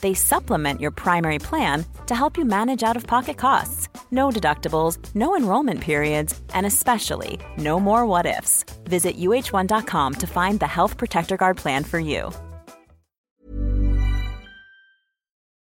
They 0.00 0.14
supplement 0.14 0.80
your 0.80 0.90
primary 0.92 1.38
plan 1.38 1.84
to 2.06 2.14
help 2.14 2.38
you 2.38 2.44
manage 2.44 2.82
out 2.82 2.96
of 2.96 3.06
pocket 3.06 3.36
costs. 3.36 3.88
No 4.10 4.30
deductibles, 4.30 4.98
no 5.14 5.36
enrollment 5.36 5.80
periods, 5.80 6.40
and 6.54 6.66
especially 6.66 7.38
no 7.58 7.80
more 7.80 8.06
what 8.06 8.26
ifs. 8.26 8.64
Visit 8.84 9.16
uh1.com 9.18 10.14
to 10.14 10.26
find 10.26 10.60
the 10.60 10.66
Health 10.66 10.96
Protector 10.96 11.36
Guard 11.36 11.56
plan 11.56 11.84
for 11.84 11.98
you. 11.98 12.30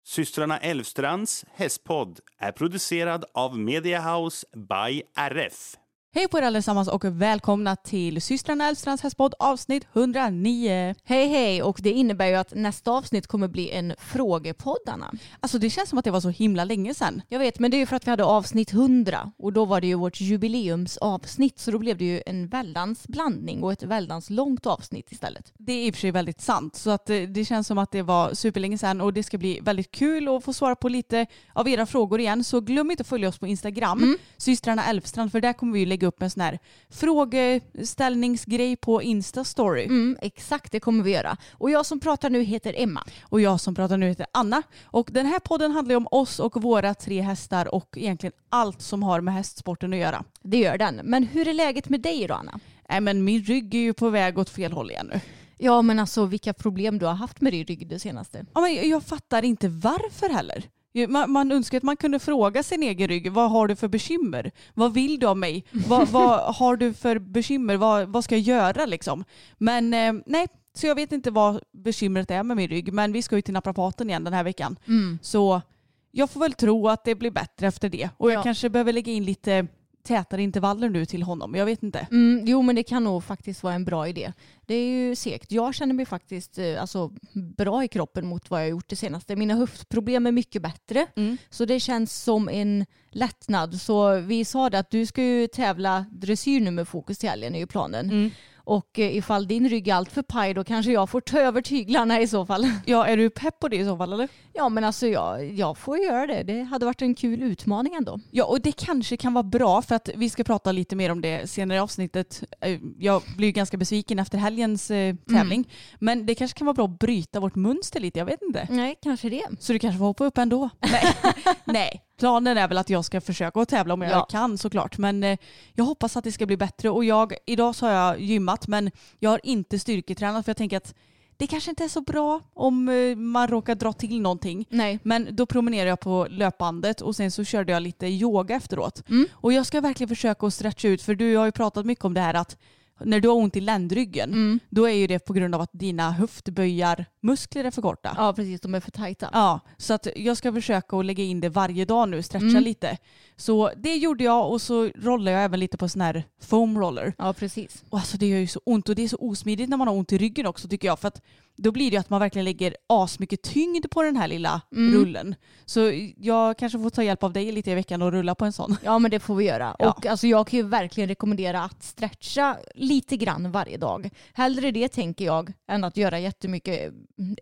Systrarna 0.06 0.59
Elvstrands 0.59 1.44
hästpodd 1.55 2.20
är 2.39 2.53
producerad 2.53 3.25
av 3.34 3.59
Mediahouse 3.59 4.47
by 4.55 5.03
RF. 5.14 5.77
Hej 6.17 6.28
på 6.28 6.39
er 6.39 6.42
allesammans 6.42 6.89
och 6.89 7.05
välkomna 7.05 7.77
till 7.77 8.22
systrarna 8.22 8.69
Elfstrands 8.69 9.03
hästpodd 9.03 9.34
avsnitt 9.39 9.86
109. 9.92 10.95
Hej 11.05 11.28
hej 11.28 11.62
och 11.62 11.78
det 11.83 11.92
innebär 11.92 12.27
ju 12.27 12.34
att 12.34 12.55
nästa 12.55 12.91
avsnitt 12.91 13.27
kommer 13.27 13.48
bli 13.48 13.70
en 13.70 13.95
frågepodd 13.98 14.78
Anna. 14.87 15.12
Alltså 15.41 15.59
det 15.59 15.70
känns 15.70 15.89
som 15.89 15.98
att 15.98 16.05
det 16.05 16.11
var 16.11 16.20
så 16.20 16.28
himla 16.28 16.64
länge 16.64 16.94
sedan. 16.94 17.22
Jag 17.28 17.39
vet 17.39 17.59
men 17.59 17.70
det 17.70 17.77
är 17.77 17.78
ju 17.78 17.87
för 17.87 17.97
att 17.97 18.06
vi 18.06 18.11
hade 18.11 18.25
avsnitt 18.25 18.72
100 18.72 19.33
och 19.39 19.53
då 19.53 19.64
var 19.64 19.81
det 19.81 19.87
ju 19.87 19.94
vårt 19.94 20.20
jubileumsavsnitt 20.20 21.59
så 21.59 21.70
då 21.70 21.78
blev 21.78 21.98
det 21.98 22.05
ju 22.05 22.22
en 22.27 22.48
väldans 22.48 23.09
blandning 23.09 23.62
och 23.62 23.72
ett 23.72 23.83
väldans 23.83 24.31
långt 24.31 24.67
avsnitt 24.67 25.12
istället. 25.12 25.53
Det 25.59 25.72
är 25.72 25.87
i 25.87 25.91
och 25.91 25.94
för 25.94 26.00
sig 26.00 26.11
väldigt 26.11 26.41
sant 26.41 26.77
så 26.77 26.91
att 26.91 27.11
eh, 27.11 27.20
det 27.20 27.44
känns 27.44 27.67
som 27.67 27.78
att 27.78 27.91
det 27.91 28.03
var 28.03 28.34
superlänge 28.34 28.78
sedan 28.78 29.00
och 29.00 29.12
det 29.12 29.22
ska 29.22 29.39
bli 29.39 29.61
väldigt 29.61 29.91
kul 29.91 30.28
att 30.28 30.44
få 30.44 30.53
svara 30.53 30.77
på 30.77 30.89
lite 30.89 31.27
av 31.53 31.69
era 31.69 31.87
frågor 31.87 32.20
igen 32.20 32.44
så 32.44 32.61
glöm 32.61 32.91
inte 32.91 33.00
att 33.00 33.06
följa 33.06 33.28
oss 33.28 33.39
på 33.39 33.47
Instagram, 33.47 34.03
mm. 34.03 34.19
systrarna 34.37 34.84
Elfstrand 34.84 35.33
för 35.33 35.41
där 35.41 35.53
kommer 35.53 35.72
vi 35.72 35.87
lägga 35.87 36.06
upp 36.07 36.23
en 36.23 36.31
sån 36.31 36.41
här 36.41 36.59
frågeställningsgrej 36.91 38.77
på 38.77 39.03
Insta-story. 39.03 39.85
Mm, 39.85 40.17
exakt, 40.23 40.73
det 40.73 40.81
kommer 40.81 41.05
vi 41.05 41.11
göra. 41.11 41.37
Och 41.53 41.71
jag 41.71 41.87
som 41.87 42.01
pratar 42.01 42.31
nu 42.31 42.43
heter 42.43 42.75
Emma. 42.77 43.05
Och 43.23 43.41
jag 43.41 43.61
som 43.61 43.75
pratar 43.75 43.97
nu 43.97 44.09
heter 44.09 44.27
Anna. 44.33 44.62
Och 44.84 45.09
den 45.12 45.27
här 45.27 45.39
podden 45.39 45.73
handlar 45.73 45.93
ju 45.93 45.97
om 45.97 46.09
oss 46.11 46.41
och 46.41 46.62
våra 46.62 46.95
tre 46.95 47.21
hästar 47.21 47.75
och 47.75 47.95
egentligen 47.97 48.33
allt 48.49 48.83
som 48.83 49.03
har 49.03 49.21
med 49.21 49.34
hästsporten 49.34 49.93
att 49.93 49.99
göra. 49.99 50.25
Det 50.43 50.59
gör 50.59 50.79
den. 50.79 51.01
Men 51.05 51.25
hur 51.25 51.49
är 51.49 51.55
läget 51.55 51.89
med 51.89 52.01
dig 52.01 52.27
då 52.27 52.34
Anna? 52.34 52.61
Nej 52.89 53.01
men 53.01 53.25
min 53.25 53.43
rygg 53.43 53.75
är 53.75 53.79
ju 53.79 53.93
på 53.93 54.11
väg 54.11 54.39
åt 54.39 54.51
fel 54.51 54.73
håll 54.73 54.91
igen 54.91 55.11
nu. 55.12 55.21
Ja 55.59 55.83
men 55.83 55.99
alltså 55.99 56.25
vilka 56.25 56.55
problem 56.55 56.99
du 56.99 57.07
har 57.07 57.15
haft 57.15 57.41
med 57.41 57.53
din 57.53 57.65
rygg 57.65 57.89
det 57.89 57.99
senaste. 57.99 58.47
Ja, 58.55 58.61
men 58.61 58.89
jag 58.89 59.03
fattar 59.03 59.45
inte 59.45 59.69
varför 59.69 60.29
heller. 60.29 60.65
Man, 61.08 61.30
man 61.30 61.52
önskar 61.52 61.77
att 61.77 61.83
man 61.83 61.97
kunde 61.97 62.19
fråga 62.19 62.62
sin 62.62 62.83
egen 62.83 63.08
rygg, 63.08 63.33
vad 63.33 63.50
har 63.50 63.69
du 63.69 63.77
för 63.77 63.89
bekymmer? 63.89 64.50
Vad 64.75 64.94
vill 64.94 65.19
du 65.19 65.26
av 65.26 65.37
mig? 65.37 65.65
Vad, 65.88 66.09
vad 66.12 66.54
har 66.54 66.76
du 66.76 66.94
för 66.94 67.19
bekymmer? 67.19 67.76
Vad, 67.76 68.09
vad 68.09 68.25
ska 68.25 68.37
jag 68.37 68.43
göra 68.43 68.87
liksom? 68.87 69.25
Men 69.59 69.94
eh, 69.94 70.12
nej, 70.26 70.47
så 70.75 70.87
jag 70.87 70.94
vet 70.94 71.12
inte 71.12 71.31
vad 71.31 71.60
bekymret 71.72 72.31
är 72.31 72.43
med 72.43 72.56
min 72.56 72.69
rygg. 72.69 72.93
Men 72.93 73.12
vi 73.12 73.22
ska 73.22 73.37
ju 73.37 73.43
till 73.43 73.54
naprapaten 73.54 74.10
igen 74.10 74.25
den 74.25 74.32
här 74.32 74.44
veckan. 74.44 74.78
Mm. 74.87 75.19
Så 75.22 75.62
jag 76.10 76.31
får 76.31 76.41
väl 76.41 76.53
tro 76.53 76.88
att 76.88 77.04
det 77.04 77.15
blir 77.15 77.31
bättre 77.31 77.66
efter 77.66 77.88
det. 77.88 78.10
Och 78.16 78.31
jag 78.31 78.38
ja. 78.38 78.42
kanske 78.42 78.71
behöver 78.71 78.92
lägga 78.92 79.12
in 79.12 79.25
lite 79.25 79.66
tätare 80.06 80.43
intervaller 80.43 80.89
nu 80.89 81.06
till 81.06 81.22
honom. 81.22 81.55
Jag 81.55 81.67
vet 81.67 81.83
inte. 81.83 82.06
Mm, 82.11 82.44
jo 82.47 82.62
men 82.62 82.77
det 82.77 82.83
kan 82.83 83.05
nog 83.05 83.25
faktiskt 83.25 83.62
vara 83.62 83.75
en 83.75 83.84
bra 83.84 84.09
idé. 84.09 84.33
Det 84.67 84.75
är 84.75 84.89
ju 84.89 85.17
segt. 85.17 85.53
Jag 85.53 85.75
känner 85.75 85.94
mig 85.94 86.06
faktiskt 86.06 86.59
eh, 86.59 86.81
alltså, 86.81 87.12
bra 87.33 87.84
i 87.84 87.89
kroppen 87.89 88.27
mot 88.27 88.50
vad 88.50 88.61
jag 88.61 88.65
har 88.65 88.71
gjort 88.71 88.89
det 88.89 88.97
senaste. 88.97 89.37
Mina 89.37 89.55
höftproblem 89.55 90.27
är 90.27 90.33
mycket 90.33 90.62
bättre. 90.62 91.06
Mm. 91.16 91.37
Så 91.50 91.65
det 91.65 91.81
känns 91.81 92.22
som 92.22 92.49
en 92.49 92.87
lättnad. 93.11 93.81
Så 93.81 94.21
vi 94.21 94.45
sa 94.45 94.71
det 94.71 94.78
att 94.78 94.91
du 94.91 95.06
ska 95.06 95.22
ju 95.22 95.47
tävla 95.47 96.06
dressyr 96.11 96.61
nu 96.61 96.71
med 96.71 96.89
fokus 96.89 97.19
till 97.19 97.28
helgen 97.28 97.55
är 97.55 97.59
ju 97.59 97.66
planen. 97.66 98.11
Mm. 98.11 98.31
Och 98.66 98.99
eh, 98.99 99.16
ifall 99.16 99.49
din 99.49 99.69
rygg 99.69 99.88
är 99.88 99.94
allt 99.94 100.12
för 100.12 100.22
paj 100.22 100.54
då 100.54 100.65
kanske 100.65 100.93
jag 100.93 101.10
får 101.10 101.21
ta 101.21 101.38
över 101.38 101.62
tyglarna 101.62 102.21
i 102.21 102.28
så 102.28 102.47
fall. 102.47 102.66
Ja, 102.87 103.06
är 103.06 103.16
du 103.16 103.31
pepp 103.31 103.59
på 103.59 103.69
det 103.69 103.77
i 103.77 103.84
så 103.84 103.97
fall 103.97 104.12
eller? 104.12 104.28
Ja, 104.53 104.69
men 104.69 104.84
alltså 104.84 105.06
jag, 105.06 105.53
jag 105.53 105.78
får 105.78 105.99
göra 105.99 106.27
det. 106.27 106.43
Det 106.43 106.62
hade 106.62 106.87
varit 106.87 107.03
en 107.03 107.15
kul 107.15 107.43
utmaning 107.43 107.94
ändå. 107.94 108.21
Ja, 108.31 108.44
och 108.44 108.60
det 108.60 108.72
kanske 108.72 109.16
kan 109.16 109.34
vara 109.34 109.43
bra 109.43 109.82
för 109.82 109.94
att 109.94 110.09
vi 110.16 110.31
ska 110.31 110.44
prata 110.44 110.72
lite 110.72 110.97
mer 110.97 111.10
om 111.12 111.21
det 111.21 111.50
senare 111.50 111.78
i 111.78 111.81
avsnittet. 111.81 112.43
Eh, 112.60 112.78
jag 112.99 113.22
blir 113.37 113.53
ganska 113.53 113.77
besviken 113.77 114.19
efter 114.19 114.38
helgens 114.38 114.91
eh, 114.91 115.15
tävling. 115.28 115.60
Mm. 115.60 115.71
Men 115.98 116.27
det 116.27 116.34
kanske 116.34 116.59
kan 116.59 116.66
vara 116.66 116.75
bra 116.75 116.84
att 116.84 116.98
bryta 116.98 117.41
vårt 117.41 117.54
mönster 117.54 118.00
lite, 118.00 118.19
jag 118.19 118.27
vet 118.27 118.43
inte. 118.43 118.66
Nej, 118.71 118.98
kanske 119.03 119.28
det. 119.28 119.44
Så 119.60 119.72
du 119.72 119.78
kanske 119.78 119.98
får 119.98 120.06
hoppa 120.06 120.25
upp 120.25 120.38
ändå? 120.38 120.71
Nej. 120.81 121.15
Nej. 121.65 122.03
Planen 122.19 122.59
är 122.59 122.69
väl 122.69 122.78
att 122.78 122.91
jag 122.91 123.04
ska 123.04 123.21
försöka 123.21 123.60
att 123.60 123.69
tävla 123.69 123.94
om 123.94 124.03
jag 124.03 124.10
ja. 124.10 124.25
kan 124.25 124.59
såklart. 124.59 124.99
Men 124.99 125.25
eh, 125.25 125.38
jag 125.75 125.84
hoppas 125.84 126.16
att 126.16 126.25
det 126.25 126.32
ska 126.32 126.47
bli 126.47 126.56
bättre. 126.56 126.91
Och 126.91 127.04
jag, 127.04 127.34
idag 127.47 127.75
så 127.75 127.87
har 127.87 127.93
jag 127.93 128.21
gymmat 128.21 128.69
men 128.69 128.91
jag 129.19 129.31
har 129.31 129.41
inte 129.43 129.78
styrketränat 129.78 130.44
för 130.44 130.50
jag 130.50 130.56
tänker 130.56 130.77
att 130.77 130.94
det 131.37 131.47
kanske 131.47 131.71
inte 131.71 131.84
är 131.84 131.88
så 131.88 132.00
bra 132.00 132.41
om 132.54 132.88
eh, 132.88 133.16
man 133.16 133.49
råkar 133.49 133.75
dra 133.75 133.93
till 133.93 134.21
någonting. 134.21 134.66
Nej. 134.71 134.99
Men 135.03 135.28
då 135.31 135.47
promenerade 135.47 135.88
jag 135.88 136.00
på 136.00 136.27
löpbandet 136.31 137.00
och 137.00 137.16
sen 137.16 137.31
så 137.31 137.44
körde 137.44 137.72
jag 137.72 137.82
lite 137.82 138.06
yoga 138.06 138.56
efteråt. 138.56 139.09
Mm. 139.09 139.27
Och 139.33 139.53
jag 139.53 139.66
ska 139.66 139.81
verkligen 139.81 140.09
försöka 140.09 140.47
att 140.47 140.54
stretcha 140.54 140.88
ut 140.88 141.03
för 141.03 141.15
du 141.15 141.37
har 141.37 141.44
ju 141.44 141.53
pratat 141.53 141.87
mycket 141.87 142.04
om 142.04 142.15
det 142.15 142.21
här 142.21 142.34
att 142.34 142.56
när 143.01 143.21
du 143.21 143.29
har 143.29 143.37
ont 143.37 143.57
i 143.57 143.61
ländryggen, 143.61 144.33
mm. 144.33 144.61
då 144.71 144.89
är 144.89 144.95
ju 144.95 145.07
det 145.07 145.19
på 145.19 145.33
grund 145.33 145.55
av 145.55 145.61
att 145.61 145.71
dina 145.73 146.11
höftböjarmuskler 146.11 147.65
är 147.65 147.71
för 147.71 147.83
korta. 147.83 148.15
Ja 148.17 148.33
precis, 148.33 148.61
de 148.61 148.75
är 148.75 148.81
för 148.81 148.91
tajta. 148.91 149.31
Ja, 149.33 149.61
så 149.77 149.95
att 149.95 150.07
jag 150.17 150.37
ska 150.37 150.53
försöka 150.53 150.97
att 150.97 151.05
lägga 151.05 151.25
in 151.25 151.41
det 151.41 151.49
varje 151.49 151.84
dag 151.84 152.09
nu, 152.09 152.23
stretcha 152.23 152.47
mm. 152.47 152.62
lite. 152.62 152.99
Så 153.37 153.71
det 153.77 153.97
gjorde 153.97 154.25
jag 154.25 154.51
och 154.51 154.62
så 154.62 154.84
rollar 154.84 155.33
jag 155.33 155.45
även 155.45 155.61
lite 155.61 155.77
på 155.77 155.89
sån 155.89 156.01
här 156.01 156.25
foam 156.43 156.79
roller. 156.79 157.15
Ja 157.19 157.33
precis. 157.33 157.84
Och 157.91 157.99
alltså 157.99 158.17
det 158.17 158.27
gör 158.27 158.39
ju 158.39 158.47
så 158.47 158.61
ont 158.65 158.89
och 158.89 158.95
det 158.95 159.03
är 159.03 159.09
så 159.09 159.19
osmidigt 159.21 159.69
när 159.69 159.77
man 159.77 159.89
har 159.89 159.95
ont 159.95 160.13
i 160.13 160.19
ryggen 160.19 160.47
också 160.47 160.69
tycker 160.69 160.89
jag. 160.89 160.99
För 160.99 161.09
att 161.09 161.23
då 161.56 161.72
blir 161.72 161.91
det 161.91 161.97
att 161.97 162.11
man 162.11 162.21
verkligen 162.21 162.44
lägger 162.44 162.77
asmycket 162.87 163.43
tyngd 163.43 163.91
på 163.91 164.03
den 164.03 164.17
här 164.17 164.28
lilla 164.28 164.61
mm. 164.72 164.94
rullen. 164.94 165.34
Så 165.65 165.93
jag 166.17 166.59
kanske 166.59 166.78
får 166.78 166.91
ta 166.91 167.03
hjälp 167.03 167.22
av 167.22 167.33
dig 167.33 167.53
lite 167.53 167.71
i 167.71 167.75
veckan 167.75 168.03
och 168.03 168.12
rulla 168.12 168.34
på 168.34 168.44
en 168.44 168.53
sån. 168.53 168.77
Ja 168.84 168.99
men 168.99 169.11
det 169.11 169.21
får 169.21 169.34
vi 169.34 169.44
göra. 169.44 169.77
Ja. 169.78 169.91
Och 169.91 170.06
alltså, 170.06 170.27
jag 170.27 170.47
kan 170.47 170.56
ju 170.56 170.62
verkligen 170.62 171.09
rekommendera 171.09 171.62
att 171.62 171.83
stretcha 171.83 172.56
lite 172.75 173.16
grann 173.16 173.53
varje 173.53 173.77
dag. 173.77 174.11
Hellre 174.33 174.71
det 174.71 174.89
tänker 174.89 175.25
jag 175.25 175.53
än 175.69 175.84
att 175.84 175.97
göra 175.97 176.19
jättemycket 176.19 176.93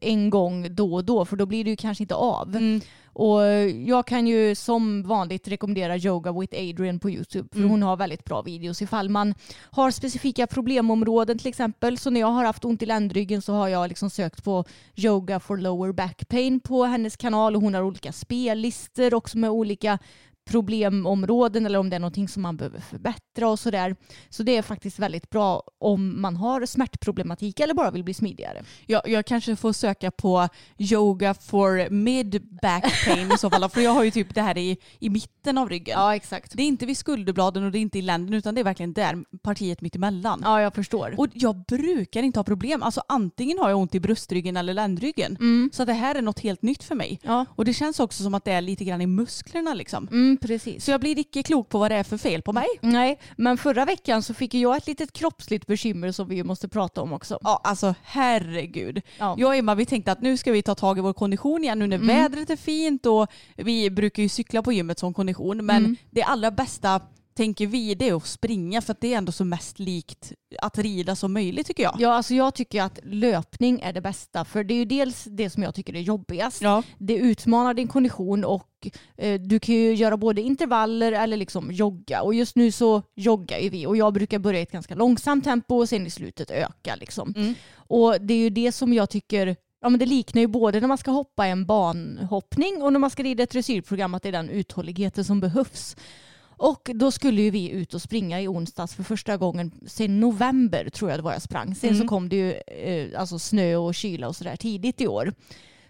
en 0.01 0.31
gång 0.31 0.75
då 0.75 0.95
och 0.95 1.05
då 1.05 1.25
för 1.25 1.37
då 1.37 1.47
blir 1.47 1.65
det 1.65 1.71
ju 1.71 1.77
kanske 1.77 2.05
inte 2.05 2.15
av. 2.15 2.57
Mm. 2.57 2.81
Och 3.15 3.41
jag 3.85 4.07
kan 4.07 4.27
ju 4.27 4.55
som 4.55 5.03
vanligt 5.03 5.49
rekommendera 5.49 5.97
Yoga 5.97 6.33
with 6.33 6.55
Adrian 6.57 6.99
på 6.99 7.11
YouTube 7.11 7.49
för 7.53 7.59
mm. 7.59 7.71
hon 7.71 7.83
har 7.83 7.97
väldigt 7.97 8.25
bra 8.25 8.43
videos 8.43 8.83
ifall 8.83 9.09
man 9.09 9.35
har 9.71 9.91
specifika 9.91 10.47
problemområden 10.47 11.39
till 11.39 11.47
exempel. 11.47 11.99
Så 11.99 12.11
när 12.11 12.21
jag 12.21 12.27
har 12.27 12.45
haft 12.45 12.65
ont 12.65 12.83
i 12.83 12.87
ländryggen 12.87 13.43
så 13.43 13.53
har 13.53 13.69
jag 13.69 13.89
liksom 13.89 14.11
sökt 14.11 14.45
på 14.45 14.65
Yoga 14.97 15.41
for 15.41 15.57
lower 15.57 15.93
back 15.93 16.29
pain 16.29 16.61
på 16.61 16.85
hennes 16.85 17.17
kanal 17.17 17.57
och 17.57 17.63
hon 17.63 17.75
har 17.75 17.83
olika 17.83 18.13
spellistor 18.13 19.15
också 19.15 19.39
med 19.39 19.51
olika 19.51 19.99
problemområden 20.45 21.67
eller 21.67 21.79
om 21.79 21.91
det 21.91 21.97
är 21.97 22.01
någonting 22.01 22.29
som 22.29 22.43
man 22.43 22.57
behöver 22.57 22.81
förbättra 22.81 23.49
och 23.49 23.59
sådär. 23.59 23.97
Så 24.31 24.43
det 24.43 24.57
är 24.57 24.63
faktiskt 24.63 24.99
väldigt 24.99 25.31
bra 25.31 25.63
om 25.79 26.21
man 26.21 26.37
har 26.37 26.67
smärtproblematik 26.67 27.61
eller 27.61 27.75
bara 27.75 27.91
vill 27.91 28.05
bli 28.05 28.15
smidigare. 28.15 28.63
Ja, 28.87 29.03
jag 29.05 29.27
kanske 29.27 29.57
får 29.57 29.73
söka 29.73 30.11
på 30.11 30.49
yoga 30.79 31.35
for 31.35 31.91
mid 31.91 32.59
back 32.63 33.05
pain 33.07 33.33
i 33.33 33.39
så 33.39 33.51
fall. 33.51 33.71
För 33.71 33.81
jag 33.81 33.91
har 33.91 34.05
ju 34.05 34.11
typ 34.11 34.35
det 34.35 34.43
här 34.43 34.59
i, 34.59 34.77
i 34.99 35.11
mitten 35.11 35.59
av 35.59 35.69
ryggen. 35.69 35.99
Ja, 35.99 36.15
exakt. 36.15 36.53
Det 36.57 36.63
är 36.63 36.67
inte 36.67 36.87
vid 36.87 36.97
skulderbladen 36.97 37.65
och 37.65 37.73
det 37.73 37.79
är 37.79 37.81
inte 37.81 37.99
i 37.99 38.03
länden 38.03 38.35
utan 38.35 38.55
det 38.55 38.61
är 38.61 38.65
verkligen 38.65 38.93
där 38.93 39.25
partiet 39.43 39.81
mitt 39.81 39.97
emellan. 39.97 40.41
Ja, 40.45 40.61
jag 40.63 40.75
förstår. 40.75 41.15
Och 41.19 41.27
jag 41.33 41.57
brukar 41.57 42.23
inte 42.23 42.39
ha 42.39 42.45
problem. 42.45 42.83
Alltså 42.83 43.03
antingen 43.09 43.59
har 43.59 43.69
jag 43.69 43.79
ont 43.79 43.95
i 43.95 44.01
bröstryggen 44.01 44.57
eller 44.57 44.75
ländryggen. 44.75 45.37
Mm. 45.41 45.71
Så 45.73 45.85
det 45.85 45.93
här 45.93 46.15
är 46.15 46.23
något 46.23 46.41
helt 46.41 46.63
nytt 46.63 46.83
för 46.83 46.95
mig. 46.95 47.21
Ja. 47.23 47.47
Och 47.49 47.65
det 47.65 47.75
känns 47.75 48.01
också 48.01 48.23
som 48.23 48.35
att 48.35 48.45
det 48.45 48.53
är 48.53 48.61
lite 48.61 48.85
grann 48.85 49.01
i 49.01 49.07
musklerna 49.07 49.75
liksom. 49.75 50.09
Mm 50.09 50.34
Mm, 50.35 50.49
precis. 50.49 50.85
Så 50.85 50.91
jag 50.91 51.01
blir 51.01 51.19
icke 51.19 51.43
klok 51.43 51.69
på 51.69 51.79
vad 51.79 51.91
det 51.91 51.95
är 51.95 52.03
för 52.03 52.19
fel 52.19 52.43
på 52.43 52.53
mig. 52.53 52.67
Nej, 52.81 53.19
men 53.37 53.59
förra 53.59 53.85
veckan 53.85 54.23
så 54.23 54.35
fick 54.35 54.55
jag 54.55 54.77
ett 54.77 54.87
litet 54.87 55.13
kroppsligt 55.13 55.67
bekymmer 55.67 56.13
som 56.13 56.29
vi 56.29 56.45
måste 56.45 56.69
prata 56.69 57.03
om 57.03 57.13
också. 57.13 57.39
Ja, 57.43 57.61
alltså 57.65 57.95
herregud. 58.03 59.03
Ja. 59.19 59.35
Jag 59.39 59.49
och 59.49 59.55
Emma 59.55 59.75
vi 59.75 59.87
tänkte 59.87 60.13
att 60.13 60.23
nu 60.23 60.37
ska 60.37 60.53
vi 60.53 60.63
ta 60.63 60.75
tag 60.75 60.99
i 60.99 61.01
vår 61.01 61.13
kondition 61.13 61.65
igen 61.65 61.79
nu 61.79 61.87
när 61.87 61.99
vädret 61.99 62.51
är 62.51 62.57
fint 62.57 63.07
och 63.07 63.27
vi 63.57 63.91
brukar 63.91 64.23
ju 64.23 64.29
cykla 64.29 64.63
på 64.63 64.73
gymmet 64.73 64.99
som 64.99 65.15
kondition 65.15 65.67
men 65.67 65.97
det 66.11 66.23
allra 66.23 66.51
bästa 66.51 67.01
tänker 67.35 67.67
vi 67.67 67.95
det 67.95 68.09
är 68.09 68.15
att 68.15 68.27
springa 68.27 68.83
för 68.83 68.93
att 68.93 69.01
det 69.01 69.15
är 69.15 69.19
ändå 69.19 69.33
så 69.33 69.45
mest 69.45 69.79
likt 69.79 70.33
att 70.63 70.79
rida 70.79 71.17
som 71.17 71.33
möjligt 71.33 71.67
tycker 71.67 71.83
jag. 71.83 71.97
Ja, 71.99 72.13
alltså 72.13 72.35
jag 72.35 72.55
tycker 72.55 72.83
att 72.83 72.99
löpning 73.03 73.81
är 73.81 73.93
det 73.93 74.01
bästa 74.01 74.45
för 74.45 74.65
det 74.65 74.75
är 74.75 74.79
ju 74.79 74.85
dels 74.85 75.25
det 75.25 75.51
som 75.51 75.63
jag 75.63 75.75
tycker 75.75 75.97
är 75.97 76.01
jobbigast. 76.01 76.63
Ja. 76.63 76.83
Det 76.99 77.17
utmanar 77.17 77.75
din 77.75 77.89
kondition 77.89 78.45
och 78.45 78.69
eh, 79.17 79.41
du 79.41 79.61
kan 79.61 79.75
ju 79.75 79.95
göra 79.95 80.17
både 80.17 80.43
intervaller 80.43 81.13
eller 81.13 81.37
liksom 81.37 81.73
jogga 81.73 82.23
och 82.23 82.35
just 82.35 82.57
nu 82.57 82.73
så 82.73 83.03
joggar 83.17 83.59
ju 83.59 83.69
vi 83.69 83.87
och 83.87 83.97
jag 83.97 84.13
brukar 84.13 84.39
börja 84.39 84.61
i 84.61 84.63
ett 84.63 84.73
ganska 84.73 84.95
långsamt 84.95 85.45
tempo 85.45 85.77
och 85.77 85.89
sen 85.89 86.07
i 86.07 86.11
slutet 86.11 86.51
öka 86.51 86.97
liksom. 86.97 87.35
Mm. 87.37 87.55
Och 87.77 88.21
det 88.21 88.35
är 88.35 88.39
ju 88.39 88.51
det 88.51 88.73
som 88.73 88.93
jag 88.93 89.11
tycker 89.11 89.57
Ja, 89.85 89.89
men 89.89 89.99
det 89.99 90.07
liknar 90.07 90.41
ju 90.41 90.47
både 90.47 90.81
när 90.81 90.89
man 90.89 90.99
ska 90.99 91.11
hoppa 91.11 91.47
en 91.47 91.67
banhoppning 91.67 92.83
och 92.83 92.93
när 92.93 93.01
man 93.01 93.11
ska 93.11 93.23
rida 93.23 93.43
ett 93.43 93.51
dressyrprogram 93.51 94.15
att 94.15 94.23
det 94.23 94.29
är 94.29 94.33
den 94.33 94.51
uthålligheten 94.51 95.25
som 95.25 95.41
behövs. 95.41 95.97
Och 96.57 96.91
då 96.95 97.11
skulle 97.11 97.43
ju 97.43 97.51
vi 97.51 97.71
ut 97.71 97.95
och 97.95 98.03
springa 98.03 98.41
i 98.41 98.49
onsdags 98.49 98.95
för 98.95 99.03
första 99.03 99.37
gången 99.37 99.73
sen 99.87 100.21
november 100.21 100.89
tror 100.89 101.11
jag 101.11 101.19
det 101.19 101.23
var 101.23 101.33
jag 101.33 101.43
sprang. 101.43 101.75
Sen 101.75 101.99
så 101.99 102.07
kom 102.07 102.29
det 102.29 102.37
ju 102.37 102.53
eh, 102.53 103.21
alltså 103.21 103.39
snö 103.39 103.77
och 103.77 103.95
kyla 103.95 104.29
och 104.29 104.37
sådär 104.37 104.57
tidigt 104.57 105.01
i 105.01 105.07
år. 105.07 105.35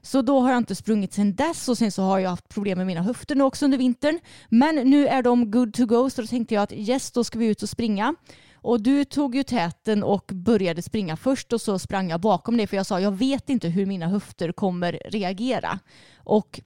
Så 0.03 0.23
då 0.23 0.41
har 0.41 0.51
jag 0.51 0.59
inte 0.59 0.75
sprungit 0.75 1.13
sen 1.13 1.35
dess 1.35 1.69
och 1.69 1.79
sen 1.79 1.93
så 1.93 2.03
har 2.03 2.19
jag 2.19 2.31
haft 2.31 2.49
problem 2.49 2.79
med 2.79 2.87
mina 2.87 3.03
höfter 3.03 3.35
nu 3.35 3.45
också 3.45 3.65
under 3.65 3.79
vintern. 3.79 4.21
Men 4.49 4.75
nu 4.75 5.09
är 5.09 5.23
de 5.23 5.51
good 5.51 5.75
to 5.75 5.87
go 5.87 6.11
så 6.11 6.21
då 6.21 6.27
tänkte 6.27 6.55
jag 6.55 6.63
att 6.63 6.73
yes, 6.73 7.11
då 7.11 7.25
ska 7.25 7.39
vi 7.39 7.47
ut 7.47 7.63
och 7.63 7.69
springa. 7.69 8.15
Och 8.55 8.81
du 8.81 9.05
tog 9.05 9.35
ju 9.35 9.43
täten 9.43 10.03
och 10.03 10.31
började 10.35 10.83
springa 10.83 11.17
först 11.17 11.53
och 11.53 11.61
så 11.61 11.79
sprang 11.79 12.11
jag 12.11 12.21
bakom 12.21 12.57
dig 12.57 12.67
för 12.67 12.77
jag 12.77 12.87
sa 12.87 13.01
jag 13.01 13.13
vet 13.13 13.51
inte 13.51 13.69
hur 13.69 13.87
mina 13.87 14.09
höfter 14.09 14.53
kommer 14.53 15.01
reagera. 15.05 15.79
Och 16.17 16.61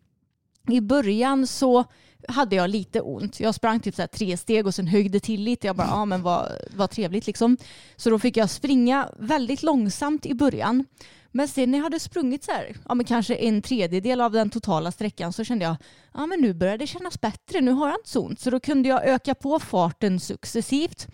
i 0.69 0.81
början 0.81 1.47
så 1.47 1.85
hade 2.29 2.57
jag 2.57 2.71
lite 2.71 3.01
ont. 3.01 3.41
Jag 3.41 3.55
sprang 3.55 3.81
typ 3.81 3.95
så 3.95 4.03
här 4.03 4.07
tre 4.07 4.37
steg 4.37 4.67
och 4.67 4.75
sen 4.75 4.87
höjde 4.87 5.21
till 5.21 5.43
lite. 5.43 5.67
Jag 5.67 5.77
bara, 5.77 5.87
ja 5.87 6.05
men 6.05 6.23
vad, 6.23 6.53
vad 6.71 6.91
trevligt 6.91 7.27
liksom. 7.27 7.57
Så 7.97 8.11
då 8.11 8.19
fick 8.19 8.37
jag 8.37 8.51
springa 8.51 9.09
väldigt 9.19 9.63
långsamt 9.63 10.27
i 10.27 10.35
början. 10.35 10.85
Men 11.33 11.49
sen 11.49 11.71
när 11.71 11.79
jag 11.79 11.83
hade 11.83 12.01
sprungit 12.01 12.45
så 12.45 12.53
här, 12.53 12.77
ja 12.89 12.95
men 12.95 13.07
kanske 13.07 13.35
en 13.35 13.63
tredjedel 13.63 14.21
av 14.21 14.33
den 14.33 14.51
totala 14.51 14.93
sträckan 14.93 15.33
så 15.33 15.45
kände 15.45 15.65
jag, 15.65 15.77
ja 16.15 16.27
men 16.27 16.41
nu 16.41 16.55
börjar 16.55 16.79
det 16.79 16.87
kännas 16.87 17.21
bättre, 17.21 17.61
nu 17.61 17.71
har 17.71 17.89
jag 17.89 17.99
inte 17.99 18.11
så 18.11 18.21
ont. 18.21 18.41
Så 18.41 18.51
då 18.51 18.61
kunde 18.61 18.89
jag 18.89 19.07
öka 19.07 19.35
på 19.35 19.59
farten 19.59 20.21
successivt. 20.21 21.07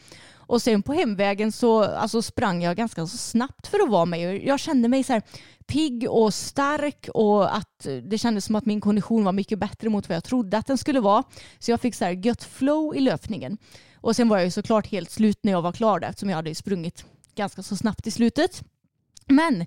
Och 0.46 0.62
sen 0.62 0.82
på 0.82 0.92
hemvägen 0.92 1.52
så 1.52 1.84
alltså, 1.84 2.22
sprang 2.22 2.62
jag 2.62 2.76
ganska 2.76 3.06
så 3.06 3.16
snabbt 3.16 3.66
för 3.66 3.80
att 3.80 3.90
vara 3.90 4.04
mig. 4.04 4.46
Jag 4.46 4.60
kände 4.60 4.88
mig 4.88 5.04
så 5.04 5.12
här 5.12 5.22
pigg 5.66 6.10
och 6.10 6.34
stark 6.34 7.08
och 7.14 7.56
att 7.56 7.86
eh, 7.86 7.96
det 7.96 8.18
kändes 8.18 8.44
som 8.44 8.54
att 8.54 8.66
min 8.66 8.80
kondition 8.80 9.24
var 9.24 9.32
mycket 9.32 9.58
bättre 9.58 9.88
mot 9.88 10.08
vad 10.08 10.16
jag 10.16 10.24
trodde 10.24 10.58
att 10.58 10.66
den 10.66 10.78
skulle 10.78 11.00
vara. 11.00 11.24
Så 11.58 11.70
jag 11.70 11.80
fick 11.80 11.94
så 11.94 12.04
här 12.04 12.26
gött 12.26 12.44
flow 12.44 12.96
i 12.96 13.00
löpningen. 13.00 13.58
Och 13.96 14.16
sen 14.16 14.28
var 14.28 14.36
jag 14.36 14.44
ju 14.44 14.50
såklart 14.50 14.86
helt 14.86 15.10
slut 15.10 15.38
när 15.42 15.52
jag 15.52 15.62
var 15.62 15.72
klar 15.72 16.00
där 16.00 16.08
eftersom 16.08 16.28
jag 16.28 16.36
hade 16.36 16.54
sprungit 16.54 17.04
ganska 17.34 17.62
så 17.62 17.76
snabbt 17.76 18.06
i 18.06 18.10
slutet. 18.10 18.62
Men 19.26 19.66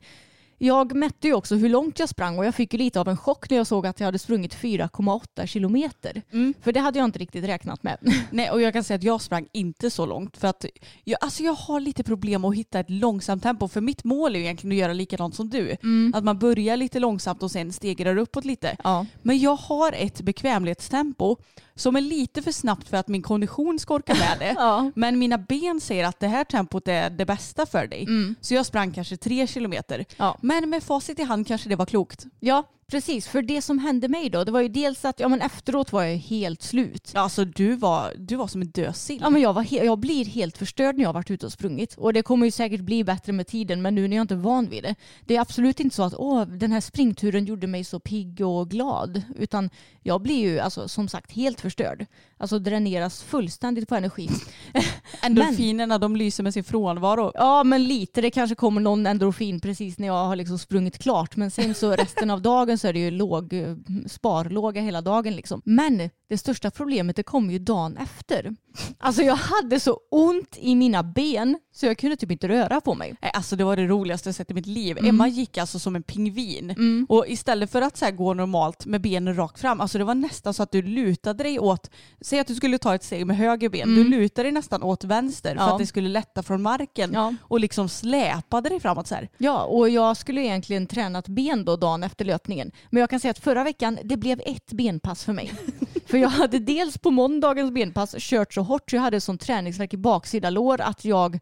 jag 0.58 0.96
mätte 0.96 1.28
ju 1.28 1.34
också 1.34 1.56
hur 1.56 1.70
långt 1.70 2.00
jag 2.00 2.10
sprang 2.10 2.38
och 2.40 2.46
jag 2.46 2.56
fick 2.56 2.74
ju 2.74 2.80
lite 2.80 3.00
av 3.00 3.08
en 3.08 3.18
chock 3.18 3.50
när 3.50 3.58
jag 3.58 3.68
såg 3.68 3.88
att 3.88 4.00
jag 4.00 4.08
hade 4.08 4.20
sprungit 4.20 4.56
4,8 4.56 5.46
kilometer. 5.46 6.22
Mm. 6.32 6.54
För 6.62 6.72
det 6.72 6.80
hade 6.80 7.00
jag 7.00 7.06
inte 7.06 7.20
riktigt 7.20 7.46
räknat 7.46 7.84
med. 7.84 7.98
Nej, 8.32 8.52
och 8.52 8.62
jag 8.62 8.74
kan 8.74 8.84
säga 8.84 8.96
att 8.96 9.04
jag 9.04 9.22
sprang 9.22 9.48
inte 9.52 9.90
så 9.90 10.06
långt 10.06 10.38
för 10.38 10.48
att 10.48 10.66
jag, 11.04 11.18
alltså 11.22 11.44
jag 11.44 11.54
har 11.54 11.80
lite 11.80 12.04
problem 12.04 12.46
att 12.46 12.56
hitta 12.56 12.80
ett 12.80 12.90
långsamt 12.90 13.44
tempo 13.44 13.68
för 13.68 13.82
mitt 13.82 14.04
mål 14.04 14.36
är 14.36 14.40
ju 14.40 14.46
egentligen 14.46 14.72
att 14.72 14.80
göra 14.82 14.94
likadant 14.94 15.36
som 15.36 15.50
du. 15.50 15.78
Att 16.14 16.24
man 16.24 16.40
börjar 16.40 16.78
lite 16.78 17.00
långsamt 17.00 17.44
och 17.44 17.52
sen 17.52 17.74
stegrar 17.74 18.18
uppåt 18.18 18.46
lite. 18.46 18.78
Ja. 18.84 19.06
Men 19.22 19.40
jag 19.40 19.56
har 19.56 19.92
ett 19.92 20.22
bekvämlighetstempo 20.22 21.36
som 21.76 21.96
är 21.96 22.02
lite 22.02 22.42
för 22.42 22.52
snabbt 22.52 22.90
för 22.90 22.98
att 22.98 23.08
min 23.08 23.22
kondition 23.22 23.80
ska 23.80 23.94
orka 23.94 24.14
med 24.14 24.40
det. 24.40 24.56
Ja. 24.58 24.92
Men 24.96 25.20
mina 25.20 25.38
ben 25.38 25.82
säger 25.82 26.06
att 26.06 26.20
det 26.20 26.28
här 26.28 26.44
tempot 26.44 26.88
är 26.88 27.10
det 27.10 27.26
bästa 27.26 27.66
för 27.66 27.88
dig. 27.88 28.08
Så 28.42 28.54
jag 28.54 28.66
sprang 28.66 28.92
kanske 28.92 29.18
tre 29.18 29.48
kilometer. 29.48 30.06
Ja. 30.18 30.38
Men 30.48 30.70
med 30.70 30.84
facit 30.84 31.20
i 31.20 31.24
hand 31.28 31.48
kanske 31.48 31.70
det 31.70 31.76
var 31.76 31.86
klokt. 31.86 32.26
Ja, 32.40 32.64
precis. 32.92 33.28
För 33.28 33.42
det 33.42 33.62
som 33.62 33.80
hände 33.80 34.08
mig 34.08 34.30
då, 34.30 34.44
det 34.44 34.52
var 34.52 34.62
ju 34.62 34.68
dels 34.68 35.06
att 35.06 35.20
ja, 35.20 35.28
men 35.28 35.42
efteråt 35.42 35.92
var 35.92 36.04
jag 36.04 36.18
helt 36.18 36.62
slut. 36.62 37.12
Alltså 37.16 37.46
du 37.46 37.76
var, 37.76 38.14
du 38.18 38.36
var 38.36 38.48
som 38.48 38.62
en 38.62 38.68
dödsill. 38.68 39.20
Ja, 39.22 39.30
men 39.30 39.42
jag, 39.42 39.54
var 39.54 39.66
jag 39.72 40.00
blir 40.00 40.26
helt 40.26 40.58
förstörd 40.58 40.96
när 40.96 41.04
jag 41.04 41.10
har 41.10 41.14
varit 41.14 41.32
ute 41.32 41.46
och 41.46 41.52
sprungit. 41.52 41.94
Och 41.94 42.14
det 42.14 42.22
kommer 42.22 42.46
ju 42.46 42.52
säkert 42.52 42.82
bli 42.82 43.04
bättre 43.04 43.34
med 43.34 43.48
tiden 43.48 43.82
men 43.82 43.96
nu 43.96 44.08
när 44.08 44.18
jag 44.18 44.24
inte 44.24 44.34
är 44.34 44.38
van 44.38 44.70
vid 44.70 44.84
det. 44.84 44.96
Det 45.26 45.36
är 45.36 45.42
absolut 45.42 45.80
inte 45.80 45.96
så 45.96 46.04
att 46.04 46.14
Åh, 46.18 46.46
den 46.46 46.72
här 46.72 46.82
springturen 46.82 47.46
gjorde 47.46 47.68
mig 47.68 47.84
så 47.84 48.00
pigg 48.00 48.42
och 48.42 48.70
glad. 48.70 49.22
Utan 49.36 49.70
jag 50.04 50.22
blir 50.22 50.40
ju 50.40 50.60
alltså, 50.60 50.88
som 50.88 51.08
sagt 51.08 51.32
helt 51.32 51.62
förstörd. 51.62 52.06
Alltså 52.38 52.60
dräneras 52.60 53.24
fullständigt 53.24 53.90
på 53.90 53.96
energi. 53.96 54.30
Endorfinerna 55.22 55.98
de 55.98 56.16
lyser 56.16 56.44
med 56.44 56.54
sin 56.54 56.64
frånvaro. 56.64 57.32
Ja 57.36 57.64
men 57.64 57.84
lite, 57.84 58.22
det 58.22 58.32
kanske 58.32 58.56
kommer 58.56 58.82
någon 58.82 59.08
endorfin 59.08 59.60
precis 59.60 59.98
när 59.98 60.08
jag 60.08 60.26
har 60.26 60.36
liksom 60.36 60.60
sprungit 60.60 60.98
klart. 60.98 61.36
Men 61.36 61.52
sen 61.52 61.76
så 61.76 61.92
resten 61.92 62.30
av 62.30 62.42
dagen 62.42 62.77
så 62.78 62.88
är 62.88 62.94
det 62.94 63.00
ju 63.00 63.12
låg, 63.12 63.54
eh, 63.54 63.76
sparlåga 64.08 64.82
hela 64.82 65.02
dagen 65.02 65.36
liksom. 65.36 65.62
Men 65.66 66.10
det 66.30 66.38
största 66.38 66.72
problemet 66.72 67.16
det 67.16 67.24
kom 67.24 67.52
ju 67.52 67.60
dagen 67.60 67.98
efter. 67.98 68.56
Alltså 68.98 69.22
jag 69.22 69.36
hade 69.36 69.80
så 69.80 70.00
ont 70.12 70.58
i 70.60 70.76
mina 70.76 71.04
ben 71.04 71.60
så 71.76 71.86
jag 71.86 71.98
kunde 71.98 72.16
typ 72.16 72.32
inte 72.32 72.48
röra 72.48 72.82
på 72.82 72.96
mig. 72.96 73.16
Alltså 73.34 73.56
det 73.56 73.64
var 73.64 73.76
det 73.76 73.88
roligaste 73.88 74.30
jag 74.30 74.36
sett 74.36 74.52
i 74.52 74.54
mitt 74.54 74.66
liv. 74.66 74.98
Emma 75.06 75.28
gick 75.28 75.58
alltså 75.58 75.80
som 75.80 75.96
en 75.96 76.04
pingvin. 76.04 77.06
Och 77.10 77.26
istället 77.28 77.72
för 77.72 77.82
att 77.82 77.98
så 77.98 78.12
gå 78.12 78.34
normalt 78.34 78.86
med 78.86 79.02
benen 79.02 79.36
rakt 79.36 79.60
fram, 79.60 79.82
alltså 79.82 79.98
det 79.98 80.04
var 80.04 80.16
nästan 80.16 80.54
så 80.54 80.64
att 80.64 80.72
du 80.72 80.82
lutade 80.82 81.44
dig 81.44 81.60
åt, 81.60 81.90
säg 82.22 82.40
att 82.40 82.48
du 82.48 82.56
skulle 82.56 82.78
ta 82.78 82.96
ett 82.96 83.04
steg 83.04 83.26
med 83.28 83.38
höger 83.38 83.70
ben, 83.70 83.96
du 83.96 84.04
lutade 84.04 84.46
dig 84.46 84.52
nästan 84.52 84.84
åt 84.84 85.04
vänster 85.04 85.56
för 85.56 85.62
Ja. 85.64 85.72
att 85.74 85.80
det 85.80 85.86
skulle 85.88 86.10
lätta 86.10 86.44
från 86.44 86.62
marken 86.62 87.10
Ja. 87.14 87.34
och 87.42 87.60
liksom 87.60 87.90
släpade 87.90 88.70
dig 88.70 88.80
framåt 88.80 89.08
så 89.08 89.16
här. 89.16 89.30
Ja, 89.38 89.64
och 89.64 89.90
jag 89.90 90.18
skulle 90.18 90.42
egentligen 90.42 90.88
tränat 90.88 91.28
ben 91.28 91.66
då 91.66 91.76
dagen 91.76 92.04
efter 92.04 92.26
löpningen. 92.26 92.72
Men 92.90 93.00
jag 93.02 93.10
kan 93.10 93.20
säga 93.20 93.32
att 93.32 93.40
förra 93.40 93.64
veckan, 93.64 93.98
det 94.04 94.18
blev 94.18 94.42
ett 94.46 94.72
benpass 94.72 95.24
för 95.24 95.34
mig. 95.34 95.52
för 96.08 96.18
jag 96.18 96.30
hade 96.30 96.60
dels 96.60 96.98
på 96.98 97.12
måndagens 97.12 97.72
benpass 97.72 98.16
kört 98.18 98.54
så 98.54 98.62
hårt 98.62 98.90
så 98.90 98.96
jag 98.96 99.02
hade 99.02 99.22
sån 99.22 99.38
träningsvärk 99.38 99.94
i 99.94 99.98
baksida 99.98 100.50
lår 100.50 100.82
att 100.82 101.06
jag 101.06 101.40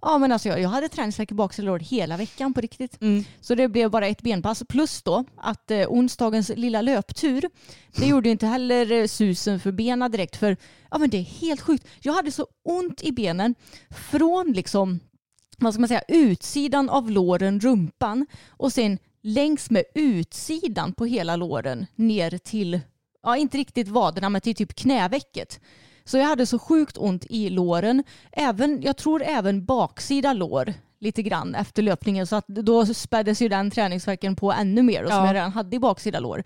Ja 0.00 0.18
men 0.18 0.32
alltså 0.32 0.48
jag, 0.48 0.60
jag 0.60 0.68
hade 0.68 0.88
träningsvärk 0.88 1.30
i 1.30 1.34
baksida 1.34 1.66
lår 1.66 1.78
hela 1.78 2.16
veckan 2.16 2.54
på 2.54 2.60
riktigt. 2.60 2.98
Så 3.40 3.54
det 3.54 3.68
blev 3.68 3.90
bara 3.90 4.06
ett 4.06 4.22
benpass. 4.22 4.62
Plus 4.68 5.02
då 5.02 5.24
att 5.36 5.70
eh, 5.70 5.86
onsdagens 5.88 6.48
lilla 6.56 6.82
löptur, 6.82 7.44
det 7.96 8.06
gjorde 8.06 8.28
ju 8.28 8.32
inte 8.32 8.46
heller 8.46 8.92
eh, 8.92 9.06
susen 9.06 9.60
för 9.60 9.72
benen 9.72 10.10
direkt. 10.10 10.36
För 10.36 10.56
ja 10.90 10.98
men 10.98 11.10
det 11.10 11.16
är 11.16 11.22
helt 11.22 11.60
sjukt. 11.60 11.86
Jag 12.00 12.12
hade 12.12 12.32
så 12.32 12.46
ont 12.64 13.02
i 13.02 13.12
benen 13.12 13.54
från 13.90 14.52
liksom 14.52 15.00
vad 15.58 15.74
ska 15.74 15.80
man 15.80 15.88
säga, 15.88 16.02
utsidan 16.08 16.90
av 16.90 17.10
låren, 17.10 17.60
rumpan 17.60 18.26
och 18.48 18.72
sen 18.72 18.98
längs 19.22 19.70
med 19.70 19.84
utsidan 19.94 20.92
på 20.92 21.04
hela 21.04 21.36
låren 21.36 21.86
ner 21.94 22.38
till, 22.38 22.80
ja 23.22 23.36
inte 23.36 23.58
riktigt 23.58 23.88
vaderna 23.88 24.28
men 24.28 24.40
till 24.40 24.54
typ 24.54 24.74
knävecket. 24.74 25.60
Så 26.04 26.18
jag 26.18 26.24
hade 26.24 26.46
så 26.46 26.58
sjukt 26.58 26.96
ont 26.98 27.24
i 27.28 27.50
låren. 27.50 28.04
Även, 28.32 28.82
jag 28.82 28.96
tror 28.96 29.22
även 29.22 29.64
baksida 29.64 30.32
lår 30.32 30.74
lite 31.00 31.22
grann 31.22 31.54
efter 31.54 31.82
löpningen 31.82 32.26
så 32.26 32.36
att 32.36 32.46
då 32.46 32.86
späddes 32.86 33.42
ju 33.42 33.48
den 33.48 33.70
träningsverken 33.70 34.36
på 34.36 34.52
ännu 34.52 34.82
mer 34.82 35.02
och 35.04 35.10
som 35.10 35.18
Ja. 35.18 35.26
jag 35.26 35.34
redan 35.34 35.52
hade 35.52 35.76
i 35.76 35.78
baksida 35.78 36.20
lår. 36.20 36.42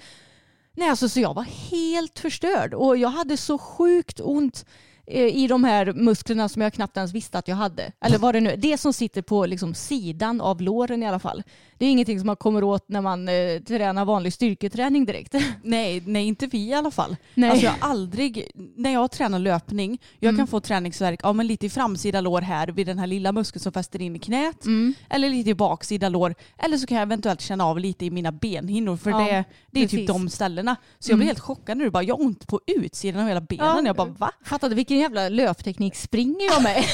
Nej, 0.77 0.89
alltså, 0.89 1.09
så 1.09 1.21
jag 1.21 1.35
var 1.35 1.43
helt 1.71 2.19
förstörd 2.19 2.75
och 2.75 2.97
jag 2.97 3.09
hade 3.09 3.37
så 3.37 3.59
sjukt 3.59 4.21
ont 4.21 4.67
i 5.07 5.47
de 5.47 5.65
här 5.65 5.93
musklerna 5.93 6.49
som 6.49 6.63
jag 6.63 6.73
knappt 6.73 6.97
ens 6.97 7.13
visste 7.13 7.39
att 7.39 7.49
jag 7.49 7.57
hade. 7.57 7.93
Eller 8.01 8.19
vad 8.19 8.35
det 8.35 8.41
nu 8.41 8.51
är. 8.51 8.57
Det 8.57 8.79
som 8.79 8.93
sitter 8.93 9.23
på 9.23 9.47
liksom, 9.47 9.75
sidan 9.75 10.41
av 10.41 10.61
låren 10.61 11.03
i 11.03 11.07
alla 11.07 11.19
fall. 11.19 11.43
Det 11.79 11.87
är 11.87 11.91
ingenting 11.91 12.19
som 12.19 12.27
man 12.27 12.37
kommer 12.37 12.65
åt 12.65 12.89
när 12.89 13.01
man 13.01 13.29
eh, 13.29 13.61
tränar 13.67 14.05
vanlig 14.05 14.33
styrketräning 14.33 15.05
direkt. 15.05 15.35
Nej, 15.63 16.03
nej, 16.07 16.27
inte 16.27 16.47
vi 16.47 16.69
i 16.69 16.75
alla 16.75 16.91
fall. 16.91 17.17
Nej. 17.35 17.51
Alltså 17.51 17.67
jag 17.67 17.75
aldrig, 17.81 18.51
när 18.77 18.93
jag 18.93 19.11
tränar 19.11 19.39
löpning, 19.39 20.01
jag 20.19 20.37
kan 20.37 20.47
få 20.47 20.61
träningsverk 20.61 21.21
ja, 21.23 21.33
men 21.33 21.47
lite 21.47 21.67
i 21.67 21.71
framsida 21.71 22.21
lår 22.21 22.41
här 22.41 22.69
vid 22.69 22.87
den 22.87 22.99
här 22.99 23.07
lilla 23.07 23.33
muskeln 23.33 23.61
som 23.61 23.73
fäster 23.73 24.03
in 24.03 24.17
i 24.17 24.19
knät. 24.19 24.65
Eller 25.11 25.31
lite 25.31 25.51
i 25.51 25.55
baksida 25.55 26.09
lår. 26.09 26.35
Eller 26.59 26.77
så 26.77 26.87
kan 26.87 26.97
jag 26.97 27.03
eventuellt 27.03 27.41
känna 27.41 27.65
av 27.65 27.79
lite 27.79 28.05
i 28.05 28.11
mina 28.11 28.33
benhinnor 28.33 28.97
för 28.97 29.11
Ja, 29.11 29.19
det, 29.19 29.45
det 29.71 29.81
är 29.81 29.85
precis. 29.85 29.99
typ 29.99 30.09
de 30.09 30.29
ställena. 30.29 30.77
Så 30.99 31.11
jag 31.11 31.19
blir 31.19 31.27
helt 31.27 31.41
chockad 31.41 31.79
när 31.79 31.85
du 31.85 31.91
bara, 31.91 32.03
jag 32.03 32.17
har 32.17 32.25
ont 32.25 32.47
på 32.47 32.61
utsidan 32.67 33.23
av 33.23 33.29
hela 33.29 33.41
benen. 33.41 33.87
Jag 33.87 33.97
bara, 33.97 34.09
va? 34.09 34.31
Fattade 34.45 34.75
vilken 34.75 34.92
jävla 34.99 35.29
löpteknik 35.29 35.95
springer 35.97 36.47
jag 36.47 36.63
med? 36.63 36.85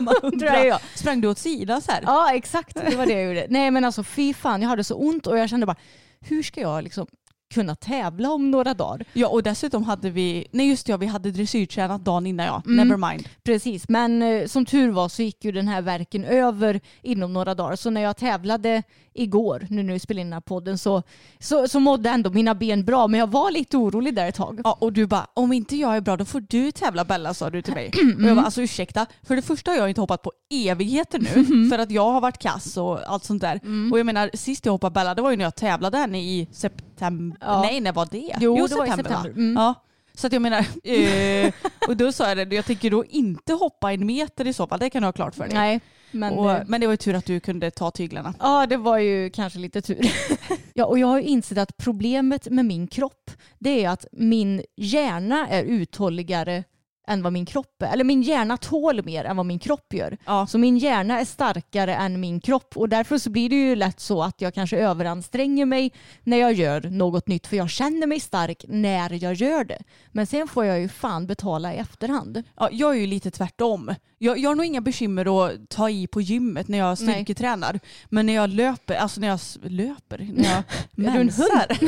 Undrar 0.22 0.64
jag. 0.64 0.80
Sprang 0.94 1.20
du 1.20 1.28
åt 1.28 1.38
sidan 1.38 1.82
så 1.82 1.92
här? 1.92 2.02
Ja 2.06 2.34
exakt, 2.34 2.74
det 2.90 2.96
var 2.96 3.06
det 3.06 3.12
jag 3.12 3.24
gjorde. 3.24 3.46
Nej 3.50 3.70
men 3.70 3.84
alltså 3.84 4.02
fy 4.04 4.34
fan, 4.34 4.62
jag 4.62 4.68
hade 4.68 4.84
så 4.84 4.94
ont 4.94 5.26
och 5.26 5.38
jag 5.38 5.48
kände 5.50 5.66
bara 5.66 5.76
hur 6.20 6.42
ska 6.42 6.60
jag 6.60 6.84
liksom 6.84 7.06
kunna 7.54 7.74
tävla 7.76 8.30
om 8.30 8.50
några 8.50 8.74
dagar. 8.74 9.04
Ja 9.12 9.28
och 9.28 9.42
dessutom 9.42 9.84
hade 9.84 10.10
vi, 10.10 10.46
nej 10.50 10.68
just 10.68 10.88
ja 10.88 10.96
vi 10.96 11.06
hade 11.06 11.30
dressyrtränat 11.30 12.04
dagen 12.04 12.26
innan 12.26 12.46
ja, 12.46 12.62
Mm. 12.66 12.88
never 12.88 13.10
mind. 13.10 13.28
Precis, 13.44 13.88
men 13.88 14.22
eh, 14.22 14.46
som 14.46 14.66
tur 14.66 14.90
var 14.90 15.08
så 15.08 15.22
gick 15.22 15.44
ju 15.44 15.52
den 15.52 15.68
här 15.68 15.82
verken 15.82 16.24
över 16.24 16.80
inom 17.02 17.32
några 17.32 17.54
dagar. 17.54 17.76
Så 17.76 17.90
när 17.90 18.00
jag 18.00 18.16
tävlade 18.16 18.82
igår, 19.16 19.66
nu 19.70 19.82
när 19.82 19.92
vi 19.92 19.98
spelade 19.98 20.20
in 20.20 20.26
den 20.26 20.32
här 20.32 20.40
podden, 20.40 20.78
så, 20.78 21.02
så, 21.38 21.68
så 21.68 21.80
mådde 21.80 22.10
ändå 22.10 22.30
mina 22.30 22.54
ben 22.54 22.84
bra. 22.84 23.06
Men 23.08 23.20
jag 23.20 23.26
var 23.30 23.50
lite 23.50 23.76
orolig 23.76 24.14
där 24.14 24.28
ett 24.28 24.34
tag. 24.34 24.60
Ja 24.64 24.78
och 24.80 24.92
du 24.92 25.06
bara, 25.06 25.26
om 25.34 25.52
inte 25.52 25.76
jag 25.76 25.96
är 25.96 26.00
bra 26.00 26.16
då 26.16 26.24
får 26.24 26.40
du 26.48 26.72
tävla 26.72 27.04
Bella 27.04 27.34
sa 27.34 27.50
du 27.50 27.62
till 27.62 27.74
mig. 27.74 27.90
Mm. 28.02 28.24
Och 28.24 28.30
jag 28.30 28.36
bara, 28.36 28.44
alltså 28.44 28.62
ursäkta, 28.62 29.06
för 29.22 29.36
det 29.36 29.42
första 29.42 29.70
har 29.70 29.78
jag 29.78 29.88
inte 29.88 30.00
hoppat 30.00 30.22
på 30.22 30.32
evigheter 30.50 31.18
nu 31.18 31.28
Mm. 31.46 31.70
för 31.70 31.78
att 31.78 31.90
jag 31.90 32.12
har 32.12 32.20
varit 32.20 32.38
kass 32.38 32.76
och 32.76 33.12
allt 33.12 33.24
sånt 33.24 33.42
där. 33.42 33.60
Och 33.92 33.98
jag 33.98 34.06
menar 34.06 34.30
sist 34.34 34.66
jag 34.66 34.72
hoppade 34.72 34.90
Bella 34.94 35.14
det 35.14 35.22
var 35.22 35.30
ju 35.30 35.36
när 35.36 35.44
jag 35.44 35.54
tävlade 35.54 35.98
henne 35.98 36.20
i 36.20 36.48
september, 36.52 37.38
Ja. 37.40 37.62
nej 37.62 37.80
när 37.80 37.92
var 37.92 38.08
det? 38.10 38.32
Jo, 38.40 38.54
det 38.68 38.74
var 38.74 38.84
i 38.84 38.88
september, 38.88 38.96
september. 39.10 39.30
Mm. 39.30 39.54
Ja. 39.56 39.74
Så 40.14 40.26
att 40.26 40.32
jag 40.32 40.42
menar, 40.42 40.58
eh, 40.84 41.52
och 41.88 41.96
då 41.96 42.12
sa 42.12 42.28
jag 42.28 42.48
det, 42.50 42.56
jag 42.56 42.64
tänker 42.64 42.90
då 42.90 43.04
inte 43.04 43.52
hoppa 43.52 43.92
en 43.92 44.06
meter 44.06 44.46
i 44.46 44.52
så 44.52 44.66
fall, 44.66 44.78
det 44.78 44.90
kan 44.90 45.02
du 45.02 45.06
ha 45.06 45.12
klart 45.12 45.34
för 45.34 45.44
dig. 45.44 45.54
Nej, 45.54 45.80
men... 46.10 46.32
och, 46.32 46.52
eh, 46.52 46.62
men 46.66 46.80
det 46.80 46.86
var 46.86 46.92
ju 46.92 46.96
tur 46.96 47.14
att 47.14 47.26
du 47.26 47.40
kunde 47.40 47.70
ta 47.70 47.90
tyglarna. 47.90 48.34
Ja, 48.38 48.66
det 48.66 48.76
var 48.76 48.98
ju 48.98 49.30
kanske 49.30 49.58
lite 49.58 49.82
tur. 49.82 50.00
ja, 50.74 50.84
och 50.84 50.98
jag 50.98 51.06
har 51.06 51.20
ju 51.20 51.26
insett 51.26 51.58
att 51.58 51.76
problemet 51.76 52.50
med 52.50 52.64
min 52.64 52.86
kropp 52.86 53.30
det 53.58 53.84
är 53.84 53.88
att 53.88 54.06
min 54.12 54.62
hjärna 54.76 55.48
är 55.48 55.64
uthålligare 55.64 56.64
än 57.06 57.22
vad 57.22 57.32
min 57.32 57.46
kropp 57.46 57.82
är. 57.82 57.92
Eller 57.92 58.04
min 58.04 58.22
hjärna 58.22 58.56
tål 58.56 59.04
mer 59.04 59.24
än 59.24 59.36
vad 59.36 59.46
min 59.46 59.58
kropp 59.58 59.94
gör. 59.94 60.16
Ja. 60.24 60.46
Så 60.46 60.58
min 60.58 60.78
hjärna 60.78 61.20
är 61.20 61.24
starkare 61.24 61.94
än 61.94 62.20
min 62.20 62.40
kropp 62.40 62.76
och 62.76 62.88
därför 62.88 63.18
så 63.18 63.30
blir 63.30 63.48
det 63.48 63.56
ju 63.56 63.76
lätt 63.76 64.00
så 64.00 64.22
att 64.22 64.40
jag 64.40 64.54
kanske 64.54 64.78
överanstränger 64.78 65.66
mig 65.66 65.92
när 66.24 66.36
jag 66.36 66.52
gör 66.52 66.80
något 66.80 67.28
nytt 67.28 67.46
för 67.46 67.56
jag 67.56 67.70
känner 67.70 68.06
mig 68.06 68.20
stark 68.20 68.64
när 68.68 69.22
jag 69.22 69.34
gör 69.34 69.64
det. 69.64 69.78
Men 70.12 70.26
sen 70.26 70.48
får 70.48 70.64
jag 70.64 70.80
ju 70.80 70.88
fan 70.88 71.26
betala 71.26 71.74
i 71.74 71.76
efterhand. 71.76 72.42
Ja, 72.56 72.68
jag 72.72 72.96
är 72.96 73.00
ju 73.00 73.06
lite 73.06 73.30
tvärtom. 73.30 73.94
Jag, 74.18 74.38
jag 74.38 74.50
har 74.50 74.54
nog 74.54 74.66
inga 74.66 74.80
bekymmer 74.80 75.46
att 75.46 75.68
ta 75.68 75.90
i 75.90 76.06
på 76.06 76.20
gymmet 76.20 76.68
när 76.68 76.78
jag 76.78 76.98
Nej. 77.00 77.14
styrketränar. 77.14 77.80
Men 78.08 78.26
när 78.26 78.32
jag 78.32 78.50
löper, 78.50 78.94
alltså 78.94 79.20
när 79.20 79.28
jag 79.28 79.40
löper, 79.62 80.30
när 80.34 80.50
jag 80.54 80.62
mensar. 80.92 81.78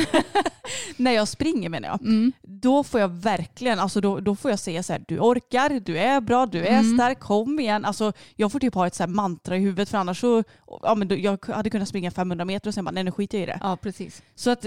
när 0.97 1.11
jag 1.11 1.27
springer 1.27 1.69
menar 1.69 1.89
jag. 1.89 2.01
Mm. 2.01 2.31
Då 2.41 2.83
får 2.83 2.99
jag 2.99 3.07
verkligen, 3.07 3.79
alltså 3.79 4.01
då, 4.01 4.19
då 4.19 4.35
får 4.35 4.51
jag 4.51 4.59
säga 4.59 4.83
så 4.83 4.93
här, 4.93 5.03
du 5.09 5.19
orkar, 5.19 5.79
du 5.85 5.97
är 5.97 6.21
bra, 6.21 6.45
du 6.45 6.59
är 6.65 6.79
Mm. 6.79 6.97
stark, 6.97 7.19
kom 7.19 7.59
igen. 7.59 7.85
Alltså 7.85 8.13
jag 8.35 8.51
får 8.51 8.59
typ 8.59 8.73
ha 8.75 8.87
ett 8.87 8.95
så 8.95 9.07
mantra 9.07 9.57
i 9.57 9.59
huvudet 9.59 9.89
för 9.89 9.97
annars 9.97 10.19
så, 10.21 10.43
ja 10.81 10.95
men 10.95 11.21
jag 11.21 11.45
hade 11.45 11.69
kunnat 11.69 11.87
springa 11.87 12.11
500 12.11 12.45
meter 12.45 12.67
och 12.69 12.73
sen 12.73 12.85
bara, 12.85 12.91
nej 12.91 13.03
nu 13.03 13.11
skiter 13.11 13.37
jag 13.37 13.43
i 13.43 13.45
det. 13.45 13.59
Ja, 13.61 13.77
precis. 13.81 14.21
Så 14.35 14.49
att 14.49 14.65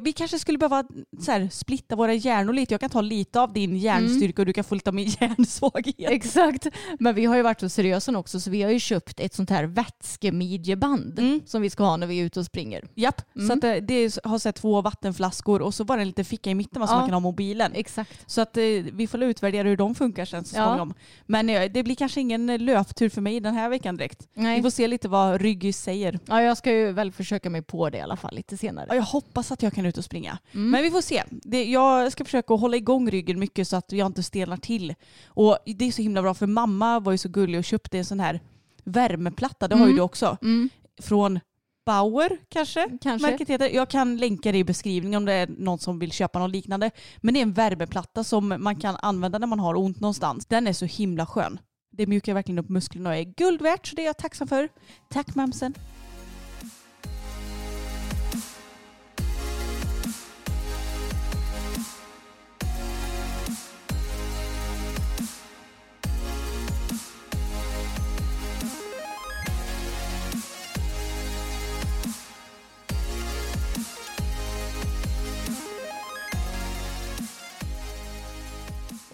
vi 0.00 0.12
kanske 0.12 0.38
skulle 0.38 0.58
behöva 0.58 0.84
så 1.20 1.30
här, 1.32 1.48
splitta 1.52 1.96
våra 1.96 2.14
hjärnor 2.14 2.52
lite. 2.52 2.74
Jag 2.74 2.80
kan 2.80 2.90
ta 2.90 3.00
lite 3.00 3.40
av 3.40 3.52
din 3.52 3.76
hjärnstyrka 3.76 4.42
och 4.42 4.46
du 4.46 4.52
kan 4.52 4.64
få 4.64 4.74
lite 4.74 4.90
av 4.90 4.94
min 4.94 5.08
hjärnsvaghet. 5.20 6.10
Exakt. 6.10 6.66
Men 6.98 7.14
vi 7.14 7.24
har 7.24 7.36
ju 7.36 7.42
varit 7.42 7.60
så 7.60 7.68
seriösa 7.68 8.18
också 8.18 8.40
så 8.40 8.50
vi 8.50 8.62
har 8.62 8.70
ju 8.70 8.78
köpt 8.78 9.20
ett 9.20 9.34
sånt 9.34 9.50
här 9.50 9.64
vätskemidjeband 9.64 11.18
Mm. 11.18 11.40
som 11.46 11.62
vi 11.62 11.70
ska 11.70 11.84
ha 11.84 11.96
när 11.96 12.06
vi 12.06 12.20
är 12.20 12.24
ute 12.24 12.40
och 12.40 12.46
springer. 12.46 12.84
Japp, 12.94 13.22
Mm. 13.36 13.46
så 13.48 13.52
att 13.54 13.60
det, 13.60 13.80
det 13.80 14.18
har 14.24 14.38
sett 14.38 14.56
två 14.56 14.80
vattenflaskor 14.82 15.62
och 15.62 15.74
så 15.74 15.84
var 15.84 15.96
det 15.96 16.02
en 16.02 16.06
liten 16.08 16.24
ficka 16.24 16.50
i 16.50 16.54
mitten 16.54 16.80
va, 16.80 16.86
som 16.86 16.94
Ja. 16.94 17.00
man 17.00 17.08
kan 17.08 17.14
ha 17.14 17.20
mobilen. 17.20 17.72
Exakt. 17.74 18.30
Så 18.30 18.40
att 18.40 18.56
eh, 18.56 18.62
vi 18.92 19.06
får 19.06 19.22
utvärdera 19.22 19.68
hur 19.68 19.76
de 19.76 19.94
funkar 19.94 20.24
sen 20.24 20.44
så 20.44 20.56
Ja. 20.56 20.64
småningom. 20.64 20.94
Men 21.26 21.50
eh, 21.50 21.70
det 21.72 21.82
blir 21.82 21.94
kanske 21.94 22.20
ingen 22.20 22.50
eh, 22.50 22.58
löptur 22.58 23.08
för 23.08 23.20
mig 23.20 23.40
den 23.40 23.54
här 23.54 23.68
veckan 23.68 23.96
direkt. 23.96 24.28
Vi 24.34 24.42
Nej. 24.42 24.62
får 24.62 24.70
se 24.70 24.88
lite 24.88 25.08
vad 25.08 25.40
Ryggy 25.40 25.72
säger. 25.72 26.18
Ja, 26.26 26.42
jag 26.42 26.56
ska 26.56 26.72
ju 26.72 26.92
väl 26.92 27.12
försöka 27.12 27.50
mig 27.50 27.62
på 27.62 27.90
det 27.90 27.98
i 27.98 28.00
alla 28.00 28.16
fall 28.16 28.34
lite 28.34 28.56
senare. 28.56 28.86
Ja, 28.88 28.94
jag 28.94 29.02
hoppas 29.02 29.52
att 29.52 29.62
jag 29.62 29.71
kan 29.74 29.86
ut 29.86 29.98
och 29.98 30.04
springa. 30.04 30.38
Mm. 30.52 30.70
Men 30.70 30.82
vi 30.82 30.90
får 30.90 31.00
se. 31.00 31.22
Det, 31.30 31.64
jag 31.64 32.12
ska 32.12 32.24
försöka 32.24 32.54
hålla 32.54 32.76
igång 32.76 33.10
ryggen 33.10 33.38
mycket 33.40 33.68
så 33.68 33.76
att 33.76 33.92
jag 33.92 34.06
inte 34.06 34.22
stelnar 34.22 34.56
till. 34.56 34.94
Och 35.26 35.58
det 35.66 35.84
är 35.84 35.92
så 35.92 36.02
himla 36.02 36.22
bra 36.22 36.34
för 36.34 36.46
mamma 36.46 37.00
var 37.00 37.12
ju 37.12 37.18
så 37.18 37.28
gullig 37.28 37.58
och 37.58 37.64
köpte 37.64 37.98
en 37.98 38.04
sån 38.04 38.20
här 38.20 38.40
värmeplatta. 38.84 39.68
Det 39.68 39.74
har 39.74 39.80
ju 39.80 39.84
Mm. 39.92 39.96
du 39.96 40.02
också. 40.02 40.36
Mm, 40.42 40.70
Från 41.02 41.40
Bauer 41.86 42.38
kanske? 42.48 42.98
kanske. 43.00 43.30
Märket 43.30 43.48
heter. 43.48 43.68
Jag 43.68 43.88
kan 43.88 44.16
länka 44.16 44.52
det 44.52 44.58
i 44.58 44.64
beskrivningen 44.64 45.18
om 45.18 45.24
det 45.24 45.32
är 45.32 45.46
någon 45.58 45.78
som 45.78 45.98
vill 45.98 46.12
köpa 46.12 46.38
något 46.38 46.50
liknande. 46.50 46.90
Men 47.20 47.34
det 47.34 47.40
är 47.40 47.42
en 47.42 47.52
värmeplatta 47.52 48.24
som 48.24 48.54
man 48.58 48.76
kan 48.80 48.96
använda 48.96 49.38
när 49.38 49.46
man 49.46 49.60
har 49.60 49.74
ont 49.74 50.00
någonstans. 50.00 50.46
Den 50.46 50.66
är 50.66 50.72
så 50.72 50.84
himla 50.84 51.26
skön. 51.26 51.58
Det 51.96 52.06
mjukar 52.06 52.34
verkligen 52.34 52.58
upp 52.58 52.68
musklerna 52.68 53.10
och 53.10 53.16
är 53.16 53.22
guld 53.22 53.62
värt 53.62 53.86
så 53.86 53.96
det 53.96 54.02
är 54.02 54.06
jag 54.06 54.18
tacksam 54.18 54.48
för. 54.48 54.68
Tack 55.10 55.34
mamsen. 55.34 55.74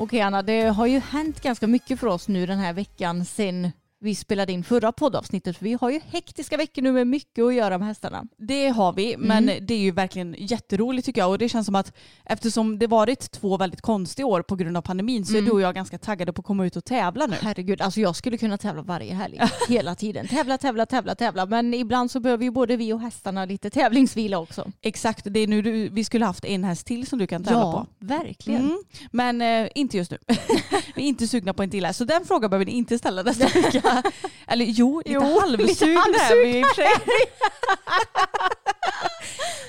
Okej 0.00 0.20
Anna, 0.20 0.42
det 0.42 0.62
har 0.62 0.86
ju 0.86 0.98
hänt 0.98 1.40
ganska 1.40 1.66
mycket 1.66 2.00
för 2.00 2.06
oss 2.06 2.28
nu 2.28 2.46
den 2.46 2.58
här 2.58 2.72
veckan 2.72 3.24
sen 3.24 3.70
vi 4.00 4.14
spelade 4.14 4.52
in 4.52 4.64
förra 4.64 4.92
poddavsnittet. 4.92 5.56
För 5.56 5.64
vi 5.64 5.78
har 5.80 5.90
ju 5.90 6.00
hektiska 6.06 6.56
veckor 6.56 6.82
nu 6.82 6.92
med 6.92 7.06
mycket 7.06 7.44
att 7.44 7.54
göra 7.54 7.78
med 7.78 7.88
hästarna. 7.88 8.24
Det 8.36 8.68
har 8.68 8.92
vi, 8.92 9.16
men 9.18 9.46
det 9.46 9.74
är 9.74 9.78
ju 9.78 9.90
verkligen 9.90 10.34
jätteroligt 10.38 11.06
tycker 11.06 11.20
jag. 11.20 11.30
Och 11.30 11.38
det 11.38 11.48
känns 11.48 11.66
som 11.66 11.74
att 11.74 11.92
eftersom 12.24 12.78
det 12.78 12.86
varit 12.86 13.30
två 13.30 13.56
väldigt 13.56 13.80
konstiga 13.80 14.26
år 14.26 14.42
på 14.42 14.56
grund 14.56 14.76
av 14.76 14.82
pandemin 14.82 15.26
så 15.26 15.36
är 15.36 15.42
du 15.42 15.50
och 15.50 15.60
jag 15.60 15.74
ganska 15.74 15.98
taggade 15.98 16.32
på 16.32 16.40
att 16.40 16.46
komma 16.46 16.66
ut 16.66 16.76
och 16.76 16.84
tävla 16.84 17.26
nu. 17.26 17.36
Herregud, 17.40 17.80
alltså 17.80 18.00
jag 18.00 18.16
skulle 18.16 18.38
kunna 18.38 18.58
tävla 18.58 18.82
varje 18.82 19.14
helg. 19.14 19.40
Hela 19.68 19.94
tiden. 19.94 20.28
Tävla, 20.28 20.58
tävla, 20.58 20.86
tävla, 20.86 21.14
tävla. 21.14 21.46
Men 21.46 21.74
ibland 21.74 22.10
så 22.10 22.20
behöver 22.20 22.44
ju 22.44 22.50
både 22.50 22.76
vi 22.76 22.92
och 22.92 23.00
hästarna 23.00 23.44
lite 23.44 23.70
tävlingsvila 23.70 24.38
också. 24.38 24.72
Exakt, 24.80 25.26
det 25.30 25.40
är 25.40 25.46
nu 25.46 25.62
du, 25.62 25.88
vi 25.88 26.04
skulle 26.04 26.24
haft 26.24 26.44
en 26.44 26.64
häst 26.64 26.86
till 26.86 27.06
som 27.06 27.18
du 27.18 27.26
kan 27.26 27.44
tävla 27.44 27.72
på. 27.72 27.86
verkligen. 27.98 28.60
Mm. 28.60 28.82
Men 29.12 29.42
eh, 29.42 29.70
inte 29.74 29.96
just 29.96 30.10
nu. 30.10 30.18
vi 30.94 31.02
är 31.02 31.06
inte 31.06 31.26
sugna 31.26 31.54
på 31.54 31.62
en 31.62 31.70
till 31.70 31.84
här. 31.84 31.92
Så 31.92 32.04
den 32.04 32.24
frågan 32.24 32.50
behöver 32.50 32.66
ni 32.66 32.72
inte 32.72 32.98
ställa 32.98 33.22
nästa 33.22 33.44
vecka. 33.44 33.87
Eller 34.46 34.64
jo, 34.64 34.98
lite 34.98 35.12
Jo, 35.12 35.20
halvsugna 35.20 36.00
är 36.00 36.44
vi 36.44 36.58
i 36.58 36.62
och 36.62 36.66
för 36.66 36.74
sig. 36.74 36.90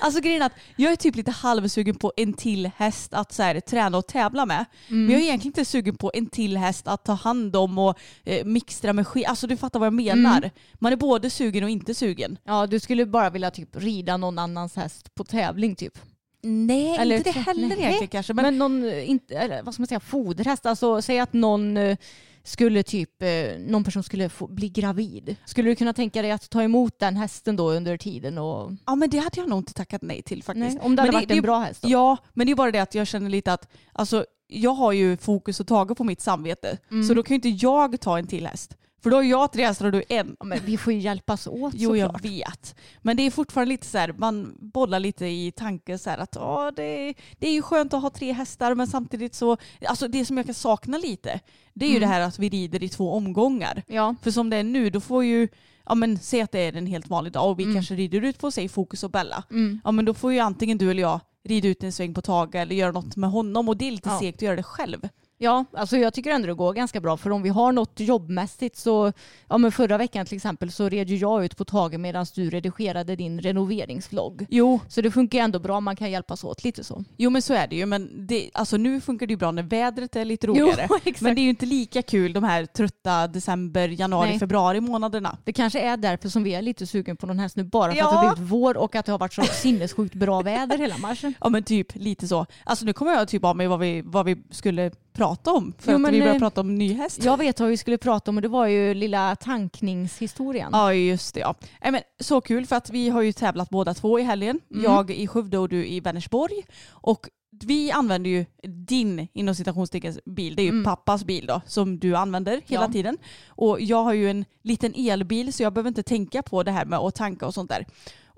alltså 0.00 0.20
grejen 0.20 0.42
är 0.42 0.46
att 0.46 0.52
jag 0.76 0.92
är 0.92 0.96
typ 0.96 1.16
lite 1.16 1.30
halvsugen 1.30 1.94
på 1.94 2.12
en 2.16 2.32
till 2.32 2.70
häst 2.76 3.14
att 3.14 3.32
så 3.32 3.42
här, 3.42 3.60
träna 3.60 3.98
och 3.98 4.06
tävla 4.06 4.46
med. 4.46 4.64
Mm. 4.88 5.04
Men 5.04 5.12
jag 5.12 5.20
är 5.20 5.24
egentligen 5.24 5.50
inte 5.50 5.64
sugen 5.64 5.96
på 5.96 6.10
en 6.14 6.26
till 6.26 6.56
häst 6.56 6.88
att 6.88 7.04
ta 7.04 7.12
hand 7.12 7.56
om 7.56 7.78
och 7.78 7.98
eh, 8.24 8.44
mixtra 8.44 8.92
med 8.92 9.06
skit. 9.06 9.28
Alltså 9.28 9.46
du 9.46 9.56
fattar 9.56 9.80
vad 9.80 9.86
jag 9.86 9.94
menar. 9.94 10.38
Mm. 10.38 10.50
Man 10.74 10.92
är 10.92 10.96
både 10.96 11.30
sugen 11.30 11.64
och 11.64 11.70
inte 11.70 11.94
sugen. 11.94 12.38
Ja, 12.44 12.66
du 12.66 12.80
skulle 12.80 13.06
bara 13.06 13.30
vilja 13.30 13.50
typ 13.50 13.76
rida 13.76 14.16
någon 14.16 14.38
annans 14.38 14.76
häst 14.76 15.14
på 15.14 15.24
tävling 15.24 15.76
typ. 15.76 15.98
Nej, 16.42 16.96
Eller 16.96 17.16
inte 17.16 17.32
det 17.32 17.40
heller 17.40 17.78
egentligen 17.78 18.08
kanske. 18.08 18.34
Men, 18.34 18.44
Men, 18.44 18.58
någon, 18.58 18.84
eh, 18.84 19.10
inte, 19.10 19.34
eller, 19.34 19.62
vad 19.62 19.74
ska 19.74 19.80
man 19.80 19.86
säga, 19.86 20.00
foderhäst. 20.00 20.66
Alltså 20.66 21.02
säg 21.02 21.18
att 21.18 21.32
någon 21.32 21.76
eh, 21.76 21.96
skulle 22.42 22.82
typ, 22.82 23.22
eh, 23.22 23.58
någon 23.58 23.84
person 23.84 24.02
skulle 24.02 24.28
få, 24.28 24.46
bli 24.46 24.68
gravid. 24.68 25.36
Skulle 25.44 25.70
du 25.70 25.76
kunna 25.76 25.92
tänka 25.92 26.22
dig 26.22 26.30
att 26.30 26.50
ta 26.50 26.62
emot 26.62 26.98
den 26.98 27.16
hästen 27.16 27.56
då 27.56 27.70
under 27.70 27.96
tiden? 27.96 28.38
Och, 28.38 28.72
ja, 28.86 28.94
men 28.94 29.10
det 29.10 29.18
hade 29.18 29.40
jag 29.40 29.48
nog 29.48 29.58
inte 29.58 29.74
tackat 29.74 30.02
nej 30.02 30.22
till 30.22 30.42
faktiskt. 30.42 30.74
nej, 30.74 30.78
om 30.82 30.96
det 30.96 31.02
hade 31.02 31.12
Men 31.12 31.20
varit 31.20 31.30
en 31.30 31.42
bra 31.42 31.58
häst 31.58 31.82
då? 31.82 31.88
Ja, 31.88 32.16
men 32.32 32.46
det 32.46 32.52
är 32.52 32.56
bara 32.56 32.70
det 32.70 32.78
att 32.78 32.94
jag 32.94 33.06
känner 33.06 33.30
lite 33.30 33.52
att 33.52 33.68
alltså, 33.92 34.24
jag 34.46 34.74
har 34.74 34.92
ju 34.92 35.16
fokus 35.16 35.60
och 35.60 35.66
taget 35.66 35.98
på 35.98 36.04
mitt 36.04 36.20
samvete. 36.20 36.78
Mm. 36.90 37.04
Så 37.04 37.14
då 37.14 37.22
kan 37.22 37.34
ju 37.34 37.36
inte 37.36 37.66
jag 37.66 38.00
ta 38.00 38.18
en 38.18 38.26
till 38.26 38.46
häst. 38.46 38.76
För 39.02 39.10
då 39.10 39.16
har 39.16 39.22
jag 39.22 39.52
tre 39.52 39.64
hästar 39.66 39.86
och 39.86 39.92
du 39.92 40.02
en. 40.08 40.36
Ja, 40.38 40.44
men 40.46 40.58
vi 40.64 40.76
får 40.78 40.92
ju 40.92 40.98
hjälpas 40.98 41.46
åt 41.46 41.72
Jo, 41.76 41.96
jag 41.96 42.06
såklart. 42.08 42.24
vet. 42.24 42.74
Men 43.02 43.16
det 43.16 43.22
är 43.22 43.30
fortfarande 43.30 43.68
lite 43.72 43.86
så 43.86 43.98
här, 43.98 44.12
man 44.18 44.56
bollar 44.60 45.00
lite 45.00 45.26
i 45.26 45.52
tanken 45.56 45.98
så 45.98 46.10
här 46.10 46.18
att 46.18 46.36
åh, 46.36 46.68
det, 46.76 47.14
det 47.38 47.48
är 47.48 47.52
ju 47.52 47.62
skönt 47.62 47.94
att 47.94 48.02
ha 48.02 48.10
tre 48.10 48.32
hästar 48.32 48.74
men 48.74 48.86
samtidigt 48.86 49.34
så, 49.34 49.56
alltså 49.86 50.08
det 50.08 50.24
som 50.24 50.36
jag 50.36 50.46
kan 50.46 50.54
sakna 50.54 50.98
lite, 50.98 51.40
det 51.74 51.84
är 51.84 51.90
ju 51.90 51.96
Mm. 51.96 52.08
det 52.08 52.14
här 52.14 52.20
att 52.20 52.38
vi 52.38 52.48
rider 52.48 52.82
i 52.82 52.88
två 52.88 53.12
omgångar. 53.12 53.82
Ja. 53.86 54.14
För 54.22 54.30
som 54.30 54.50
det 54.50 54.56
är 54.56 54.64
nu, 54.64 54.90
då 54.90 55.00
får 55.00 55.24
ju, 55.24 55.48
ja 55.86 55.94
men 55.94 56.18
säg 56.18 56.40
att 56.40 56.52
det 56.52 56.60
är 56.60 56.76
en 56.76 56.86
helt 56.86 57.08
vanlig 57.08 57.32
dag 57.32 57.50
och 57.50 57.58
vi 57.58 57.62
Mm. 57.62 57.74
kanske 57.74 57.94
rider 57.94 58.24
ut 58.24 58.38
på 58.38 58.50
sig 58.50 58.68
Fokus 58.68 59.04
och 59.04 59.10
Bella. 59.10 59.42
Mm. 59.50 59.80
Ja 59.84 59.90
men 59.92 60.04
då 60.04 60.14
får 60.14 60.32
ju 60.32 60.38
antingen 60.38 60.78
du 60.78 60.90
eller 60.90 61.02
jag 61.02 61.20
rida 61.44 61.68
ut 61.68 61.82
en 61.84 61.92
sväng 61.92 62.14
på 62.14 62.22
Tage 62.22 62.54
eller 62.54 62.74
göra 62.76 62.92
något 62.92 63.16
med 63.16 63.30
honom 63.30 63.68
och 63.68 63.76
det 63.76 63.86
är 63.88 63.90
lite 63.92 64.08
Ja. 64.08 64.18
segt 64.20 64.36
att 64.38 64.42
göra 64.42 64.56
det 64.56 64.62
själv. 64.62 65.08
Ja, 65.42 65.64
alltså 65.72 65.96
jag 65.96 66.14
tycker 66.14 66.30
ändå 66.30 66.46
det 66.46 66.54
går 66.54 66.72
ganska 66.72 67.00
bra 67.00 67.16
för 67.16 67.30
om 67.30 67.42
vi 67.42 67.48
har 67.48 67.72
något 67.72 68.00
jobbmässigt 68.00 68.76
så, 68.76 69.12
ja 69.48 69.58
men 69.58 69.72
förra 69.72 69.98
veckan 69.98 70.26
till 70.26 70.36
exempel 70.36 70.72
så 70.72 70.88
red 70.88 71.10
ju 71.10 71.16
jag 71.16 71.44
ut 71.44 71.56
på 71.56 71.64
Tage 71.64 71.98
medan 71.98 72.26
du 72.34 72.50
redigerade 72.50 73.16
din 73.16 73.40
renoveringsvlogg. 73.40 74.46
Jo, 74.50 74.80
Så 74.88 75.00
det 75.00 75.10
funkar 75.10 75.38
ändå 75.38 75.58
bra, 75.58 75.80
man 75.80 75.96
kan 75.96 76.10
hjälpas 76.10 76.44
åt 76.44 76.64
lite 76.64 76.84
så. 76.84 77.04
jo 77.16 77.30
men 77.30 77.42
så 77.42 77.54
är 77.54 77.66
det 77.66 77.76
ju. 77.76 77.86
Men 77.86 78.26
det, 78.26 78.50
alltså, 78.54 78.76
nu 78.76 79.00
funkar 79.00 79.26
det 79.26 79.32
ju 79.32 79.36
bra 79.36 79.50
när 79.50 79.62
vädret 79.62 80.16
är 80.16 80.24
lite 80.24 80.46
roligare. 80.46 80.88
exakt. 81.04 81.20
men 81.20 81.34
det 81.34 81.40
är 81.40 81.42
ju 81.42 81.48
inte 81.50 81.66
lika 81.66 82.02
kul 82.02 82.32
de 82.32 82.44
här 82.44 82.66
trötta 82.66 83.26
december, 83.26 83.88
januari, 83.88 84.28
Nej. 84.28 84.38
februari 84.38 84.80
månaderna. 84.80 85.38
Det 85.44 85.52
kanske 85.52 85.80
är 85.80 85.96
därför 85.96 86.28
som 86.28 86.42
vi 86.42 86.54
är 86.54 86.62
lite 86.62 86.86
sugen 86.86 87.16
på 87.16 87.26
någon 87.26 87.38
häst 87.38 87.56
nu, 87.56 87.64
bara 87.64 87.90
för 87.92 87.98
Ja. 87.98 88.04
att 88.04 88.10
det 88.12 88.16
har 88.28 88.34
blivit 88.36 88.50
vår 88.52 88.76
och 88.76 88.94
att 88.94 89.06
det 89.06 89.12
har 89.12 89.18
varit 89.18 89.32
så 89.34 89.42
sinnessjukt 89.42 90.14
bra 90.14 90.40
väder 90.42 90.78
hela 90.78 90.98
marschen. 90.98 91.34
Ja 91.40 91.48
men 91.48 91.62
typ 91.62 91.94
lite 91.94 92.28
så. 92.28 92.46
Alltså 92.64 92.84
nu 92.84 92.92
kommer 92.92 93.12
jag 93.12 93.28
typ 93.28 93.44
av 93.44 93.56
mig 93.56 93.66
vad 93.66 93.78
vi, 93.80 94.02
vad 94.04 94.26
vi 94.26 94.36
skulle 94.50 94.90
prata 95.20 95.52
om. 95.52 95.72
För 95.78 95.92
Jo, 95.92 95.96
att 95.96 96.00
men, 96.00 96.12
vi 96.12 96.20
börjar 96.20 96.34
eh, 96.34 96.38
prata 96.38 96.60
om 96.60 96.74
ny 96.74 96.92
häst. 96.94 97.24
Jag 97.24 97.36
vet 97.36 97.60
vad 97.60 97.68
vi 97.68 97.76
skulle 97.76 97.98
prata 97.98 98.30
om 98.30 98.36
och 98.36 98.42
det 98.42 98.48
var 98.48 98.66
ju 98.66 98.94
lilla 98.94 99.36
tankningshistorien. 99.36 100.68
Ja 100.72 100.94
just 100.94 101.34
det 101.34 101.40
ja. 101.40 101.54
Nej, 101.82 101.92
men, 101.92 102.00
så 102.20 102.40
kul 102.40 102.66
för 102.66 102.76
att 102.76 102.90
vi 102.90 103.08
har 103.08 103.22
ju 103.22 103.32
tävlat 103.32 103.70
båda 103.70 103.94
två 103.94 104.18
i 104.18 104.22
helgen. 104.22 104.60
Mm. 104.70 104.84
Jag 104.84 105.10
i 105.10 105.26
Skövde 105.26 105.58
och 105.58 105.68
du 105.68 105.86
i 105.86 106.00
Vänersborg. 106.00 106.54
Och 106.90 107.28
vi 107.64 107.90
använder 107.90 108.30
ju 108.30 108.46
din 108.86 109.28
inom 109.32 109.54
citationstecken 109.54 110.14
bil, 110.24 110.56
det 110.56 110.62
är 110.62 110.64
ju 110.64 110.70
Mm. 110.70 110.84
pappas 110.84 111.24
bil 111.24 111.46
då 111.46 111.60
som 111.66 111.98
du 111.98 112.16
använder 112.16 112.60
hela 112.66 112.84
Ja. 112.84 112.92
tiden. 112.92 113.18
Och 113.48 113.80
jag 113.80 114.04
har 114.04 114.12
ju 114.12 114.30
en 114.30 114.44
liten 114.62 114.94
elbil 114.96 115.52
så 115.52 115.62
jag 115.62 115.72
behöver 115.72 115.88
inte 115.88 116.02
tänka 116.02 116.42
på 116.42 116.62
det 116.62 116.70
här 116.72 116.84
med 116.84 116.98
att 116.98 117.14
tanka 117.14 117.46
och 117.46 117.54
sånt 117.54 117.70
där. 117.70 117.86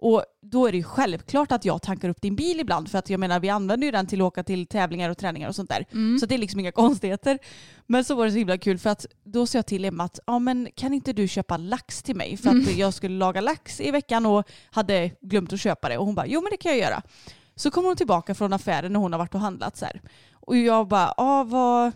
Och 0.04 0.24
då 0.42 0.66
är 0.66 0.72
det 0.72 0.78
ju 0.78 0.84
självklart 0.84 1.52
att 1.52 1.64
jag 1.64 1.82
tankar 1.82 2.08
upp 2.08 2.22
din 2.22 2.36
bil 2.36 2.60
ibland 2.60 2.90
för 2.90 2.98
att 2.98 3.10
jag 3.10 3.20
menar 3.20 3.40
vi 3.40 3.48
använder 3.48 3.86
ju 3.86 3.90
den 3.92 4.06
till 4.06 4.20
att 4.20 4.24
åka 4.26 4.42
till 4.42 4.66
tävlingar 4.66 5.10
och 5.10 5.18
träningar 5.18 5.48
och 5.48 5.54
sånt 5.54 5.70
där. 5.70 5.86
Mm. 5.92 6.18
Så 6.18 6.26
det 6.26 6.34
är 6.34 6.38
liksom 6.38 6.60
inga 6.60 6.72
konstigheter. 6.82 7.38
Men 7.86 8.04
så 8.04 8.14
var 8.14 8.24
det 8.24 8.30
så 8.32 8.38
himla 8.38 8.58
kul 8.58 8.78
för 8.78 8.90
att 8.90 9.06
då 9.24 9.46
sa 9.46 9.58
jag 9.58 9.66
till 9.66 9.84
Emma 9.84 10.04
att 10.04 10.18
ja, 10.26 10.38
men 10.38 10.68
kan 10.74 10.94
inte 10.94 11.12
du 11.12 11.28
köpa 11.28 11.56
lax 11.56 12.02
till 12.02 12.16
mig? 12.16 12.36
För 12.36 12.48
att 12.48 12.54
Mm. 12.54 12.78
jag 12.78 12.94
skulle 12.94 13.14
laga 13.18 13.40
lax 13.40 13.80
i 13.80 13.90
veckan 13.90 14.26
och 14.26 14.44
hade 14.70 15.10
glömt 15.20 15.52
att 15.52 15.60
köpa 15.60 15.88
det. 15.88 15.98
Och 15.98 16.06
hon 16.06 16.14
bara 16.14 16.26
jo 16.26 16.40
men 16.42 16.50
det 16.50 16.56
kan 16.56 16.72
jag 16.72 16.80
göra. 16.80 17.02
Så 17.56 17.70
kommer 17.70 17.88
hon 17.88 17.96
tillbaka 17.96 18.34
från 18.34 18.52
affären 18.52 18.92
när 18.92 19.00
hon 19.00 19.12
har 19.12 19.18
varit 19.18 19.34
och 19.34 19.40
handlat 19.40 19.76
så 19.76 19.84
här. 19.84 20.02
Och 20.32 20.56
jag 20.56 20.88
bara 20.88 21.14
ja 21.16 21.44
vad 21.44 21.92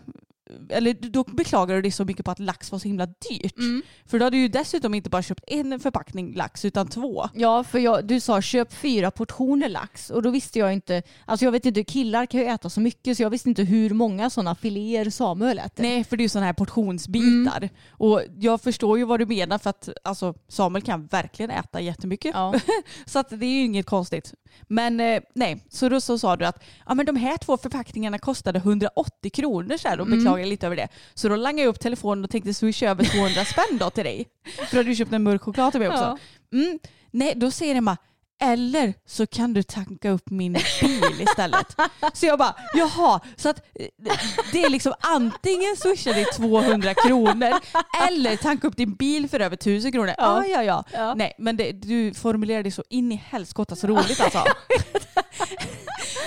eller 0.69 0.93
då 0.93 1.23
beklagar 1.23 1.75
du 1.75 1.81
dig 1.81 1.91
så 1.91 2.05
mycket 2.05 2.25
på 2.25 2.31
att 2.31 2.39
lax 2.39 2.71
var 2.71 2.79
så 2.79 2.87
himla 2.87 3.05
dyrt. 3.05 3.57
Mm. 3.57 3.81
För 4.05 4.19
då 4.19 4.25
hade 4.25 4.37
du 4.37 4.41
ju 4.41 4.47
dessutom 4.47 4.93
inte 4.93 5.09
bara 5.09 5.21
köpt 5.21 5.43
en 5.47 5.79
förpackning 5.79 6.35
lax 6.35 6.65
utan 6.65 6.87
två. 6.87 7.29
Ja, 7.33 7.63
för 7.63 7.79
jag, 7.79 8.05
du 8.07 8.19
sa 8.19 8.41
köp 8.41 8.73
fyra 8.73 9.11
portioner 9.11 9.69
lax 9.69 10.09
och 10.09 10.21
då 10.21 10.29
visste 10.29 10.59
jag 10.59 10.73
inte, 10.73 11.03
alltså 11.25 11.45
jag 11.45 11.51
vet 11.51 11.65
inte, 11.65 11.83
killar 11.83 12.25
kan 12.25 12.39
ju 12.39 12.45
äta 12.45 12.69
så 12.69 12.79
mycket 12.79 13.17
så 13.17 13.23
jag 13.23 13.29
visste 13.29 13.49
inte 13.49 13.63
hur 13.63 13.89
många 13.89 14.29
sådana 14.29 14.55
filéer 14.55 15.09
Samuel 15.09 15.59
äter. 15.59 15.83
Nej, 15.83 16.03
för 16.03 16.17
det 16.17 16.21
är 16.21 16.25
ju 16.25 16.29
sådana 16.29 16.45
här 16.45 16.53
portionsbitar. 16.53 17.69
Och 17.89 18.21
jag 18.39 18.61
förstår 18.61 18.97
ju 18.97 19.03
vad 19.03 19.19
du 19.19 19.25
menar 19.25 19.57
för 19.57 19.69
att 19.69 19.89
alltså, 20.03 20.33
Samuel 20.47 20.83
kan 20.83 21.05
verkligen 21.05 21.51
äta 21.51 21.81
jättemycket. 21.81 22.31
Ja. 22.35 22.53
Så 23.05 23.19
att 23.19 23.29
det 23.29 23.45
är 23.45 23.51
ju 23.51 23.63
inget 23.65 23.85
konstigt. 23.85 24.33
Men 24.67 24.99
eh, 24.99 25.21
nej, 25.35 25.63
så 25.69 25.89
då 25.89 26.01
så 26.01 26.19
sa 26.19 26.35
du 26.35 26.45
att 26.45 26.63
ja, 26.87 26.93
men 26.93 27.05
de 27.05 27.15
här 27.15 27.37
två 27.37 27.57
förpackningarna 27.57 28.19
kostade 28.19 28.59
180 28.59 29.31
kronor 29.31 29.77
så 29.77 29.87
här, 29.87 29.99
och 29.99 30.07
Mm. 30.07 30.19
Beklagade 30.37 30.49
lite 30.49 30.65
över 30.65 30.75
det. 30.75 30.87
Så 31.13 31.29
då 31.29 31.35
langade 31.35 31.61
jag 31.61 31.69
upp 31.69 31.79
telefonen 31.79 32.23
och 32.23 32.29
tänkte 32.29 32.53
swisha 32.53 32.89
över 32.89 33.03
200 33.03 33.45
spänn 33.45 33.77
då 33.77 33.89
till 33.89 34.03
dig. 34.03 34.27
För 34.55 34.71
då 34.71 34.77
hade 34.77 34.89
du 34.89 34.95
köpt 34.95 35.13
en 35.13 35.23
mörk 35.23 35.41
choklad 35.41 35.71
till 35.71 35.79
mig 35.79 35.89
också. 35.89 36.17
Mm, 36.53 36.79
nej, 37.11 37.33
då 37.35 37.51
säger 37.51 37.75
Emma 37.75 37.97
eller 38.39 38.93
så 39.05 39.27
kan 39.27 39.53
du 39.53 39.63
tanka 39.63 40.09
upp 40.09 40.29
min 40.29 40.53
bil 40.81 41.21
istället. 41.21 41.75
Så 42.13 42.25
jag 42.25 42.39
bara, 42.39 42.55
jaha, 42.73 43.19
så 43.35 43.49
att 43.49 43.59
eh, 43.79 43.87
det 44.51 44.63
är 44.63 44.69
liksom 44.69 44.93
antingen 44.99 45.75
swishar 45.77 46.13
dig 46.13 46.25
200 46.25 46.93
kronor 46.93 47.51
eller 48.07 48.35
tanka 48.35 48.67
upp 48.67 48.77
din 48.77 48.95
bil 48.95 49.29
för 49.29 49.39
över 49.39 49.55
1000 49.55 49.91
kronor. 49.91 50.13
Ja. 50.17 50.23
Ah, 50.25 50.45
ja, 50.45 50.63
ja. 50.63 50.83
Ja. 50.93 51.13
Nej, 51.13 51.33
men 51.37 51.57
det, 51.57 51.71
du 51.71 52.13
formulerar 52.13 52.63
det 52.63 52.71
så 52.71 52.83
in 52.89 53.11
i 53.11 53.15
helskottas 53.15 53.83
roligt 53.83 54.19
alltså. 54.23 54.43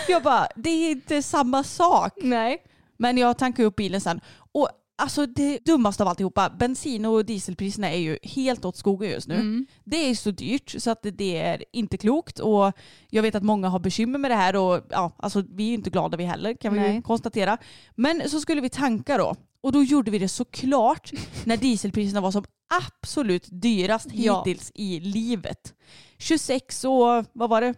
jag 0.08 0.22
bara, 0.22 0.48
det 0.56 0.70
är 0.70 0.90
inte 0.90 1.22
samma 1.22 1.64
sak. 1.64 2.12
Nej. 2.22 2.62
Men 3.00 3.18
jag 3.18 3.38
tankade 3.38 3.66
upp 3.68 3.76
bilen 3.76 4.00
sen. 4.00 4.20
Och 4.52 4.68
alltså 4.98 5.26
det 5.26 5.58
dummaste 5.64 6.02
av 6.02 6.08
alltihopa, 6.08 6.50
bensin 6.50 7.04
och 7.06 7.24
dieselpriserna 7.24 7.90
är 7.90 7.98
ju 7.98 8.18
helt 8.22 8.64
åt 8.64 8.76
skogen 8.76 9.10
just 9.10 9.28
nu. 9.28 9.34
Mm. 9.34 9.66
Det 9.84 9.96
är 9.96 10.14
så 10.14 10.30
dyrt 10.30 10.74
så 10.78 10.90
att 10.90 11.06
det 11.12 11.36
är 11.36 11.64
inte 11.72 11.96
klokt 11.96 12.38
och 12.38 12.72
jag 13.10 13.22
vet 13.22 13.34
att 13.34 13.42
många 13.42 13.68
har 13.68 13.78
bekymmer 13.78 14.18
med 14.18 14.30
det 14.30 14.34
här 14.34 14.56
och 14.56 14.80
ja, 14.90 15.12
alltså 15.16 15.44
vi 15.48 15.64
är 15.64 15.68
ju 15.68 15.74
inte 15.74 15.90
glada 15.90 16.16
vi 16.16 16.24
heller 16.24 16.54
kan 16.54 16.74
vi 16.74 16.80
Nej. 16.80 17.02
konstatera. 17.02 17.58
Men 17.94 18.30
så 18.30 18.40
skulle 18.40 18.60
vi 18.60 18.70
tanka 18.70 19.18
då 19.18 19.34
och 19.60 19.72
då 19.72 19.82
gjorde 19.82 20.10
vi 20.10 20.18
det 20.18 20.28
såklart 20.28 21.10
när 21.44 21.56
dieselpriserna 21.56 22.20
var 22.20 22.30
som 22.30 22.44
absolut 22.86 23.48
dyrast 23.50 24.08
Ja. 24.12 24.44
hittills 24.44 24.72
i 24.74 25.00
livet. 25.00 25.74
26 26.18 26.84
och 26.84 27.24
vad 27.32 27.50
var 27.50 27.60
det? 27.60 27.74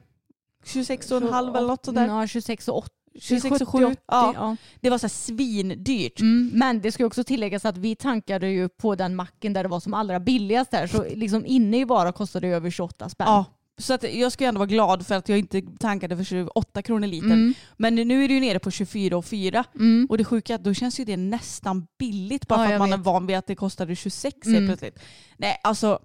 26 0.64 1.10
och 1.10 1.16
en 1.16 1.28
halv 1.28 1.56
eller 1.56 1.66
något 1.68 1.84
sådär. 1.84 2.06
Ja, 2.06 2.26
26 2.26 2.68
och 2.68 2.78
80. 2.78 2.90
26 3.20 3.60
och 3.60 3.68
70, 3.68 3.78
7. 3.78 3.84
80, 3.84 3.96
Ja. 4.08 4.32
ja. 4.36 4.56
Det 4.80 4.90
var 4.90 4.98
så 4.98 5.04
här 5.06 5.08
svindyrt. 5.08 6.20
Mm, 6.20 6.50
men 6.54 6.80
det 6.80 6.92
ska 6.92 7.06
också 7.06 7.24
tilläggas 7.24 7.64
att 7.64 7.76
vi 7.78 7.96
tankade 7.96 8.48
ju 8.48 8.68
på 8.68 8.94
den 8.94 9.16
macken 9.16 9.52
där 9.52 9.62
det 9.62 9.68
var 9.68 9.80
som 9.80 9.94
allra 9.94 10.20
billigast 10.20 10.70
där. 10.70 10.86
Så 10.86 11.04
liksom 11.14 11.46
inne 11.46 11.80
i 11.80 11.86
bara 11.86 12.12
kostade 12.12 12.46
det 12.48 12.54
över 12.54 12.70
28 12.70 13.08
spänn. 13.08 13.26
Ja. 13.28 13.44
Så 13.78 13.94
att 13.94 14.14
jag 14.14 14.32
ska 14.32 14.44
ändå 14.44 14.58
vara 14.58 14.66
glad 14.68 15.06
för 15.06 15.14
att 15.14 15.28
jag 15.28 15.38
inte 15.38 15.62
tankade 15.78 16.16
för 16.16 16.24
28 16.24 16.82
kronor 16.82 17.06
litern. 17.06 17.32
Mm. 17.32 17.54
Men 17.76 17.94
nu 17.94 18.24
är 18.24 18.28
det 18.28 18.34
ju 18.34 18.40
nere 18.40 18.58
på 18.58 18.70
24 18.70 19.16
och 19.16 19.24
4. 19.24 19.64
Mm. 19.74 20.06
Och 20.10 20.18
det 20.18 20.24
sjuka 20.24 20.52
är 20.52 20.54
att 20.54 20.64
då 20.64 20.74
känns 20.74 21.00
ju 21.00 21.04
det 21.04 21.16
nästan 21.16 21.86
billigt 21.98 22.48
bara 22.48 22.60
Ja, 22.62 22.66
för 22.66 22.72
att 22.74 22.78
man 22.78 22.92
är 22.92 22.96
vet. 22.96 23.06
van 23.06 23.26
vid 23.26 23.36
att 23.36 23.46
det 23.46 23.54
kostade 23.54 23.96
26 23.96 24.36
Mm. 24.46 24.54
helt 24.54 24.68
plötsligt. 24.68 24.98
Nej 25.36 25.60
alltså, 25.62 25.98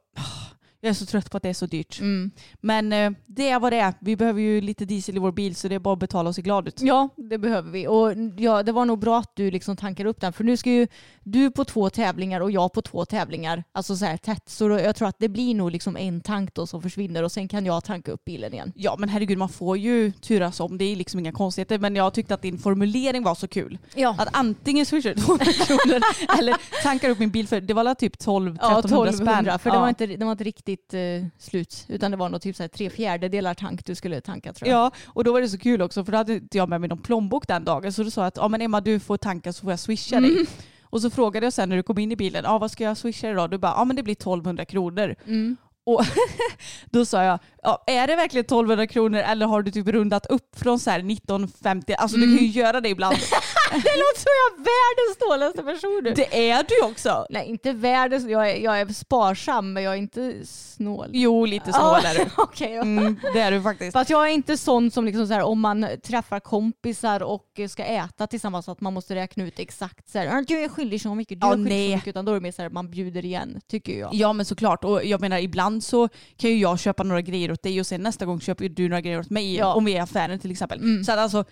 jag 0.87 0.91
är 0.91 0.95
så 0.95 1.05
trött 1.05 1.31
på 1.31 1.37
att 1.37 1.43
det 1.43 1.49
är 1.49 1.53
så 1.53 1.65
dyrt. 1.65 1.99
Mm. 1.99 2.31
Men 2.61 2.93
eh, 2.93 3.11
det 3.25 3.49
är 3.49 3.59
vad 3.59 3.73
det 3.73 3.79
är. 3.79 3.93
Vi 3.99 4.15
behöver 4.15 4.41
ju 4.41 4.61
lite 4.61 4.85
diesel 4.85 5.15
i 5.15 5.19
vår 5.19 5.31
bil 5.31 5.55
så 5.55 5.67
det 5.67 5.75
är 5.75 5.79
bara 5.79 5.93
att 5.93 5.99
betala 5.99 6.29
och 6.29 6.35
se 6.35 6.41
glad 6.41 6.67
ut. 6.67 6.81
Ja, 6.81 7.09
det 7.17 7.37
behöver 7.37 7.71
vi. 7.71 7.87
Och 7.87 8.13
ja, 8.37 8.63
det 8.63 8.71
var 8.71 8.85
nog 8.85 8.99
bra 8.99 9.19
att 9.19 9.31
du 9.35 9.51
liksom 9.51 9.75
tankar 9.75 10.05
upp 10.05 10.21
den. 10.21 10.33
För 10.33 10.43
nu 10.43 10.57
ska 10.57 10.69
ju 10.71 10.87
du 11.23 11.51
på 11.51 11.65
två 11.65 11.89
tävlingar 11.89 12.41
och 12.41 12.51
jag 12.51 12.73
på 12.73 12.81
två 12.81 13.05
tävlingar. 13.05 13.63
Alltså 13.71 13.95
så 13.95 14.05
här 14.05 14.17
tätt. 14.17 14.49
Så 14.49 14.67
då, 14.67 14.79
jag 14.79 14.95
tror 14.95 15.07
att 15.07 15.19
det 15.19 15.29
blir 15.29 15.55
nog 15.55 15.71
liksom 15.71 15.97
en 15.97 16.21
tank 16.21 16.53
då 16.53 16.67
som 16.67 16.81
försvinner 16.81 17.23
och 17.23 17.31
sen 17.31 17.47
kan 17.47 17.65
jag 17.65 17.83
tanka 17.83 18.11
upp 18.11 18.25
bilen 18.25 18.53
igen. 18.53 18.73
Ja 18.75 18.95
men 18.99 19.09
herregud 19.09 19.37
man 19.37 19.49
får 19.49 19.77
ju 19.77 20.11
turas 20.11 20.59
om. 20.59 20.77
Det 20.77 20.85
är 20.85 20.95
liksom 20.95 21.19
inga 21.19 21.31
konstigheter. 21.31 21.79
Men 21.79 21.95
jag 21.95 22.13
tyckte 22.13 22.33
att 22.33 22.41
din 22.41 22.57
formulering 22.57 23.23
var 23.23 23.35
så 23.35 23.47
kul. 23.47 23.77
Ja, 23.95 24.15
Att 24.17 24.29
antingen 24.31 24.85
swishar 24.85 25.13
du 25.15 25.21
200 25.21 25.45
kronor 25.45 26.01
eller 26.39 26.55
tankar 26.83 27.09
upp 27.09 27.19
min 27.19 27.29
bil 27.29 27.47
för 27.47 27.61
det 27.61 27.73
var 27.73 27.83
väl 27.83 27.95
typ 27.95 28.19
12 28.19 28.57
ja 28.61 28.79
1300 28.79 29.09
1200. 29.09 29.41
spänn. 29.43 29.59
För 29.59 29.69
det, 29.69 29.75
Ja. 29.75 29.81
var 29.81 29.89
inte, 29.89 30.05
det 30.07 30.25
var 30.25 30.31
inte 30.31 30.43
riktigt 30.43 30.76
eh, 30.93 31.25
slut. 31.37 31.85
Utan 31.87 32.11
det 32.11 32.17
var 32.17 32.29
nog 32.29 32.41
typ 32.41 32.55
så 32.55 32.63
här 32.63 32.67
tre 32.67 32.89
fjärdedelar 32.89 33.53
tank 33.53 33.85
du 33.85 33.95
skulle 33.95 34.21
tanka 34.21 34.53
tror 34.53 34.69
jag. 34.69 34.77
Ja, 34.77 34.91
och 35.05 35.23
då 35.23 35.33
var 35.33 35.41
det 35.41 35.49
så 35.49 35.57
kul 35.57 35.81
också 35.81 36.05
för 36.05 36.11
då 36.11 36.17
hade 36.17 36.33
inte 36.33 36.57
jag 36.57 36.69
med 36.69 36.81
mig 36.81 36.89
någon 36.89 37.01
plånbok 37.01 37.47
den 37.47 37.65
dagen. 37.65 37.93
Så 37.93 38.03
då 38.03 38.11
sa 38.11 38.21
jag 38.21 38.27
att 38.27 38.37
ja, 38.37 38.47
men 38.47 38.61
Emma 38.61 38.81
du 38.81 38.99
får 38.99 39.17
tanka 39.17 39.53
så 39.53 39.61
får 39.61 39.71
jag 39.71 39.79
swisha 39.79 40.19
dig. 40.19 40.45
Och 40.89 41.01
så 41.01 41.09
frågade 41.09 41.45
jag 41.45 41.53
sen 41.53 41.69
när 41.69 41.75
du 41.75 41.83
kom 41.83 41.97
in 41.97 42.11
i 42.11 42.15
bilen, 42.15 42.43
ja, 42.43 42.57
vad 42.57 42.71
ska 42.71 42.83
jag 42.83 42.97
swisha 42.97 43.33
då? 43.33 43.47
Du 43.47 43.57
bara, 43.57 43.71
ja 43.71 43.85
men 43.85 43.95
det 43.95 44.03
blir 44.03 44.15
1200 44.15 44.65
kronor. 44.65 45.15
Mm. 45.25 45.57
Och 45.85 46.01
då 46.91 47.05
sa 47.05 47.23
jag, 47.23 47.39
ja, 47.63 47.83
är 47.87 48.07
det 48.07 48.15
verkligen 48.15 48.45
1200 48.45 48.87
kronor 48.87 49.19
eller 49.19 49.45
har 49.45 49.61
du 49.61 49.71
typ 49.71 49.87
rundat 49.87 50.25
upp 50.25 50.59
från 50.59 50.79
så 50.79 50.89
här 50.89 50.99
1950? 50.99 51.93
Alltså 51.93 52.17
du 52.17 52.37
kan 52.37 52.45
ju 52.45 52.51
göra 52.51 52.81
det 52.81 52.89
ibland. 52.89 53.17
Det 53.71 53.75
låter 53.77 54.19
som 54.19 54.31
jag 54.39 54.59
är 54.59 54.63
världens 54.63 55.17
snålaste 55.17 55.63
person 55.63 56.01
nu. 56.03 56.13
det 56.13 56.49
är 56.49 56.63
du 56.67 56.85
också. 56.91 57.25
Nej, 57.29 57.47
inte 57.47 57.71
världens. 57.73 58.25
Jag 58.27 58.49
är, 58.51 58.55
jag 58.55 58.79
är 58.79 58.93
sparsam 58.93 59.73
men 59.73 59.83
jag 59.83 59.93
är 59.93 59.97
inte 59.97 60.33
snål. 60.45 61.09
Jo, 61.13 61.45
lite 61.45 61.73
snål 61.73 61.99
är 62.05 62.13
du. 62.17 62.25
Okej. 62.37 62.71
ja. 62.73 62.81
Mm, 62.81 63.19
det 63.33 63.39
är 63.39 63.51
du 63.51 63.61
faktiskt. 63.61 63.93
Fast 63.93 64.09
jag 64.09 64.27
är 64.29 64.31
inte 64.33 64.57
sån 64.57 64.91
som 64.91 65.05
liksom 65.05 65.27
så 65.27 65.33
här, 65.33 65.41
om 65.41 65.59
man 65.59 65.87
träffar 66.03 66.39
kompisar 66.39 67.23
och 67.23 67.45
ska 67.69 67.83
äta 67.85 68.27
tillsammans 68.27 68.69
att 68.69 68.81
man 68.81 68.93
måste 68.93 69.15
räkna 69.15 69.43
ut 69.43 69.59
exakt 69.59 70.09
så 70.09 70.19
här, 70.19 70.27
"Ah, 70.27 70.43
du 70.47 70.63
är 70.63 70.69
skyldig 70.69 71.01
så 71.01 71.15
mycket, 71.15 71.41
du 71.41 71.47
Ja, 71.47 71.53
är 71.53 71.57
skyldig 71.57 71.71
nej. 71.73 71.89
så 71.91 71.95
mycket. 71.95 72.07
Utan 72.07 72.25
då 72.25 72.31
är 72.31 72.35
det 72.35 72.41
mer 72.41 72.51
så 72.51 72.61
här, 72.61 72.69
man 72.69 72.89
bjuder 72.89 73.25
igen 73.25 73.61
tycker 73.67 73.99
jag. 73.99 74.09
Ja 74.13 74.33
men 74.33 74.45
såklart 74.45 74.83
och 74.83 75.05
jag 75.05 75.21
menar 75.21 75.37
ibland 75.37 75.83
så 75.83 76.09
kan 76.37 76.49
ju 76.49 76.57
jag 76.57 76.79
köpa 76.79 77.03
några 77.03 77.21
grejer 77.21 77.51
åt 77.51 77.63
dig 77.63 77.79
och 77.79 77.87
sen 77.87 78.01
nästa 78.03 78.25
gång 78.25 78.39
köper 78.41 78.69
du 78.69 78.89
några 78.89 79.01
grejer 79.01 79.19
åt 79.19 79.29
mig 79.29 79.55
Ja. 79.55 79.73
om 79.73 79.85
vi 79.85 79.91
är 79.91 79.95
i 79.95 79.99
affären 79.99 80.39
till 80.39 80.51
exempel. 80.51 80.79
Mm. 80.79 81.03
Så 81.03 81.11
att 81.11 81.17
alltså 81.19 81.45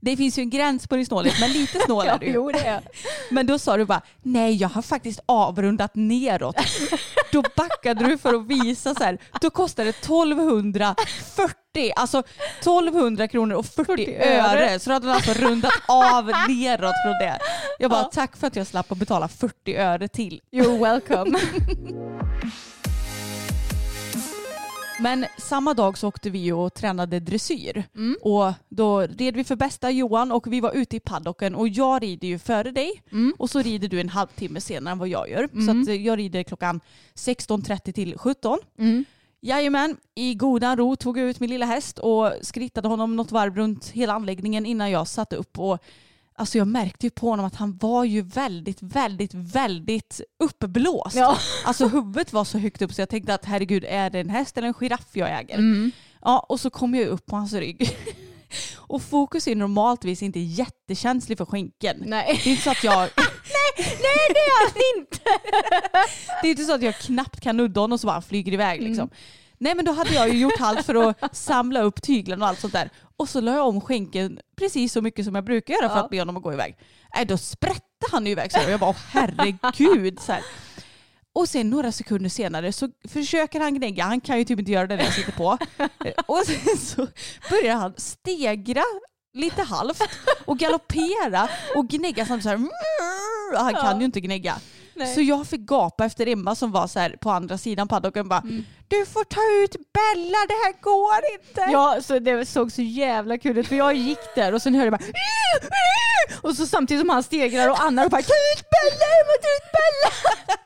det 0.00 0.16
finns 0.16 0.38
ju 0.38 0.42
en 0.42 0.50
gräns 0.50 0.86
på 0.88 0.96
din 0.96 1.06
snålhet 1.06 1.34
men 1.40 1.52
lite 1.52 1.78
snål 1.86 2.06
är 2.06 2.18
du 2.18 2.26
jo 2.26 2.50
det 2.52 2.58
är 2.66 2.80
Men 3.30 3.46
då 3.46 3.58
sa 3.58 3.76
du 3.76 3.84
bara 3.84 4.00
nej 4.22 4.54
jag 4.54 4.68
har 4.68 4.82
faktiskt 4.82 5.20
avrundat 5.26 5.90
neråt. 5.94 6.56
då 7.32 7.42
backade 7.56 8.04
du 8.06 8.18
för 8.18 8.34
att 8.34 8.46
visa 8.46 8.94
så 8.94 9.04
här. 9.04 9.18
Då 9.40 9.50
kostade 9.50 9.88
det 9.88 9.98
1240, 9.98 11.92
alltså 11.96 12.22
1200 12.60 13.28
kronor 13.28 13.56
och 13.56 13.66
40, 13.66 13.84
40 13.84 14.16
öre. 14.16 14.40
öre. 14.42 14.78
Så 14.78 14.90
då 14.90 14.94
hade 14.94 15.06
du 15.06 15.12
alltså 15.12 15.32
rundat 15.32 15.72
av 15.88 16.24
neråt 16.48 16.94
från 17.04 17.12
det. 17.20 17.38
Jag 17.78 17.90
bara 17.90 18.00
Ja. 18.02 18.10
tack 18.14 18.36
för 18.36 18.46
att 18.46 18.56
jag 18.56 18.66
slapp 18.66 18.92
att 18.92 18.98
betala 18.98 19.28
40 19.28 19.76
öre 19.76 20.08
till. 20.08 20.40
You're 20.52 20.78
welcome. 20.80 21.38
Men 25.00 25.26
samma 25.38 25.74
dag 25.74 25.98
så 25.98 26.08
åkte 26.08 26.30
vi 26.30 26.52
och 26.52 26.74
tränade 26.74 27.20
dressyr. 27.20 27.84
Och 28.22 28.52
då 28.68 29.00
red 29.00 29.36
vi 29.36 29.44
för 29.44 29.56
bästa 29.56 29.90
Johan 29.90 30.32
och 30.32 30.52
vi 30.52 30.60
var 30.60 30.72
ute 30.72 30.96
i 30.96 31.00
paddocken 31.00 31.54
och 31.54 31.68
jag 31.68 32.02
rider 32.02 32.28
ju 32.28 32.38
före 32.38 32.70
dig 32.70 33.02
och 33.38 33.50
så 33.50 33.58
rider 33.62 33.88
du 33.88 34.00
en 34.00 34.08
halvtimme 34.08 34.60
senare 34.60 34.92
än 34.92 34.98
vad 34.98 35.08
jag 35.08 35.30
gör. 35.30 35.48
Så 35.66 35.70
att 35.70 35.88
eh, 35.88 35.94
jag 36.06 36.18
rider 36.18 36.42
klockan 36.42 36.80
16.30 37.14 37.92
till 37.92 38.18
17. 38.18 38.58
Jajamän, 39.40 39.96
i 40.14 40.34
godan 40.34 40.76
ro 40.76 40.96
tog 40.96 41.18
jag 41.18 41.28
ut 41.28 41.40
min 41.40 41.50
lilla 41.50 41.66
häst 41.66 41.98
och 41.98 42.32
skrittade 42.42 42.88
honom 42.88 43.16
något 43.16 43.32
varv 43.32 43.56
runt 43.56 43.88
hela 43.88 44.12
anläggningen 44.12 44.66
innan 44.66 44.90
jag 44.90 45.08
satte 45.08 45.36
upp. 45.36 45.58
Och, 45.58 45.78
alltså 46.36 46.58
jag 46.58 46.68
märkte 46.68 47.06
ju 47.06 47.10
på 47.10 47.30
honom 47.30 47.46
att 47.46 47.54
han 47.54 47.76
var 47.76 48.04
ju 48.04 48.22
väldigt, 48.22 48.82
väldigt, 48.82 49.34
väldigt 49.34 50.20
uppblåst. 50.38 51.16
Ja. 51.16 51.38
Alltså 51.64 51.88
huvudet 51.88 52.32
var 52.32 52.44
så 52.44 52.58
högt 52.58 52.82
upp 52.82 52.94
så 52.94 53.00
jag 53.00 53.08
tänkte 53.08 53.34
att 53.34 53.44
herregud 53.44 53.84
är 53.88 54.10
det 54.10 54.20
en 54.20 54.30
häst 54.30 54.58
eller 54.58 54.68
en 54.68 54.74
giraff 54.74 55.08
jag 55.12 55.38
äger? 55.38 55.54
Mm. 55.54 55.90
Ja, 56.22 56.46
och 56.48 56.60
så 56.60 56.70
kom 56.70 56.94
jag 56.94 57.08
upp 57.08 57.26
på 57.26 57.36
hans 57.36 57.52
rygg. 57.52 57.96
Och 58.76 59.02
Fokus 59.02 59.48
är 59.48 59.54
normaltvis 59.54 60.22
inte 60.22 60.40
jättekänslig 60.40 61.38
för 61.38 61.44
skänken. 61.44 62.02
Nej. 62.06 62.40
Det 62.44 62.50
är 62.50 62.52
inte 62.52 62.62
så 62.62 62.70
att 62.70 62.84
jag... 62.84 63.00
Nej 63.78 64.28
det 64.28 64.40
är 64.40 64.64
han 64.64 64.72
inte. 64.98 65.18
Det 66.42 66.48
är 66.48 66.50
inte 66.50 66.64
så 66.64 66.74
att 66.74 66.82
jag 66.82 66.98
knappt 66.98 67.40
kan 67.40 67.56
nudda 67.56 67.80
honom 67.80 67.92
och 67.92 68.00
så 68.00 68.06
bara 68.06 68.22
flyger 68.22 68.52
iväg 68.52 68.82
liksom. 68.82 69.10
Nej 69.58 69.74
men 69.74 69.84
då 69.84 69.92
hade 69.92 70.14
jag 70.14 70.28
ju 70.28 70.38
gjort 70.38 70.60
allt 70.60 70.86
för 70.86 71.14
att 71.20 71.36
samla 71.36 71.82
upp 71.82 72.02
tyglen 72.02 72.42
och 72.42 72.48
allt 72.48 72.60
sånt 72.60 72.72
där. 72.72 72.90
Och 73.16 73.28
så 73.28 73.40
la 73.40 73.54
jag 73.54 73.68
om 73.68 73.80
skänken 73.80 74.38
precis 74.56 74.92
så 74.92 75.02
mycket 75.02 75.24
som 75.24 75.34
jag 75.34 75.44
brukar 75.44 75.74
göra 75.74 75.88
för 75.88 75.96
Ja. 75.96 76.02
att 76.04 76.10
be 76.10 76.18
honom 76.18 76.36
att 76.36 76.42
gå 76.42 76.52
iväg. 76.52 76.76
Nej 77.16 77.24
då 77.24 77.38
sprätte 77.38 78.06
han 78.12 78.26
ju 78.26 78.32
iväg 78.32 78.52
så 78.52 78.58
här. 78.58 78.66
och 78.66 78.72
jag 78.72 78.80
bara 78.80 78.90
åh, 78.90 78.96
herregud. 79.10 80.20
Så 80.20 80.32
här. 80.32 80.42
Och 81.34 81.48
sen 81.48 81.70
några 81.70 81.92
sekunder 81.92 82.30
senare 82.30 82.72
så 82.72 82.88
försöker 83.08 83.60
han 83.60 83.74
gnägga, 83.74 84.04
han 84.04 84.20
kan 84.20 84.38
ju 84.38 84.44
typ 84.44 84.58
inte 84.58 84.72
göra 84.72 84.86
det 84.86 84.96
när 84.96 85.04
jag 85.04 85.12
sitter 85.14 85.32
på. 85.32 85.58
Och 86.26 86.42
sen 86.46 86.76
så 86.78 87.06
börjar 87.50 87.76
han 87.76 87.94
stegra 87.96 88.82
lite 89.34 89.62
halvt 89.62 90.02
och 90.44 90.58
galoppera 90.58 91.48
och 91.76 91.88
gnägga 91.88 92.26
samtidigt 92.26 92.42
så 92.42 92.48
här. 92.48 93.62
Han 93.62 93.74
kan 93.74 93.98
ju 93.98 94.04
inte 94.04 94.20
gnägga. 94.20 94.56
Så 95.14 95.20
jag 95.20 95.46
fick 95.46 95.60
gapa 95.60 96.04
efter 96.04 96.26
Emma 96.26 96.54
som 96.54 96.72
var 96.72 96.86
så 96.86 96.98
här 97.00 97.16
på 97.20 97.30
andra 97.30 97.58
sidan 97.58 97.88
paddocken 97.88 98.28
bara 98.28 98.42
Du 98.88 99.06
får 99.06 99.24
ta 99.24 99.40
ut 99.64 99.72
Bella, 99.92 100.38
det 100.48 100.54
här 100.64 100.82
går 100.82 101.20
inte. 101.34 101.72
Ja, 101.72 101.98
så 102.02 102.18
det 102.18 102.46
såg 102.46 102.72
så 102.72 102.82
jävla 102.82 103.38
kul 103.38 103.58
ut 103.58 103.68
för 103.68 103.76
jag 103.76 103.94
gick 103.94 104.34
där 104.34 104.54
och 104.54 104.62
sen 104.62 104.74
hörde 104.74 104.86
jag 104.86 104.92
bara 104.92 105.04
och 106.42 106.54
så 106.54 106.66
samtidigt 106.66 107.00
som 107.00 107.08
han 107.08 107.22
stegrar 107.22 107.70
och 107.70 107.84
Anna 107.84 108.08
bara 108.08 108.22
ta 108.22 108.32
ut 108.52 108.64
Bella, 108.70 109.06
Emma, 109.18 109.34
ta 109.42 109.48
ut 109.48 109.72
Bella! 109.72 110.56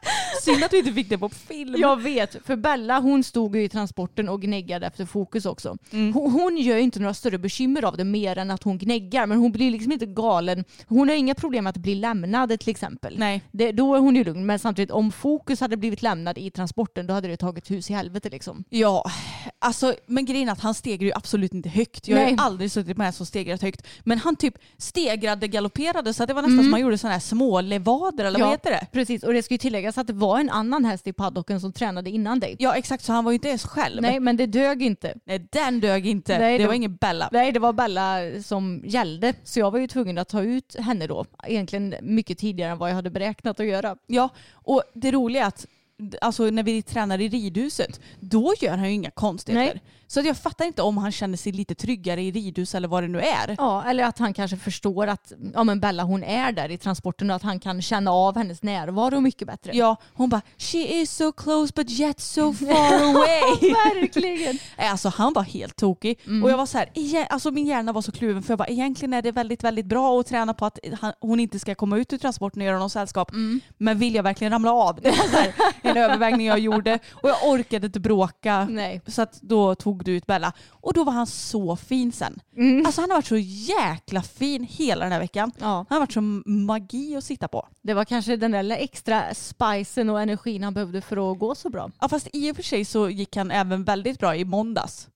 Synd 0.42 0.64
att 0.64 0.72
vi 0.72 0.78
inte 0.78 0.92
fick 0.92 1.08
det 1.08 1.18
på 1.18 1.28
film. 1.28 1.74
Jag 1.78 2.02
vet, 2.02 2.46
för 2.46 2.56
Bella 2.56 3.00
hon 3.00 3.24
stod 3.24 3.56
ju 3.56 3.64
i 3.64 3.68
transporten 3.68 4.28
och 4.28 4.42
gnäggade 4.42 4.86
efter 4.86 5.06
fokus 5.06 5.46
också. 5.46 5.76
Mm. 5.90 6.12
Hon, 6.12 6.32
hon 6.32 6.56
gör 6.56 6.76
ju 6.76 6.82
inte 6.82 7.00
några 7.00 7.14
större 7.14 7.38
bekymmer 7.38 7.84
av 7.84 7.96
det 7.96 8.04
mer 8.04 8.38
än 8.38 8.50
att 8.50 8.62
hon 8.62 8.78
gnäggar 8.78 9.26
men 9.26 9.38
hon 9.38 9.52
blir 9.52 9.70
liksom 9.70 9.92
inte 9.92 10.06
galen. 10.06 10.64
Hon 10.86 11.08
har 11.08 11.16
inga 11.16 11.34
problem 11.34 11.64
med 11.64 11.70
att 11.70 11.76
bli 11.76 11.94
lämnad 11.94 12.60
till 12.60 12.70
exempel. 12.70 13.18
Nej. 13.18 13.42
Det, 13.52 13.72
då 13.72 13.94
är 13.94 13.98
hon 13.98 14.16
ju 14.16 14.24
lugn 14.24 14.46
men 14.46 14.58
samtidigt 14.58 14.90
om 14.90 15.12
fokus 15.12 15.60
hade 15.60 15.76
blivit 15.76 16.02
lämnad 16.02 16.38
i 16.38 16.50
transporten 16.50 17.06
då 17.06 17.14
hade 17.14 17.28
det 17.28 17.36
tagit 17.36 17.70
hus 17.70 17.90
i 17.90 17.92
helvete 17.92 18.09
liksom. 18.14 18.64
Ja, 18.68 19.04
alltså, 19.58 19.94
men 20.06 20.24
grejen 20.24 20.48
är 20.48 20.52
att 20.52 20.60
han 20.60 20.74
stegrar 20.74 21.06
ju 21.06 21.12
absolut 21.14 21.54
inte 21.54 21.68
högt. 21.68 22.08
Jag 22.08 22.16
har 22.18 22.24
ju 22.24 22.30
Nej. 22.36 22.44
aldrig 22.44 22.70
suttit 22.72 22.96
med 22.96 23.06
en 23.06 23.12
som 23.12 23.26
stegrat 23.26 23.62
högt. 23.62 23.86
Men 24.04 24.18
han 24.18 24.36
typ 24.36 24.54
stegrade, 24.78 25.48
galopperade 25.48 26.14
så 26.14 26.22
att 26.22 26.28
det 26.28 26.34
var 26.34 26.42
nästan 26.42 26.64
som 26.64 26.72
han 26.72 26.80
gjorde 26.82 26.98
sådana 26.98 27.12
här 27.12 27.20
små 27.20 27.60
levader 27.60 28.24
eller 28.24 28.38
vad 28.38 28.48
Ja. 28.48 28.52
heter 28.52 28.70
det? 28.70 28.86
Precis, 28.92 29.22
och 29.22 29.32
det 29.32 29.42
ska 29.42 29.54
ju 29.54 29.58
tilläggas 29.58 29.98
att 29.98 30.06
det 30.06 30.12
var 30.12 30.38
en 30.40 30.50
annan 30.50 30.84
häst 30.84 31.06
i 31.06 31.12
paddocken 31.12 31.60
som 31.60 31.72
tränade 31.72 32.10
innan 32.10 32.40
dig. 32.40 32.56
Ja 32.58 32.74
exakt, 32.76 33.04
så 33.04 33.12
han 33.12 33.24
var 33.24 33.32
ju 33.32 33.34
inte 33.34 33.48
ens 33.48 33.64
själv. 33.64 34.02
Nej, 34.02 34.20
men 34.20 34.36
det 34.36 34.46
dög 34.46 34.82
inte. 34.82 35.14
Nej 35.24 35.46
den 35.52 35.80
dög 35.80 36.06
inte. 36.06 36.38
Nej, 36.38 36.58
det 36.58 36.64
det- 36.64 36.66
var 36.68 36.74
ingen 36.74 36.96
Bella. 36.96 37.28
Nej, 37.32 37.52
det 37.52 37.58
var 37.60 37.72
Bella 37.72 38.16
som 38.44 38.82
gällde. 38.86 39.34
Så 39.44 39.60
jag 39.60 39.70
var 39.70 39.78
ju 39.78 39.86
tvungen 39.86 40.18
att 40.18 40.28
ta 40.28 40.42
ut 40.42 40.76
henne 40.78 41.06
då. 41.06 41.24
Egentligen 41.46 41.94
mycket 42.02 42.38
tidigare 42.38 42.72
än 42.72 42.78
vad 42.78 42.90
jag 42.90 42.94
hade 42.94 43.10
beräknat 43.10 43.60
att 43.60 43.66
göra. 43.66 43.96
Ja, 44.06 44.28
och 44.52 44.82
det 44.94 45.10
roliga 45.10 45.42
är 45.42 45.48
att 45.48 45.66
alltså, 46.20 46.50
när 46.50 46.62
vi 46.62 46.82
tränar 46.82 47.20
i 47.20 47.28
ridhuset, 47.28 48.00
då 48.20 48.54
gör 48.60 48.76
han 48.76 48.86
ju 48.88 48.94
inga 48.94 49.10
konstigheter. 49.10 49.74
Nej. 49.74 49.82
Så 50.10 50.20
jag 50.20 50.36
fattar 50.36 50.64
inte 50.64 50.82
om 50.82 50.98
han 50.98 51.12
känner 51.12 51.36
sig 51.36 51.52
lite 51.52 51.74
tryggare 51.74 52.22
i 52.22 52.30
ridhus 52.30 52.74
eller 52.74 52.88
vad 52.88 53.02
det 53.02 53.08
nu 53.08 53.20
är. 53.20 53.54
Ja, 53.58 53.84
eller 53.84 54.04
att 54.04 54.18
han 54.18 54.34
kanske 54.34 54.56
förstår 54.56 55.06
att 55.06 55.32
ja, 55.54 55.64
men 55.64 55.80
Bella 55.80 56.02
hon 56.02 56.24
är 56.24 56.52
där 56.52 56.68
i 56.68 56.78
transporten 56.78 57.30
och 57.30 57.36
att 57.36 57.42
han 57.42 57.60
kan 57.60 57.82
känna 57.82 58.10
av 58.10 58.36
hennes 58.36 58.62
närvaro 58.62 59.20
mycket 59.20 59.48
bättre. 59.48 59.70
Ja, 59.74 59.96
hon 60.14 60.28
bara 60.28 60.40
“She 60.58 60.78
is 60.78 61.16
so 61.16 61.32
close 61.32 61.72
but 61.76 61.90
yet 61.90 62.20
so 62.20 62.52
far 62.52 62.94
away”. 62.94 63.70
verkligen. 63.94 64.58
Alltså 64.90 65.08
han 65.08 65.32
var 65.32 65.42
helt 65.42 65.76
tokig. 65.76 66.18
Och 66.42 66.50
jag 66.50 66.56
var 66.56 66.66
så 66.66 66.78
här, 66.78 66.90
igen, 66.94 67.26
alltså 67.30 67.50
min 67.50 67.66
hjärna 67.66 67.92
var 67.92 68.02
så 68.02 68.12
kluven 68.12 68.42
för 68.42 68.52
jag 68.52 68.58
bara 68.58 68.68
egentligen 68.68 69.14
är 69.14 69.22
det 69.22 69.32
väldigt, 69.32 69.64
väldigt 69.64 69.86
bra 69.86 70.20
att 70.20 70.26
träna 70.26 70.54
på 70.54 70.66
att 70.66 70.78
han, 71.00 71.12
hon 71.20 71.40
inte 71.40 71.58
ska 71.58 71.74
komma 71.74 71.98
ut 71.98 72.12
ur 72.12 72.18
transporten 72.18 72.62
och 72.62 72.66
göra 72.66 72.78
någon 72.78 72.90
sällskap. 72.90 73.30
Men 73.78 73.98
vill 73.98 74.14
jag 74.14 74.22
verkligen 74.22 74.52
ramla 74.52 74.72
av? 74.72 75.00
Det 75.02 75.10
var 75.10 75.16
så 75.16 75.36
här, 75.36 75.52
en 75.82 75.96
övervägning 76.04 76.46
jag 76.46 76.58
gjorde. 76.58 76.98
Och 77.12 77.28
jag 77.28 77.36
orkade 77.48 77.86
inte 77.86 78.00
bråka. 78.00 78.66
Nej. 78.70 79.00
Så 79.06 79.22
att 79.22 79.40
då 79.42 79.74
tog 79.74 79.99
du 80.04 80.12
ut 80.16 80.26
Bella. 80.26 80.52
Och 80.70 80.92
då 80.94 81.04
var 81.04 81.12
han 81.12 81.26
så 81.26 81.76
fin 81.76 82.12
sen. 82.12 82.40
Alltså 82.86 83.00
han 83.00 83.10
har 83.10 83.16
varit 83.16 83.26
så 83.26 83.36
jäkla 83.36 84.22
fin 84.22 84.64
hela 84.70 85.04
den 85.04 85.12
här 85.12 85.20
veckan. 85.20 85.52
Ja, 85.58 85.66
Han 85.66 85.86
har 85.88 85.98
varit 86.00 86.12
som 86.12 86.42
magi 86.46 87.16
att 87.16 87.24
sitta 87.24 87.48
på. 87.48 87.68
det 87.82 87.94
var 87.94 88.04
kanske 88.04 88.36
den 88.36 88.50
där 88.50 88.70
extra 88.70 89.34
spicen 89.34 90.10
och 90.10 90.20
energin 90.20 90.62
han 90.62 90.74
behövde 90.74 91.00
för 91.00 91.32
att 91.32 91.38
gå 91.38 91.54
så 91.54 91.70
bra. 91.70 91.90
Ja, 92.00 92.08
fast 92.08 92.28
i 92.32 92.52
och 92.52 92.56
för 92.56 92.62
sig 92.62 92.84
så 92.84 93.08
gick 93.10 93.36
han 93.36 93.50
även 93.50 93.84
väldigt 93.84 94.18
bra 94.18 94.36
i 94.36 94.44
måndags. 94.44 95.08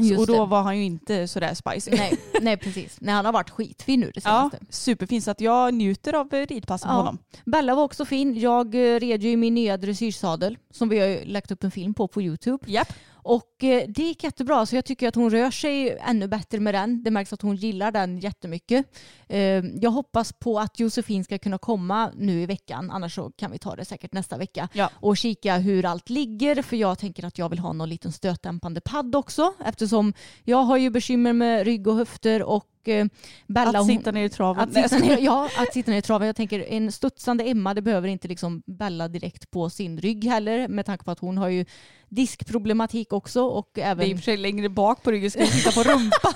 Just 0.00 0.20
och 0.20 0.26
då 0.26 0.32
det. 0.44 0.50
var 0.50 0.62
han 0.62 0.78
ju 0.78 0.84
inte 0.84 1.28
sådär 1.28 1.54
spicy. 1.54 1.90
Nej, 1.90 2.18
nej 2.40 2.56
precis. 2.56 2.96
Nej, 3.00 3.14
han 3.14 3.24
har 3.24 3.32
varit 3.32 3.50
skitfin 3.50 4.00
nu 4.00 4.10
det 4.14 4.20
Ja, 4.24 4.50
senaste. 4.52 4.58
superfin. 4.70 5.22
Så 5.22 5.30
att 5.30 5.40
jag 5.40 5.74
njuter 5.74 6.14
av 6.14 6.34
eh, 6.34 6.46
ridpassen 6.46 6.90
Ja. 6.90 6.96
honom. 6.96 7.18
Bella 7.44 7.74
var 7.74 7.82
också 7.82 8.04
fin. 8.04 8.38
Jag 8.40 8.74
eh, 8.74 9.00
red 9.00 9.22
ju 9.22 9.30
i 9.30 9.36
min 9.36 9.54
nya 9.54 9.76
dressyrsadel 9.76 10.58
som 10.70 10.88
vi 10.88 10.98
har 10.98 11.24
lagt 11.26 11.50
upp 11.50 11.64
en 11.64 11.70
film 11.70 11.94
på 11.94 12.08
på 12.08 12.22
Youtube. 12.22 12.58
Japp. 12.66 12.92
Och 13.28 13.64
eh, 13.64 13.84
det 13.88 14.02
gick 14.02 14.24
jättebra 14.24 14.66
så 14.66 14.76
jag 14.76 14.84
tycker 14.84 15.08
att 15.08 15.14
hon 15.14 15.30
rör 15.30 15.50
sig 15.50 15.98
ännu 16.06 16.28
bättre 16.28 16.60
med 16.60 16.74
den. 16.74 17.02
Det 17.02 17.10
märks 17.10 17.32
att 17.32 17.42
hon 17.42 17.56
gillar 17.56 17.92
den 17.92 18.18
jättemycket. 18.18 18.86
Eh, 19.28 19.38
jag 19.80 19.90
hoppas 19.90 20.32
på 20.32 20.58
att 20.60 20.80
Josefin 20.80 21.24
ska 21.24 21.38
kunna 21.38 21.58
komma 21.58 22.10
nu 22.16 22.42
i 22.42 22.46
veckan 22.46 22.90
annars 22.90 23.14
så 23.14 23.30
kan 23.30 23.50
vi 23.50 23.58
ta 23.58 23.76
det 23.76 23.84
säkert 23.84 24.12
nästa 24.12 24.36
vecka 24.36 24.68
Ja. 24.72 24.90
och 24.94 25.16
kika 25.16 25.56
hur 25.58 25.84
allt 25.84 26.10
ligger 26.10 26.62
för 26.62 26.76
jag 26.76 26.98
tänker 26.98 27.24
att 27.26 27.38
jag 27.38 27.48
vill 27.48 27.58
ha 27.58 27.72
någon 27.72 27.88
liten 27.88 28.12
stötdämpande 28.12 28.80
padd 28.80 29.14
också 29.16 29.52
eftersom 29.64 30.12
jag 30.44 30.62
har 30.62 30.76
ju 30.76 30.90
bekymmer 30.90 31.32
med 31.32 31.64
rygg 31.66 31.86
och 31.86 31.96
höfter 31.96 32.42
och 32.42 32.88
eh, 32.88 33.06
Bella 33.46 33.78
Att 33.80 33.86
sitta 33.86 34.10
ner 34.12 34.24
i 34.24 34.28
traven. 34.28 34.62
att 34.62 34.90
sitta 34.90 34.98
ner, 34.98 35.18
ja, 35.20 35.48
att 35.58 35.72
sitta 35.72 35.90
ner 35.90 35.98
i 35.98 36.02
traven. 36.02 36.26
Jag 36.26 36.36
tänker 36.36 36.60
en 36.60 36.92
studsande 36.92 37.44
Emma, 37.44 37.74
det 37.74 37.82
behöver 37.82 38.08
inte 38.08 38.28
liksom 38.28 38.62
Bella 38.66 39.08
direkt 39.08 39.50
på 39.50 39.70
sin 39.70 39.98
rygg 40.00 40.24
heller 40.24 40.68
med 40.68 40.86
tanke 40.86 41.04
på 41.04 41.10
att 41.10 41.18
hon 41.20 41.38
har 41.38 41.48
ju 41.48 41.64
diskproblematik 42.08 43.12
också 43.12 43.42
och 43.42 43.70
Det 43.74 43.82
är 43.82 43.94
i 43.94 43.96
och 43.96 44.02
även 44.02 44.16
för 44.16 44.24
sig 44.24 44.36
längre 44.36 44.68
bak 44.68 45.02
på 45.02 45.10
ryggen, 45.10 45.30
ska 45.30 45.40
jag 45.40 45.48
sitta 45.48 45.72
på 45.72 45.90
rumpan 45.90 46.32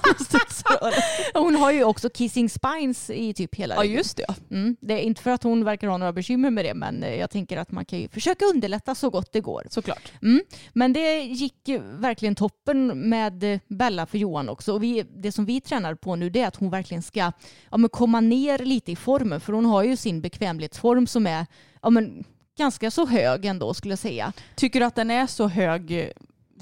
hon 1.34 1.54
har 1.54 1.72
ju 1.72 1.84
också 1.84 2.10
kissing 2.10 2.48
spines 2.50 3.10
i 3.10 3.34
typ 3.34 3.54
hela 3.54 3.74
Ja 3.74 3.82
ryggen. 3.82 3.96
just 3.96 4.16
det. 4.16 4.24
ja. 4.28 4.34
Mm, 4.50 4.76
det 4.80 4.94
är 4.94 4.98
inte 4.98 5.22
för 5.22 5.30
att 5.30 5.42
hon 5.42 5.64
verkar 5.64 5.88
ha 5.88 5.96
några 5.96 6.12
bekymmer 6.12 6.50
med 6.50 6.64
det 6.64 6.74
men 6.74 7.02
eh, 7.02 7.14
jag 7.14 7.30
tänker 7.30 7.56
att 7.56 7.70
man 7.70 7.84
kan 7.84 7.98
ju 7.98 8.08
försöka 8.08 8.44
underlätta 8.44 8.94
så 8.94 9.10
gott 9.10 9.32
det 9.32 9.40
går. 9.40 9.66
Såklart. 9.70 10.12
Mm. 10.22 10.42
Men 10.72 10.92
det 10.92 11.18
gick 11.18 11.68
verkligen 11.98 12.34
toppen 12.34 13.08
med 13.08 13.44
eh, 13.44 13.60
Bella 13.68 14.06
för 14.06 14.18
Johan 14.18 14.48
också. 14.48 14.72
Och 14.72 14.82
vi, 14.82 15.04
det 15.16 15.32
som 15.32 15.44
vi 15.44 15.60
tränar 15.60 15.94
på 15.94 16.16
nu 16.16 16.30
det 16.30 16.40
är 16.40 16.46
att 16.46 16.56
hon 16.56 16.70
verkligen 16.70 17.02
ska 17.02 17.32
ja, 17.70 17.88
komma 17.92 18.20
ner 18.20 18.58
lite 18.58 18.92
i 18.92 18.96
formen. 18.96 19.40
För 19.40 19.52
hon 19.52 19.64
har 19.64 19.82
ju 19.82 19.96
sin 19.96 20.20
bekvämlighetsform 20.20 21.06
som 21.06 21.26
är 21.26 21.46
ja, 21.82 21.90
men, 21.90 22.24
ganska 22.58 22.90
så 22.90 23.06
hög 23.06 23.44
ändå 23.44 23.74
skulle 23.74 23.92
jag 23.92 23.98
säga. 23.98 24.32
Tycker 24.54 24.80
du 24.80 24.86
att 24.86 24.94
den 24.94 25.10
är 25.10 25.26
så 25.26 25.48
hög 25.48 26.12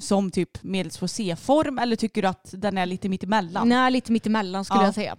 som 0.01 0.31
typ 0.31 0.63
medelsvår 0.63 1.07
C-form 1.07 1.79
eller 1.79 1.95
tycker 1.95 2.21
du 2.21 2.27
att 2.27 2.49
den 2.57 2.77
är 2.77 2.85
lite 2.85 3.09
mitt 3.09 3.23
emellan? 3.23 3.69
Nej, 3.69 3.91
lite 3.91 4.11
mittemellan 4.11 4.65
skulle 4.65 4.79
Ja. 4.79 4.85
jag 4.85 4.93
säga. 4.93 5.17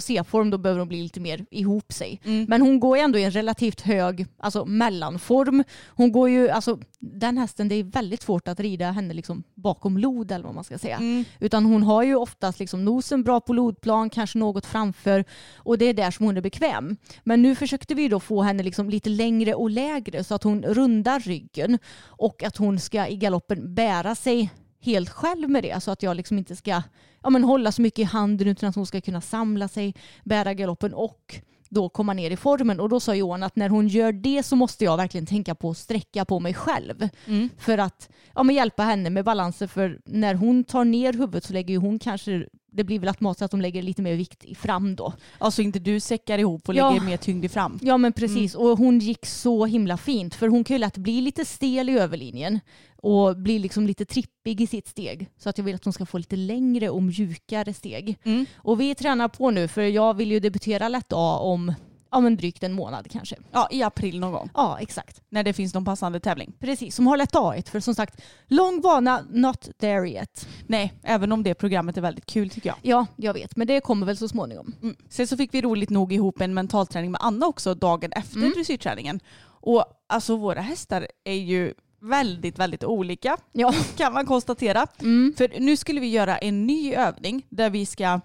C-form 0.00 0.50
då 0.50 0.58
behöver 0.58 0.78
hon 0.78 0.88
bli 0.88 1.02
lite 1.02 1.20
mer 1.20 1.46
ihop 1.50 1.92
sig. 1.92 2.20
Mm. 2.24 2.46
Men 2.48 2.62
hon 2.62 2.80
går 2.80 2.96
ju 2.96 3.02
ändå 3.02 3.18
i 3.18 3.24
en 3.24 3.30
relativt 3.30 3.80
hög 3.80 4.26
alltså 4.38 4.64
mellanform. 4.64 5.64
Hon 5.88 6.12
går 6.12 6.30
ju, 6.30 6.48
alltså 6.48 6.78
den 6.98 7.38
hästen, 7.38 7.68
det 7.68 7.74
är 7.74 7.84
väldigt 7.84 8.22
svårt 8.22 8.48
att 8.48 8.60
rida 8.60 8.90
henne 8.90 9.14
liksom 9.14 9.42
bakom 9.54 9.98
lod 9.98 10.32
eller 10.32 10.44
vad 10.44 10.54
man 10.54 10.64
ska 10.64 10.78
säga. 10.78 10.96
Mm. 10.96 11.24
Utan 11.40 11.64
hon 11.64 11.82
har 11.82 12.02
ju 12.02 12.14
oftast 12.14 12.58
liksom 12.58 12.84
nosen 12.84 13.22
bra 13.22 13.40
på 13.40 13.52
lodplan, 13.52 14.10
kanske 14.10 14.38
något 14.38 14.66
framför 14.66 15.24
och 15.56 15.78
det 15.78 15.84
är 15.84 15.94
där 15.94 16.10
som 16.10 16.26
hon 16.26 16.36
är 16.36 16.40
bekväm. 16.40 16.96
Men 17.24 17.42
nu 17.42 17.54
försökte 17.54 17.94
vi 17.94 18.08
då 18.08 18.20
få 18.20 18.42
henne 18.42 18.62
liksom 18.62 18.90
lite 18.90 19.08
längre 19.10 19.54
och 19.54 19.70
lägre 19.70 20.24
så 20.24 20.34
att 20.34 20.42
hon 20.42 20.62
rundar 20.62 21.20
ryggen 21.20 21.78
och 22.04 22.42
att 22.42 22.56
hon 22.56 22.80
ska 22.80 23.06
i 23.08 23.16
galoppen 23.16 23.51
bära 23.56 24.14
sig 24.14 24.50
helt 24.80 25.10
själv 25.10 25.50
med 25.50 25.62
det 25.62 25.82
så 25.82 25.90
att 25.90 26.02
jag 26.02 26.16
liksom 26.16 26.38
inte 26.38 26.56
ska 26.56 26.82
ja, 27.22 27.30
men 27.30 27.44
hålla 27.44 27.72
så 27.72 27.82
mycket 27.82 27.98
i 27.98 28.04
handen 28.04 28.48
utan 28.48 28.68
att 28.68 28.74
hon 28.74 28.86
ska 28.86 29.00
kunna 29.00 29.20
samla 29.20 29.68
sig, 29.68 29.94
bära 30.24 30.54
galoppen 30.54 30.94
och 30.94 31.40
då 31.72 31.88
komma 31.88 32.12
ner 32.12 32.30
i 32.30 32.36
formen. 32.36 32.80
Och 32.80 32.88
då 32.88 33.00
sa 33.00 33.14
Johan 33.14 33.42
att 33.42 33.56
när 33.56 33.68
hon 33.68 33.88
gör 33.88 34.12
det 34.12 34.42
så 34.42 34.56
måste 34.56 34.84
jag 34.84 34.96
verkligen 34.96 35.26
tänka 35.26 35.54
på 35.54 35.70
att 35.70 35.78
sträcka 35.78 36.24
på 36.24 36.40
mig 36.40 36.54
själv. 36.54 37.08
Mm. 37.26 37.48
För 37.58 37.78
att 37.78 38.10
ja, 38.34 38.42
men 38.42 38.56
hjälpa 38.56 38.82
henne 38.82 39.10
med 39.10 39.24
balansen. 39.24 39.68
För 39.68 40.00
när 40.04 40.34
hon 40.34 40.64
tar 40.64 40.84
ner 40.84 41.12
huvudet 41.12 41.44
så 41.44 41.52
lägger 41.52 41.78
hon 41.78 41.98
kanske, 41.98 42.46
det 42.72 42.84
blir 42.84 42.98
väl 42.98 43.08
automatiskt 43.08 43.42
att 43.42 43.50
de 43.50 43.60
lägger 43.60 43.82
lite 43.82 44.02
mer 44.02 44.14
vikt 44.16 44.44
i 44.44 44.54
fram 44.54 44.96
då. 44.96 45.12
Alltså 45.38 45.62
inte 45.62 45.78
du 45.78 46.00
säckar 46.00 46.38
ihop 46.38 46.68
och 46.68 46.74
Ja. 46.74 46.90
lägger 46.90 47.04
mer 47.06 47.16
tyngd 47.16 47.44
i 47.44 47.48
fram. 47.48 47.78
Ja 47.82 47.96
men 47.96 48.12
precis 48.12 48.54
och 48.54 48.78
hon 48.78 48.98
gick 48.98 49.26
så 49.26 49.66
himla 49.66 49.96
fint 49.96 50.34
för 50.34 50.48
hon 50.48 50.64
kan 50.64 50.74
ju 50.74 50.78
lätt 50.78 50.96
bli 50.96 51.20
lite 51.20 51.44
stel 51.44 51.88
i 51.88 51.98
överlinjen 51.98 52.60
och 52.96 53.36
bli 53.36 53.58
liksom 53.58 53.86
lite 53.86 54.04
trippig 54.04 54.60
i 54.60 54.66
sitt 54.66 54.88
steg. 54.88 55.28
Så 55.38 55.48
att 55.48 55.58
jag 55.58 55.64
vill 55.64 55.74
att 55.74 55.84
hon 55.84 55.92
ska 55.92 56.06
få 56.06 56.18
lite 56.18 56.36
längre 56.36 56.90
och 56.90 57.02
mjukare 57.02 57.74
steg. 57.74 58.18
Mm. 58.24 58.46
Och 58.56 58.80
vi 58.80 58.94
tränar 58.94 59.28
på 59.28 59.50
nu 59.50 59.68
för 59.68 59.82
jag 59.82 60.14
vill 60.14 60.30
ju 60.32 60.40
debutera 60.40 60.88
lätt 60.88 61.12
A 61.12 61.38
om 61.38 61.74
ja, 62.12 62.20
men 62.20 62.36
drygt 62.36 62.62
en 62.62 62.72
månad 62.72 63.10
kanske. 63.10 63.36
Ja, 63.52 63.68
i 63.70 63.82
april 63.82 64.20
någon 64.20 64.32
gång. 64.32 64.50
Ja 64.54 64.78
exakt. 64.80 65.22
När 65.28 65.42
det 65.42 65.52
finns 65.52 65.74
någon 65.74 65.84
passande 65.84 66.20
tävling. 66.20 66.52
Precis, 66.58 66.94
som 66.96 67.06
har 67.06 67.16
lätt 67.16 67.32
A1 67.32 67.70
för 67.70 67.80
som 67.80 67.94
sagt 67.94 68.22
lång 68.46 68.80
bana, 68.80 69.24
not 69.30 69.68
there 69.78 70.10
yet. 70.10 70.48
Nej, 70.66 70.92
även 71.02 71.32
om 71.32 71.42
det 71.42 71.54
programmet 71.54 71.96
är 71.96 72.00
väldigt 72.00 72.26
kul 72.26 72.50
tycker 72.50 72.68
jag. 72.68 72.76
Ja, 72.82 73.06
jag 73.16 73.34
vet 73.34 73.56
men 73.56 73.66
det 73.66 73.80
kommer 73.80 74.06
väl 74.06 74.16
så 74.16 74.28
småningom. 74.28 74.74
Mm. 74.82 74.96
Sen 75.08 75.26
så 75.26 75.36
fick 75.36 75.54
vi 75.54 75.60
roligt 75.62 75.90
nog 75.90 76.12
ihop 76.12 76.40
en 76.40 76.54
mentalträning 76.54 77.10
med 77.10 77.20
Anna 77.24 77.46
också 77.46 77.74
dagen 77.74 78.12
efter 78.12 78.36
Mm. 78.36 78.52
dressyrträningen. 78.52 79.20
Och 79.44 79.84
alltså 80.06 80.36
våra 80.36 80.60
hästar 80.60 81.06
är 81.24 81.34
ju 81.34 81.74
väldigt, 82.00 82.58
väldigt 82.58 82.84
olika 82.84 83.36
Ja. 83.52 83.74
kan 83.96 84.12
man 84.12 84.26
konstatera. 84.26 84.86
Mm. 85.00 85.34
För 85.36 85.50
nu 85.60 85.76
skulle 85.76 86.00
vi 86.00 86.08
göra 86.08 86.38
en 86.38 86.66
ny 86.66 86.94
övning 86.94 87.46
där 87.48 87.70
vi 87.70 87.86
ska, 87.86 88.20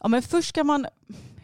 ja 0.00 0.08
men 0.08 0.22
först 0.22 0.48
ska 0.48 0.64
man, 0.64 0.86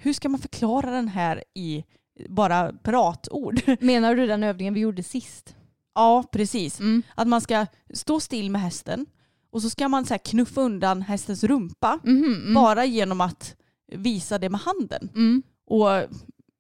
hur 0.05 0.13
ska 0.13 0.29
man 0.29 0.41
förklara 0.41 0.91
den 0.91 1.09
här 1.09 1.45
i 1.55 1.85
bara 2.29 2.73
pratord? 2.73 3.61
Menar 3.81 4.15
du 4.15 4.27
den 4.27 4.43
övningen 4.43 4.75
vi 4.75 4.81
gjorde 4.81 5.03
sist? 5.03 5.57
Ja, 5.95 6.25
precis. 6.33 6.81
Mm. 6.81 7.03
Att 7.15 7.29
man 7.29 7.41
ska 7.41 7.67
stå 7.95 8.21
still 8.21 8.51
med 8.51 8.61
hästen 8.61 9.07
och 9.51 9.63
så 9.63 9.71
ska 9.71 9.89
man 9.89 10.07
så 10.07 10.19
knuffa 10.19 10.61
undan 10.61 11.03
hästens 11.03 11.45
rumpa 11.45 12.01
Mhm, 12.05 12.25
mm. 12.25 12.55
bara 12.55 12.85
genom 12.85 13.21
att 13.21 13.57
visa 13.93 14.39
det 14.39 14.51
med 14.51 14.61
handen. 14.61 15.09
Mm. 15.15 15.43
Och 15.67 15.89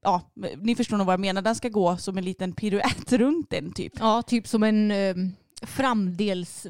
ja, 0.04 0.32
ni 0.58 0.74
förstår 0.74 0.96
nog 0.96 1.06
vad 1.06 1.12
jag 1.12 1.20
menar. 1.20 1.42
Den 1.42 1.54
ska 1.54 1.68
gå 1.68 1.96
som 1.96 2.18
en 2.18 2.24
liten 2.24 2.52
piruett 2.52 3.12
runt 3.12 3.50
den 3.50 3.72
typ. 3.72 3.92
Ja, 3.98 4.22
typ 4.22 4.48
som 4.48 4.62
en 4.62 4.90
eh, 4.90 5.14
framdels, 5.66 6.66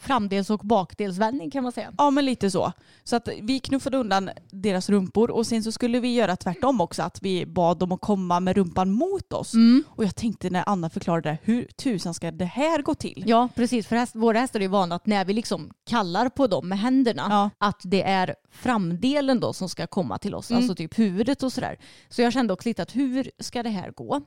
framdels 0.00 0.50
och 0.50 0.58
bakdelsvändning 0.60 1.50
kan 1.50 1.62
man 1.62 1.72
säga. 1.72 1.92
Ja 1.98 2.10
men 2.10 2.24
lite 2.24 2.50
så. 2.50 2.72
Så 3.04 3.16
att 3.16 3.28
vi 3.42 3.60
knuffade 3.60 3.96
undan 3.96 4.30
deras 4.50 4.88
rumpor 4.88 5.30
och 5.30 5.46
sen 5.46 5.62
så 5.62 5.72
skulle 5.72 6.00
vi 6.00 6.14
göra 6.14 6.36
tvärtom 6.36 6.80
också. 6.80 7.02
Att 7.02 7.22
vi 7.22 7.46
bad 7.46 7.78
dem 7.78 7.92
att 7.92 8.00
komma 8.00 8.40
med 8.40 8.56
rumpan 8.56 8.90
mot 8.92 9.32
oss. 9.32 9.54
Mm. 9.54 9.84
Och 9.88 10.04
jag 10.04 10.16
tänkte 10.16 10.50
när 10.50 10.64
Anna 10.66 10.90
förklarade 10.90 11.28
det, 11.30 11.38
hur 11.42 11.64
tusan 11.64 12.14
ska 12.14 12.30
det 12.30 12.44
här 12.44 12.82
gå 12.82 12.94
till? 12.94 13.24
Ja, 13.26 13.48
precis. 13.54 13.86
För 13.86 13.96
häst, 13.96 14.16
våra 14.16 14.38
hästar 14.38 14.60
är 14.60 14.68
vana 14.68 14.94
att 14.94 15.06
när 15.06 15.24
vi 15.24 15.32
liksom 15.32 15.70
kallar 15.86 16.28
på 16.28 16.46
dem 16.46 16.68
med 16.68 16.78
händerna, 16.78 17.26
Ja. 17.30 17.50
att 17.68 17.80
det 17.84 18.02
är 18.02 18.34
framdelen 18.50 19.40
då 19.40 19.52
som 19.52 19.68
ska 19.68 19.86
komma 19.86 20.18
till 20.18 20.34
oss, 20.34 20.50
Mm. 20.50 20.58
alltså 20.62 20.74
typ 20.74 20.98
huvudet 20.98 21.42
och 21.42 21.52
sådär. 21.52 21.78
Så 22.08 22.22
jag 22.22 22.32
kände 22.32 22.52
också 22.52 22.68
lite 22.68 22.82
att 22.82 22.96
hur 22.96 23.30
ska 23.38 23.62
det 23.62 23.68
här 23.70 23.90
gå? 23.90 24.20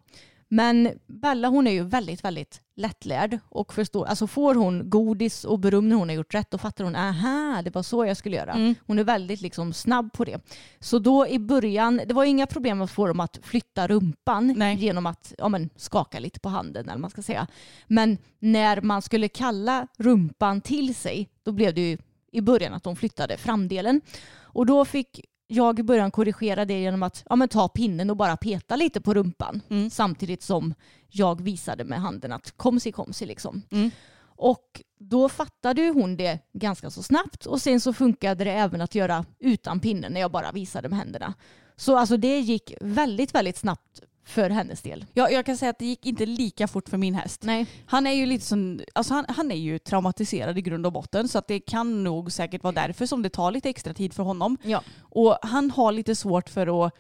Men 0.54 0.90
Bella 1.08 1.48
hon 1.48 1.68
är 1.68 1.72
ju 1.72 1.84
väldigt, 1.84 2.24
väldigt 2.24 2.62
lättlärd 2.76 3.40
och 3.50 3.74
förstår, 3.74 4.06
alltså 4.06 4.28
får 4.28 4.56
hon 4.56 4.90
godis 4.90 5.44
och 5.44 5.60
beröm 5.60 5.90
när 5.90 5.96
hon 5.96 6.10
har 6.10 6.16
gjort 6.16 6.34
rätt 6.34 6.52
då 6.52 6.58
fattar 6.58 6.84
hon, 6.84 6.96
aha, 6.96 7.62
det 7.62 7.76
var 7.76 7.84
så 7.84 8.06
jag 8.06 8.18
skulle 8.18 8.36
göra. 8.36 8.54
Mm. 8.54 8.76
Hon 8.88 9.00
är 9.00 9.04
väldigt 9.04 9.42
liksom 9.42 9.74
snabb 9.74 10.14
på 10.14 10.26
det. 10.26 10.42
Så 10.80 11.00
då 11.00 11.28
i 11.28 11.40
början, 11.40 12.02
det 12.08 12.14
var 12.14 12.24
inga 12.24 12.48
problem 12.48 12.82
att 12.82 12.92
få 12.92 13.08
dem 13.08 13.20
att 13.20 13.40
flytta 13.44 13.88
rumpan 13.88 14.54
Nej. 14.58 14.78
genom 14.78 15.06
att 15.06 15.34
ja, 15.38 15.50
men, 15.50 15.70
skaka 15.76 16.20
lite 16.20 16.40
på 16.40 16.50
handen 16.50 16.90
eller 16.90 17.00
man 17.00 17.10
ska 17.10 17.22
säga. 17.22 17.48
Men 17.88 18.18
när 18.40 18.82
man 18.82 19.02
skulle 19.02 19.28
kalla 19.28 19.88
rumpan 19.98 20.62
till 20.62 20.96
sig, 20.96 21.30
då 21.44 21.52
blev 21.52 21.74
det 21.74 21.90
ju 21.90 21.98
i 22.32 22.42
början 22.42 22.74
att 22.74 22.84
de 22.84 22.96
flyttade 22.96 23.38
framdelen. 23.38 24.02
Och 24.42 24.66
då 24.66 24.86
fick 24.86 25.26
jag 25.52 25.80
i 25.80 25.84
början 25.84 26.12
korrigera 26.12 26.66
det 26.66 26.82
genom 26.82 27.04
att 27.04 27.24
ja, 27.30 27.36
men, 27.36 27.50
ta 27.50 27.68
pinnen 27.68 28.10
och 28.10 28.18
bara 28.18 28.38
peta 28.38 28.76
lite 28.76 29.02
på 29.02 29.14
rumpan. 29.14 29.62
Mm. 29.70 29.90
Samtidigt 29.90 30.44
som 30.44 30.74
jag 31.10 31.42
visade 31.42 31.84
med 31.84 32.02
handen 32.02 32.32
att 32.32 32.58
komsi 32.58 32.92
komsi 32.92 33.26
liksom. 33.26 33.62
Mm. 33.72 33.92
Och 34.24 34.82
då 35.00 35.30
fattade 35.30 35.90
hon 35.90 36.18
det 36.18 36.40
ganska 36.54 36.90
så 36.90 37.04
snabbt 37.04 37.46
och 37.46 37.62
sen 37.62 37.82
så 37.82 37.94
funkade 37.94 38.44
det 38.44 38.52
även 38.52 38.82
att 38.82 38.96
göra 38.96 39.26
utan 39.40 39.80
pinnen 39.80 40.14
när 40.14 40.22
jag 40.22 40.32
bara 40.32 40.52
visade 40.52 40.90
med 40.90 41.00
händerna. 41.00 41.34
Så 41.76 41.98
alltså 41.98 42.18
det 42.18 42.40
gick 42.40 42.74
väldigt, 42.82 43.36
väldigt 43.36 43.58
snabbt 43.58 44.02
för 44.32 44.50
hennes 44.50 44.82
del. 44.82 45.06
Ja, 45.14 45.30
jag 45.30 45.46
kan 45.46 45.58
säga 45.58 45.70
att 45.70 45.80
det 45.80 45.86
gick 45.86 46.06
inte 46.06 46.26
lika 46.26 46.68
fort 46.68 46.90
för 46.90 46.98
min 46.98 47.16
häst. 47.16 47.44
Nej. 47.44 47.66
Han 47.86 48.08
är 48.08 48.12
ju 48.12 48.26
lite 48.26 48.46
som, 48.46 48.80
alltså 48.96 49.14
han, 49.14 49.26
han 49.30 49.52
är 49.52 49.56
ju 49.56 49.80
traumatiserad 49.80 50.58
i 50.58 50.62
grund 50.62 50.86
och 50.86 50.94
botten 50.94 51.28
så 51.28 51.38
att 51.38 51.48
det 51.48 51.60
kan 51.60 52.04
nog 52.04 52.32
säkert 52.32 52.64
vara 52.64 52.74
därför 52.74 53.06
som 53.06 53.22
det 53.22 53.30
tar 53.30 53.52
lite 53.52 53.70
extra 53.70 53.94
tid 53.94 54.14
för 54.14 54.24
honom. 54.24 54.58
Ja. 54.64 54.84
Och 55.00 55.38
han 55.42 55.72
har 55.72 55.92
lite 55.92 56.16
svårt 56.16 56.50
för 56.50 56.86
att 56.86 56.94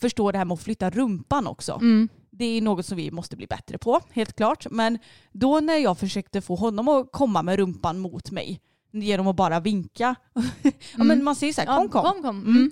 förstå 0.00 0.32
det 0.32 0.38
här 0.38 0.44
med 0.44 0.54
att 0.54 0.62
flytta 0.62 0.90
rumpan 0.90 1.46
också. 1.46 1.72
Mm. 1.72 2.08
Det 2.30 2.44
är 2.44 2.62
något 2.62 2.86
som 2.86 2.96
vi 2.96 3.10
måste 3.10 3.36
bli 3.36 3.46
bättre 3.46 3.78
på, 3.78 4.00
helt 4.10 4.36
klart. 4.36 4.66
Men 4.70 4.98
då 5.32 5.60
när 5.60 5.76
jag 5.76 5.98
försökte 5.98 6.40
få 6.40 6.54
honom 6.54 6.88
att 6.88 7.12
komma 7.12 7.42
med 7.42 7.56
rumpan 7.56 7.98
mot 7.98 8.30
mig 8.30 8.60
genom 8.92 9.26
att 9.26 9.36
bara 9.36 9.60
vinka. 9.60 10.14
ja, 10.96 11.04
men 11.04 11.24
man 11.24 11.36
säger 11.36 11.52
så 11.52 11.60
här, 11.60 11.78
kom 11.78 11.88
kom. 11.88 12.04
kom, 12.04 12.22
kom. 12.22 12.46
Mm. 12.46 12.70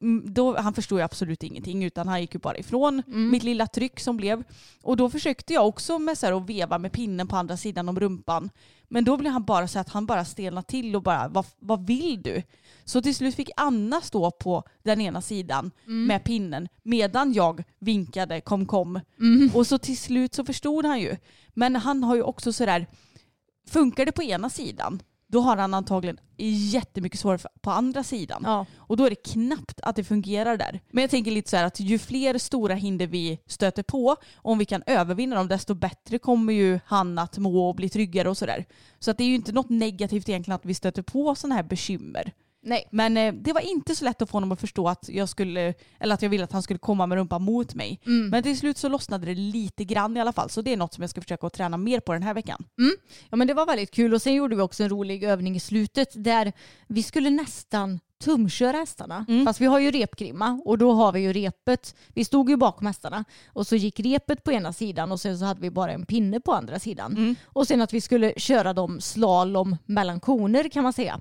Mm, 0.00 0.34
Då, 0.34 0.56
han 0.60 0.74
förstod 0.74 0.98
ju 0.98 1.02
absolut 1.04 1.42
ingenting 1.42 1.84
utan 1.84 2.08
han 2.08 2.20
gick 2.20 2.34
ju 2.34 2.40
bara 2.40 2.58
ifrån 2.58 3.02
Mm. 3.06 3.30
mitt 3.30 3.42
lilla 3.42 3.66
tryck 3.66 4.00
som 4.00 4.16
blev. 4.16 4.44
Och 4.82 4.96
då 4.96 5.10
försökte 5.10 5.52
jag 5.52 5.68
också 5.68 5.98
med 5.98 6.18
så 6.18 6.26
här 6.26 6.32
att 6.32 6.48
veva 6.50 6.78
med 6.78 6.92
pinnen 6.92 7.28
på 7.28 7.36
andra 7.36 7.56
sidan 7.56 7.88
om 7.88 8.00
rumpan. 8.00 8.50
Men 8.88 9.04
då 9.04 9.16
blev 9.16 9.32
han 9.32 9.44
bara 9.44 9.68
så 9.68 9.78
att 9.78 9.88
han 9.88 10.06
bara 10.06 10.24
stelnade 10.24 10.66
till 10.66 10.96
och 10.96 11.02
bara 11.02 11.28
vad, 11.28 11.46
vad 11.58 11.86
vill 11.86 12.22
du? 12.22 12.42
Så 12.84 13.02
till 13.02 13.14
slut 13.14 13.34
fick 13.34 13.50
Anna 13.56 14.00
stå 14.00 14.30
på 14.30 14.62
den 14.82 15.00
ena 15.00 15.20
sidan 15.22 15.70
Mm. 15.86 16.06
med 16.06 16.24
pinnen 16.24 16.68
medan 16.82 17.32
jag 17.32 17.64
vinkade 17.78 18.40
kom 18.40 18.66
kom. 18.66 19.00
Mm. 19.20 19.50
Och 19.54 19.66
så 19.66 19.78
till 19.78 19.98
slut 19.98 20.34
så 20.34 20.44
förstod 20.44 20.84
han 20.86 21.00
ju. 21.00 21.16
Men 21.54 21.76
han 21.76 22.04
har 22.04 22.14
ju 22.14 22.22
också 22.22 22.52
sådär, 22.52 22.86
funkar 23.70 24.06
det 24.06 24.12
på 24.12 24.22
ena 24.22 24.50
sidan 24.50 25.02
då 25.34 25.40
har 25.40 25.56
han 25.56 25.74
antagligen 25.74 26.18
jättemycket 26.72 27.20
svårare 27.20 27.38
på 27.60 27.70
andra 27.70 28.02
sidan. 28.02 28.42
Ja. 28.44 28.66
Och 28.76 28.96
då 28.96 29.06
är 29.06 29.10
det 29.10 29.24
knappt 29.24 29.80
att 29.82 29.96
det 29.96 30.04
fungerar 30.04 30.56
där. 30.56 30.80
Men 30.90 31.02
jag 31.02 31.10
tänker 31.10 31.30
lite 31.30 31.50
så 31.50 31.56
här 31.56 31.64
att 31.64 31.80
ju 31.80 31.98
fler 31.98 32.38
stora 32.38 32.74
hinder 32.74 33.06
vi 33.06 33.38
stöter 33.46 33.82
på, 33.82 34.16
om 34.36 34.58
vi 34.58 34.64
kan 34.64 34.82
övervinna 34.86 35.36
dem, 35.36 35.48
desto 35.48 35.74
bättre 35.74 36.18
kommer 36.18 36.52
ju 36.52 36.80
han 36.86 37.18
att 37.18 37.38
må 37.38 37.68
och 37.68 37.74
bli 37.74 37.88
tryggare 37.88 38.28
och 38.28 38.38
sådär. 38.38 38.64
Så 38.98 39.10
att 39.10 39.18
det 39.18 39.24
är 39.24 39.28
ju 39.28 39.34
inte 39.34 39.52
något 39.52 39.70
negativt 39.70 40.28
egentligen 40.28 40.54
att 40.54 40.66
vi 40.66 40.74
stöter 40.74 41.02
på 41.02 41.34
sådana 41.34 41.54
här 41.54 41.62
bekymmer. 41.62 42.32
Nej. 42.64 42.88
Men 42.90 43.16
eh, 43.16 43.34
det 43.34 43.52
var 43.52 43.60
inte 43.60 43.94
så 43.94 44.04
lätt 44.04 44.22
att 44.22 44.30
få 44.30 44.36
honom 44.36 44.52
att 44.52 44.60
förstå 44.60 44.88
att 44.88 45.08
jag 45.08 45.28
skulle, 45.28 45.74
eller 46.00 46.14
att 46.14 46.22
jag 46.22 46.30
ville 46.30 46.44
att 46.44 46.52
han 46.52 46.62
skulle 46.62 46.78
komma 46.78 47.06
med 47.06 47.18
rumpan 47.18 47.42
mot 47.42 47.74
mig. 47.74 48.00
Mm. 48.06 48.28
Men 48.28 48.42
till 48.42 48.58
slut 48.58 48.78
så 48.78 48.88
lossnade 48.88 49.26
det 49.26 49.34
lite 49.34 49.84
grann 49.84 50.16
i 50.16 50.20
alla 50.20 50.32
fall. 50.32 50.50
Så 50.50 50.62
det 50.62 50.72
är 50.72 50.76
något 50.76 50.94
som 50.94 51.02
jag 51.02 51.10
ska 51.10 51.20
försöka 51.20 51.46
att 51.46 51.52
träna 51.52 51.76
mer 51.76 52.00
på 52.00 52.12
den 52.12 52.22
här 52.22 52.34
veckan. 52.34 52.64
Ja 53.30 53.36
men 53.36 53.46
det 53.46 53.54
var 53.54 53.66
väldigt 53.66 53.90
kul 53.90 54.14
och 54.14 54.22
sen 54.22 54.34
gjorde 54.34 54.56
vi 54.56 54.62
också 54.62 54.82
en 54.82 54.88
rolig 54.88 55.24
övning 55.24 55.56
i 55.56 55.60
slutet 55.60 56.08
där 56.14 56.52
vi 56.86 57.02
skulle 57.02 57.30
nästan 57.30 58.00
tumköra 58.24 58.76
hästarna. 58.76 59.26
Mm. 59.28 59.46
Fast 59.46 59.60
vi 59.60 59.66
har 59.66 59.78
ju 59.78 59.90
repgrimma 59.90 60.60
och 60.64 60.78
då 60.78 60.92
har 60.92 61.12
vi 61.12 61.20
ju 61.20 61.32
repet. 61.32 61.94
Vi 62.08 62.24
stod 62.24 62.50
ju 62.50 62.56
bakom 62.56 62.86
hästarna 62.86 63.24
och 63.46 63.66
så 63.66 63.76
gick 63.76 64.00
repet 64.00 64.44
på 64.44 64.52
ena 64.52 64.72
sidan 64.72 65.12
och 65.12 65.20
sen 65.20 65.38
så 65.38 65.44
hade 65.44 65.60
vi 65.60 65.70
bara 65.70 65.92
en 65.92 66.06
pinne 66.06 66.40
på 66.40 66.52
andra 66.52 66.78
sidan. 66.78 67.12
Mm. 67.12 67.36
Och 67.44 67.66
sen 67.66 67.80
att 67.80 67.92
vi 67.92 68.00
skulle 68.00 68.32
köra 68.36 68.72
dem 68.72 69.00
slalom 69.00 69.76
mellan 69.86 70.20
koner 70.20 70.68
kan 70.68 70.82
man 70.82 70.92
säga. 70.92 71.20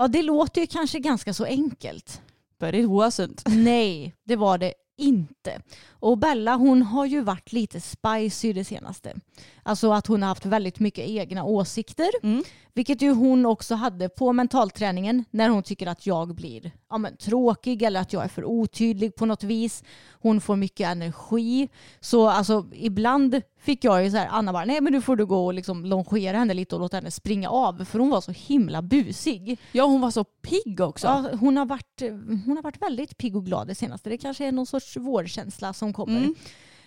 Ja 0.00 0.08
det 0.08 0.22
låter 0.22 0.60
ju 0.60 0.66
kanske 0.66 0.98
ganska 0.98 1.34
så 1.34 1.44
enkelt. 1.44 2.22
But 2.60 2.74
it 2.74 2.86
wasn't. 2.86 3.42
Nej, 3.44 4.14
det 4.24 4.36
var 4.36 4.58
det 4.58 4.74
inte. 4.98 5.62
Och 5.88 6.18
Bella 6.18 6.56
hon 6.56 6.82
har 6.82 7.06
ju 7.06 7.20
varit 7.20 7.52
lite 7.52 7.80
spicy 7.80 8.52
det 8.52 8.64
senaste. 8.64 9.14
Alltså 9.62 9.92
att 9.92 10.06
hon 10.06 10.22
har 10.22 10.28
haft 10.28 10.46
väldigt 10.46 10.78
mycket 10.78 11.08
egna 11.08 11.44
åsikter. 11.44 12.08
Mm. 12.22 12.44
Vilket 12.74 13.02
ju 13.02 13.10
hon 13.10 13.46
också 13.46 13.74
hade 13.74 14.08
på 14.08 14.32
mentalträningen 14.32 15.24
när 15.30 15.48
hon 15.48 15.62
tycker 15.62 15.86
att 15.86 16.06
jag 16.06 16.34
blir 16.34 16.70
ja, 16.90 16.98
men, 16.98 17.16
tråkig 17.16 17.82
eller 17.82 18.00
att 18.00 18.12
jag 18.12 18.24
är 18.24 18.28
för 18.28 18.44
otydlig 18.44 19.14
på 19.14 19.26
något 19.26 19.44
vis. 19.44 19.84
Hon 20.12 20.40
får 20.40 20.56
mycket 20.56 20.88
energi. 20.88 21.68
Så 22.00 22.28
alltså 22.28 22.66
ibland 22.72 23.42
fick 23.60 23.84
jag 23.84 24.04
ju 24.04 24.10
så 24.10 24.16
här, 24.16 24.28
Anna 24.30 24.52
bara, 24.52 24.64
nej 24.64 24.80
men 24.80 24.92
nu 24.92 25.00
får 25.00 25.16
du 25.16 25.26
gå 25.26 25.46
och 25.46 25.54
liksom 25.54 25.84
longera 25.84 26.38
henne 26.38 26.54
lite 26.54 26.74
och 26.74 26.80
låta 26.80 26.96
henne 26.96 27.10
springa 27.10 27.50
av 27.50 27.84
för 27.84 27.98
hon 27.98 28.10
var 28.10 28.20
så 28.20 28.32
himla 28.32 28.82
busig. 28.82 29.58
Ja, 29.72 29.84
hon 29.84 30.00
var 30.00 30.10
så 30.10 30.24
pigg 30.24 30.80
också. 30.80 31.06
Ja, 31.06 31.30
hon, 31.40 31.56
har 31.56 31.66
varit, 31.66 32.00
hon 32.46 32.56
har 32.56 32.62
varit 32.62 32.82
väldigt 32.82 33.18
pigg 33.18 33.36
och 33.36 33.46
glad 33.46 33.66
det 33.68 33.74
senaste. 33.74 34.10
Det 34.10 34.18
kanske 34.18 34.46
är 34.46 34.52
någon 34.52 34.66
sorts 34.66 34.96
vårkänsla 34.96 35.72
som 35.72 35.92
kommer. 35.92 36.18
Mm. 36.18 36.34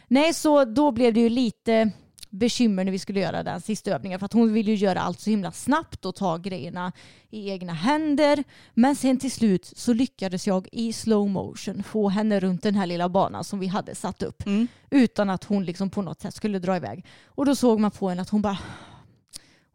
Nej, 0.07 0.33
så 0.33 0.65
då 0.65 0.91
blev 0.91 1.13
det 1.13 1.19
ju 1.19 1.29
lite 1.29 1.91
bekymmer 2.33 2.83
när 2.83 2.91
vi 2.91 2.99
skulle 2.99 3.19
göra 3.19 3.43
den 3.43 3.61
sista 3.61 3.91
övningen 3.91 4.19
för 4.19 4.25
att 4.25 4.33
hon 4.33 4.53
ville 4.53 4.71
ju 4.71 4.77
göra 4.77 5.01
allt 5.01 5.19
så 5.19 5.29
himla 5.29 5.51
snabbt 5.51 6.05
och 6.05 6.15
ta 6.15 6.37
grejerna 6.37 6.91
i 7.29 7.49
egna 7.49 7.73
händer. 7.73 8.43
Men 8.73 8.95
sen 8.95 9.17
till 9.17 9.31
slut 9.31 9.71
så 9.75 9.93
lyckades 9.93 10.47
jag 10.47 10.67
i 10.71 10.93
slow 10.93 11.29
motion 11.29 11.83
få 11.83 12.09
henne 12.09 12.39
runt 12.39 12.63
den 12.63 12.75
här 12.75 12.87
lilla 12.87 13.09
banan 13.09 13.43
som 13.43 13.59
vi 13.59 13.67
hade 13.67 13.95
satt 13.95 14.23
upp 14.23 14.45
Mm. 14.45 14.67
utan 14.89 15.29
att 15.29 15.43
hon 15.43 15.65
liksom 15.65 15.89
på 15.89 16.01
något 16.01 16.21
sätt 16.21 16.35
skulle 16.35 16.59
dra 16.59 16.75
iväg. 16.77 17.05
Och 17.25 17.45
då 17.45 17.55
såg 17.55 17.79
man 17.79 17.91
på 17.91 18.09
henne 18.09 18.21
att 18.21 18.29
hon 18.29 18.41
bara 18.41 18.57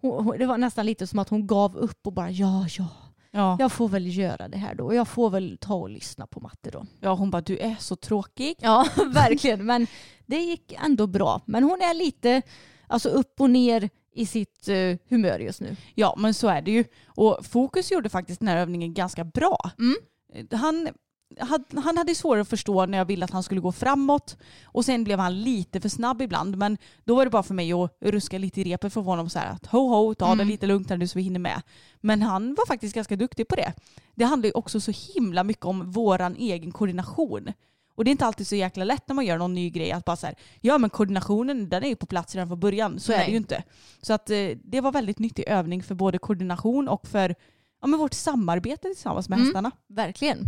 hon, 0.00 0.24
hon, 0.24 0.38
det 0.38 0.46
var 0.46 0.58
nästan 0.58 0.86
lite 0.86 1.06
som 1.06 1.18
att 1.18 1.28
hon 1.28 1.46
gav 1.46 1.76
upp 1.76 2.06
och 2.06 2.12
bara 2.12 2.30
ja, 2.30 2.66
ja, 2.78 2.86
Ja. 3.30 3.56
jag 3.60 3.72
får 3.72 3.88
väl 3.88 4.16
göra 4.16 4.48
det 4.48 4.58
här 4.58 4.74
då. 4.74 4.94
Jag 4.94 5.08
får 5.08 5.30
väl 5.30 5.58
ta 5.60 5.74
och 5.74 5.90
lyssna 5.90 6.26
på 6.26 6.40
matte 6.40 6.70
då. 6.70 6.86
ja, 7.00 7.14
hon 7.14 7.30
bara 7.30 7.42
du 7.42 7.58
är 7.58 7.76
så 7.78 7.96
tråkig. 7.96 8.54
Ja, 8.60 8.86
verkligen. 9.12 9.66
Men 9.66 9.86
det 10.26 10.38
gick 10.38 10.72
ändå 10.84 11.06
bra. 11.06 11.40
Men 11.46 11.62
hon 11.64 11.80
är 11.80 11.94
lite 11.94 12.42
alltså 12.86 13.08
upp 13.08 13.40
och 13.40 13.50
ner 13.50 13.90
i 14.12 14.26
sitt 14.26 14.68
eh, 14.68 14.96
humör 15.08 15.38
just 15.38 15.60
nu. 15.60 15.76
Ja, 15.94 16.14
men 16.18 16.34
så 16.34 16.48
är 16.48 16.62
det 16.62 16.70
ju. 16.70 16.84
Och 17.06 17.38
Fokus 17.46 17.90
gjorde 17.92 18.08
faktiskt 18.08 18.40
den 18.40 18.48
här 18.48 18.56
övningen 18.56 18.94
ganska 18.94 19.24
bra. 19.24 19.70
Mm. 19.78 19.96
Han, 20.60 20.88
han 21.84 21.96
hade 21.96 22.14
svårare 22.14 22.40
att 22.40 22.48
förstå 22.48 22.86
när 22.86 22.98
jag 22.98 23.04
ville 23.04 23.24
att 23.24 23.30
han 23.30 23.42
skulle 23.42 23.60
gå 23.60 23.72
framåt 23.72 24.36
och 24.64 24.84
sen 24.84 25.04
blev 25.04 25.18
han 25.18 25.42
lite 25.42 25.80
för 25.80 25.88
snabb 25.88 26.22
ibland. 26.22 26.56
Men 26.56 26.78
då 27.04 27.14
var 27.16 27.24
det 27.24 27.30
bara 27.30 27.42
för 27.42 27.54
mig 27.54 27.72
att 27.72 27.96
ruska 28.00 28.38
lite 28.38 28.60
i 28.60 28.64
repet 28.64 28.92
för 28.92 29.00
honom 29.00 29.30
så 29.30 29.38
här 29.38 29.46
att 29.52 29.66
ho 29.66 29.78
ho, 29.88 30.14
ta 30.14 30.26
det 30.26 30.32
Mm. 30.32 30.48
lite 30.48 30.66
lugnt 30.66 30.90
här 30.90 30.96
nu 30.96 31.08
så 31.08 31.18
vi 31.18 31.22
hinner 31.22 31.40
med. 31.40 31.62
Men 32.00 32.22
han 32.22 32.54
var 32.54 32.66
faktiskt 32.66 32.94
ganska 32.94 33.16
duktig 33.16 33.48
på 33.48 33.56
det. 33.56 33.72
Det 34.14 34.24
handlar 34.24 34.46
ju 34.46 34.52
också 34.52 34.80
så 34.80 34.92
himla 35.14 35.44
mycket 35.44 35.64
om 35.64 35.90
våran 35.90 36.36
egen 36.36 36.72
koordination. 36.72 37.52
Och 37.94 38.04
det 38.04 38.08
är 38.10 38.12
inte 38.12 38.26
alltid 38.26 38.46
så 38.46 38.56
jäkla 38.56 38.84
lätt 38.84 39.08
när 39.08 39.14
man 39.14 39.26
gör 39.26 39.38
någon 39.38 39.54
ny 39.54 39.70
grej 39.70 39.92
att 39.92 40.04
bara 40.04 40.16
så 40.16 40.26
här, 40.26 40.34
ja 40.60 40.78
men 40.78 40.90
koordinationen 40.90 41.68
den 41.68 41.84
är 41.84 41.88
ju 41.88 41.96
på 41.96 42.06
plats 42.06 42.34
redan 42.34 42.48
från 42.48 42.60
början. 42.60 43.00
Så 43.00 43.12
är 43.12 43.16
Nej. 43.16 43.26
det 43.26 43.30
ju 43.30 43.36
inte. 43.36 43.62
Så 44.02 44.12
att 44.12 44.30
eh, 44.30 44.48
det 44.64 44.80
var 44.80 44.92
väldigt 44.92 45.18
nyttig 45.18 45.44
övning 45.48 45.82
för 45.82 45.94
både 45.94 46.18
koordination 46.18 46.88
och 46.88 47.06
för 47.06 47.34
ja, 47.80 47.86
men 47.86 47.98
vårt 48.00 48.14
samarbete 48.14 48.82
tillsammans 48.82 49.28
med 49.28 49.38
Mm. 49.38 49.46
hästarna. 49.46 49.70
Verkligen. 49.88 50.46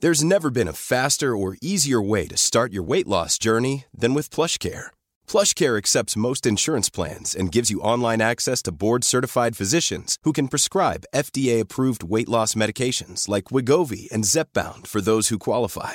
There's 0.00 0.22
never 0.22 0.50
been 0.50 0.68
a 0.68 0.72
faster 0.72 1.36
or 1.36 1.56
easier 1.62 2.02
way 2.02 2.26
to 2.28 2.36
start 2.36 2.72
your 2.72 2.82
weight 2.82 3.08
loss 3.08 3.38
journey 3.38 3.84
than 3.96 4.12
with 4.12 4.28
PlushCare. 4.28 4.88
PlushCare 5.26 5.78
accepts 5.78 6.16
most 6.16 6.44
insurance 6.44 6.90
plans 6.90 7.34
and 7.34 7.50
gives 7.50 7.70
you 7.70 7.80
online 7.80 8.20
access 8.20 8.60
to 8.62 8.72
board-certified 8.72 9.56
physicians 9.56 10.18
who 10.24 10.32
can 10.32 10.48
prescribe 10.48 11.06
FDA-approved 11.14 12.02
weight 12.04 12.28
loss 12.28 12.54
medications 12.54 13.28
like 13.28 13.44
Wigovi 13.44 14.10
and 14.12 14.24
Zepbound 14.24 14.86
for 14.88 15.00
those 15.00 15.28
who 15.28 15.38
qualify. 15.38 15.94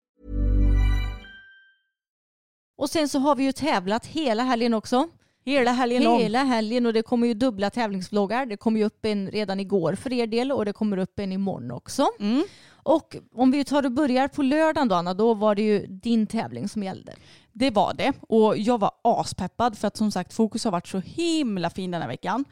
Och 2.81 2.89
sen 2.89 3.09
så 3.09 3.19
har 3.19 3.35
vi 3.35 3.43
ju 3.43 3.51
tävlat 3.51 4.05
hela 4.05 4.43
helgen 4.43 4.73
också. 4.73 5.07
Hela 5.45 5.71
helgen 5.71 6.03
lång. 6.03 6.19
Hela 6.19 6.43
helgen 6.43 6.85
och 6.85 6.93
det 6.93 7.03
kommer 7.03 7.27
ju 7.27 7.33
dubbla 7.33 7.69
tävlingsvloggar. 7.69 8.45
Det 8.45 8.57
kom 8.57 8.77
ju 8.77 8.83
upp 8.83 9.05
en 9.05 9.31
redan 9.31 9.59
igår 9.59 9.95
för 9.95 10.13
er 10.13 10.27
del 10.27 10.51
och 10.51 10.65
det 10.65 10.73
kommer 10.73 10.97
upp 10.97 11.19
en 11.19 11.31
imorgon 11.31 11.71
också. 11.71 12.07
Mm. 12.19 12.43
Och 12.83 13.15
om 13.35 13.51
vi 13.51 13.65
tar 13.65 13.85
och 13.85 13.91
börjar 13.91 14.27
på 14.27 14.41
lördagen 14.41 14.87
då 14.87 14.95
Anna, 14.95 15.13
då 15.13 15.33
var 15.33 15.55
det 15.55 15.61
ju 15.61 15.87
din 15.87 16.27
tävling 16.27 16.69
som 16.69 16.83
gällde. 16.83 17.15
Det 17.51 17.71
var 17.71 17.93
det. 17.93 18.13
Och 18.21 18.57
jag 18.57 18.77
var 18.77 18.91
aspeppad 19.01 19.77
för 19.77 19.87
att 19.87 19.97
som 19.97 20.11
sagt 20.11 20.33
Fokus 20.33 20.63
har 20.63 20.71
varit 20.71 20.87
så 20.87 20.99
himla 20.99 21.69
fin 21.69 21.91
den 21.91 22.01
här 22.01 22.09
veckan. 22.09 22.45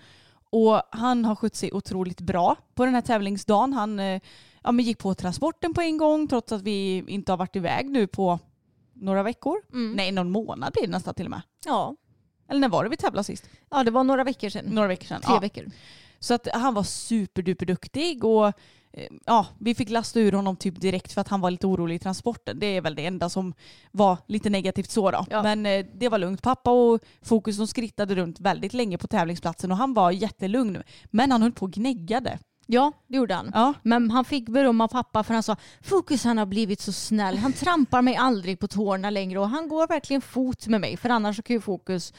Och 0.49 0.81
han 0.89 1.25
har 1.25 1.35
skött 1.35 1.55
sig 1.55 1.71
otroligt 1.73 2.21
bra 2.21 2.55
på 2.75 2.85
den 2.85 2.93
här 2.93 3.01
tävlingsdagen. 3.01 3.73
Han 3.73 3.99
eh, 3.99 4.21
ja, 4.63 4.73
gick 4.73 4.97
på 4.97 5.13
transporten 5.13 5.73
på 5.73 5.81
en 5.81 5.97
gång 5.97 6.27
trots 6.27 6.51
att 6.51 6.61
vi 6.61 7.03
inte 7.07 7.31
har 7.31 7.37
varit 7.37 7.55
iväg 7.55 7.89
nu 7.89 8.07
på 8.07 8.39
några 8.99 9.23
veckor. 9.23 9.57
Nej, 9.95 10.12
någon 10.12 10.31
månad 10.31 10.73
blir 10.73 10.83
det 10.83 10.91
nästan 10.91 11.13
till 11.13 11.25
och 11.25 11.31
med. 11.31 11.41
Ja. 11.65 11.95
Eller 12.49 12.59
när 12.59 12.69
var 12.69 12.83
det 12.83 12.89
vi 12.89 12.97
tävlade 12.97 13.23
sist? 13.23 13.49
ja, 13.69 13.83
det 13.83 13.91
var 13.91 14.03
några 14.03 14.23
veckor 14.23 14.49
sedan. 14.49 14.65
Några 14.65 14.88
veckor 14.88 15.05
sedan. 15.05 15.21
Tre 15.21 15.33
ja. 15.33 15.39
veckor. 15.39 15.65
Så 16.19 16.33
att 16.33 16.47
han 16.53 16.73
var 16.73 16.83
superduperduktig 16.83 18.23
och 18.23 18.47
eh, 18.47 19.07
ja, 19.25 19.47
vi 19.59 19.75
fick 19.75 19.89
lasta 19.89 20.19
ur 20.19 20.31
honom 20.31 20.55
typ 20.55 20.81
direkt 20.81 21.13
för 21.13 21.21
att 21.21 21.27
han 21.27 21.41
var 21.41 21.51
lite 21.51 21.67
orolig 21.67 21.95
i 21.95 21.99
transporten. 21.99 22.59
Det 22.59 22.65
är 22.65 22.81
väl 22.81 22.95
det 22.95 23.05
enda 23.05 23.29
som 23.29 23.53
var 23.91 24.17
lite 24.27 24.49
negativt 24.49 24.89
så 24.89 25.12
då. 25.12 25.25
Ja. 25.29 25.43
Men 25.43 25.65
eh, 25.65 25.85
det 25.93 26.09
var 26.09 26.17
lugnt. 26.17 26.41
Pappa 26.41 26.71
och 26.71 26.99
Fokus 27.21 27.57
de 27.57 27.67
skrittade 27.67 28.15
runt 28.15 28.39
väldigt 28.39 28.73
länge 28.73 28.97
på 28.97 29.07
tävlingsplatsen 29.07 29.71
och 29.71 29.77
han 29.77 29.93
var 29.93 30.12
jättelugn. 30.12 30.83
Men 31.05 31.31
han 31.31 31.41
höll 31.41 31.51
på 31.51 31.65
och 31.65 31.71
gnäggade. 31.71 32.39
Ja, 32.71 32.91
det 33.08 33.17
gjorde 33.17 33.34
han. 33.34 33.51
Ja. 33.53 33.73
Men 33.84 34.12
han 34.12 34.25
fick 34.25 34.49
beröm 34.49 34.82
av 34.82 34.88
pappa 34.88 35.23
för 35.23 35.34
han 35.34 35.43
sa 35.43 35.55
Fokus 35.82 36.23
han 36.23 36.38
har 36.38 36.45
blivit 36.45 36.82
så 36.82 36.91
snäll. 36.91 37.38
Han 37.38 37.53
trampar 37.53 38.01
mig 38.01 38.15
aldrig 38.15 38.60
på 38.60 38.67
tårna 38.67 39.10
längre 39.10 39.39
och 39.39 39.49
han 39.49 39.67
går 39.67 39.88
verkligen 39.88 40.21
fot 40.21 40.67
med 40.67 40.82
mig. 40.82 40.97
För 40.97 41.10
annars 41.10 41.36
så 41.36 41.41
kan 41.41 41.53
ju 41.53 41.62
Fokus 41.62 42.13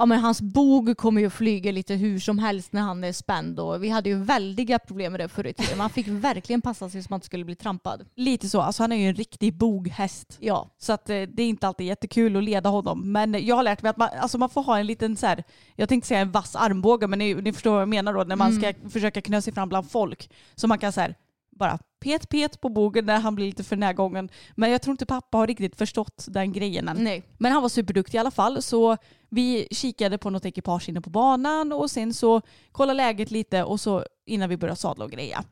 Ja 0.00 0.06
men 0.06 0.20
hans 0.20 0.40
bog 0.40 0.96
kommer 0.96 1.20
ju 1.20 1.30
flyga 1.30 1.72
lite 1.72 1.94
hur 1.94 2.18
som 2.18 2.38
helst 2.38 2.72
när 2.72 2.80
han 2.80 3.04
är 3.04 3.12
spänd 3.12 3.60
och 3.60 3.82
vi 3.84 3.88
hade 3.88 4.08
ju 4.08 4.24
väldiga 4.24 4.78
problem 4.78 5.12
med 5.12 5.20
det 5.20 5.28
förr 5.28 5.46
i 5.46 5.52
tiden. 5.52 5.78
Man 5.78 5.90
fick 5.90 6.08
verkligen 6.08 6.60
passa 6.60 6.90
sig 6.90 7.02
så 7.02 7.06
man 7.10 7.16
inte 7.16 7.26
skulle 7.26 7.44
bli 7.44 7.54
trampad. 7.54 8.06
Lite 8.14 8.48
så. 8.48 8.60
Alltså 8.60 8.82
han 8.82 8.92
är 8.92 8.96
ju 8.96 9.08
en 9.08 9.14
riktig 9.14 9.54
boghäst. 9.54 10.36
Ja, 10.40 10.70
Så 10.78 10.92
att, 10.92 11.10
eh, 11.10 11.22
det 11.22 11.42
är 11.42 11.48
inte 11.48 11.66
alltid 11.66 11.86
jättekul 11.86 12.36
att 12.36 12.44
leda 12.44 12.68
honom. 12.68 13.12
Men 13.12 13.46
jag 13.46 13.56
har 13.56 13.62
lärt 13.62 13.82
mig 13.82 13.90
att 13.90 13.96
man, 13.96 14.08
alltså 14.20 14.38
man 14.38 14.50
får 14.50 14.62
ha 14.62 14.78
en 14.78 14.86
liten 14.86 15.16
så 15.16 15.26
här, 15.26 15.44
jag 15.76 15.88
tänkte 15.88 16.08
säga 16.08 16.20
en 16.20 16.30
vass 16.30 16.56
armbåge, 16.56 17.06
men 17.06 17.18
ni, 17.18 17.34
ni 17.34 17.52
förstår 17.52 17.72
vad 17.72 17.80
jag 17.80 17.88
menar 17.88 18.14
då, 18.14 18.24
när 18.24 18.36
man 18.36 18.52
ska 18.52 18.74
försöka 18.90 19.20
knö 19.20 19.42
sig 19.42 19.52
fram 19.52 19.68
bland 19.68 19.90
folk. 19.90 20.30
Så 20.54 20.68
man 20.68 20.78
kan 20.78 20.92
så 20.92 21.00
här, 21.00 21.14
bara 21.50 21.78
pet 22.00 22.28
pet 22.28 22.60
på 22.60 22.68
bogen 22.68 23.06
när 23.06 23.20
han 23.20 23.34
blir 23.34 23.46
lite 23.46 23.64
för 23.64 23.76
närgången. 23.76 24.28
Men 24.54 24.70
jag 24.70 24.82
tror 24.82 24.92
inte 24.92 25.06
pappa 25.06 25.38
har 25.38 25.46
riktigt 25.46 25.76
förstått 25.76 26.24
den 26.28 26.52
grejen 26.52 26.88
än. 26.88 26.96
nej. 26.96 27.22
Men 27.38 27.52
han 27.52 27.62
var 27.62 27.68
superduktig 27.68 28.14
i 28.16 28.20
alla 28.20 28.30
fall 28.30 28.62
så 28.62 28.96
vi 29.28 29.68
kikade 29.70 30.18
på 30.18 30.30
något 30.30 30.44
ekipage 30.44 30.88
inne 30.88 31.00
på 31.00 31.10
banan 31.10 31.72
och 31.72 31.90
sen 31.90 32.14
så 32.14 32.40
kollade 32.72 32.96
läget 32.96 33.30
lite 33.30 33.64
och 33.64 33.80
så 33.80 34.04
innan 34.26 34.48
vi 34.48 34.56
började 34.56 34.80
sadla 34.80 35.04
och 35.04 35.10
greja. 35.10 35.44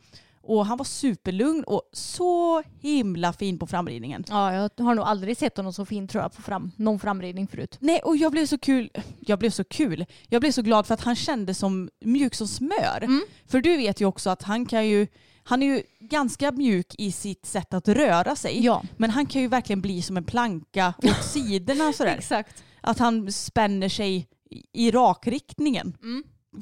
Och 0.43 0.67
han 0.67 0.79
var 0.79 0.85
superlugn 0.85 1.65
och 1.65 1.83
så 1.93 2.63
himla 2.81 3.33
fin 3.33 3.59
på 3.59 3.67
framridningen. 3.67 4.25
Ja, 4.29 4.55
jag 4.55 4.85
har 4.85 4.95
nog 4.95 5.05
aldrig 5.05 5.37
sett 5.37 5.57
honom 5.57 5.73
så 5.73 5.85
fin 5.85 6.09
tror 6.09 6.23
jag 6.23 6.33
på 6.33 6.43
fram, 6.43 6.71
någon 6.77 6.99
framridning 6.99 7.47
förut. 7.47 7.77
Nej, 7.81 8.01
och 8.05 8.17
jag 8.17 8.33
blev 8.33 8.47
så 8.47 8.59
kul. 8.59 8.91
Jag 9.21 9.39
blev 9.39 9.51
så 9.51 9.65
kul. 9.65 10.07
Jag 10.29 10.41
blev 10.41 10.53
så 10.53 10.63
glad 10.63 10.87
för 10.87 10.95
att 10.95 11.01
han 11.01 11.17
kände 11.17 11.55
som 11.55 11.91
mjuk 12.01 12.35
som 12.35 12.49
smör. 12.49 12.99
Mm. 13.03 13.23
För 13.47 13.61
du 13.61 13.77
vet 13.77 14.01
ju 14.01 14.05
också 14.05 14.31
att 14.31 14.43
han 14.43 14.67
kan 14.67 14.89
ju, 14.89 15.07
han 15.49 15.63
är 15.63 15.67
ju 15.67 15.83
ganska 16.01 16.53
mjuk 16.53 16.95
i 16.99 17.13
sitt 17.13 17.47
sätt 17.47 17.75
att 17.75 17.89
röra 17.89 18.37
sig. 18.37 18.65
Ja. 18.65 18.83
Men 18.97 19.11
han 19.11 19.27
kan 19.27 19.43
ju 19.43 19.49
verkligen 19.49 19.81
bli 19.81 20.03
som 20.03 20.17
en 20.17 20.25
planka 20.25 20.95
åt 21.03 21.25
sidorna 21.25 21.93
sådär. 21.93 22.17
Exakt. 22.19 22.65
Att 22.81 22.99
han 22.99 23.33
spänner 23.33 23.89
sig 23.89 24.29
i- 24.73 24.91
rakriktningen. 24.91 25.97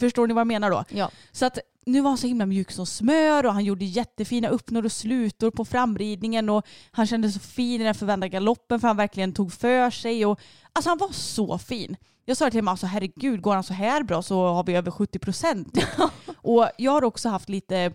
Förstår 0.01 0.27
ni 0.27 0.35
vad 0.35 0.41
jag 0.41 0.47
menar 0.47 0.71
då? 0.71 0.85
Ja. 0.89 1.11
Så 1.33 1.47
att 1.47 1.59
nu 1.87 2.01
var 2.01 2.11
han 2.11 2.19
så 2.19 2.27
himla 2.27 2.47
mjuk 2.47 2.73
som 2.73 2.87
smör 2.87 3.47
och 3.47 3.53
han 3.53 3.65
gjorde 3.65 3.85
jättefina 3.85 4.49
uppnår 4.49 4.85
och 4.85 4.93
slutor 4.93 5.51
på 5.51 5.65
framridningen 5.65 6.49
och 6.51 6.67
han 6.91 7.07
kände 7.07 7.31
så 7.31 7.39
fin 7.41 7.81
i 7.81 7.85
den 7.85 7.95
förvända 7.95 8.29
galoppen 8.29 8.81
för 8.81 8.89
han 8.89 8.97
verkligen 8.97 9.33
tog 9.33 9.53
för 9.53 9.91
sig. 9.91 10.27
Och, 10.27 10.41
alltså 10.73 10.91
han 10.91 10.99
var 10.99 11.13
så 11.13 11.59
fin. 11.59 11.97
Jag 12.25 12.37
sa 12.37 12.51
till 12.51 12.59
honom, 12.61 12.69
alltså, 12.69 12.87
herregud 12.87 13.43
går 13.43 13.55
han 13.55 13.65
så 13.65 13.75
här 13.75 14.03
bra 14.03 14.23
så 14.23 14.47
har 14.47 14.65
vi 14.65 14.75
över 14.75 14.91
70 14.91 15.19
procent. 15.19 15.79
och 16.37 16.69
jag 16.79 16.93
har 16.93 17.05
också 17.05 17.29
haft 17.29 17.49
lite, 17.49 17.93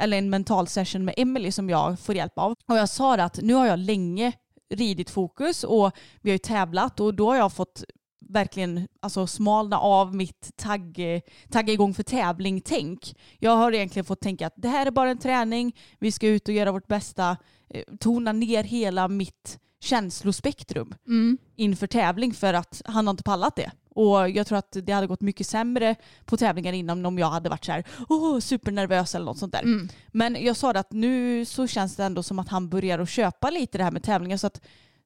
eller 0.00 0.18
en 0.18 0.30
mental 0.30 0.66
session 0.66 1.04
med 1.04 1.14
Emily 1.16 1.52
som 1.52 1.70
jag 1.70 1.98
får 2.00 2.14
hjälp 2.14 2.38
av. 2.38 2.54
Och 2.68 2.76
jag 2.76 2.88
sa 2.88 3.16
det 3.16 3.24
att 3.24 3.38
nu 3.42 3.54
har 3.54 3.66
jag 3.66 3.78
länge 3.78 4.32
ridit 4.74 5.10
fokus 5.10 5.64
och 5.64 5.92
vi 6.20 6.30
har 6.30 6.34
ju 6.34 6.38
tävlat 6.38 7.00
och 7.00 7.14
då 7.14 7.28
har 7.30 7.36
jag 7.36 7.52
fått 7.52 7.84
verkligen 8.28 8.88
alltså, 9.02 9.26
smalna 9.26 9.78
av 9.78 10.14
mitt 10.14 10.56
tagg, 10.56 11.20
tagga 11.50 11.72
igång 11.72 11.94
för 11.94 12.02
tävling-tänk. 12.02 13.14
Jag 13.38 13.56
har 13.56 13.72
egentligen 13.72 14.04
fått 14.04 14.20
tänka 14.20 14.46
att 14.46 14.54
det 14.56 14.68
här 14.68 14.86
är 14.86 14.90
bara 14.90 15.10
en 15.10 15.18
träning, 15.18 15.76
vi 15.98 16.12
ska 16.12 16.26
ut 16.26 16.48
och 16.48 16.54
göra 16.54 16.72
vårt 16.72 16.86
bästa, 16.86 17.36
eh, 17.74 17.84
tona 18.00 18.32
ner 18.32 18.64
hela 18.64 19.08
mitt 19.08 19.58
känslospektrum 19.82 20.94
Mm. 21.06 21.38
inför 21.56 21.86
tävling 21.86 22.34
för 22.34 22.54
att 22.54 22.82
han 22.84 23.06
har 23.06 23.10
inte 23.10 23.22
pallat 23.22 23.56
det. 23.56 23.70
Och 23.94 24.30
jag 24.30 24.46
tror 24.46 24.58
att 24.58 24.76
det 24.82 24.92
hade 24.92 25.06
gått 25.06 25.20
mycket 25.20 25.46
sämre 25.46 25.96
på 26.24 26.36
tävlingar 26.36 26.72
innan 26.72 27.06
om 27.06 27.18
jag 27.18 27.30
hade 27.30 27.48
varit 27.48 27.64
så 27.64 27.72
här, 27.72 27.84
åh, 28.08 28.38
supernervös 28.38 29.14
eller 29.14 29.26
något 29.26 29.38
sånt 29.38 29.52
där. 29.52 29.62
Mm. 29.62 29.88
Men 30.08 30.44
jag 30.44 30.56
sa 30.56 30.72
det 30.72 30.80
att 30.80 30.92
nu 30.92 31.44
så 31.44 31.66
känns 31.66 31.96
det 31.96 32.04
ändå 32.04 32.22
som 32.22 32.38
att 32.38 32.48
han 32.48 32.68
börjar 32.68 32.98
att 32.98 33.08
köpa 33.08 33.50
lite 33.50 33.78
det 33.78 33.84
här 33.84 33.90
med 33.90 34.02
tävlingar 34.02 34.36
så 34.36 34.46
att 34.46 34.60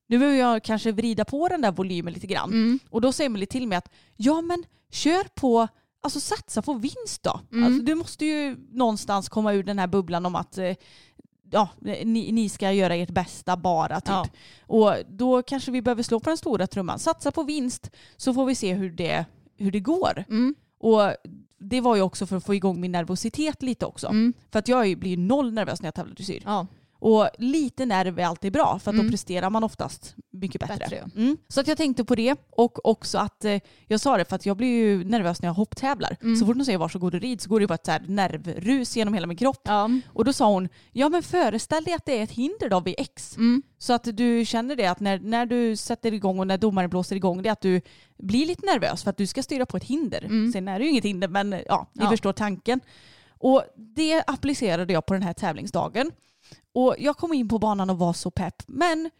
nu 0.06 0.18
behöver 0.18 0.38
jag 0.38 0.64
kanske 0.64 0.92
vrida 0.92 1.24
på 1.24 1.48
den 1.48 1.60
där 1.60 1.72
volymen 1.72 2.12
lite 2.12 2.26
grann. 2.26 2.50
Mm. 2.52 2.78
Och 2.90 3.00
då 3.00 3.12
säger 3.12 3.30
Emelie 3.30 3.46
till 3.46 3.68
mig 3.68 3.78
att 3.78 3.92
ja 4.16 4.40
men 4.40 4.64
kör 4.90 5.24
på, 5.34 5.68
alltså 6.02 6.20
satsa 6.20 6.62
på 6.62 6.74
vinst 6.74 7.22
då. 7.22 7.40
Mm. 7.52 7.64
Alltså, 7.64 7.82
du 7.82 7.94
måste 7.94 8.24
ju 8.24 8.56
någonstans 8.70 9.28
komma 9.28 9.52
ur 9.52 9.62
den 9.62 9.78
här 9.78 9.86
bubblan 9.86 10.26
om 10.26 10.34
att 10.34 10.58
eh, 10.58 10.74
ja, 11.54 11.68
ni, 12.04 12.32
ni 12.32 12.48
ska 12.48 12.72
göra 12.72 12.94
ert 12.94 13.10
bästa 13.10 13.56
bara 13.56 14.00
typ. 14.00 14.08
Ja. 14.08 14.26
Och 14.66 14.94
då 15.08 15.42
kanske 15.42 15.70
vi 15.70 15.82
behöver 15.82 16.02
slå 16.02 16.20
på 16.20 16.30
den 16.30 16.36
stora 16.36 16.66
trumman. 16.66 16.98
Satsa 16.98 17.32
på 17.32 17.42
vinst 17.42 17.90
så 18.16 18.34
får 18.34 18.46
vi 18.46 18.54
se 18.54 18.74
hur 18.74 18.90
det, 18.90 19.24
hur 19.56 19.72
det 19.72 19.80
går. 19.80 20.24
Mm. 20.28 20.54
Och 20.78 21.00
det 21.58 21.80
var 21.80 21.96
ju 21.96 22.02
också 22.02 22.26
för 22.26 22.36
att 22.36 22.44
få 22.44 22.54
igång 22.54 22.80
min 22.80 22.92
nervositet 22.92 23.62
lite 23.62 23.86
också. 23.86 24.06
Mm. 24.06 24.32
För 24.50 24.58
att 24.58 24.68
jag 24.68 24.98
blir 24.98 25.10
ju 25.10 25.16
noll 25.16 25.52
nervös 25.52 25.82
när 25.82 25.86
jag 25.86 25.94
tävlar 25.94 26.14
dressyr. 26.14 26.42
Ja. 26.44 26.66
Och 27.06 27.28
lite 27.38 27.86
nerv 27.86 28.18
är 28.18 28.24
alltid 28.24 28.52
bra 28.52 28.78
för 28.78 28.90
att 28.90 28.94
Mm. 28.94 29.06
då 29.06 29.10
presterar 29.10 29.50
man 29.50 29.64
oftast 29.64 30.14
mycket 30.32 30.60
bättre. 30.60 30.76
Bättre, 30.76 30.96
ja. 31.14 31.20
mm. 31.20 31.36
Så 31.48 31.60
att 31.60 31.68
jag 31.68 31.76
tänkte 31.76 32.04
på 32.04 32.14
det 32.14 32.36
och 32.50 32.86
också 32.88 33.18
att 33.18 33.44
eh, 33.44 33.60
jag 33.86 34.00
sa 34.00 34.16
det 34.16 34.24
för 34.24 34.36
att 34.36 34.46
jag 34.46 34.56
blir 34.56 34.68
ju 34.68 35.04
nervös 35.04 35.42
när 35.42 35.48
jag 35.48 35.54
hopptävlar. 35.54 36.16
Mm. 36.22 36.36
Så 36.36 36.46
fort 36.46 36.56
de 36.58 36.64
säger 36.64 36.78
varsågod 36.78 37.14
och 37.14 37.20
rid 37.20 37.40
så 37.40 37.48
går 37.50 37.60
det 37.60 37.66
bara 37.66 37.74
ett 37.74 37.84
så 37.86 37.92
här 37.92 38.04
nervrus 38.08 38.96
genom 38.96 39.14
hela 39.14 39.26
min 39.26 39.36
kropp. 39.36 39.60
Ja. 39.64 39.90
Och 40.12 40.24
då 40.24 40.32
sa 40.32 40.52
hon, 40.52 40.68
ja 40.92 41.08
men 41.08 41.22
föreställ 41.22 41.84
dig 41.84 41.94
att 41.94 42.04
det 42.06 42.18
är 42.18 42.22
ett 42.22 42.30
hinder 42.30 42.68
då 42.68 42.80
vid 42.80 42.94
X. 42.98 43.36
Mm. 43.36 43.62
Så 43.78 43.92
att 43.92 44.04
du 44.16 44.44
känner 44.44 44.76
det 44.76 44.86
att 44.86 45.00
när, 45.00 45.18
när 45.18 45.46
du 45.46 45.76
sätter 45.76 46.14
igång 46.14 46.38
och 46.38 46.46
när 46.46 46.58
domaren 46.58 46.90
blåser 46.90 47.16
igång 47.16 47.42
det 47.42 47.48
att 47.50 47.60
du 47.60 47.80
blir 48.18 48.46
lite 48.46 48.66
nervös 48.66 49.02
för 49.02 49.10
att 49.10 49.16
du 49.16 49.26
ska 49.26 49.42
styra 49.42 49.66
på 49.66 49.76
ett 49.76 49.84
hinder. 49.84 50.24
Mm. 50.24 50.52
Sen 50.52 50.68
är 50.68 50.78
det 50.78 50.84
ju 50.84 50.90
inget 50.90 51.04
hinder 51.04 51.28
men 51.28 51.52
ja, 51.68 51.86
ni 51.92 52.04
Ja. 52.04 52.10
förstår 52.10 52.32
tanken. 52.32 52.80
Och 53.38 53.64
det 53.96 54.22
applicerade 54.26 54.92
jag 54.92 55.06
på 55.06 55.14
den 55.14 55.22
här 55.22 55.32
tävlingsdagen. 55.32 56.10
Och 56.74 56.94
jag 56.98 57.16
kom 57.16 57.32
in 57.32 57.48
på 57.48 57.58
banan 57.58 57.90
och 57.90 57.98
var 57.98 58.12
så 58.12 58.30
pepp. 58.30 58.62
Men 58.66 59.10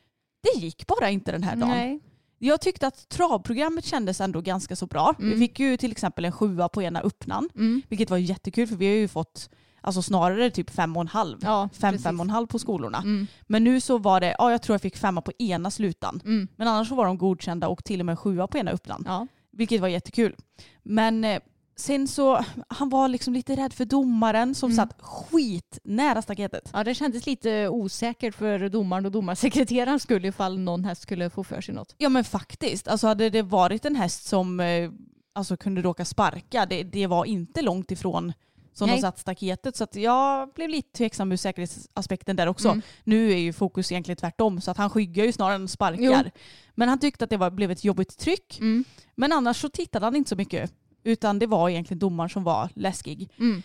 det 0.42 0.60
gick 0.60 0.86
bara 0.86 1.10
inte 1.10 1.32
den 1.32 1.42
här 1.42 1.56
dagen. 1.56 1.68
Nej. 1.68 2.00
Jag 2.38 2.60
tyckte 2.60 2.86
att 2.86 3.08
travprogrammet 3.08 3.84
kändes 3.84 4.20
ändå 4.20 4.40
ganska 4.40 4.76
så 4.76 4.86
bra. 4.86 5.14
Mm. 5.18 5.30
Vi 5.30 5.38
fick 5.38 5.60
ju 5.60 5.76
till 5.76 5.92
exempel 5.92 6.24
en 6.24 6.32
sjua 6.32 6.68
på 6.68 6.82
ena 6.82 7.00
öppnan. 7.00 7.48
Mm. 7.54 7.82
Vilket 7.88 8.10
var 8.10 8.16
jättekul 8.18 8.66
för 8.66 8.76
vi 8.76 8.86
har 8.86 8.94
ju 8.94 9.08
fått 9.08 9.50
alltså 9.80 10.02
snarare 10.02 10.50
typ 10.50 10.70
fem 10.70 10.96
och 10.96 11.00
en 11.00 11.08
halv. 11.08 11.38
Ja, 11.42 11.68
Fem, 11.72 11.92
precis. 11.92 12.04
fem 12.04 12.20
och 12.20 12.24
en 12.24 12.30
halv 12.30 12.46
på 12.46 12.58
skolorna. 12.58 12.98
Mm. 12.98 13.26
Men 13.46 13.64
nu 13.64 13.80
så 13.80 13.98
var 13.98 14.20
det, 14.20 14.36
ja 14.38 14.50
jag 14.50 14.62
tror 14.62 14.74
jag 14.74 14.80
fick 14.82 14.96
femma 14.96 15.20
på 15.22 15.32
ena 15.38 15.70
slutan. 15.70 16.20
Mm. 16.24 16.48
Men 16.56 16.68
annars 16.68 16.88
så 16.88 16.94
var 16.94 17.06
de 17.06 17.18
godkända 17.18 17.68
och 17.68 17.84
till 17.84 18.00
och 18.00 18.06
med 18.06 18.18
sjua 18.18 18.46
på 18.46 18.58
ena 18.58 18.70
öppnan. 18.70 19.02
Ja. 19.06 19.26
Vilket 19.50 19.80
var 19.80 19.88
jättekul. 19.88 20.36
Men 20.82 21.24
eh, 21.24 21.40
sen 21.76 22.08
så, 22.08 22.44
han 22.68 22.88
var 22.88 23.08
liksom 23.08 23.34
lite 23.34 23.56
rädd 23.56 23.72
för 23.72 23.84
domaren 23.84 24.54
som 24.54 24.70
Mm. 24.70 24.76
satt 24.76 24.96
skit 25.02 25.78
nära 25.84 26.22
staketet. 26.22 26.70
ja, 26.72 26.84
det 26.84 26.94
kändes 26.94 27.26
lite 27.26 27.68
osäkert 27.68 28.34
för 28.34 28.68
domaren 28.68 29.06
och 29.06 29.12
domarsekreteraren 29.12 30.00
skulle 30.00 30.28
ifall 30.28 30.58
någon 30.58 30.84
häst 30.84 31.02
skulle 31.02 31.30
få 31.30 31.44
för 31.44 31.60
sig 31.60 31.74
något. 31.74 31.94
Ja 31.98 32.08
men 32.08 32.24
faktiskt, 32.24 32.88
alltså 32.88 33.06
hade 33.06 33.30
det 33.30 33.42
varit 33.42 33.84
en 33.84 33.96
häst 33.96 34.24
som 34.26 34.60
eh, 34.60 34.90
alltså, 35.32 35.56
kunde 35.56 35.82
råka 35.82 36.04
sparka, 36.04 36.66
det, 36.66 36.82
det 36.82 37.06
var 37.06 37.24
inte 37.24 37.62
långt 37.62 37.90
ifrån 37.90 38.32
som 38.72 38.86
Nej. 38.88 38.96
de 38.96 39.02
satt 39.02 39.18
staketet. 39.18 39.76
Så 39.76 39.84
att 39.84 39.96
jag 39.96 40.48
blev 40.54 40.68
lite 40.68 40.92
tveksam 40.92 41.32
ur 41.32 41.36
säkerhetsaspekten 41.36 42.36
där 42.36 42.46
också. 42.46 42.68
Mm. 42.68 42.82
Nu 43.04 43.32
är 43.32 43.36
ju 43.36 43.52
fokus 43.52 43.92
egentligen 43.92 44.16
tvärtom 44.16 44.60
så 44.60 44.70
att 44.70 44.76
han 44.76 44.90
skyggar 44.90 45.24
ju 45.24 45.32
snarare 45.32 45.54
än 45.54 45.68
sparkar. 45.68 46.30
Men 46.74 46.88
han 46.88 46.98
tyckte 46.98 47.24
att 47.24 47.30
det 47.30 47.36
var, 47.36 47.50
blev 47.50 47.70
ett 47.70 47.84
jobbigt 47.84 48.18
tryck. 48.18 48.58
Mm. 48.60 48.84
Men 49.14 49.32
annars 49.32 49.60
så 49.60 49.68
tittade 49.68 50.06
han 50.06 50.16
inte 50.16 50.28
så 50.28 50.36
mycket. 50.36 50.72
Utan 51.04 51.38
det 51.38 51.46
var 51.46 51.68
egentligen 51.68 51.98
domaren 51.98 52.30
som 52.30 52.44
var 52.44 52.68
läskig. 52.74 53.28
Mm. 53.38 53.62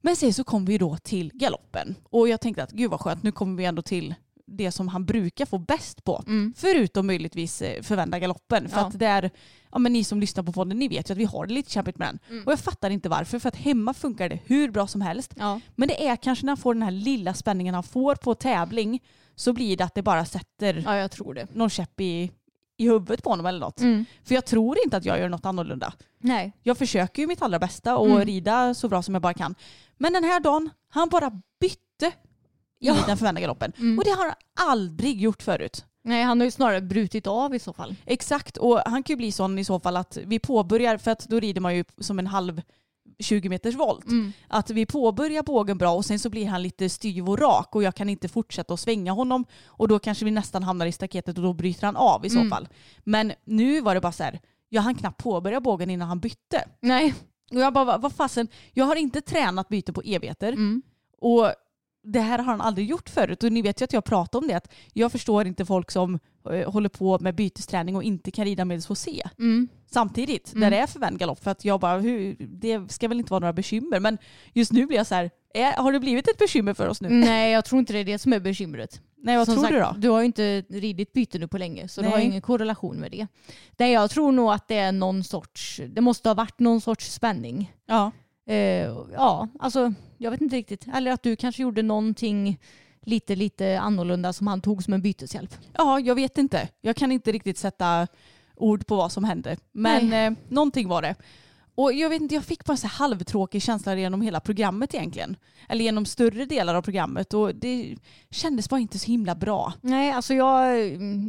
Men 0.00 0.16
sen 0.16 0.32
så 0.34 0.44
kom 0.44 0.64
vi 0.64 0.78
då 0.78 0.96
till 0.96 1.30
galoppen. 1.34 1.94
Och 2.04 2.28
jag 2.28 2.40
tänkte 2.40 2.62
att 2.62 2.70
gud 2.72 2.90
vad 2.90 3.00
skönt, 3.00 3.22
nu 3.22 3.32
kommer 3.32 3.56
vi 3.56 3.64
ändå 3.64 3.82
till 3.82 4.14
det 4.46 4.72
som 4.72 4.88
han 4.88 5.04
brukar 5.04 5.46
få 5.46 5.58
bäst 5.58 6.04
på. 6.04 6.22
Mm. 6.26 6.54
Förutom 6.56 7.06
möjligtvis 7.06 7.62
eh, 7.62 7.82
förvända 7.82 8.18
galoppen. 8.18 8.68
För 8.68 8.76
Ja. 8.80 8.86
att 8.86 8.98
där, 8.98 9.30
ja 9.72 9.78
men 9.78 9.92
ni 9.92 10.04
som 10.04 10.20
lyssnar 10.20 10.42
på 10.44 10.52
podden, 10.52 10.78
ni 10.78 10.88
vet 10.88 11.10
ju 11.10 11.12
att 11.12 11.18
vi 11.18 11.24
har 11.24 11.46
det 11.46 11.54
lite 11.54 11.70
kämpigt 11.70 11.98
med 11.98 12.08
den. 12.08 12.18
Mm. 12.30 12.44
Och 12.46 12.52
jag 12.52 12.58
fattar 12.60 12.90
inte 12.90 13.08
varför. 13.08 13.38
För 13.38 13.48
att 13.48 13.56
hemma 13.56 13.94
funkar 13.94 14.28
det 14.28 14.38
hur 14.46 14.70
bra 14.70 14.86
som 14.86 15.00
helst. 15.00 15.34
Ja. 15.36 15.60
Men 15.76 15.88
det 15.88 16.06
är 16.08 16.16
kanske 16.16 16.46
när 16.46 16.50
han 16.50 16.56
får 16.56 16.74
den 16.74 16.82
här 16.82 16.90
lilla 16.90 17.34
spänningen 17.34 17.74
han 17.74 17.82
får 17.82 18.14
på 18.14 18.34
tävling 18.34 19.02
så 19.34 19.52
blir 19.52 19.76
det 19.76 19.84
att 19.84 19.94
det 19.94 20.02
bara 20.02 20.24
sätter 20.24 20.82
ja, 20.86 20.96
jag 20.96 21.10
tror 21.10 21.34
det. 21.34 21.54
någon 21.54 21.70
käpp 21.70 22.00
i, 22.00 22.30
i 22.78 22.88
huvudet 22.88 23.22
på 23.22 23.30
honom 23.30 23.46
eller 23.46 23.60
något. 23.60 23.80
Mm. 23.80 24.04
För 24.24 24.34
jag 24.34 24.44
tror 24.44 24.76
inte 24.84 24.96
att 24.96 25.04
jag 25.04 25.18
gör 25.18 25.28
något 25.28 25.46
annorlunda. 25.46 25.92
Nej. 26.18 26.52
Jag 26.62 26.78
försöker 26.78 27.22
ju 27.22 27.28
mitt 27.28 27.42
allra 27.42 27.58
bästa 27.58 27.96
och 27.96 28.06
Mm. 28.06 28.24
rida 28.24 28.74
så 28.74 28.88
bra 28.88 29.02
som 29.02 29.14
jag 29.14 29.22
bara 29.22 29.34
kan. 29.34 29.54
Men 29.96 30.12
den 30.12 30.24
här 30.24 30.40
dagen, 30.40 30.70
han 30.88 31.08
bara 31.08 31.30
bytte 31.60 32.06
i 32.06 32.86
Ja. 32.86 32.96
den 33.06 33.16
förvända 33.16 33.40
galoppen. 33.40 33.72
Mm. 33.78 33.98
Och 33.98 34.04
det 34.04 34.10
har 34.10 34.24
han 34.24 34.34
aldrig 34.70 35.20
gjort 35.20 35.42
förut. 35.42 35.84
Nej, 36.04 36.22
han 36.22 36.40
har 36.40 36.44
ju 36.44 36.50
snarare 36.50 36.80
brutit 36.80 37.26
av 37.26 37.54
i 37.54 37.58
så 37.58 37.72
fall. 37.72 37.94
Exakt, 38.06 38.56
och 38.56 38.78
han 38.86 39.02
kan 39.02 39.14
ju 39.14 39.16
bli 39.16 39.32
sån 39.32 39.58
i 39.58 39.64
så 39.64 39.80
fall 39.80 39.96
att 39.96 40.18
vi 40.26 40.38
påbörjar, 40.38 40.96
för 40.98 41.10
att 41.10 41.28
då 41.28 41.40
rider 41.40 41.60
man 41.60 41.76
ju 41.76 41.84
som 41.98 42.18
en 42.18 42.26
halv 42.26 42.62
20 43.18 43.48
meters 43.48 43.74
volt. 43.74 44.06
Mm. 44.06 44.32
Att 44.48 44.70
vi 44.70 44.86
påbörjar 44.86 45.42
bågen 45.42 45.78
bra 45.78 45.90
och 45.94 46.04
sen 46.04 46.18
så 46.18 46.30
blir 46.30 46.46
han 46.46 46.62
lite 46.62 46.88
styv 46.88 47.28
och 47.30 47.38
rak 47.38 47.74
och 47.74 47.82
jag 47.82 47.94
kan 47.94 48.08
inte 48.08 48.28
fortsätta 48.28 48.74
att 48.74 48.80
svänga 48.80 49.12
honom 49.12 49.44
och 49.66 49.88
då 49.88 49.98
kanske 49.98 50.24
vi 50.24 50.30
nästan 50.30 50.62
hamnar 50.62 50.86
i 50.86 50.92
staketet 50.92 51.36
och 51.36 51.42
då 51.42 51.52
bryter 51.52 51.86
han 51.86 51.96
av 51.96 52.26
i 52.26 52.30
så 52.30 52.38
Mm. 52.38 52.50
fall. 52.50 52.68
Men 53.04 53.32
nu 53.44 53.80
var 53.80 53.94
det 53.94 54.00
bara 54.00 54.12
så 54.12 54.22
här, 54.22 54.40
jag 54.68 54.82
hann 54.82 54.94
knappt 54.94 55.22
påbörja 55.22 55.60
bågen 55.60 55.90
innan 55.90 56.08
han 56.08 56.20
bytte. 56.20 56.68
Nej. 56.80 57.14
Och 57.50 57.60
jag 57.60 57.72
bara, 57.72 57.98
vad, 57.98 58.12
fasen, 58.12 58.48
jag 58.72 58.84
har 58.84 58.96
inte 58.96 59.20
tränat 59.20 59.68
byte 59.68 59.92
på 59.92 60.02
evigheter 60.04 60.52
Mm. 60.52 60.82
och 61.20 61.52
det 62.02 62.20
här 62.20 62.38
har 62.38 62.44
han 62.44 62.60
aldrig 62.60 62.90
gjort 62.90 63.08
förut 63.08 63.42
och 63.42 63.52
ni 63.52 63.62
vet 63.62 63.80
ju 63.80 63.84
att 63.84 63.92
jag 63.92 64.04
pratar 64.04 64.38
om 64.38 64.48
det 64.48 64.54
att 64.54 64.72
jag 64.92 65.12
förstår 65.12 65.46
inte 65.46 65.64
folk 65.66 65.90
som 65.90 66.18
eh, 66.50 66.70
håller 66.72 66.88
på 66.88 67.18
med 67.18 67.34
bytesträning 67.34 67.96
och 67.96 68.02
inte 68.02 68.30
kan 68.30 68.44
rida 68.44 68.64
med 68.64 68.84
HC 68.84 69.06
Mm. 69.38 69.68
samtidigt 69.90 70.52
Mm. 70.52 70.60
där 70.60 70.70
det 70.70 70.82
är 70.82 70.86
förvänd 70.86 71.18
galopp 71.18 71.42
för 71.44 71.50
att 71.50 71.64
jag 71.64 71.80
bara 71.80 71.98
hur, 71.98 72.36
det 72.38 72.92
ska 72.92 73.08
väl 73.08 73.18
inte 73.18 73.30
vara 73.30 73.40
några 73.40 73.52
bekymmer 73.52 74.00
men 74.00 74.18
just 74.52 74.72
nu 74.72 74.86
blir 74.86 74.96
jag 74.96 75.06
så 75.06 75.14
här 75.14 75.30
är, 75.54 75.72
har 75.72 75.92
det 75.92 76.00
blivit 76.00 76.28
ett 76.28 76.38
bekymmer 76.38 76.74
för 76.74 76.88
oss 76.88 77.00
nu? 77.00 77.08
Nej, 77.08 77.52
jag 77.52 77.64
tror 77.64 77.78
inte 77.78 77.92
det 77.92 77.98
är 77.98 78.04
det 78.04 78.18
som 78.18 78.32
är 78.32 78.40
bekymret. 78.40 79.00
Nej 79.22 79.36
vad 79.36 79.46
Som 79.46 79.54
tror 79.54 79.62
sagt, 79.64 79.74
du 79.74 79.80
då? 79.80 79.94
Du 79.98 80.08
har 80.08 80.20
ju 80.20 80.26
inte 80.26 80.60
ridit 80.68 81.12
byte 81.12 81.38
nu 81.38 81.48
på 81.48 81.58
länge 81.58 81.88
så 81.88 82.00
du 82.00 82.06
har 82.08 82.14
Nej. 82.16 82.24
ju 82.24 82.30
ingen 82.30 82.42
korrelation 82.42 82.96
med 82.96 83.10
det. 83.10 83.26
Nej, 83.76 83.92
jag 83.92 84.10
tror 84.10 84.32
nog 84.32 84.52
att 84.52 84.68
det 84.68 84.74
är 84.78 84.92
någon 84.92 85.24
sorts, 85.24 85.80
det 85.88 86.00
måste 86.00 86.28
ha 86.28 86.34
varit 86.34 86.58
någon 86.58 86.80
sorts 86.80 87.12
spänning. 87.12 87.72
Ja. 87.86 88.10
Eh, 88.48 88.94
ja, 89.12 89.48
alltså 89.58 89.92
jag 90.18 90.30
vet 90.30 90.40
inte 90.40 90.56
riktigt. 90.56 90.86
Eller 90.94 91.10
att 91.10 91.22
du 91.22 91.36
kanske 91.36 91.62
gjorde 91.62 91.82
någonting 91.82 92.58
lite, 93.02 93.36
lite 93.36 93.80
annorlunda 93.80 94.32
som 94.32 94.46
han 94.46 94.60
tog 94.60 94.84
som 94.84 94.94
en 94.94 95.02
byteshjälp. 95.02 95.54
ja, 95.72 96.00
jag 96.00 96.14
vet 96.14 96.38
inte. 96.38 96.68
Jag 96.80 96.96
kan 96.96 97.12
inte 97.12 97.32
riktigt 97.32 97.58
sätta 97.58 98.06
ord 98.56 98.86
på 98.86 98.96
vad 98.96 99.12
som 99.12 99.24
hände. 99.24 99.56
Men 99.72 100.12
eh, 100.12 100.38
någonting 100.48 100.88
var 100.88 101.02
det. 101.02 101.14
Och 101.78 101.92
jag 101.92 102.08
vet 102.08 102.22
inte, 102.22 102.34
jag 102.34 102.44
fick 102.44 102.64
bara 102.64 102.76
en 102.82 102.88
halvtråkig 102.88 103.62
känsla 103.62 103.94
genom 103.94 104.22
hela 104.22 104.40
programmet 104.40 104.94
egentligen. 104.94 105.36
Eller 105.68 105.84
genom 105.84 106.06
större 106.06 106.44
delar 106.44 106.74
av 106.74 106.82
programmet 106.82 107.34
och 107.34 107.54
det 107.54 107.96
kändes 108.30 108.68
bara 108.68 108.80
inte 108.80 108.98
så 108.98 109.06
himla 109.06 109.34
bra. 109.34 109.72
Nej, 109.80 110.12
alltså 110.12 110.34
jag, 110.34 110.78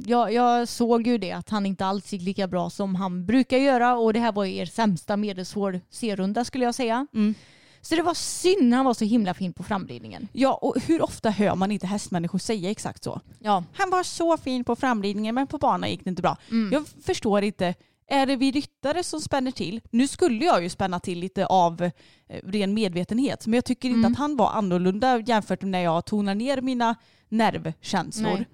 jag, 0.06 0.34
jag 0.34 0.68
såg 0.68 1.08
ju 1.08 1.18
det 1.18 1.32
att 1.32 1.50
han 1.50 1.66
inte 1.66 1.86
alls 1.86 2.14
gick 2.14 2.22
lika 2.22 2.48
bra 2.48 2.70
som 2.70 2.96
han 2.96 3.26
brukar 3.26 3.58
göra 3.58 3.96
och 3.96 4.14
det 4.14 4.20
här 4.20 4.32
var 4.32 4.46
ju 4.46 4.56
er 4.56 4.66
sämsta 4.66 5.18
medelsvår 5.18 5.82
C-runda 5.90 6.46
skulle 6.46 6.66
jag 6.66 6.76
säga. 6.76 7.08
Mm. 7.14 7.36
Så 7.82 7.96
det 7.96 8.02
var 8.02 8.14
synd, 8.14 8.74
han 8.74 8.86
var 8.86 8.94
så 8.94 9.06
himla 9.06 9.34
fin 9.34 9.54
på 9.54 9.64
framridningen. 9.64 10.28
Ja, 10.32 10.54
och 10.54 10.76
hur 10.88 11.02
ofta 11.02 11.30
hör 11.30 11.56
man 11.56 11.72
inte 11.72 11.88
hästmänniskor 11.88 12.40
säga 12.40 12.72
exakt 12.72 13.04
så? 13.04 13.22
Ja. 13.40 13.64
Han 13.74 13.90
var 13.90 14.04
så 14.04 14.38
fin 14.38 14.64
på 14.64 14.76
framridningen 14.76 15.36
men 15.36 15.48
på 15.48 15.58
banan 15.58 15.90
gick 15.90 16.04
det 16.04 16.10
inte 16.10 16.22
bra. 16.22 16.38
Mm. 16.52 16.74
Jag 16.74 16.88
förstår 17.06 17.44
inte. 17.44 17.76
Är 18.10 18.26
det 18.26 18.36
vi 18.36 18.52
ryttare 18.52 19.04
som 19.04 19.22
spänner 19.22 19.52
till? 19.52 19.82
Nu 19.92 20.08
skulle 20.08 20.46
jag 20.46 20.64
ju 20.64 20.70
spänna 20.70 21.00
till 21.00 21.20
lite 21.20 21.46
av 21.46 21.82
eh, 21.82 21.92
ren 22.44 22.74
medvetenhet 22.74 23.48
men 23.48 23.54
jag 23.54 23.66
tycker 23.66 23.90
inte 23.90 23.98
Mm. 24.00 24.12
att 24.12 24.18
han 24.18 24.38
var 24.38 24.50
annorlunda 24.52 25.20
jämfört 25.20 25.62
med 25.62 25.72
när 25.72 25.80
jag 25.82 26.06
tonar 26.06 26.36
ner 26.36 26.62
mina 26.62 26.96
nervkänslor. 27.30 28.34
Nej. 28.34 28.48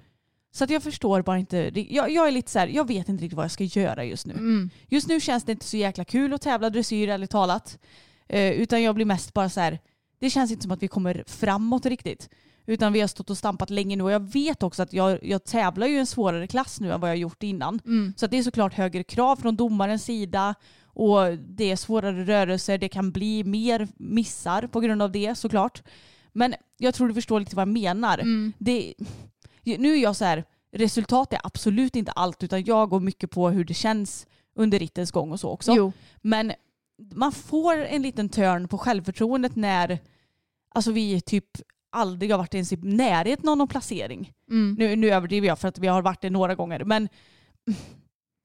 Så 0.51 0.63
att 0.63 0.69
jag 0.69 0.83
förstår 0.83 1.21
bara 1.21 1.37
inte. 1.39 1.71
Jag, 1.89 2.11
jag 2.11 2.27
är 2.27 2.31
lite 2.31 2.51
så 2.51 2.59
här, 2.59 2.67
jag 2.67 2.87
vet 2.87 3.09
inte 3.09 3.23
riktigt 3.23 3.35
vad 3.37 3.43
jag 3.43 3.51
ska 3.51 3.63
göra 3.63 4.03
just 4.05 4.25
nu. 4.25 4.33
Mm. 4.33 4.69
Just 4.87 5.07
nu 5.07 5.19
känns 5.19 5.43
det 5.43 5.51
inte 5.51 5.65
så 5.65 5.77
jäkla 5.77 6.05
kul 6.05 6.33
att 6.33 6.41
tävla 6.41 6.69
dressyr 6.69 7.09
ärligt 7.09 7.29
talat. 7.31 7.79
Eh, 8.27 8.51
utan 8.51 8.83
jag 8.83 8.95
blir 8.95 9.05
mest 9.05 9.33
bara 9.33 9.49
så 9.49 9.59
här, 9.59 9.79
det 10.19 10.29
känns 10.29 10.51
inte 10.51 10.63
som 10.63 10.71
att 10.71 10.83
vi 10.83 10.87
kommer 10.87 11.23
framåt 11.27 11.85
riktigt. 11.85 12.29
Utan 12.65 12.93
vi 12.93 13.01
har 13.01 13.07
stått 13.07 13.29
och 13.29 13.37
stampat 13.37 13.69
länge 13.69 13.95
nu 13.95 14.03
och 14.03 14.11
jag 14.11 14.31
vet 14.31 14.63
också 14.63 14.83
att 14.83 14.93
jag, 14.93 15.19
jag 15.23 15.43
tävlar 15.43 15.87
ju 15.87 15.95
i 15.95 15.99
en 15.99 16.05
svårare 16.05 16.47
klass 16.47 16.79
nu 16.79 16.91
än 16.91 17.01
vad 17.01 17.09
jag 17.09 17.17
gjort 17.17 17.43
innan. 17.43 17.79
Mm. 17.85 18.13
Så 18.17 18.27
det 18.27 18.37
är 18.37 18.43
såklart 18.43 18.73
högre 18.73 19.03
krav 19.03 19.35
från 19.35 19.55
domarens 19.55 20.03
sida 20.03 20.55
och 20.83 21.37
det 21.37 21.71
är 21.71 21.75
svårare 21.75 22.25
rörelser. 22.25 22.77
Det 22.77 22.89
kan 22.89 23.11
bli 23.11 23.43
mer 23.43 23.87
missar 23.97 24.67
på 24.67 24.79
grund 24.79 25.01
av 25.01 25.11
det 25.11 25.35
såklart. 25.35 25.83
Men 26.33 26.55
jag 26.77 26.93
tror 26.93 27.07
du 27.07 27.13
förstår 27.13 27.39
lite 27.39 27.55
vad 27.55 27.61
jag 27.61 27.73
menar. 27.73 28.19
Mm. 28.19 28.53
Det, 28.57 28.93
nu 29.63 29.93
är 29.93 30.01
jag 30.01 30.15
så 30.15 30.25
här, 30.25 30.43
resultat 30.71 31.33
är 31.33 31.39
absolut 31.43 31.95
inte 31.95 32.11
allt 32.11 32.43
utan 32.43 32.63
jag 32.63 32.89
går 32.89 32.99
mycket 32.99 33.31
på 33.31 33.49
hur 33.49 33.65
det 33.65 33.73
känns 33.73 34.27
under 34.55 34.79
rittens 34.79 35.11
gång 35.11 35.31
och 35.31 35.39
så 35.39 35.49
också. 35.49 35.73
Jo. 35.75 35.91
Men 36.21 36.53
man 37.13 37.31
får 37.31 37.85
en 37.85 38.01
liten 38.01 38.29
törn 38.29 38.67
på 38.67 38.77
självförtroendet 38.77 39.55
när 39.55 39.99
alltså 40.69 40.91
vi 40.91 41.21
typ 41.21 41.45
aldrig 41.95 42.31
har 42.31 42.37
varit 42.37 42.53
ens 42.53 42.73
i 42.73 42.77
närheten 42.77 43.49
av 43.49 43.57
någon 43.57 43.67
placering. 43.67 44.31
Mm. 44.49 44.75
Nu, 44.79 44.95
nu 44.95 45.09
överdriver 45.09 45.47
jag 45.47 45.59
för 45.59 45.67
att 45.67 45.79
vi 45.79 45.87
har 45.87 46.01
varit 46.01 46.21
det 46.21 46.29
några 46.29 46.55
gånger. 46.55 46.83
Men 46.83 47.09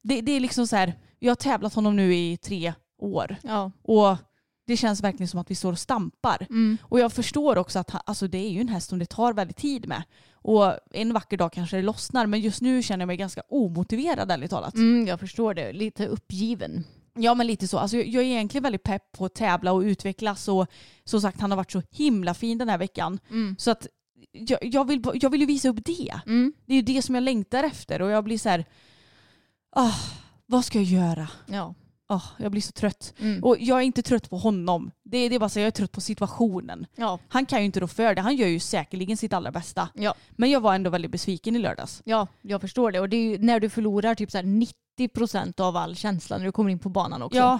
det, 0.03 0.21
det 0.21 0.33
är 0.33 0.41
liksom 0.41 0.67
så 0.67 0.77
här, 0.77 0.95
jag 1.19 1.31
har 1.31 1.37
tävlat 1.37 1.75
honom 1.75 1.97
nu 1.97 2.15
i 2.15 2.37
tre 2.37 2.75
år. 2.99 3.37
Ja. 3.43 3.73
Och 3.83 4.17
det 4.67 4.77
känns 4.77 5.03
verkligen 5.03 5.29
som 5.29 5.41
att 5.41 5.51
vi 5.51 5.55
står 5.55 5.73
och 5.73 5.79
stampar. 5.79 6.47
Mm. 6.51 6.79
Och 6.83 7.01
jag 7.01 7.13
förstår 7.13 7.59
också 7.59 7.79
att 7.79 8.09
alltså 8.09 8.29
det 8.29 8.39
är 8.39 8.51
ju 8.51 8.61
en 8.61 8.69
häst 8.69 8.89
som 8.89 8.99
det 8.99 9.07
tar 9.07 9.33
väldigt 9.33 9.57
tid 9.57 9.89
med. 9.89 10.03
Och 10.33 10.75
en 10.91 11.13
vacker 11.13 11.37
dag 11.37 11.53
kanske 11.53 11.77
det 11.77 11.83
lossnar. 11.83 12.27
Men 12.27 12.41
just 12.41 12.61
nu 12.61 12.83
känner 12.83 13.03
jag 13.03 13.07
mig 13.07 13.17
ganska 13.17 13.43
omotiverad 13.49 14.31
ärligt 14.31 14.51
talat. 14.51 14.75
Mm, 14.75 15.07
jag 15.07 15.21
förstår 15.21 15.55
det. 15.55 15.73
Lite 15.73 16.07
uppgiven. 16.07 16.85
Ja 17.15 17.35
men 17.35 17.47
lite 17.47 17.69
så. 17.69 17.79
Alltså, 17.79 17.97
jag 17.97 18.23
är 18.23 18.27
egentligen 18.27 18.63
väldigt 18.63 18.83
pepp 18.83 19.13
på 19.13 19.25
att 19.25 19.35
tävla 19.35 19.73
och 19.73 19.81
utvecklas. 19.81 20.49
Och 20.49 20.67
som 21.05 21.21
sagt 21.21 21.41
han 21.41 21.51
har 21.51 21.57
varit 21.57 21.73
så 21.73 21.83
himla 21.91 22.35
fin 22.35 22.59
den 22.59 22.69
här 22.69 22.79
veckan. 22.79 23.19
Mm. 23.31 23.57
Så 23.59 23.71
att 23.71 23.87
jag, 24.33 24.59
jag, 24.63 24.89
vill, 24.89 25.03
jag 25.15 25.31
vill 25.31 25.41
ju 25.41 25.47
visa 25.47 25.69
upp 25.69 25.85
det. 25.85 26.21
Mm. 26.27 26.53
Det 26.67 26.73
är 26.73 26.77
ju 26.77 26.83
det 26.83 27.03
som 27.03 27.15
jag 27.15 27.23
längtar 27.23 27.65
efter. 27.65 28.03
Och 28.03 28.11
jag 28.11 28.25
blir 28.25 28.39
så 28.39 28.49
här, 28.49 28.65
ah, 29.71 29.95
vad 30.47 30.65
ska 30.65 30.79
jag 30.79 30.85
göra? 30.85 31.29
Ja. 31.47 31.75
Ah, 32.13 32.23
jag 32.39 32.51
blir 32.53 32.63
så 32.63 32.73
trött. 32.73 33.15
Mm. 33.21 33.45
Och 33.45 33.57
jag 33.61 33.79
är 33.79 33.83
inte 33.83 34.03
trött 34.03 34.31
på 34.31 34.37
honom. 34.39 34.91
Det, 35.03 35.29
det 35.29 35.35
är 35.35 35.39
bara 35.39 35.49
så 35.49 35.59
jag 35.61 35.67
är 35.67 35.71
trött 35.71 35.93
på 35.93 36.01
situationen. 36.01 36.87
ja. 36.97 37.19
Han 37.29 37.47
kan 37.47 37.59
ju 37.59 37.65
inte 37.65 37.81
rå 37.81 37.87
för 37.87 38.15
det. 38.15 38.21
Han 38.21 38.37
gör 38.37 38.47
ju 38.49 38.61
säkerligen 38.61 39.17
sitt 39.17 39.33
allra 39.33 39.51
bästa. 39.51 39.89
Ja. 39.95 40.15
Men 40.31 40.51
jag 40.51 40.61
var 40.61 40.75
ändå 40.75 40.91
väldigt 40.91 41.11
besviken 41.11 41.57
i 41.57 41.59
lördags. 41.59 42.03
Ja, 42.05 42.27
jag 42.43 42.61
förstår 42.61 42.93
det. 42.93 43.01
Och 43.01 43.09
det 43.09 43.17
är 43.17 43.31
ju 43.31 43.39
när 43.39 43.61
du 43.61 43.69
förlorar 43.71 44.15
typ 44.15 44.31
så 44.31 44.39
här 44.39 44.45
90% 44.99 45.61
av 45.61 45.77
all 45.77 45.97
känsla 45.97 46.39
när 46.39 46.45
du 46.45 46.53
kommer 46.53 46.71
in 46.71 46.79
på 46.79 46.89
banan 46.89 47.23
också. 47.23 47.39
Ja, 47.39 47.59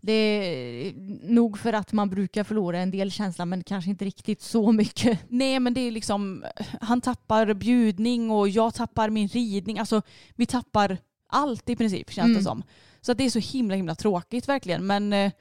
Det 0.00 0.12
är 0.12 0.92
nog 1.32 1.58
för 1.58 1.72
att 1.72 1.92
man 1.92 2.10
brukar 2.10 2.44
förlora 2.44 2.78
en 2.78 2.90
del 2.90 3.10
känsla 3.10 3.44
men 3.46 3.64
kanske 3.64 3.90
inte 3.90 4.04
riktigt 4.04 4.42
så 4.42 4.72
mycket. 4.72 5.18
nej 5.28 5.60
men 5.60 5.74
det 5.74 5.80
är 5.80 5.90
liksom, 5.90 6.44
han 6.80 7.00
tappar 7.00 7.54
bjudning 7.54 8.30
och 8.30 8.48
jag 8.48 8.74
tappar 8.74 9.10
min 9.10 9.28
ridning. 9.28 9.78
Alltså 9.78 10.02
vi 10.36 10.46
tappar 10.46 10.98
allt 11.28 11.68
i 11.70 11.76
princip 11.76 12.10
känns 12.10 12.24
Mm. 12.26 12.38
det 12.38 12.44
som. 12.44 12.62
Så 13.02 13.12
att 13.12 13.18
det 13.18 13.24
är 13.24 13.30
så 13.30 13.38
himla 13.38 13.74
himla 13.76 13.94
tråkigt 13.94 14.48
verkligen. 14.48 14.86
Men 14.86 15.12
eh, 15.12 15.32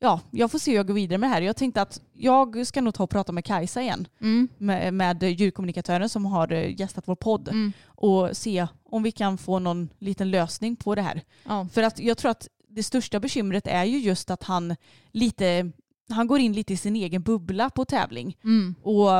ja, 0.00 0.20
jag 0.30 0.50
får 0.50 0.58
se 0.58 0.70
hur 0.70 0.76
jag 0.76 0.86
går 0.86 0.94
vidare 0.94 1.18
med 1.18 1.30
det 1.30 1.34
här. 1.34 1.42
Jag 1.42 1.56
tänkte 1.56 1.82
att 1.82 2.00
jag 2.12 2.66
ska 2.66 2.80
nog 2.80 2.94
ta 2.94 3.02
och 3.02 3.10
prata 3.10 3.32
med 3.32 3.44
Kajsa 3.44 3.82
igen. 3.82 4.08
Mm. 4.20 4.48
Med, 4.58 4.94
med 4.94 5.22
djurkommunikatören 5.22 6.08
som 6.08 6.26
har 6.26 6.52
eh, 6.52 6.80
gästat 6.80 7.08
vår 7.08 7.14
podd. 7.16 7.48
Mm. 7.48 7.72
Och 7.86 8.36
se 8.36 8.66
om 8.84 9.02
vi 9.02 9.12
kan 9.12 9.38
få 9.38 9.58
någon 9.58 9.88
liten 9.98 10.30
lösning 10.30 10.76
på 10.76 10.94
det 10.94 11.02
här. 11.02 11.22
Ja. 11.44 11.68
För 11.72 11.82
att 11.82 11.98
jag 11.98 12.18
tror 12.18 12.30
att 12.30 12.48
det 12.68 12.82
största 12.82 13.20
bekymret 13.20 13.66
är 13.66 13.84
ju 13.84 13.98
just 13.98 14.30
att 14.30 14.42
han 14.42 14.76
lite, 15.12 15.72
han 16.08 16.26
går 16.26 16.38
in 16.40 16.52
lite 16.52 16.72
i 16.72 16.76
sin 16.76 16.96
egen 16.96 17.22
bubbla 17.22 17.70
på 17.70 17.84
tävling 17.84 18.36
Mm. 18.44 18.74
och 18.82 19.10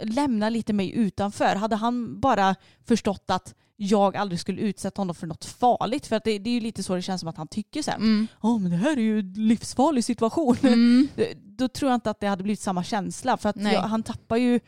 lämnar 0.00 0.50
lite 0.50 0.72
mig 0.72 0.92
utanför. 0.92 1.56
Hade 1.56 1.76
han 1.76 2.20
bara 2.20 2.54
förstått 2.84 3.24
att 3.26 3.54
jag 3.76 4.16
aldrig 4.16 4.40
skulle 4.40 4.60
utsätta 4.60 5.00
honom 5.00 5.14
för 5.14 5.26
något 5.26 5.44
farligt, 5.44 6.06
för 6.06 6.16
att 6.16 6.24
det, 6.24 6.38
det 6.38 6.50
är 6.50 6.54
ju 6.54 6.60
lite 6.60 6.82
så 6.82 6.94
det 6.94 7.02
känns 7.02 7.20
som 7.20 7.28
att 7.28 7.36
han 7.36 7.48
tycker 7.48 7.82
sen. 7.82 8.00
Mm. 8.00 8.26
Ja 8.42 8.58
men 8.58 8.70
det 8.70 8.76
här 8.76 8.96
är 8.96 9.00
ju 9.00 9.18
en 9.18 9.32
livsfarlig 9.32 10.04
situation. 10.04 10.56
Mm. 10.62 11.08
Då 11.44 11.68
tror 11.68 11.90
jag 11.90 11.96
inte 11.96 12.10
att 12.10 12.20
det 12.20 12.26
hade 12.26 12.42
blivit 12.42 12.60
samma 12.60 12.84
känsla 12.84 13.36
för 13.36 13.48
att 13.48 13.56
jag, 13.56 13.80
han 13.80 14.02
tappar 14.02 14.36
ju 14.36 14.60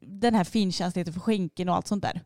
den 0.00 0.34
här 0.34 0.44
finkänsligheten 0.44 1.14
för 1.14 1.20
skänken 1.20 1.68
och 1.68 1.74
allt 1.74 1.86
sånt 1.86 2.02
där. 2.02 2.20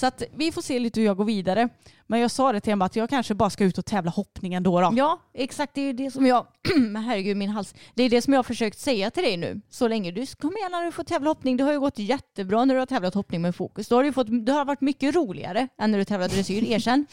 Så 0.00 0.06
att 0.06 0.22
vi 0.34 0.52
får 0.52 0.62
se 0.62 0.78
lite 0.78 1.00
hur 1.00 1.06
jag 1.06 1.16
går 1.16 1.24
vidare. 1.24 1.68
Men 2.10 2.20
jag 2.20 2.30
sa 2.30 2.52
det 2.52 2.60
till 2.60 2.72
honom 2.72 2.86
att 2.86 2.96
jag 2.96 3.10
kanske 3.10 3.34
bara 3.34 3.50
ska 3.50 3.64
ut 3.64 3.78
och 3.78 3.86
tävla 3.86 4.10
hoppning 4.10 4.54
ändå. 4.54 4.80
Då. 4.80 4.92
Ja, 4.96 5.20
exakt. 5.34 5.74
Det 5.74 5.80
är 5.80 5.92
det 5.92 6.10
som 6.10 6.26
jag... 6.26 6.46
Men 6.76 7.02
herregud, 7.02 7.36
min 7.36 7.50
hals. 7.50 7.74
Det 7.94 8.02
är 8.02 8.10
det 8.10 8.22
som 8.22 8.32
jag 8.32 8.38
har 8.38 8.42
försökt 8.44 8.78
säga 8.78 9.10
till 9.10 9.22
dig 9.22 9.36
nu. 9.36 9.60
Så 9.70 9.88
länge 9.88 10.10
du 10.10 10.26
kom 10.26 10.56
igen 10.56 10.72
när 10.72 10.84
du 10.84 10.92
får 10.92 11.04
tävla 11.04 11.30
hoppning. 11.30 11.56
Det 11.56 11.64
har 11.64 11.72
ju 11.72 11.80
gått 11.80 11.98
jättebra 11.98 12.64
när 12.64 12.74
du 12.74 12.78
har 12.80 12.86
tävlat 12.86 13.14
hoppning 13.14 13.42
med 13.42 13.56
fokus. 13.56 13.88
Då 13.88 13.96
har 13.96 14.04
du 14.04 14.12
fått, 14.12 14.46
det 14.46 14.52
har 14.52 14.64
varit 14.64 14.80
mycket 14.80 15.14
roligare 15.14 15.68
än 15.78 15.90
när 15.90 15.98
du 15.98 16.04
tävlade 16.04 16.34
dressyr. 16.34 16.64
Erkänn. 16.72 17.06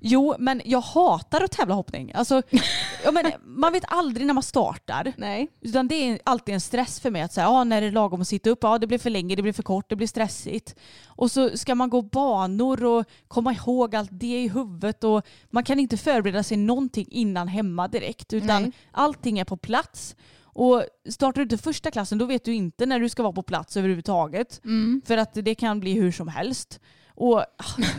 Jo, 0.00 0.34
men 0.38 0.62
jag 0.64 0.80
hatar 0.80 1.44
att 1.44 1.52
tävla 1.52 1.74
hoppning. 1.74 2.12
Alltså, 2.14 2.42
ja, 3.04 3.10
men 3.10 3.32
man 3.44 3.72
vet 3.72 3.84
aldrig 3.86 4.26
när 4.26 4.34
man 4.34 4.42
startar. 4.42 5.12
Nej. 5.16 5.48
Utan 5.60 5.88
det 5.88 5.94
är 5.94 6.18
alltid 6.24 6.54
en 6.54 6.60
stress 6.60 7.00
för 7.00 7.10
mig 7.10 7.22
att 7.22 7.32
säga, 7.32 7.46
ja, 7.46 7.64
när 7.64 7.80
det 7.80 7.86
är 7.86 7.92
lagom 7.92 8.20
att 8.20 8.28
sitta 8.28 8.50
upp, 8.50 8.58
ja 8.62 8.78
det 8.78 8.86
blir 8.86 8.98
för 8.98 9.10
länge, 9.10 9.36
det 9.36 9.42
blir 9.42 9.52
för 9.52 9.62
kort, 9.62 9.88
det 9.88 9.96
blir 9.96 10.06
stressigt. 10.06 10.74
Och 11.06 11.30
så 11.30 11.56
ska 11.56 11.74
man 11.74 11.90
gå 11.90 12.02
banor 12.02 12.84
och 12.84 13.04
komma 13.28 13.52
ihåg 13.52 13.96
allt 13.96 14.10
det 14.12 14.39
i 14.44 14.48
huvudet 14.48 15.04
och 15.04 15.26
man 15.50 15.64
kan 15.64 15.78
inte 15.78 15.96
förbereda 15.96 16.42
sig 16.42 16.56
någonting 16.56 17.06
innan 17.10 17.48
hemma 17.48 17.88
direkt 17.88 18.32
utan 18.32 18.62
Nej. 18.62 18.72
allting 18.90 19.38
är 19.38 19.44
på 19.44 19.56
plats. 19.56 20.16
Och 20.52 20.84
startar 21.08 21.40
du 21.40 21.42
inte 21.42 21.58
första 21.58 21.90
klassen 21.90 22.18
då 22.18 22.24
vet 22.24 22.44
du 22.44 22.54
inte 22.54 22.86
när 22.86 23.00
du 23.00 23.08
ska 23.08 23.22
vara 23.22 23.32
på 23.32 23.42
plats 23.42 23.76
överhuvudtaget. 23.76 24.60
Mm. 24.64 25.02
För 25.04 25.16
att 25.16 25.34
det 25.34 25.54
kan 25.54 25.80
bli 25.80 25.92
hur 25.92 26.12
som 26.12 26.28
helst. 26.28 26.80
Och 27.20 27.38
ah, 27.38 27.44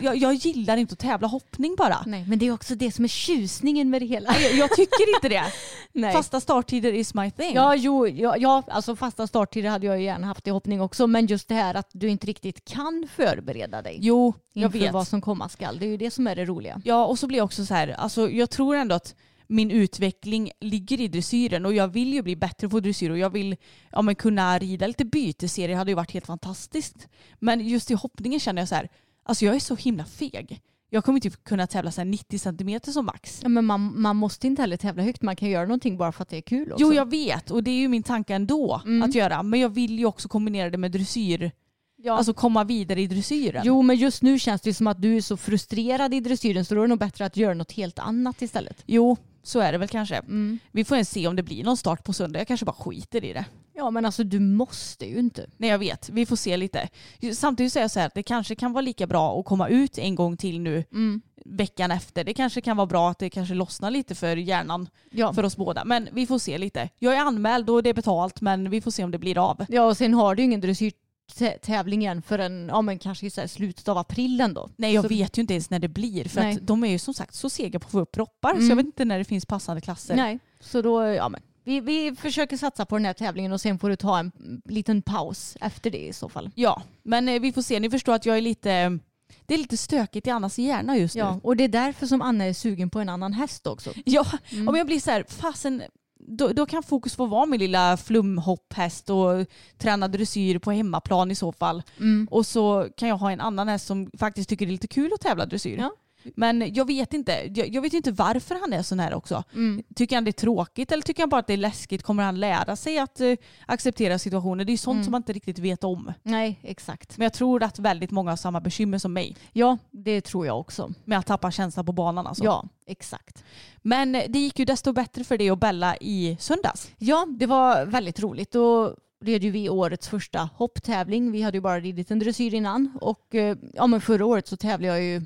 jag, 0.00 0.16
jag 0.16 0.34
gillar 0.34 0.76
inte 0.76 0.92
att 0.92 0.98
tävla 0.98 1.28
hoppning 1.28 1.74
bara. 1.78 2.02
Nej, 2.06 2.24
men 2.28 2.38
det 2.38 2.46
är 2.46 2.52
också 2.52 2.74
det 2.74 2.92
som 2.92 3.04
är 3.04 3.08
tjusningen 3.08 3.90
med 3.90 4.02
det 4.02 4.06
hela. 4.06 4.40
Jag, 4.40 4.54
jag 4.54 4.70
tycker 4.70 5.14
inte 5.14 5.28
det. 5.28 5.44
Nej. 5.92 6.12
Fasta 6.12 6.40
starttider 6.40 6.92
is 6.92 7.14
my 7.14 7.30
thing. 7.30 7.54
Ja, 7.54 7.74
jo, 7.74 8.08
ja, 8.08 8.36
ja, 8.36 8.62
alltså 8.68 8.96
fasta 8.96 9.26
starttider 9.26 9.70
hade 9.70 9.86
jag 9.86 9.98
ju 9.98 10.04
gärna 10.04 10.26
haft 10.26 10.46
i 10.46 10.50
hoppning 10.50 10.80
också. 10.80 11.06
Men 11.06 11.26
just 11.26 11.48
det 11.48 11.54
här 11.54 11.74
att 11.74 11.90
du 11.92 12.08
inte 12.08 12.26
riktigt 12.26 12.64
kan 12.64 13.08
förbereda 13.16 13.82
dig 13.82 13.98
Jo, 14.00 14.34
jag 14.52 14.64
inför 14.64 14.78
vet. 14.78 14.92
vad 14.92 15.08
som 15.08 15.20
komma 15.20 15.48
skall. 15.48 15.78
Det 15.78 15.86
är 15.86 15.90
ju 15.90 15.96
det 15.96 16.10
som 16.10 16.26
är 16.26 16.36
det 16.36 16.44
roliga. 16.44 16.80
Ja, 16.84 17.06
och 17.06 17.18
så 17.18 17.26
blir 17.26 17.38
jag 17.38 17.44
också 17.44 17.66
så 17.66 17.74
här, 17.74 17.88
alltså 17.88 18.30
jag 18.30 18.50
tror 18.50 18.76
ändå 18.76 18.94
att 18.94 19.14
min 19.46 19.70
utveckling 19.70 20.50
ligger 20.60 21.00
i 21.00 21.08
dressyren 21.08 21.66
och 21.66 21.74
jag 21.74 21.88
vill 21.88 22.12
ju 22.12 22.22
bli 22.22 22.36
bättre 22.36 22.68
på 22.68 22.80
dressyr 22.80 23.10
och 23.10 23.18
jag 23.18 23.30
vill 23.30 23.56
ja, 23.92 24.02
men 24.02 24.14
kunna 24.14 24.58
rida 24.58 24.86
lite 24.86 25.04
byteserier 25.04 25.76
hade 25.76 25.90
ju 25.90 25.94
varit 25.94 26.10
helt 26.12 26.26
fantastiskt. 26.26 27.08
Men 27.38 27.68
just 27.68 27.90
i 27.90 27.94
hoppningen 27.94 28.40
känner 28.40 28.62
jag 28.62 28.68
så 28.68 28.74
här, 28.74 28.88
alltså 29.24 29.44
jag 29.44 29.54
är 29.54 29.60
så 29.60 29.76
himla 29.76 30.04
feg. 30.04 30.60
Jag 30.90 31.04
kommer 31.04 31.16
inte 31.26 31.30
kunna 31.38 31.66
tävla 31.66 31.90
så 31.90 32.00
här 32.00 32.06
90 32.06 32.38
centimeter 32.38 32.92
som 32.92 33.06
max. 33.06 33.40
Ja, 33.42 33.48
men 33.48 33.64
man, 33.64 34.00
man 34.00 34.16
måste 34.16 34.46
inte 34.46 34.62
heller 34.62 34.76
tävla 34.76 35.02
högt. 35.02 35.22
Man 35.22 35.36
kan 35.36 35.50
göra 35.50 35.64
någonting 35.64 35.96
bara 35.96 36.12
för 36.12 36.22
att 36.22 36.28
det 36.28 36.36
är 36.36 36.40
kul 36.40 36.72
också. 36.72 36.84
Jo, 36.84 36.92
jag 36.92 37.10
vet 37.10 37.50
och 37.50 37.62
det 37.62 37.70
är 37.70 37.78
ju 37.80 37.88
min 37.88 38.02
tanke 38.02 38.34
ändå 38.34 38.82
Mm. 38.84 39.02
att 39.02 39.14
göra. 39.14 39.42
Men 39.42 39.60
jag 39.60 39.68
vill 39.68 39.98
ju 39.98 40.06
också 40.06 40.28
kombinera 40.28 40.70
det 40.70 40.78
med 40.78 40.92
dressyr, 40.92 41.50
ja. 41.96 42.12
alltså 42.16 42.34
komma 42.34 42.64
vidare 42.64 43.00
i 43.00 43.06
dressyren. 43.06 43.62
Jo, 43.64 43.82
men 43.82 43.96
just 43.96 44.22
nu 44.22 44.38
känns 44.38 44.60
det 44.62 44.74
som 44.74 44.86
att 44.86 45.02
du 45.02 45.16
är 45.16 45.20
så 45.20 45.36
frustrerad 45.36 46.14
i 46.14 46.20
dressyren 46.20 46.64
så 46.64 46.74
då 46.74 46.80
är 46.80 46.84
det 46.84 46.88
nog 46.88 46.98
bättre 46.98 47.26
att 47.26 47.36
göra 47.36 47.54
något 47.54 47.72
helt 47.72 47.98
annat 47.98 48.42
istället. 48.42 48.82
Jo, 48.86 49.16
så 49.42 49.60
är 49.60 49.72
det 49.72 49.78
väl 49.78 49.88
kanske. 49.88 50.16
Mm. 50.16 50.58
Vi 50.72 50.84
får 50.84 50.96
ens 50.96 51.10
se 51.10 51.26
om 51.28 51.36
det 51.36 51.42
blir 51.42 51.64
någon 51.64 51.76
start 51.76 52.04
på 52.04 52.12
söndag. 52.12 52.40
Jag 52.40 52.48
kanske 52.48 52.66
bara 52.66 52.76
skiter 52.76 53.24
i 53.24 53.32
det. 53.32 53.44
Ja, 53.74 53.90
men 53.90 54.04
alltså 54.06 54.24
du 54.24 54.40
måste 54.40 55.06
ju 55.06 55.18
inte. 55.18 55.46
Nej 55.56 55.70
jag 55.70 55.78
vet, 55.78 56.08
vi 56.08 56.26
får 56.26 56.36
se 56.36 56.56
lite. 56.56 56.88
Samtidigt 57.34 57.72
säger 57.72 57.84
jag 57.84 57.90
så 57.90 58.00
här 58.00 58.06
att 58.06 58.14
det 58.14 58.22
kanske 58.22 58.54
kan 58.54 58.72
vara 58.72 58.80
lika 58.82 59.06
bra 59.06 59.38
att 59.40 59.44
komma 59.44 59.68
ut 59.68 59.98
en 59.98 60.14
gång 60.14 60.36
till 60.36 60.60
nu 60.60 60.84
Mm. 60.92 61.22
veckan 61.44 61.90
efter. 61.90 62.24
Det 62.24 62.34
kanske 62.34 62.60
kan 62.60 62.76
vara 62.76 62.86
bra 62.86 63.10
att 63.10 63.18
det 63.18 63.30
kanske 63.30 63.54
lossnar 63.54 63.90
lite 63.90 64.14
för 64.14 64.36
hjärnan 64.36 64.88
Ja. 65.10 65.32
för 65.32 65.42
oss 65.44 65.56
båda. 65.56 65.84
Men 65.84 66.08
vi 66.12 66.26
får 66.26 66.38
se 66.38 66.58
lite. 66.58 66.88
Jag 66.98 67.14
är 67.14 67.20
anmäld 67.20 67.70
och 67.70 67.82
det 67.82 67.90
är 67.90 67.94
betalt 67.94 68.40
men 68.40 68.70
vi 68.70 68.80
får 68.80 68.90
se 68.90 69.04
om 69.04 69.10
det 69.10 69.18
blir 69.18 69.38
av. 69.50 69.64
ja, 69.68 69.82
och 69.84 69.96
sen 69.96 70.14
har 70.14 70.34
du 70.34 70.42
ju 70.42 70.44
ingen 70.44 70.60
dressyrtävling 70.60 72.22
förrän 72.22 72.68
ja, 72.68 72.82
men 72.82 72.98
kanske 72.98 73.30
så 73.30 73.48
slutet 73.48 73.88
av 73.88 73.98
april 73.98 74.40
ändå. 74.40 74.68
Nej 74.76 74.94
jag 74.94 75.04
Så- 75.04 75.08
vet 75.08 75.38
ju 75.38 75.40
inte 75.42 75.54
ens 75.54 75.70
när 75.70 75.78
det 75.78 75.88
blir 75.88 76.28
för 76.28 76.40
att 76.40 76.66
de 76.66 76.84
är 76.84 76.88
ju 76.88 76.98
som 76.98 77.14
sagt 77.14 77.34
så 77.34 77.50
sega 77.50 77.78
på 77.78 77.86
att 77.86 77.92
få 77.92 78.00
upp 78.00 78.12
proppar 78.12 78.50
så 78.50 78.56
Mm. 78.56 78.68
jag 78.68 78.76
vet 78.76 78.86
inte 78.86 79.04
när 79.04 79.18
det 79.18 79.24
finns 79.24 79.46
passande 79.46 79.80
klasser. 79.80 80.16
Nej, 80.16 80.38
så 80.60 80.82
då, 80.82 81.02
ja 81.06 81.28
men. 81.28 81.40
Vi, 81.64 81.80
vi 81.80 82.14
försöker 82.16 82.56
satsa 82.56 82.86
på 82.86 82.96
den 82.96 83.04
här 83.04 83.12
tävlingen 83.12 83.52
och 83.52 83.60
sen 83.60 83.78
får 83.78 83.88
du 83.88 83.96
ta 83.96 84.18
en 84.18 84.32
liten 84.64 85.02
paus 85.02 85.56
efter 85.60 85.90
det 85.90 86.06
i 86.08 86.12
så 86.12 86.28
fall. 86.28 86.50
Ja, 86.54 86.82
men 87.02 87.28
eh, 87.28 87.40
vi 87.40 87.52
får 87.52 87.62
se. 87.62 87.80
Ni 87.80 87.90
förstår 87.90 88.14
att 88.14 88.26
jag 88.26 88.36
är 88.36 88.40
lite... 88.40 88.98
Det 89.46 89.54
är 89.54 89.58
lite 89.58 89.76
stökigt 89.76 90.26
i 90.26 90.30
Annas 90.30 90.58
hjärna 90.58 90.96
just 90.96 91.14
Ja, 91.14 91.34
nu. 91.34 91.40
och 91.42 91.56
det 91.56 91.64
är 91.64 91.68
därför 91.68 92.06
som 92.06 92.22
Anna 92.22 92.44
är 92.44 92.52
sugen 92.52 92.90
på 92.90 93.00
en 93.00 93.08
annan 93.08 93.32
häst 93.32 93.66
också. 93.66 93.90
Ja, 94.04 94.26
Mm. 94.52 94.68
om 94.68 94.76
jag 94.76 94.86
blir 94.86 95.00
så 95.00 95.10
här, 95.10 95.24
fasen, 95.28 95.82
då, 96.20 96.48
då 96.48 96.66
kan 96.66 96.82
fokus 96.82 97.14
få 97.16 97.26
vara 97.26 97.46
min 97.46 97.60
lilla 97.60 97.96
flumhopphäst 97.96 99.10
och 99.10 99.46
träna 99.78 100.08
dressyr 100.08 100.58
på 100.58 100.72
hemmaplan 100.72 101.30
i 101.30 101.34
så 101.34 101.52
fall. 101.52 101.82
Mm. 101.98 102.28
Och 102.30 102.46
så 102.46 102.88
kan 102.96 103.08
jag 103.08 103.16
ha 103.16 103.30
en 103.32 103.40
annan 103.40 103.68
häst 103.68 103.86
som 103.86 104.10
faktiskt 104.18 104.48
tycker 104.48 104.66
det 104.66 104.70
är 104.70 104.72
lite 104.72 104.86
kul 104.88 105.12
att 105.14 105.20
tävla 105.20 105.46
dressyr. 105.46 105.78
Ja. 105.78 105.90
Men 106.36 106.74
jag 106.74 106.86
vet 106.86 107.12
inte. 107.14 107.32
Jag, 107.54 107.68
jag 107.74 107.82
vet 107.82 107.92
inte 107.92 108.12
varför 108.12 108.54
han 108.60 108.72
är 108.72 108.82
sån 108.82 109.00
här 109.00 109.14
också. 109.14 109.44
Mm. 109.54 109.82
Tycker 109.94 110.16
han 110.16 110.24
det 110.24 110.30
är 110.30 110.32
tråkigt 110.32 110.92
eller 110.92 111.02
tycker 111.02 111.22
han 111.22 111.28
bara 111.30 111.40
att 111.40 111.46
det 111.46 111.52
är 111.52 111.56
läskigt? 111.56 112.02
Kommer 112.02 112.22
han 112.22 112.40
lära 112.40 112.76
sig 112.76 112.98
att 112.98 113.20
eh, 113.20 113.32
acceptera 113.66 114.18
situationer? 114.18 114.64
Det 114.64 114.70
är 114.70 114.74
ju 114.74 114.78
sånt 114.78 114.92
Mm. 114.94 115.04
som 115.04 115.10
man 115.12 115.18
inte 115.18 115.32
riktigt 115.32 115.58
vet 115.58 115.84
om. 115.84 116.12
Nej, 116.22 116.58
exakt. 116.62 117.18
Men 117.18 117.22
jag 117.24 117.32
tror 117.32 117.62
att 117.62 117.78
väldigt 117.78 118.10
många 118.10 118.30
har 118.30 118.36
samma 118.36 118.60
bekymmer 118.60 118.98
som 118.98 119.12
mig 119.12 119.36
Ja, 119.52 119.78
det 119.90 120.20
tror 120.20 120.46
jag 120.46 120.60
också. 120.60 120.92
med 121.04 121.18
att 121.18 121.26
tappa 121.26 121.50
känslan 121.50 121.86
på 121.86 121.92
banan. 121.92 122.26
Alltså. 122.26 122.44
Ja, 122.44 122.68
exakt. 122.86 123.44
Men 123.82 124.12
det 124.12 124.38
gick 124.38 124.58
ju 124.58 124.64
desto 124.64 124.92
bättre 124.92 125.24
för 125.24 125.38
dig 125.38 125.50
och 125.50 125.58
Bella 125.58 125.96
i 126.00 126.36
söndags. 126.40 126.90
Ja, 126.98 127.26
det 127.30 127.46
var 127.46 127.84
väldigt 127.86 128.20
roligt. 128.20 128.52
Då 128.52 128.94
red 129.24 129.44
ju 129.44 129.50
vi 129.50 129.68
årets 129.68 130.08
första 130.08 130.48
hopptävling. 130.56 131.32
Vi 131.32 131.42
hade 131.42 131.56
ju 131.56 131.60
bara 131.60 131.80
ridit 131.80 132.10
en 132.10 132.18
dressyr 132.18 132.54
innan 132.54 132.98
och 133.00 133.34
eh, 133.34 133.56
ja, 133.74 133.86
men 133.86 134.00
förra 134.00 134.26
året 134.26 134.46
så 134.48 134.56
tävlade 134.56 134.86
jag 134.98 135.02
ju 135.04 135.22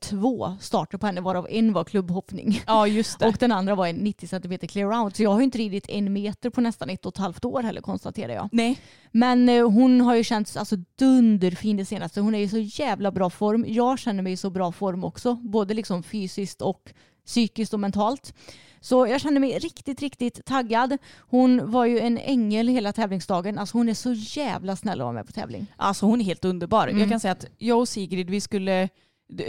två 0.00 0.56
starter 0.60 0.98
på 0.98 1.06
henne 1.06 1.20
varav 1.20 1.46
en 1.50 1.72
var 1.72 1.84
klubbhoppning. 1.84 2.62
Ja 2.66 2.86
just 2.86 3.18
det. 3.18 3.26
Och 3.28 3.36
den 3.40 3.52
andra 3.52 3.74
var 3.74 3.86
en 3.86 3.96
90 3.96 4.28
cm 4.28 4.58
clear 4.58 5.02
out. 5.02 5.16
Så 5.16 5.22
jag 5.22 5.30
har 5.30 5.38
ju 5.38 5.44
inte 5.44 5.58
ridit 5.58 5.88
en 5.88 6.12
meter 6.12 6.50
på 6.50 6.60
nästan 6.60 6.90
ett 6.90 7.06
och 7.06 7.12
ett 7.12 7.18
halvt 7.18 7.44
år 7.44 7.62
heller 7.62 7.80
konstaterar 7.80 8.32
jag. 8.32 8.48
Nej. 8.52 8.78
Men 9.10 9.48
eh, 9.48 9.70
hon 9.70 10.00
har 10.00 10.14
ju 10.14 10.24
känts 10.24 10.56
alltså, 10.56 10.76
dunderfin 10.98 11.76
det 11.76 11.84
senaste. 11.84 12.20
Hon 12.20 12.34
är 12.34 12.38
i 12.38 12.48
så 12.48 12.58
jävla 12.58 13.10
bra 13.10 13.30
form. 13.30 13.64
Jag 13.68 13.98
känner 13.98 14.22
mig 14.22 14.32
i 14.32 14.36
så 14.36 14.50
bra 14.50 14.72
form 14.72 15.04
också. 15.04 15.34
Både 15.34 15.74
liksom 15.74 16.02
fysiskt 16.02 16.62
och 16.62 16.92
psykiskt 17.26 17.74
och 17.74 17.80
mentalt. 17.80 18.34
Så 18.80 19.06
jag 19.06 19.20
känner 19.20 19.40
mig 19.40 19.58
riktigt, 19.58 20.00
riktigt 20.00 20.44
taggad. 20.44 20.98
Hon 21.18 21.70
var 21.70 21.84
ju 21.84 22.00
en 22.00 22.18
ängel 22.18 22.68
hela 22.68 22.92
tävlingsdagen. 22.92 23.58
Alltså 23.58 23.78
hon 23.78 23.88
är 23.88 23.94
så 23.94 24.12
jävla 24.12 24.76
snäll 24.76 25.00
att 25.00 25.04
vara 25.04 25.12
med 25.12 25.26
på 25.26 25.32
tävling. 25.32 25.66
Alltså 25.76 26.06
hon 26.06 26.20
är 26.20 26.24
helt 26.24 26.44
underbar. 26.44 26.88
Mm. 26.88 27.00
Jag 27.00 27.08
kan 27.08 27.20
säga 27.20 27.32
att 27.32 27.46
jag 27.58 27.78
och 27.78 27.88
Sigrid, 27.88 28.30
vi 28.30 28.40
skulle, 28.40 28.88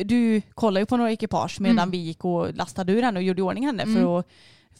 du- 0.06 0.42
kollade 0.54 0.80
ju 0.80 0.86
på 0.86 0.98
några 0.98 1.12
ekipage 1.12 1.58
medan 1.62 1.78
Mm. 1.78 1.92
vi 1.92 1.98
gick 1.98 2.26
och 2.26 2.54
lastade 2.56 2.92
ur 2.94 3.02
henne 3.02 3.20
och 3.20 3.24
gjorde 3.24 3.40
i 3.40 3.44
ordning 3.44 3.66
henne 3.66 3.84
Mm. 3.84 3.96
för, 3.96 4.20
att, 4.20 4.28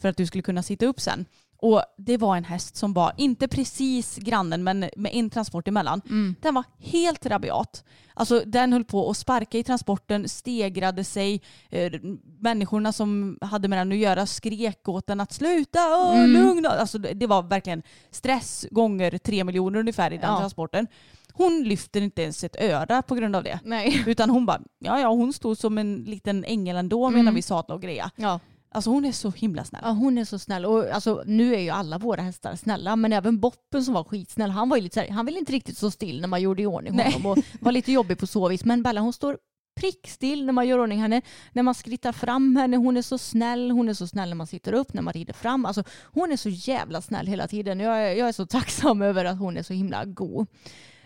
för 0.00 0.08
att 0.08 0.16
du 0.16 0.26
skulle 0.26 0.42
kunna 0.42 0.62
sitta 0.62 0.86
upp 0.86 1.00
sen. 1.00 1.24
Och 1.64 1.82
det 1.96 2.16
var 2.16 2.36
en 2.36 2.44
häst 2.44 2.76
som 2.76 2.92
var, 2.92 3.12
inte 3.16 3.48
precis 3.48 4.16
grannen 4.16 4.64
men 4.64 4.80
med 4.80 5.10
en 5.14 5.30
transport 5.30 5.68
emellan. 5.68 6.00
Mm. 6.06 6.34
Den 6.40 6.54
var 6.54 6.64
helt 6.78 7.26
rabiat. 7.26 7.84
Alltså 8.14 8.42
den 8.46 8.72
höll 8.72 8.84
på 8.84 9.10
att 9.10 9.16
sparka 9.16 9.58
i 9.58 9.62
transporten, 9.64 10.28
stegrade 10.28 11.04
sig. 11.04 11.42
Eh, 11.70 11.92
människorna 12.40 12.92
som 12.92 13.38
hade 13.40 13.68
med 13.68 13.78
den 13.78 13.92
att 13.92 13.98
göra 13.98 14.26
skrek 14.26 14.88
åt 14.88 15.06
den 15.06 15.20
att 15.20 15.32
sluta, 15.32 15.78
åh, 15.88 16.18
Mm. 16.18 16.30
lugna. 16.32 16.68
Alltså 16.68 16.98
det 16.98 17.26
var 17.26 17.42
verkligen 17.42 17.82
stress 18.10 18.66
gånger 18.70 19.18
tre 19.18 19.44
miljoner 19.44 19.78
ungefär 19.80 20.10
i 20.12 20.16
den 20.18 20.30
Ja. 20.32 20.38
transporten. 20.38 20.86
Hon 21.32 21.62
lyfter 21.62 22.00
inte 22.00 22.22
ens 22.22 22.44
ett 22.44 22.56
öra 22.60 23.02
på 23.02 23.14
grund 23.14 23.36
av 23.36 23.42
det. 23.44 23.60
Nej. 23.64 24.04
Utan 24.06 24.30
hon 24.30 24.46
bara, 24.46 24.60
ja 24.78 25.00
ja 25.00 25.08
hon 25.08 25.32
stod 25.32 25.58
som 25.58 25.78
en 25.78 25.96
liten 26.04 26.44
ängel 26.44 26.76
ändå 26.76 27.10
medan 27.10 27.20
Mm. 27.20 27.34
vi 27.34 27.42
sadlade 27.42 27.74
och 27.74 27.82
greja. 27.82 28.10
Ja. 28.16 28.40
Alltså 28.74 28.90
hon 28.90 29.04
är 29.04 29.12
så 29.12 29.30
himla 29.30 29.64
snäll. 29.64 29.82
ja, 29.84 29.90
hon 29.90 30.18
är 30.18 30.24
så 30.24 30.38
snäll. 30.38 30.66
Och 30.66 30.90
alltså, 30.90 31.22
nu 31.26 31.54
är 31.54 31.58
ju 31.58 31.70
alla 31.70 31.98
våra 31.98 32.22
hästar 32.22 32.56
snälla, 32.56 32.96
men 32.96 33.12
även 33.12 33.40
Boppen 33.40 33.84
som 33.84 33.94
var 33.94 34.04
skitsnäll, 34.04 34.50
han 34.50 34.68
var 34.68 34.76
ju 34.76 34.82
lite 34.82 34.94
så 34.94 35.00
här, 35.00 35.08
han 35.08 35.26
ville 35.26 35.38
inte 35.38 35.52
riktigt 35.52 35.76
stå 35.76 35.90
still 35.90 36.20
när 36.20 36.28
man 36.28 36.42
gjorde 36.42 36.62
i 36.62 36.66
ordning 36.66 36.96
Nej. 36.96 37.12
honom 37.12 37.26
och 37.26 37.38
var 37.60 37.72
lite 37.72 37.92
jobbig 37.92 38.18
på 38.18 38.26
så 38.26 38.48
vis. 38.48 38.64
Men 38.64 38.82
Bella 38.82 39.00
hon 39.00 39.12
står 39.12 39.38
prickstill 39.80 40.46
när 40.46 40.52
man 40.52 40.68
gör 40.68 40.78
ordning 40.78 41.00
henne, 41.00 41.22
när 41.52 41.62
man 41.62 41.74
skrittar 41.74 42.12
fram 42.12 42.56
henne, 42.56 42.76
hon 42.76 42.96
är 42.96 43.02
så 43.02 43.18
snäll, 43.18 43.70
hon 43.70 43.88
är 43.88 43.94
så 43.94 44.06
snäll 44.06 44.28
när 44.28 44.36
man 44.36 44.46
sitter 44.46 44.72
upp, 44.72 44.92
när 44.92 45.02
man 45.02 45.12
rider 45.12 45.32
fram. 45.32 45.66
Alltså, 45.66 45.84
hon 46.02 46.32
är 46.32 46.36
så 46.36 46.48
jävla 46.48 47.00
snäll 47.00 47.26
hela 47.26 47.48
tiden. 47.48 47.80
Jag 47.80 48.02
är, 48.02 48.14
jag 48.14 48.28
är 48.28 48.32
så 48.32 48.46
tacksam 48.46 49.02
över 49.10 49.24
att 49.24 49.38
hon 49.38 49.56
är 49.56 49.62
så 49.62 49.72
himla 49.72 50.04
god. 50.04 50.46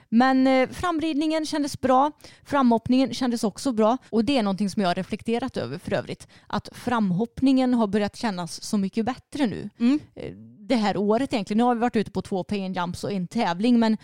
Men 0.09 0.47
eh, 0.47 0.69
framridningen 0.69 1.47
kändes 1.47 1.81
bra, 1.81 2.13
framhoppningen 2.45 3.15
kändes 3.15 3.45
också 3.45 3.73
bra 3.73 3.99
och 4.11 4.25
det 4.25 4.39
är 4.39 4.43
någonting 4.43 4.71
som 4.71 4.83
jag 4.83 4.91
har 4.91 4.95
reflekterat 4.95 5.57
över 5.57 5.79
för 5.79 5.93
övrigt. 5.93 6.29
Att 6.47 6.69
framhoppningen 6.73 7.75
har 7.75 7.87
börjat 7.87 8.17
kännas 8.17 8.63
så 8.63 8.79
mycket 8.79 9.05
bättre 9.07 9.47
nu. 9.47 9.71
Mm. 9.81 10.01
Eh, 10.15 10.33
Det 10.69 10.77
här 10.77 10.97
året 10.97 11.33
egentligen. 11.33 11.59
Nu 11.59 11.65
har 11.65 11.75
vi 11.75 11.81
varit 11.81 11.97
ute 11.97 12.11
på 12.11 12.23
två 12.23 12.45
pay 12.45 12.65
and 12.67 12.77
jumps 12.77 13.05
och 13.05 13.13
en 13.13 13.27
tävling 13.29 13.79
men 13.79 13.97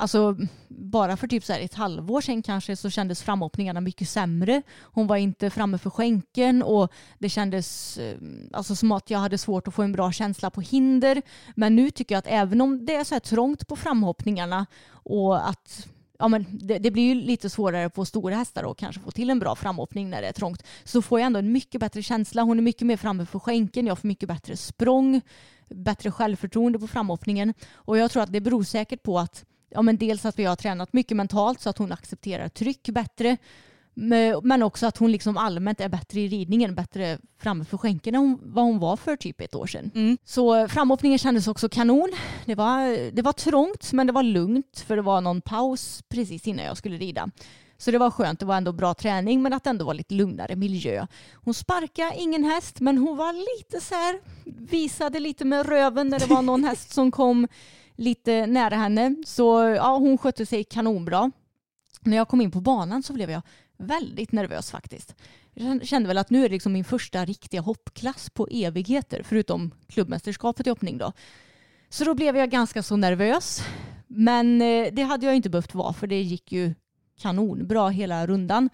Alltså 0.00 0.36
bara 0.68 1.16
för 1.16 1.28
typ 1.28 1.44
så 1.44 1.52
här 1.52 1.60
ett 1.60 1.74
halvår 1.74 2.20
sedan 2.20 2.42
kanske 2.42 2.76
så 2.76 2.90
kändes 2.90 3.22
framhoppningarna 3.22 3.80
mycket 3.80 4.08
sämre. 4.08 4.62
Hon 4.82 5.06
var 5.06 5.16
inte 5.16 5.50
framme 5.50 5.78
för 5.78 5.90
skänken 5.90 6.62
och 6.62 6.92
det 7.18 7.28
kändes 7.28 7.98
eh, 7.98 8.16
alltså 8.52 8.76
som 8.76 8.92
att 8.92 9.10
jag 9.10 9.18
hade 9.18 9.38
svårt 9.38 9.68
att 9.68 9.74
få 9.74 9.82
en 9.82 9.92
bra 9.92 10.12
känsla 10.12 10.50
på 10.50 10.60
hinder. 10.60 11.22
Men 11.54 11.76
nu 11.76 11.90
tycker 11.90 12.14
jag 12.14 12.18
att 12.18 12.26
även 12.28 12.60
om 12.60 12.86
det 12.86 12.94
är 12.94 13.04
så 13.04 13.14
här 13.14 13.20
trångt 13.20 13.68
på 13.68 13.76
framhoppningarna 13.76 14.66
och 14.92 15.48
att 15.48 15.88
ja, 16.18 16.28
men 16.28 16.46
det, 16.50 16.78
det 16.78 16.90
blir 16.90 17.02
ju 17.02 17.14
lite 17.14 17.50
svårare 17.50 17.90
på 17.90 18.04
stora 18.04 18.36
hästar 18.36 18.70
att 18.70 18.76
kanske 18.76 19.00
få 19.00 19.10
till 19.10 19.30
en 19.30 19.38
bra 19.38 19.54
framhoppning 19.54 20.10
när 20.10 20.22
det 20.22 20.28
är 20.28 20.32
trångt. 20.32 20.62
Så 20.84 21.02
får 21.02 21.20
jag 21.20 21.26
ändå 21.26 21.38
en 21.38 21.52
mycket 21.52 21.80
bättre 21.80 22.02
känsla. 22.02 22.42
Hon 22.42 22.58
är 22.58 22.62
mycket 22.62 22.86
mer 22.86 22.96
framme 22.96 23.26
för 23.26 23.38
skänken. 23.38 23.86
Jag 23.86 23.98
får 23.98 24.08
mycket 24.08 24.28
bättre 24.28 24.56
språng, 24.56 25.20
bättre 25.68 26.10
självförtroende 26.10 26.78
på 26.78 26.86
framhoppningen. 26.86 27.54
Och 27.74 27.98
jag 27.98 28.10
tror 28.10 28.22
att 28.22 28.32
det 28.32 28.40
beror 28.40 28.62
säkert 28.62 29.02
på 29.02 29.18
att 29.18 29.44
ja, 29.70 29.82
men 29.82 29.96
dels 29.96 30.24
att 30.24 30.38
vi 30.38 30.44
har 30.44 30.56
tränat 30.56 30.92
mycket 30.92 31.16
mentalt 31.16 31.60
så 31.60 31.70
att 31.70 31.78
hon 31.78 31.92
accepterar 31.92 32.48
tryck 32.48 32.88
bättre. 32.88 33.36
Men 34.42 34.62
också 34.62 34.86
att 34.86 34.96
hon 34.96 35.12
liksom 35.12 35.36
allmänt 35.36 35.80
är 35.80 35.88
bättre 35.88 36.20
i 36.20 36.28
ridningen, 36.28 36.74
bättre 36.74 37.18
framme 37.38 37.64
för 37.64 37.76
skänken 37.76 38.14
än 38.14 38.38
vad 38.42 38.64
hon 38.64 38.78
var 38.78 38.96
för 38.96 39.16
typ 39.16 39.40
ett 39.40 39.54
år 39.54 39.66
sedan. 39.66 39.90
Mm. 39.94 40.18
Så 40.24 40.68
framhoppningen 40.68 41.18
kändes 41.18 41.48
också 41.48 41.68
kanon. 41.68 42.12
Det 42.44 42.54
var, 42.54 43.10
det 43.12 43.22
var 43.22 43.32
trångt 43.32 43.92
men 43.92 44.06
det 44.06 44.12
var 44.12 44.22
lugnt 44.22 44.84
för 44.86 44.96
det 44.96 45.02
var 45.02 45.20
någon 45.20 45.40
paus 45.40 46.02
precis 46.08 46.46
innan 46.46 46.64
jag 46.64 46.76
skulle 46.76 46.96
rida. 46.96 47.30
Så 47.78 47.90
det 47.90 47.98
var 47.98 48.10
skönt, 48.10 48.40
det 48.40 48.46
var 48.46 48.56
ändå 48.56 48.72
bra 48.72 48.94
träning 48.94 49.42
men 49.42 49.52
att 49.52 49.64
det 49.64 49.70
ändå 49.70 49.84
var 49.84 49.94
lite 49.94 50.14
lugnare 50.14 50.56
miljö. 50.56 51.06
Hon 51.34 51.54
sparkade 51.54 52.16
ingen 52.16 52.44
häst 52.44 52.80
men 52.80 52.98
hon 52.98 53.16
var 53.16 53.32
lite 53.32 53.80
så 53.86 53.94
här, 53.94 54.20
visade 54.44 55.20
lite 55.20 55.44
med 55.44 55.66
röven 55.66 56.08
när 56.08 56.18
det 56.18 56.26
var 56.26 56.42
någon 56.42 56.64
häst 56.64 56.92
som 56.92 57.10
kom 57.10 57.48
lite 58.00 58.46
nära 58.46 58.76
henne. 58.76 59.14
Så 59.26 59.74
ja, 59.76 59.96
hon 59.96 60.18
skötte 60.18 60.46
sig 60.46 60.64
kanonbra. 60.64 61.30
När 62.00 62.16
jag 62.16 62.28
kom 62.28 62.40
in 62.40 62.50
på 62.50 62.60
banan 62.60 63.02
så 63.02 63.12
blev 63.12 63.30
jag 63.30 63.42
väldigt 63.78 64.32
nervös 64.32 64.70
faktiskt. 64.70 65.14
Jag 65.54 65.86
kände 65.86 66.08
väl 66.08 66.18
att 66.18 66.30
nu 66.30 66.38
är 66.44 66.48
det 66.48 66.54
liksom 66.54 66.72
min 66.72 66.84
första 66.84 67.24
riktiga 67.24 67.60
hoppklass 67.60 68.30
på 68.30 68.48
evigheter 68.50 69.22
förutom 69.24 69.70
klubbmästerskapet 69.88 70.66
i 70.66 70.70
hoppning 70.70 70.98
då. 70.98 71.12
Så 71.88 72.04
då 72.04 72.14
blev 72.14 72.36
jag 72.36 72.50
ganska 72.50 72.82
så 72.82 72.96
nervös. 72.96 73.62
Men 74.06 74.62
eh, 74.62 74.88
det 74.92 75.02
hade 75.02 75.26
jag 75.26 75.36
inte 75.36 75.50
behövt 75.50 75.74
vara 75.74 75.92
för 75.92 76.06
det 76.06 76.22
gick 76.22 76.52
ju 76.52 76.74
kanonbra 77.20 77.88
hela 77.88 78.26
rundan. 78.26 78.70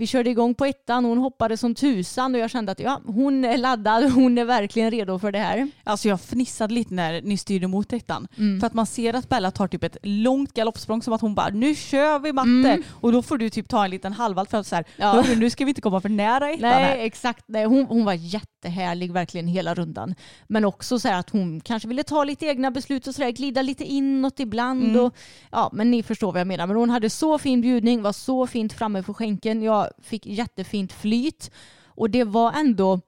Vi 0.00 0.06
körde 0.06 0.30
igång 0.30 0.54
på 0.54 0.64
ettan 0.64 1.04
och 1.04 1.08
hon 1.08 1.18
hoppade 1.18 1.56
som 1.56 1.74
tusan 1.74 2.34
och 2.34 2.40
jag 2.40 2.50
kände 2.50 2.72
att 2.72 2.80
ja, 2.80 3.00
hon 3.06 3.44
är 3.44 3.58
laddad, 3.58 4.10
hon 4.12 4.38
är 4.38 4.44
verkligen 4.44 4.90
redo 4.90 5.18
för 5.18 5.32
det 5.32 5.38
här. 5.38 5.70
Alltså 5.84 6.08
jag 6.08 6.20
fnissade 6.20 6.74
lite 6.74 6.94
när 6.94 7.22
ni 7.22 7.36
styrde 7.36 7.66
mot 7.66 7.92
ettan. 7.92 8.28
Mm. 8.38 8.60
För 8.60 8.66
att 8.66 8.74
man 8.74 8.86
ser 8.86 9.14
att 9.14 9.28
Bella 9.28 9.50
tar 9.50 9.68
typ 9.68 9.84
ett 9.84 9.96
långt 10.02 10.54
galoppsprång 10.54 11.02
som 11.02 11.12
att 11.12 11.20
hon 11.20 11.34
bara 11.34 11.48
nu 11.48 11.74
kör 11.74 12.18
vi 12.18 12.32
matte. 12.32 12.48
Mm. 12.48 12.82
Och 12.90 13.12
då 13.12 13.22
får 13.22 13.38
du 13.38 13.50
typ 13.50 13.68
ta 13.68 13.84
en 13.84 13.90
liten 13.90 14.12
halvvalt 14.12 14.50
för 14.50 14.58
att 14.58 14.66
så 14.66 14.74
här, 14.76 14.84
Ja. 14.96 15.12
"Hörru, 15.12 15.36
nu 15.36 15.50
ska 15.50 15.64
vi 15.64 15.68
inte 15.70 15.80
komma 15.80 16.00
för 16.00 16.08
nära 16.08 16.50
ettan 16.50 16.70
här. 16.70 16.96
Nej, 16.96 17.06
exakt. 17.06 17.44
Nej, 17.48 17.64
hon, 17.64 17.86
hon 17.86 18.04
var 18.04 18.14
jättehärlig 18.60 19.12
verkligen 19.12 19.46
hela 19.46 19.74
rundan. 19.74 20.14
Men 20.48 20.64
också 20.64 20.98
så 20.98 21.08
här 21.08 21.18
att 21.18 21.30
hon 21.30 21.60
kanske 21.60 21.88
ville 21.88 22.02
ta 22.02 22.24
lite 22.24 22.46
egna 22.46 22.70
beslut 22.70 23.06
och 23.06 23.14
så 23.14 23.22
där, 23.22 23.30
glida 23.30 23.62
lite 23.62 23.84
inåt 23.84 24.40
ibland. 24.40 24.84
Mm. 24.84 25.04
Och, 25.04 25.14
ja, 25.50 25.70
men 25.72 25.90
ni 25.90 26.02
förstår 26.02 26.32
vad 26.32 26.40
jag 26.40 26.46
menar. 26.46 26.66
Men 26.66 26.76
hon 26.76 26.90
hade 26.90 27.10
så 27.10 27.38
fin 27.38 27.60
bjudning, 27.60 28.02
var 28.02 28.12
så 28.12 28.46
fint 28.46 28.72
framme 28.72 29.02
för 29.02 29.12
skänken. 29.12 29.62
Jag 29.62 29.88
fick 30.02 30.26
jättefint 30.26 30.92
flyt. 30.92 31.50
Och 31.86 32.10
det 32.10 32.24
var 32.24 32.52
ändå, 32.52 33.00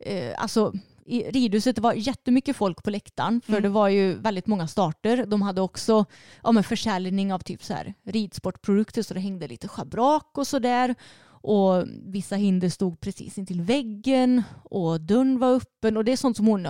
eh, 0.00 0.34
alltså 0.36 0.72
i 1.06 1.30
ridhuset 1.30 1.76
det 1.76 1.82
var 1.82 1.92
jättemycket 1.92 2.56
folk 2.56 2.82
på 2.82 2.90
läktaren 2.90 3.40
för 3.40 3.52
Mm. 3.52 3.62
det 3.62 3.68
var 3.68 3.88
ju 3.88 4.14
väldigt 4.14 4.46
många 4.46 4.68
starter. 4.68 5.26
De 5.26 5.42
hade 5.42 5.60
också 5.60 6.04
ja, 6.42 6.52
men 6.52 6.64
försäljning 6.64 7.32
av 7.32 7.38
typ 7.38 7.64
så 7.64 7.74
här 7.74 7.94
ridsportprodukter 8.04 9.02
så 9.02 9.14
det 9.14 9.20
hängde 9.20 9.48
lite 9.48 9.68
schabrak 9.68 10.38
och 10.38 10.46
sådär. 10.46 10.94
Och 11.42 11.84
vissa 12.04 12.36
hinder 12.36 12.68
stod 12.68 13.00
precis 13.00 13.38
intill 13.38 13.60
väggen 13.62 14.42
och 14.64 15.00
dörren 15.00 15.38
var 15.38 15.54
öppen 15.54 15.96
och 15.96 16.04
det 16.04 16.12
är 16.12 16.16
sånt 16.16 16.36
som 16.36 16.46
hon 16.46 16.66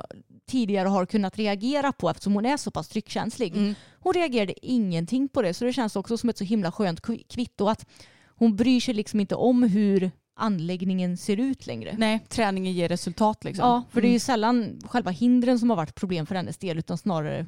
tidigare 0.51 0.89
har 0.89 1.07
kunnat 1.07 1.39
reagera 1.39 1.93
på 1.93 2.11
eftersom 2.11 2.33
hon 2.35 2.47
är 2.47 2.57
så 2.57 2.71
pass 2.71 2.89
tryckkänslig. 2.89 3.57
Mm. 3.57 3.75
Hon 4.01 4.13
reagerade 4.15 4.67
ingenting 4.67 5.29
på 5.29 5.43
det 5.43 5.55
så 5.55 5.65
det 5.65 5.73
känns 5.73 5.97
också 5.97 6.17
som 6.19 6.29
ett 6.31 6.39
så 6.39 6.45
himla 6.45 6.73
skönt 6.73 7.01
kvi- 7.01 7.25
kvitto 7.29 7.69
att 7.69 7.87
hon 8.27 8.57
bryr 8.57 8.81
sig 8.81 8.95
liksom 8.95 9.21
inte 9.21 9.35
om 9.35 9.63
hur 9.63 10.11
anläggningen 10.37 11.17
ser 11.17 11.37
ut 11.41 11.67
längre. 11.67 11.95
Nej, 11.99 12.25
träningen 12.29 12.73
ger 12.73 12.89
resultat 12.89 13.45
liksom. 13.45 13.69
Ja, 13.69 13.83
för 13.91 14.01
det 14.01 14.07
är 14.07 14.11
ju 14.11 14.13
Mm. 14.13 14.21
sällan 14.21 14.81
själva 14.85 15.11
hindren 15.11 15.59
som 15.59 15.71
har 15.71 15.77
varit 15.77 15.95
problem 15.95 16.27
för 16.27 16.35
hennes 16.35 16.59
del 16.59 16.79
utan 16.79 16.99
snarare 16.99 17.47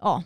ja, 0.00 0.22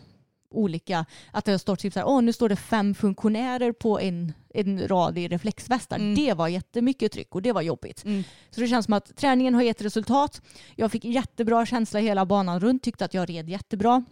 olika, 0.49 1.05
att 1.31 1.45
det 1.45 1.51
har 1.51 1.57
stått 1.57 1.79
typ 1.79 1.93
så 1.93 1.99
här, 1.99 2.07
åh 2.07 2.21
nu 2.21 2.33
står 2.33 2.49
det 2.49 2.55
fem 2.55 2.95
funktionärer 2.95 3.71
på 3.71 3.99
en, 3.99 4.33
en 4.53 4.87
rad 4.87 5.17
i 5.17 5.27
reflexvästar. 5.27 5.95
Mm. 5.95 6.15
Det 6.15 6.33
var 6.33 6.47
jättemycket 6.47 7.11
tryck 7.11 7.35
och 7.35 7.41
det 7.41 7.51
var 7.51 7.61
jobbigt. 7.61 8.05
Mm. 8.05 8.23
Så 8.49 8.61
det 8.61 8.67
känns 8.67 8.85
som 8.85 8.93
att 8.93 9.15
träningen 9.15 9.53
har 9.55 9.61
gett 9.61 9.81
resultat. 9.81 10.41
Jag 10.75 10.91
fick 10.91 11.05
jättebra 11.05 11.65
känsla 11.65 11.99
hela 11.99 12.25
banan 12.25 12.59
runt, 12.59 12.83
tyckte 12.83 13.05
att 13.05 13.13
jag 13.13 13.29
red 13.29 13.49
jättebra. 13.49 14.03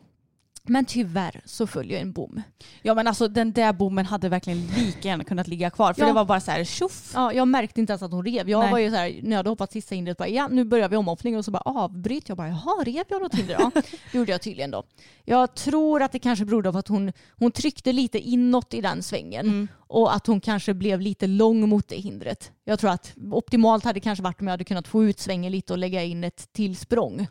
Men 0.67 0.85
tyvärr 0.85 1.41
så 1.45 1.67
följer 1.67 2.01
en 2.01 2.11
bom. 2.11 2.41
Ja 2.81 2.93
men 2.93 3.07
alltså 3.07 3.27
den 3.27 3.51
där 3.53 3.73
bommen 3.73 4.05
hade 4.05 4.29
verkligen 4.29 4.67
lika 4.67 5.07
gärna 5.07 5.23
kunnat 5.23 5.47
ligga 5.47 5.69
kvar. 5.69 5.93
För 5.93 6.01
Ja. 6.01 6.07
det 6.07 6.13
var 6.13 6.25
bara 6.25 6.39
så 6.39 6.51
här 6.51 6.63
tjoff. 6.63 7.11
Ja, 7.13 7.33
jag 7.33 7.47
märkte 7.47 7.79
inte 7.79 7.93
ens 7.93 8.03
att 8.03 8.11
hon 8.11 8.25
rev. 8.25 8.49
Jag 8.49 8.59
Nej. 8.59 8.71
var 8.71 8.79
ju 8.79 8.89
så 8.89 8.95
här, 8.95 9.19
när 9.23 9.31
jag 9.31 9.37
hade 9.37 9.49
hoppat 9.49 9.71
sista 9.71 9.95
hindret, 9.95 10.17
bara, 10.17 10.27
ja, 10.29 10.47
nu 10.47 10.63
börjar 10.63 10.89
vi 10.89 10.95
omhoppning 10.95 11.37
och 11.37 11.45
så 11.45 11.51
bara 11.51 11.61
avbryt. 11.65 12.29
Jag 12.29 12.37
bara, 12.37 12.47
jaha, 12.47 12.83
rev 12.85 13.03
jag 13.07 13.21
något 13.21 13.35
hinder? 13.35 13.55
Ja, 13.59 13.71
det 14.11 14.17
gjorde 14.17 14.31
jag 14.31 14.41
tydligen 14.41 14.71
då. 14.71 14.83
Jag 15.25 15.55
tror 15.55 16.01
att 16.01 16.11
det 16.11 16.19
kanske 16.19 16.45
berodde 16.45 16.71
på 16.71 16.77
att 16.77 16.87
hon, 16.87 17.11
hon 17.39 17.51
tryckte 17.51 17.91
lite 17.93 18.19
inåt 18.19 18.73
i 18.73 18.81
den 18.81 19.03
svängen 19.03 19.45
Mm. 19.45 19.67
och 19.77 20.15
att 20.15 20.27
hon 20.27 20.41
kanske 20.41 20.73
blev 20.73 21.01
lite 21.01 21.27
lång 21.27 21.69
mot 21.69 21.87
det 21.87 21.95
hindret. 21.95 22.51
Jag 22.65 22.79
tror 22.79 22.89
att 22.91 23.13
optimalt 23.31 23.83
hade 23.83 23.99
kanske 23.99 24.23
varit 24.23 24.41
om 24.41 24.47
jag 24.47 24.51
hade 24.53 24.63
kunnat 24.63 24.87
få 24.87 25.03
ut 25.03 25.19
svängen 25.19 25.51
lite 25.51 25.73
och 25.73 25.79
lägga 25.79 26.03
in 26.03 26.23
ett 26.23 26.53
till 26.53 26.75
språng. 26.75 27.27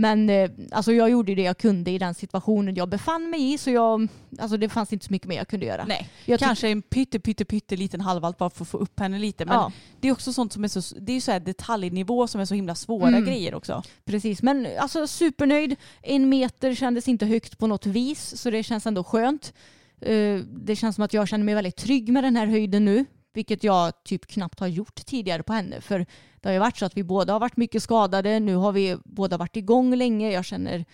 Men 0.00 0.30
eh, 0.30 0.50
alltså 0.72 0.92
jag 0.92 1.10
gjorde 1.10 1.34
det 1.34 1.42
jag 1.42 1.58
kunde 1.58 1.90
i 1.90 1.98
den 1.98 2.14
situationen 2.14 2.74
jag 2.74 2.88
befann 2.88 3.30
mig 3.30 3.52
i 3.52 3.58
så 3.58 3.70
jag, 3.70 4.08
alltså 4.38 4.56
det 4.56 4.68
fanns 4.68 4.92
inte 4.92 5.04
så 5.06 5.12
mycket 5.12 5.28
mer 5.28 5.36
jag 5.36 5.48
kunde 5.48 5.66
göra. 5.66 5.84
Nej, 5.84 6.08
Jag 6.24 6.40
kanske 6.40 6.68
en 6.68 6.82
pytte, 6.82 7.20
pytte, 7.20 7.44
pytte 7.44 7.76
liten 7.76 8.00
halvvalt 8.00 8.38
bara 8.38 8.50
för 8.50 8.64
att 8.64 8.68
få 8.68 8.78
upp 8.78 9.00
henne 9.00 9.18
lite. 9.18 9.44
Men 9.44 9.54
Ja. 9.54 9.72
det 10.00 10.08
är 10.08 10.12
också 10.12 10.32
sånt 10.32 10.52
som 10.52 10.64
är 10.64 10.68
så, 10.68 10.94
det 11.00 11.12
är 11.12 11.20
så 11.20 11.32
här 11.32 11.40
detaljnivå 11.40 12.26
som 12.26 12.40
är 12.40 12.44
så 12.44 12.54
himla 12.54 12.74
svåra 12.74 13.08
Mm. 13.08 13.24
grejer 13.24 13.54
också. 13.54 13.82
Precis, 14.04 14.42
men 14.42 14.66
alltså 14.78 15.06
supernöjd. 15.06 15.76
En 16.02 16.28
meter 16.28 16.74
kändes 16.74 17.08
inte 17.08 17.26
högt 17.26 17.58
på 17.58 17.66
något 17.66 17.86
vis 17.86 18.36
så 18.36 18.50
det 18.50 18.62
känns 18.62 18.86
ändå 18.86 19.04
skönt. 19.04 19.52
Eh, 20.00 20.38
Det 20.46 20.76
känns 20.76 20.94
som 20.94 21.04
att 21.04 21.12
jag 21.12 21.28
känner 21.28 21.44
mig 21.44 21.54
väldigt 21.54 21.76
trygg 21.76 22.12
med 22.12 22.24
den 22.24 22.36
här 22.36 22.46
höjden 22.46 22.84
nu. 22.84 23.04
Vilket 23.34 23.64
jag 23.64 24.04
typ 24.04 24.26
knappt 24.26 24.60
har 24.60 24.66
gjort 24.66 24.94
tidigare 25.06 25.42
på 25.42 25.52
henne. 25.52 25.80
För 25.80 26.06
det 26.40 26.48
har 26.48 26.52
ju 26.52 26.58
varit 26.58 26.76
så 26.76 26.84
att 26.86 26.96
vi 26.96 27.02
båda 27.02 27.32
har 27.32 27.40
varit 27.40 27.56
mycket 27.56 27.82
skadade. 27.82 28.40
Nu 28.40 28.54
har 28.54 28.72
vi 28.72 28.96
båda 29.04 29.36
varit 29.36 29.56
igång 29.56 29.94
länge. 29.94 30.30
Jag 30.32 30.44
känner 30.44 30.84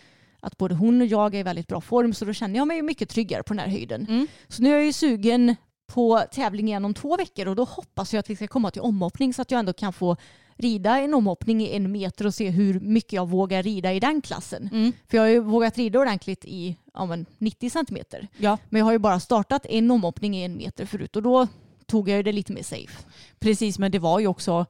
att 0.41 0.57
både 0.57 0.75
hon 0.75 1.01
och 1.01 1.07
jag 1.07 1.35
är 1.35 1.39
i 1.39 1.43
väldigt 1.43 1.69
bra 1.69 1.81
form. 1.81 2.15
Så 2.15 2.25
då 2.25 2.33
känner 2.33 2.57
jag 2.57 2.69
mig 2.69 2.83
mycket 2.83 3.09
tryggare 3.09 3.43
på 3.43 3.55
den 3.55 3.59
här 3.59 3.69
höjden. 3.69 4.07
Mm. 4.09 4.27
Så 4.49 4.63
nu 4.63 4.69
är 4.69 4.75
jag 4.75 4.85
ju 4.85 4.93
sugen 4.93 5.57
på 5.87 6.23
tävling 6.33 6.69
igen 6.69 6.85
om 6.85 6.95
två 6.95 7.17
veckor. 7.17 7.49
Och 7.49 7.57
då 7.57 7.65
hoppas 7.65 8.13
jag 8.13 8.21
att 8.21 8.31
vi 8.31 8.37
ska 8.37 8.47
komma 8.47 8.71
till 8.71 8.83
omhoppning 8.83 9.35
så 9.35 9.43
att 9.43 9.51
jag 9.51 9.59
ändå 9.59 9.73
kan 9.73 9.93
få 9.93 10.17
rida 10.57 10.99
en 11.01 11.15
omhoppning 11.15 11.61
i 11.61 11.77
en 11.77 11.93
meter 11.93 12.27
och 12.27 12.35
se 12.35 12.51
hur 12.51 12.81
mycket 12.81 13.13
jag 13.13 13.29
vågar 13.29 13.63
rida 13.63 13.93
i 13.93 14.01
den 14.01 14.23
klassen. 14.23 14.69
Mm. 14.73 14.93
För 15.09 15.17
jag 15.17 15.23
har 15.23 15.29
ju 15.29 15.41
vågat 15.41 15.79
rida 15.79 15.99
ordentligt 16.01 16.45
i 16.45 16.77
ja, 16.95 17.07
men 17.07 17.27
90 17.39 17.71
centimeter. 17.71 18.29
Ja, 18.37 18.59
Men 18.69 18.79
jag 18.79 18.85
har 18.85 18.93
ju 18.93 18.99
bara 18.99 19.21
startat 19.21 19.67
en 19.67 19.91
omhoppning 19.91 20.37
i 20.37 20.45
en 20.45 20.57
meter 20.57 20.87
förut 20.87 21.17
och 21.17 21.23
då 21.23 21.47
tog 21.87 22.09
jag 22.09 22.17
ju 22.17 22.23
det 22.23 22.33
lite 22.33 22.53
mer 22.53 22.63
safe. 22.63 23.05
precis. 23.39 23.79
Men 23.79 23.93
det 23.93 23.99
var 23.99 24.21
ju 24.21 24.27
också, 24.27 24.67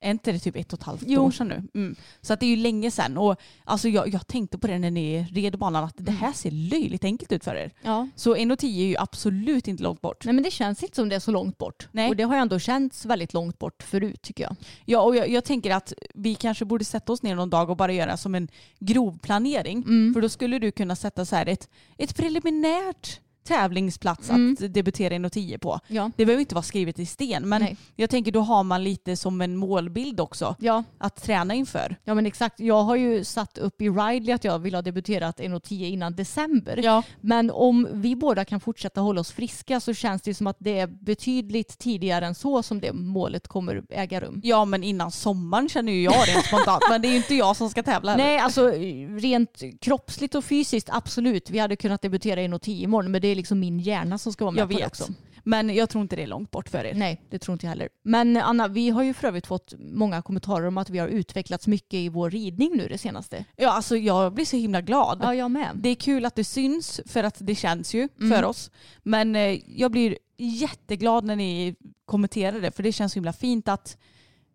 är 0.00 0.10
inte 0.10 0.32
det 0.32 0.38
typ 0.38 0.56
ett 0.56 0.72
och 0.72 0.78
ett 0.78 0.84
halvt 0.84 1.02
Jo. 1.06 1.22
år 1.22 1.30
sedan 1.30 1.48
nu? 1.48 1.62
Mm. 1.74 1.96
Så 2.20 2.32
att 2.32 2.40
det 2.40 2.46
är 2.46 2.50
ju 2.50 2.56
länge 2.56 2.90
sedan. 2.90 3.18
Och 3.18 3.36
alltså 3.64 3.88
jag, 3.88 4.08
jag 4.14 4.26
tänkte 4.26 4.58
på 4.58 4.66
det 4.66 4.78
när 4.78 4.90
ni 4.90 5.26
red 5.32 5.58
banan 5.58 5.84
att 5.84 5.94
det 5.96 6.12
här 6.12 6.32
ser 6.32 6.50
löjligt 6.50 7.04
enkelt 7.04 7.32
ut 7.32 7.44
för 7.44 7.54
er. 7.54 7.70
Ja. 7.82 8.08
Så 8.16 8.36
1,10 8.36 8.64
är 8.64 8.86
ju 8.88 8.96
absolut 8.98 9.68
inte 9.68 9.82
långt 9.82 10.00
bort. 10.00 10.24
Nej 10.24 10.34
men 10.34 10.44
det 10.44 10.50
känns 10.50 10.82
inte 10.82 10.96
som 10.96 11.08
det 11.08 11.16
är 11.16 11.20
så 11.20 11.30
långt 11.30 11.58
bort. 11.58 11.88
Nej. 11.92 12.08
Och 12.08 12.16
det 12.16 12.22
har 12.22 12.34
ju 12.34 12.40
ändå 12.40 12.58
känts 12.58 13.06
väldigt 13.06 13.32
långt 13.32 13.58
bort 13.58 13.82
förut 13.82 14.22
tycker 14.22 14.44
jag. 14.44 14.56
Ja, 14.84 15.00
och 15.00 15.16
jag, 15.16 15.28
jag 15.28 15.44
tänker 15.44 15.70
att 15.70 15.92
vi 16.14 16.34
kanske 16.34 16.64
borde 16.64 16.84
sätta 16.84 17.12
oss 17.12 17.22
ner 17.22 17.34
någon 17.34 17.50
dag 17.50 17.70
och 17.70 17.76
bara 17.76 17.92
göra 17.92 18.16
som 18.16 18.34
en 18.34 18.48
grov 18.78 19.18
planering. 19.18 19.82
Mm. 19.82 20.14
För 20.14 20.20
då 20.20 20.28
skulle 20.28 20.58
du 20.58 20.70
kunna 20.72 20.96
sätta 20.96 21.24
så 21.24 21.36
här 21.36 21.46
ett, 21.46 21.68
ett 21.98 22.16
preliminärt 22.16 23.20
tävlingsplats 23.46 24.30
Mm. 24.30 24.56
att 24.60 24.74
debutera 24.74 25.26
i 25.26 25.30
10 25.30 25.58
på. 25.58 25.80
Ja. 25.88 26.10
Det 26.16 26.26
behöver 26.26 26.40
inte 26.40 26.54
vara 26.54 26.62
skrivet 26.62 26.98
i 26.98 27.06
sten 27.06 27.48
men 27.48 27.62
Nej. 27.62 27.76
jag 27.96 28.10
tänker 28.10 28.32
då 28.32 28.40
har 28.40 28.62
man 28.64 28.84
lite 28.84 29.16
som 29.16 29.40
en 29.40 29.56
målbild 29.56 30.20
också 30.20 30.56
Ja. 30.58 30.84
att 30.98 31.22
träna 31.22 31.54
inför. 31.54 31.96
ja 32.04 32.14
men 32.14 32.26
exakt. 32.26 32.60
Jag 32.60 32.82
har 32.82 32.96
ju 32.96 33.24
satt 33.24 33.58
upp 33.58 33.82
i 33.82 33.88
Ridley 33.88 34.34
att 34.34 34.44
jag 34.44 34.58
vill 34.58 34.74
ha 34.74 34.82
debuterat 34.82 35.40
1.10 35.40 35.84
innan 35.88 36.16
december. 36.16 36.80
Ja, 36.84 37.02
Men 37.20 37.50
om 37.50 37.88
vi 37.92 38.16
båda 38.16 38.44
kan 38.44 38.60
fortsätta 38.60 39.00
hålla 39.00 39.20
oss 39.20 39.32
friska 39.32 39.80
så 39.80 39.94
känns 39.94 40.22
det 40.22 40.34
som 40.34 40.46
att 40.46 40.56
det 40.58 40.78
är 40.78 40.86
betydligt 40.86 41.78
tidigare 41.78 42.26
än 42.26 42.34
så 42.34 42.62
som 42.62 42.80
det 42.80 42.92
målet 42.92 43.48
kommer 43.48 43.82
äga 43.90 44.20
rum. 44.20 44.40
ja 44.44 44.64
men 44.64 44.84
innan 44.84 45.10
sommaren 45.10 45.68
känner 45.68 45.92
ju 45.92 46.02
jag 46.02 46.28
rent 46.28 46.44
spontant 46.46 46.82
men 46.90 47.02
det 47.02 47.08
är 47.08 47.10
ju 47.10 47.16
inte 47.16 47.34
jag 47.34 47.56
som 47.56 47.70
ska 47.70 47.82
tävla 47.82 48.10
heller. 48.10 48.24
Nej, 48.24 48.38
alltså 48.38 48.70
rent 49.18 49.62
kroppsligt 49.80 50.34
och 50.34 50.44
fysiskt 50.44 50.88
absolut. 50.92 51.50
Vi 51.50 51.58
hade 51.58 51.76
kunnat 51.76 52.02
debutera 52.02 52.42
i 52.42 52.48
1.10 52.48 52.70
imorgon 52.82 53.10
men 53.12 53.22
det 53.22 53.28
är 53.28 53.35
liksom 53.36 53.60
min 53.60 53.78
hjärna 53.78 54.18
som 54.18 54.32
ska 54.32 54.44
vara 54.44 54.52
med 54.52 54.60
jag 54.60 54.68
på 54.68 54.72
det 54.74 54.78
vet. 54.80 54.86
också. 54.86 55.12
Men 55.48 55.74
jag 55.74 55.90
tror 55.90 56.02
inte 56.02 56.16
det 56.16 56.22
är 56.22 56.26
långt 56.26 56.50
bort 56.50 56.68
för 56.68 56.84
er. 56.84 56.94
Nej, 56.94 57.22
det 57.30 57.38
tror 57.38 57.52
inte 57.52 57.66
jag 57.66 57.70
heller. 57.70 57.88
Men 58.02 58.36
Anna, 58.36 58.68
vi 58.68 58.90
har 58.90 59.02
ju 59.02 59.14
för 59.14 59.28
övrigt 59.28 59.46
fått 59.46 59.74
många 59.78 60.22
kommentarer 60.22 60.66
om 60.66 60.78
att 60.78 60.90
vi 60.90 60.98
har 60.98 61.08
utvecklats 61.08 61.66
mycket 61.66 61.94
i 61.94 62.08
vår 62.08 62.30
ridning 62.30 62.70
nu 62.76 62.88
det 62.88 62.98
senaste. 62.98 63.44
Ja, 63.56 63.70
alltså 63.72 63.96
jag 63.96 64.32
blir 64.34 64.44
så 64.44 64.56
himla 64.56 64.80
glad. 64.80 65.18
Ja, 65.22 65.34
jag 65.34 65.50
med. 65.50 65.70
Det 65.74 65.88
är 65.88 65.94
kul 65.94 66.24
att 66.24 66.34
det 66.34 66.44
syns 66.44 67.00
för 67.06 67.24
att 67.24 67.36
det 67.40 67.54
känns 67.54 67.94
ju 67.94 68.08
Mm. 68.20 68.30
för 68.38 68.44
oss. 68.44 68.70
Men 69.02 69.36
eh, 69.36 69.60
jag 69.66 69.90
blir 69.90 70.18
jätteglad 70.38 71.24
när 71.24 71.36
ni 71.36 71.74
kommenterar 72.04 72.60
det 72.60 72.70
för 72.70 72.82
det 72.82 72.92
känns 72.92 73.12
så 73.12 73.16
himla 73.16 73.32
fint 73.32 73.68
att, 73.68 73.96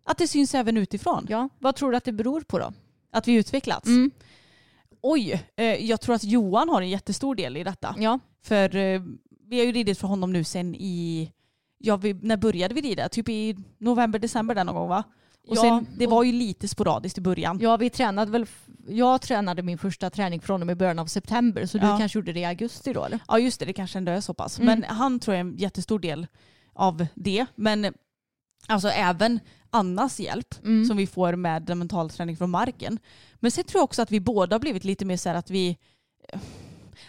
att 0.04 0.18
det 0.18 0.28
syns 0.28 0.54
även 0.54 0.76
utifrån. 0.76 1.26
Ja, 1.28 1.48
vad 1.58 1.76
tror 1.76 1.90
du 1.90 1.96
att 1.96 2.04
det 2.04 2.12
beror 2.12 2.40
på 2.40 2.58
då? 2.58 2.72
Att 3.12 3.28
vi 3.28 3.32
utvecklats. 3.34 3.86
Mm. 3.86 4.10
Oj, 5.02 5.46
eh, 5.56 5.64
jag 5.66 6.00
tror 6.00 6.14
att 6.14 6.24
Johan 6.24 6.68
har 6.68 6.82
en 6.82 6.88
jättestor 6.90 7.34
del 7.34 7.56
i 7.56 7.64
detta. 7.64 7.94
Ja, 7.98 8.18
För 8.44 8.76
eh, 8.76 9.02
vi 9.48 9.58
har 9.58 9.66
ju 9.66 9.72
ridit 9.72 9.98
för 9.98 10.08
honom 10.08 10.32
nu 10.32 10.44
sen 10.44 10.74
i, 10.74 11.32
ja 11.78 11.96
vi, 11.96 12.14
när 12.14 12.36
började 12.36 12.74
vi 12.74 12.80
rida? 12.80 13.08
Typ 13.08 13.28
i 13.28 13.56
november, 13.78 14.18
december 14.18 14.54
där 14.54 14.64
någon 14.64 14.74
gång 14.74 14.88
va? 14.88 15.04
Och 15.48 15.56
Ja, 15.56 15.60
sen, 15.60 15.86
det 15.98 16.06
var 16.06 16.22
ju 16.22 16.32
lite 16.32 16.68
sporadiskt 16.68 17.18
i 17.18 17.20
början. 17.20 17.58
ja 17.62 17.76
vi 17.76 17.90
tränade 17.90 18.30
väl, 18.30 18.46
jag 18.88 19.20
tränade 19.20 19.62
min 19.62 19.78
första 19.78 20.10
träning 20.10 20.40
från 20.40 20.60
och 20.60 20.66
med 20.66 20.76
början 20.76 20.98
av 20.98 21.06
september 21.06 21.66
så 21.66 21.78
du 21.78 21.86
Ja. 21.86 21.98
kanske 21.98 22.18
gjorde 22.18 22.32
det 22.32 22.40
i 22.40 22.44
augusti 22.44 22.92
då 22.92 23.04
eller? 23.04 23.18
Ja 23.28 23.38
just 23.38 23.60
det, 23.60 23.66
det 23.66 23.72
kanske 23.72 23.98
ändå 23.98 24.12
är 24.12 24.20
så 24.20 24.34
pass. 24.34 24.58
Mm. 24.60 24.80
Men 24.80 24.96
han 24.96 25.20
tror 25.20 25.34
jag 25.36 25.46
är 25.46 25.50
en 25.50 25.56
jättestor 25.56 25.98
del 25.98 26.26
av 26.74 27.06
det. 27.14 27.46
Men 27.54 27.94
alltså 28.66 28.88
även 28.88 29.40
Annas 29.72 30.20
hjälp 30.20 30.54
Mm. 30.64 30.84
som 30.84 30.96
vi 30.96 31.06
får 31.06 31.36
med 31.36 31.62
den 31.62 31.78
mental 31.78 32.10
träning 32.10 32.36
från 32.36 32.50
marken. 32.50 32.98
Men 33.34 33.50
sen 33.50 33.64
tror 33.64 33.78
jag 33.78 33.84
också 33.84 34.02
att 34.02 34.10
vi 34.10 34.20
båda 34.20 34.54
har 34.54 34.60
blivit 34.60 34.84
lite 34.84 35.04
mer 35.04 35.16
så 35.16 35.28
här 35.28 35.36
att 35.36 35.50
vi 35.50 35.78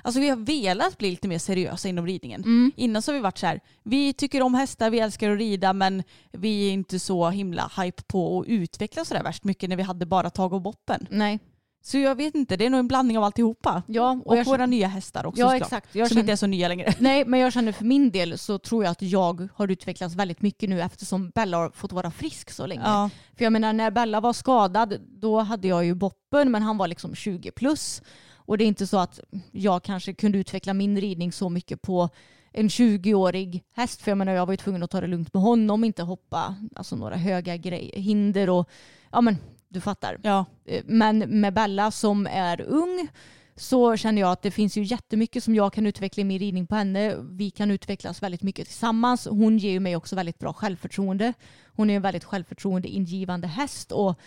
Alltså 0.01 0.20
vi 0.22 0.30
har 0.30 0.38
velat 0.38 0.97
bli 0.97 1.09
lite 1.09 1.28
mer 1.28 1.39
seriösa 1.39 1.89
inom 1.89 2.05
ridningen. 2.07 2.41
Mm. 2.41 2.72
Innan 2.76 3.01
så 3.01 3.11
har 3.11 3.14
vi 3.14 3.22
varit 3.22 3.38
så 3.38 3.45
här, 3.47 3.59
vi 3.84 4.14
tycker 4.14 4.41
om 4.41 4.53
hästar, 4.53 4.89
vi 4.89 4.99
älskar 4.99 5.30
att 5.32 5.38
rida 5.39 5.74
men 5.74 6.03
vi 6.32 6.68
är 6.68 6.72
inte 6.72 6.99
så 6.99 7.30
himla 7.30 7.72
hype 7.78 8.03
på 8.03 8.39
att 8.39 8.47
utveckla 8.47 9.05
sådär 9.05 9.24
värst 9.24 9.43
mycket 9.43 9.70
när 9.70 9.76
vi 9.78 9.84
hade 9.84 10.05
bara 10.05 10.30
tag 10.30 10.53
och 10.53 10.61
boppen. 10.61 11.07
Nej. 11.09 11.39
Så 11.86 11.97
jag 11.97 12.15
vet 12.15 12.36
inte, 12.36 12.57
det 12.57 12.65
är 12.65 12.69
nog 12.69 12.79
en 12.79 12.88
blandning 12.88 13.17
av 13.17 13.23
alltihopa. 13.23 13.84
Ja, 13.88 14.21
Och, 14.25 14.38
och 14.39 14.45
våra 14.45 14.65
nya 14.65 14.88
hästar 14.88 15.25
också 15.25 15.41
Ja, 15.41 15.47
såklart. 15.49 15.61
exakt. 15.67 15.95
Jag 15.95 16.07
som 16.07 16.15
känner- 16.15 16.21
inte 16.21 16.31
är 16.31 16.36
så 16.36 16.47
nya 16.47 16.67
längre. 16.67 16.93
Nej, 16.99 17.25
men 17.25 17.39
jag 17.39 17.53
känner 17.53 17.71
för 17.71 17.86
min 17.86 18.11
del 18.11 18.38
så 18.38 18.57
tror 18.57 18.84
jag 18.84 18.91
att 18.91 19.01
jag 19.01 19.47
har 19.55 19.67
utvecklats 19.71 20.15
väldigt 20.15 20.41
mycket 20.41 20.69
nu 20.69 20.81
eftersom 20.81 21.29
Bella 21.29 21.57
har 21.57 21.69
fått 21.69 21.91
vara 21.91 22.11
frisk 22.11 22.51
så 22.51 22.65
länge. 22.65 22.81
Ja. 22.86 23.09
För 23.38 23.43
jag 23.43 23.53
menar 23.53 23.73
när 23.73 23.91
Bella 23.91 24.19
var 24.21 24.34
skadad 24.34 24.97
då 25.07 25.39
hade 25.39 25.67
jag 25.67 25.86
ju 25.86 25.93
boppen 25.95 26.51
men 26.51 26.61
han 26.63 26.77
var 26.77 26.88
liksom 26.88 27.15
20 27.15 27.51
plus. 27.51 28.01
Och 28.36 28.57
det 28.57 28.63
är 28.63 28.67
inte 28.67 28.88
så 28.88 28.97
att 28.97 29.19
jag 29.51 29.84
kanske 29.84 30.13
kunde 30.13 30.38
utveckla 30.38 30.73
min 30.73 31.01
ridning 31.01 31.31
så 31.31 31.49
mycket 31.49 31.81
på 31.81 32.09
en 32.51 32.67
20-årig 32.69 33.63
häst. 33.75 34.01
För 34.01 34.11
jag 34.11 34.17
menar 34.17 34.34
jag 34.34 34.45
var 34.45 34.53
ju 34.53 34.57
tvungen 34.57 34.84
att 34.84 34.89
ta 34.91 35.01
det 35.01 35.07
lugnt 35.07 35.34
med 35.34 35.43
honom, 35.43 35.84
inte 35.84 36.03
hoppa 36.03 36.55
alltså 36.75 36.95
några 36.95 37.15
höga 37.15 37.53
hinder 37.93 38.49
och 38.49 38.69
ja 39.11 39.21
men 39.21 39.38
du 39.74 39.82
fattar. 39.82 40.19
Ja. 40.24 40.45
Eh, 40.65 40.84
Men 40.86 41.17
med 41.19 41.53
Bella 41.53 41.91
som 41.91 42.28
är 42.28 42.61
ung 42.61 43.07
så 43.55 43.97
känner 43.97 44.21
jag 44.21 44.32
att 44.32 44.41
det 44.41 44.51
finns 44.51 44.78
ju 44.78 44.84
jättemycket 44.84 45.43
som 45.43 45.55
jag 45.55 45.74
kan 45.74 45.86
utveckla 45.86 46.21
i 46.21 46.24
min 46.24 46.39
ridning 46.39 46.67
på 46.67 46.76
henne. 46.76 47.15
Vi 47.32 47.49
kan 47.51 47.71
utvecklas 47.71 48.24
väldigt 48.24 48.43
mycket 48.43 48.67
tillsammans. 48.67 49.28
Hon 49.28 49.57
ger 49.57 49.71
ju 49.71 49.80
mig 49.80 49.95
också 49.95 50.15
väldigt 50.15 50.39
bra 50.39 50.53
självförtroende. 50.53 51.34
Hon 51.76 51.89
är 51.89 51.95
en 51.95 52.01
väldigt 52.01 52.24
självförtroendeingivande 52.24 53.47
häst 53.47 53.91
och 53.91 54.19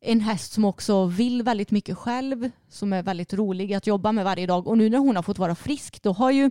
en 0.00 0.20
häst 0.20 0.52
som 0.52 0.64
också 0.64 1.06
vill 1.06 1.42
väldigt 1.42 1.70
mycket 1.70 1.98
själv, 1.98 2.50
som 2.68 2.92
är 2.92 3.02
väldigt 3.02 3.32
rolig 3.34 3.74
att 3.74 3.86
jobba 3.86 4.12
med 4.12 4.24
varje 4.24 4.46
dag. 4.46 4.66
Och 4.66 4.78
nu 4.78 4.90
när 4.90 4.98
hon 4.98 5.16
har 5.16 5.22
fått 5.22 5.38
vara 5.38 5.54
frisk, 5.54 6.02
då 6.02 6.12
har 6.12 6.30
ju 6.30 6.50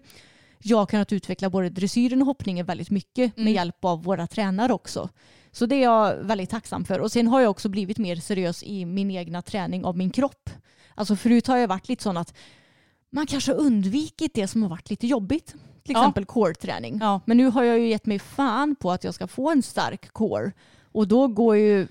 jag 0.60 0.89
kunnat 0.89 1.12
utveckla 1.14 1.49
både 1.49 1.70
dressyren 1.70 2.22
och 2.22 2.28
hoppningen 2.28 2.66
väldigt 2.66 2.89
mycket 2.89 3.38
med 3.38 3.41
Mm. 3.43 3.54
hjälp 3.54 3.86
av 3.86 4.04
våra 4.04 4.28
tränare 4.28 4.74
också. 4.74 5.10
Så 5.56 5.66
det 5.66 5.76
är 5.76 5.84
jag 5.84 6.16
väldigt 6.16 6.49
tacksam 6.49 6.86
för. 6.86 6.99
Och 6.99 7.12
sen 7.12 7.28
har 7.28 7.41
jag 7.41 7.51
också 7.51 7.70
blivit 7.70 7.97
mer 7.97 8.16
seriös 8.16 8.64
i 8.64 8.86
min 8.86 9.12
egna 9.12 9.41
träning 9.41 9.86
av 9.86 9.97
min 9.97 10.10
kropp. 10.10 10.49
Alltså 10.95 11.16
förut 11.16 11.47
har 11.47 11.58
jag 11.58 11.68
varit 11.68 11.89
lite 11.89 12.04
sån 12.04 12.18
att 12.18 12.34
man 13.10 13.26
kanske 13.28 13.51
har 13.51 13.60
undvikit 13.60 14.34
det 14.34 14.47
som 14.47 14.62
har 14.64 14.70
varit 14.70 14.89
lite 14.89 15.08
jobbigt. 15.08 15.45
Till 15.84 15.93
Ja. 15.95 15.99
exempel 16.01 16.26
core-träning. 16.26 16.97
Ja. 17.01 17.22
Men 17.26 17.38
nu 17.38 17.45
har 17.47 17.64
jag 17.64 17.80
ju 17.80 17.88
gett 17.88 18.06
mig 18.06 18.20
fan 18.20 18.76
på 18.76 18.91
att 18.91 19.04
jag 19.04 19.14
ska 19.14 19.28
få 19.28 19.51
en 19.51 19.62
stark 19.64 20.14
core. 20.14 20.51
Och 20.91 21.08
då 21.08 21.28
går 21.28 21.58
ju, 21.58 21.88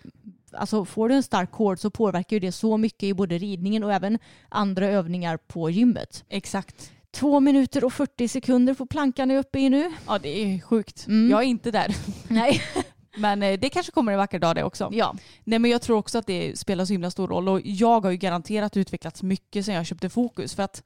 alltså 0.53 0.85
får 0.85 1.09
du 1.09 1.15
en 1.15 1.23
stark 1.23 1.51
core 1.51 1.77
så 1.77 1.91
påverkar 1.91 2.37
ju 2.37 2.41
det 2.41 2.53
så 2.53 2.77
mycket 2.77 3.03
i 3.03 3.15
både 3.15 3.39
ridningen 3.39 3.85
och 3.85 3.93
även 3.93 4.19
andra 4.49 4.87
övningar 4.87 5.37
på 5.37 5.71
gymmet. 5.71 6.25
Exakt. 6.29 6.93
Två 7.11 7.41
minuter 7.41 7.85
och 7.85 7.93
40 7.93 8.29
sekunder 8.29 8.75
på 8.75 8.87
plankan 8.87 9.31
är 9.31 9.39
uppe 9.39 9.59
i 9.59 9.69
nu. 9.71 9.93
Ja 10.07 10.19
det 10.19 10.29
är 10.55 10.61
sjukt. 10.61 11.07
Mm. 11.07 11.31
Jag 11.31 11.41
är 11.43 11.47
inte 11.47 11.71
där. 11.71 11.97
Nej. 12.29 12.61
Men 13.17 13.43
eh, 13.43 13.61
det 13.61 13.71
kanske 13.71 13.93
kommer 13.93 14.13
en 14.13 14.19
vacker 14.19 14.39
dag 14.39 14.55
det 14.55 14.65
också. 14.65 14.89
Ja. 14.93 15.15
Nej 15.45 15.59
men 15.59 15.71
jag 15.71 15.83
tror 15.83 15.97
också 15.97 16.19
att 16.19 16.27
det 16.27 16.59
spelar 16.59 16.85
så 16.85 16.93
himla 16.93 17.11
stor 17.11 17.29
roll 17.29 17.49
och 17.49 17.61
jag 17.65 18.05
har 18.05 18.11
ju 18.11 18.17
garanterat 18.17 18.77
utvecklats 18.77 19.23
mycket 19.23 19.65
sedan 19.65 19.75
jag 19.75 19.87
köpte 19.87 20.09
Fokus 20.09 20.55
för 20.55 20.63
att 20.63 20.83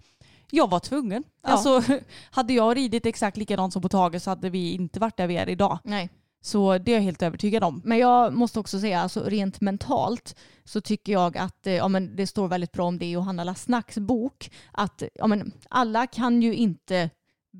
jag 0.50 0.70
var 0.70 0.80
tvungen. 0.80 1.24
Ja. 1.42 1.48
Alltså, 1.48 1.82
hade 2.30 2.52
jag 2.52 2.76
ridit 2.76 3.06
exakt 3.06 3.36
likadant 3.36 3.72
som 3.72 3.82
på 3.82 3.88
Tage 3.88 4.22
så 4.22 4.30
hade 4.30 4.50
vi 4.50 4.72
inte 4.72 5.00
varit 5.00 5.16
där 5.16 5.26
vi 5.26 5.36
är 5.36 5.48
idag. 5.48 5.78
Nej. 5.84 6.10
Så 6.40 6.78
det 6.78 6.90
är 6.90 6.94
jag 6.94 7.02
helt 7.02 7.22
övertygad 7.22 7.64
om. 7.64 7.82
Men 7.84 7.98
jag 7.98 8.34
måste 8.34 8.60
också 8.60 8.80
säga, 8.80 9.00
alltså 9.00 9.24
rent 9.24 9.60
mentalt 9.60 10.36
så 10.64 10.80
tycker 10.80 11.12
jag 11.12 11.38
att 11.38 11.66
eh, 11.66 11.74
ja, 11.74 11.88
men 11.88 12.16
det 12.16 12.26
står 12.26 12.48
väldigt 12.48 12.72
bra 12.72 12.86
om 12.86 12.98
det 12.98 13.06
i 13.06 13.10
Johanna 13.10 13.44
Lassnacks 13.44 13.98
bok. 13.98 14.50
Att 14.72 15.02
ja, 15.14 15.26
men 15.26 15.52
alla 15.68 16.06
kan 16.06 16.42
ju 16.42 16.54
inte 16.54 17.10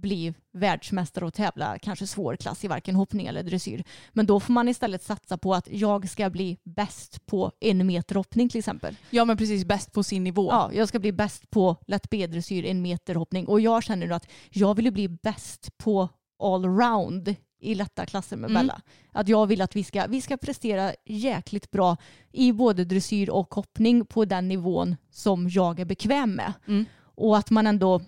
bli 0.01 0.35
världsmästare 0.53 1.25
och 1.25 1.35
tävla 1.35 1.79
kanske 1.79 2.07
svårklass 2.07 2.65
i 2.65 2.69
varken 2.69 2.95
hoppning 2.95 3.27
eller 3.27 3.43
dressyr. 3.43 3.85
Men 4.13 4.27
då 4.27 4.41
får 4.41 4.53
man 4.53 4.69
istället 4.69 5.03
satsa 5.03 5.39
på 5.39 5.55
att 5.55 5.69
jag 5.71 6.09
ska 6.09 6.31
bli 6.31 6.59
bäst 6.65 7.27
på 7.27 7.53
en 7.61 7.87
meter 7.87 8.15
hoppning 8.15 8.49
till 8.49 8.59
exempel. 8.59 8.97
Ja 9.11 9.25
men 9.25 9.37
precis 9.37 9.65
bäst 9.65 9.93
på 9.93 10.03
sin 10.03 10.25
nivå. 10.25 10.49
Ja, 10.51 10.71
jag 10.73 10.89
ska 10.89 10.99
bli 10.99 11.13
bäst 11.13 11.51
på 11.51 11.77
lätt 11.87 12.11
B-dressyr, 12.11 12.65
en 12.65 12.83
meter 12.83 13.15
hoppning. 13.15 13.47
Och 13.47 13.61
jag 13.61 13.83
känner 13.83 14.07
nu 14.07 14.15
att 14.15 14.29
jag 14.51 14.75
vill 14.75 14.85
ju 14.85 14.91
bli 14.91 15.09
bäst 15.09 15.79
på 15.79 16.09
allround 16.43 17.35
i 17.61 17.75
lätta 17.75 18.07
klasser 18.07 18.37
med 18.37 18.51
Mm. 18.51 18.63
Bella. 18.63 18.81
Att 19.13 19.29
jag 19.29 19.47
vill 19.47 19.63
att 19.63 19.77
vi 19.77 19.85
ska, 19.85 20.07
vi 20.07 20.21
ska 20.21 20.37
prestera 20.37 20.93
jäkligt 21.05 21.71
bra 21.71 21.97
i 22.33 22.53
både 22.53 22.85
dressyr 22.85 23.31
och 23.31 23.55
hoppning 23.55 24.07
på 24.07 24.25
den 24.25 24.49
nivån 24.49 24.97
som 25.11 25.49
jag 25.49 25.81
är 25.81 25.85
bekväm 25.85 26.33
med. 26.33 26.53
Mm. 26.67 26.85
Och 26.99 27.37
att 27.37 27.51
man 27.51 27.67
ändå 27.67 28.01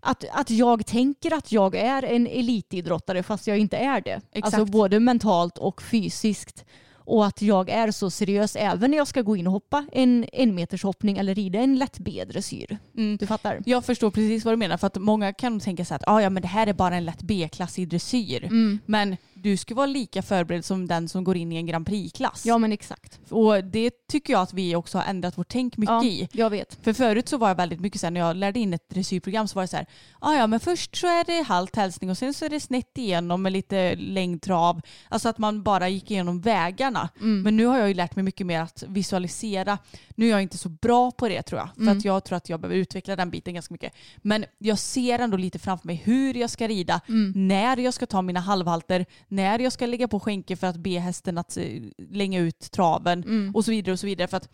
att, 0.00 0.24
att 0.32 0.50
jag 0.50 0.86
tänker 0.86 1.34
att 1.34 1.52
jag 1.52 1.74
är 1.74 2.02
en 2.02 2.26
elitidrottare 2.26 3.22
fast 3.22 3.46
jag 3.46 3.58
inte 3.58 3.76
är 3.76 4.00
det. 4.00 4.20
Exakt. 4.32 4.54
Alltså 4.54 4.72
både 4.72 5.00
mentalt 5.00 5.58
och 5.58 5.82
fysiskt. 5.82 6.64
Och 7.08 7.26
att 7.26 7.42
jag 7.42 7.70
är 7.70 7.90
så 7.90 8.10
seriös 8.10 8.56
även 8.56 8.90
när 8.90 8.98
jag 8.98 9.08
ska 9.08 9.22
gå 9.22 9.36
in 9.36 9.46
och 9.46 9.52
hoppa 9.52 9.86
en 9.92 10.26
en 10.32 10.54
meters 10.54 10.82
hoppning 10.82 11.18
eller 11.18 11.34
rida 11.34 11.58
en 11.58 11.78
lätt 11.78 11.98
B-dressyr. 11.98 12.78
Mm. 12.96 13.16
Du 13.16 13.26
fattar? 13.26 13.62
Jag 13.66 13.84
förstår 13.84 14.10
precis 14.10 14.44
vad 14.44 14.52
du 14.52 14.56
menar 14.56 14.76
för 14.76 14.86
att 14.86 14.96
många 14.96 15.32
kan 15.32 15.60
tänka 15.60 15.84
så 15.84 15.94
att 15.94 16.02
ah, 16.06 16.20
ja 16.20 16.30
men 16.30 16.42
det 16.42 16.48
här 16.48 16.66
är 16.66 16.72
bara 16.72 16.96
en 16.96 17.04
lätt 17.04 17.22
B-klass 17.22 17.78
i 17.78 17.86
dressyr. 17.86 18.44
Mm. 18.44 18.78
Men 18.86 19.16
du 19.42 19.56
ska 19.56 19.74
vara 19.74 19.86
lika 19.86 20.22
förberedd 20.22 20.64
som 20.64 20.88
den 20.88 21.08
som 21.08 21.24
går 21.24 21.36
in 21.36 21.52
i 21.52 21.56
en 21.56 21.66
Grand 21.66 21.86
Prix-klass. 21.86 22.46
Ja 22.46 22.58
men 22.58 22.72
exakt. 22.72 23.18
Och 23.30 23.64
det 23.64 23.90
tycker 24.08 24.32
jag 24.32 24.42
att 24.42 24.52
vi 24.52 24.76
också 24.76 24.98
har 24.98 25.04
ändrat 25.04 25.38
vårt 25.38 25.48
tänk 25.48 25.76
mycket 25.76 25.92
Ja, 25.92 26.04
i. 26.04 26.28
jag 26.32 26.50
vet. 26.50 26.78
För 26.82 26.92
förut 26.92 27.28
så 27.28 27.36
var 27.36 27.48
jag 27.48 27.54
väldigt 27.54 27.80
mycket 27.80 28.00
så 28.00 28.06
här, 28.06 28.10
när 28.10 28.20
jag 28.20 28.36
lärde 28.36 28.60
in 28.60 28.74
ett 28.74 28.88
dressyrprogram 28.88 29.48
så 29.48 29.54
var 29.54 29.62
det 29.62 29.68
så 29.68 29.76
här, 29.76 29.86
ah, 30.20 30.34
ja 30.34 30.46
men 30.46 30.60
först 30.60 30.96
så 30.96 31.06
är 31.06 31.24
det 31.24 31.42
halt 31.42 31.76
hälsning 31.76 32.10
och 32.10 32.18
sen 32.18 32.34
så 32.34 32.44
är 32.44 32.48
det 32.50 32.60
snett 32.60 32.98
igenom 32.98 33.42
med 33.42 33.52
lite 33.52 33.94
längdtrav. 33.96 34.80
Alltså 35.08 35.28
att 35.28 35.38
man 35.38 35.62
bara 35.62 35.88
gick 35.88 36.10
igenom 36.10 36.40
vägarna. 36.40 37.08
Mm. 37.20 37.42
Men 37.42 37.56
nu 37.56 37.66
har 37.66 37.78
jag 37.78 37.88
ju 37.88 37.94
lärt 37.94 38.16
mig 38.16 38.22
mycket 38.22 38.46
mer 38.46 38.60
att 38.60 38.84
visualisera. 38.88 39.78
Nu 40.14 40.26
är 40.26 40.30
jag 40.30 40.42
inte 40.42 40.58
så 40.58 40.68
bra 40.68 41.10
på 41.10 41.28
det 41.28 41.42
tror 41.42 41.60
jag. 41.60 41.68
För 41.74 41.82
Mm. 41.82 41.98
att 41.98 42.04
jag 42.04 42.24
tror 42.24 42.36
att 42.36 42.48
jag 42.48 42.60
behöver 42.60 42.76
utveckla 42.76 43.16
den 43.16 43.30
biten 43.30 43.54
ganska 43.54 43.74
mycket. 43.74 43.92
Men 44.16 44.44
jag 44.58 44.78
ser 44.78 45.18
ändå 45.18 45.36
lite 45.36 45.58
framför 45.58 45.86
mig 45.86 45.96
hur 46.04 46.34
jag 46.34 46.50
ska 46.50 46.68
rida, 46.68 47.00
Mm. 47.08 47.32
när 47.48 47.76
jag 47.76 47.94
ska 47.94 48.06
ta 48.06 48.22
mina 48.22 48.40
halvhalter, 48.40 49.06
när 49.28 49.58
jag 49.58 49.72
ska 49.72 49.86
lägga 49.86 50.08
på 50.08 50.20
skänke 50.20 50.56
för 50.56 50.66
att 50.66 50.76
be 50.76 50.98
hästen 50.98 51.38
att 51.38 51.56
eh, 51.56 51.64
länga 52.10 52.40
ut 52.40 52.70
traven 52.70 53.22
Mm. 53.22 53.54
och 53.54 53.64
så 53.64 53.70
vidare 53.70 53.92
och 53.92 54.00
så 54.00 54.06
vidare. 54.06 54.28
För 54.28 54.36
att 54.36 54.48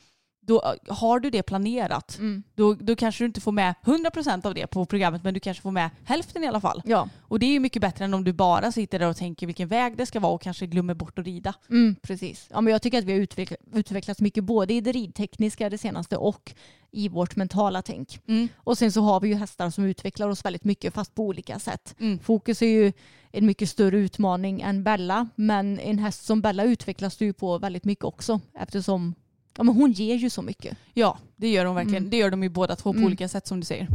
då 0.46 0.62
eh, 0.62 0.94
har 0.94 1.20
du 1.20 1.30
det 1.30 1.42
planerat, 1.42 2.18
Mm. 2.18 2.42
då, 2.54 2.74
då 2.74 2.96
kanske 2.96 3.24
du 3.24 3.26
inte 3.26 3.40
får 3.40 3.52
med 3.52 3.74
100% 3.84 4.46
av 4.46 4.54
det 4.54 4.66
på 4.66 4.86
programmet 4.86 5.24
men 5.24 5.34
du 5.34 5.40
kanske 5.40 5.62
får 5.62 5.70
med 5.70 5.90
hälften 6.04 6.44
i 6.44 6.46
alla 6.46 6.60
fall. 6.60 6.82
Ja, 6.84 7.08
Och 7.20 7.38
det 7.38 7.46
är 7.46 7.50
ju 7.50 7.60
mycket 7.60 7.82
bättre 7.82 8.04
än 8.04 8.14
om 8.14 8.24
du 8.24 8.32
bara 8.32 8.72
sitter 8.72 8.98
där 8.98 9.08
och 9.08 9.16
tänker 9.16 9.46
vilken 9.46 9.68
väg 9.68 9.96
det 9.96 10.06
ska 10.06 10.20
vara 10.20 10.32
och 10.32 10.42
kanske 10.42 10.66
glömmer 10.66 10.94
bort 10.94 11.18
att 11.18 11.24
rida. 11.26 11.54
mm, 11.70 11.96
precis. 12.02 12.46
Ja, 12.50 12.60
men 12.60 12.72
jag 12.72 12.82
tycker 12.82 12.98
att 12.98 13.04
vi 13.04 13.12
har 13.12 13.20
utvecklat, 13.20 13.58
utvecklats 13.74 14.20
mycket 14.20 14.44
både 14.44 14.74
i 14.74 14.80
det 14.80 14.92
ridtekniska 14.92 15.70
det 15.70 15.78
senaste 15.78 16.16
och 16.16 16.54
i 16.90 17.08
vårt 17.08 17.36
mentala 17.36 17.82
tänk. 17.82 18.20
Mm. 18.28 18.48
Och 18.56 18.78
sen 18.78 18.92
så 18.92 19.00
har 19.00 19.20
vi 19.20 19.28
ju 19.28 19.34
hästar 19.34 19.70
som 19.70 19.84
utvecklar 19.84 20.28
oss 20.28 20.44
väldigt 20.44 20.64
mycket 20.64 20.94
fast 20.94 21.14
på 21.14 21.22
olika 21.22 21.58
sätt. 21.58 21.94
Mm. 22.00 22.18
Fokus 22.18 22.62
är 22.62 22.66
ju 22.66 22.92
en 23.32 23.46
mycket 23.46 23.68
större 23.68 23.96
utmaning 23.98 24.60
än 24.60 24.84
Bella 24.84 25.28
men 25.34 25.78
en 25.80 25.98
häst 25.98 26.24
som 26.24 26.40
Bella 26.40 26.64
utvecklas 26.64 27.16
du 27.16 27.24
ju 27.24 27.32
på 27.32 27.58
väldigt 27.58 27.84
mycket 27.84 28.04
också 28.04 28.40
eftersom 28.58 29.14
ja, 29.56 29.62
men 29.64 29.74
hon 29.74 29.92
ger 29.92 30.14
ju 30.14 30.30
så 30.30 30.42
mycket. 30.42 30.76
Ja, 30.94 31.18
det 31.36 31.48
gör 31.48 31.64
de 31.64 31.74
verkligen. 31.74 32.02
Mm. 32.02 32.10
Det 32.10 32.16
gör 32.16 32.30
de 32.30 32.42
ju 32.42 32.48
båda 32.48 32.76
två 32.76 32.92
på 32.92 32.96
Mm. 32.96 33.06
olika 33.06 33.28
sätt 33.28 33.46
som 33.46 33.60
du 33.60 33.66
säger. 33.66 33.88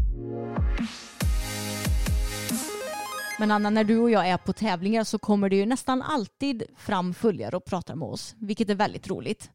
Men 3.39 3.51
Anna, 3.51 3.69
när 3.69 3.83
du 3.83 3.97
och 3.97 4.11
jag 4.11 4.27
är 4.27 4.37
på 4.37 4.53
tävlingar 4.53 5.03
så 5.03 5.19
kommer 5.19 5.49
det 5.49 5.55
ju 5.55 5.65
nästan 5.65 6.01
alltid 6.01 6.63
fram 6.77 7.13
följare 7.13 7.57
och 7.57 7.65
pratar 7.65 7.95
med 7.95 8.07
oss, 8.07 8.35
vilket 8.39 8.69
är 8.69 8.75
väldigt 8.75 9.07
roligt. 9.07 9.49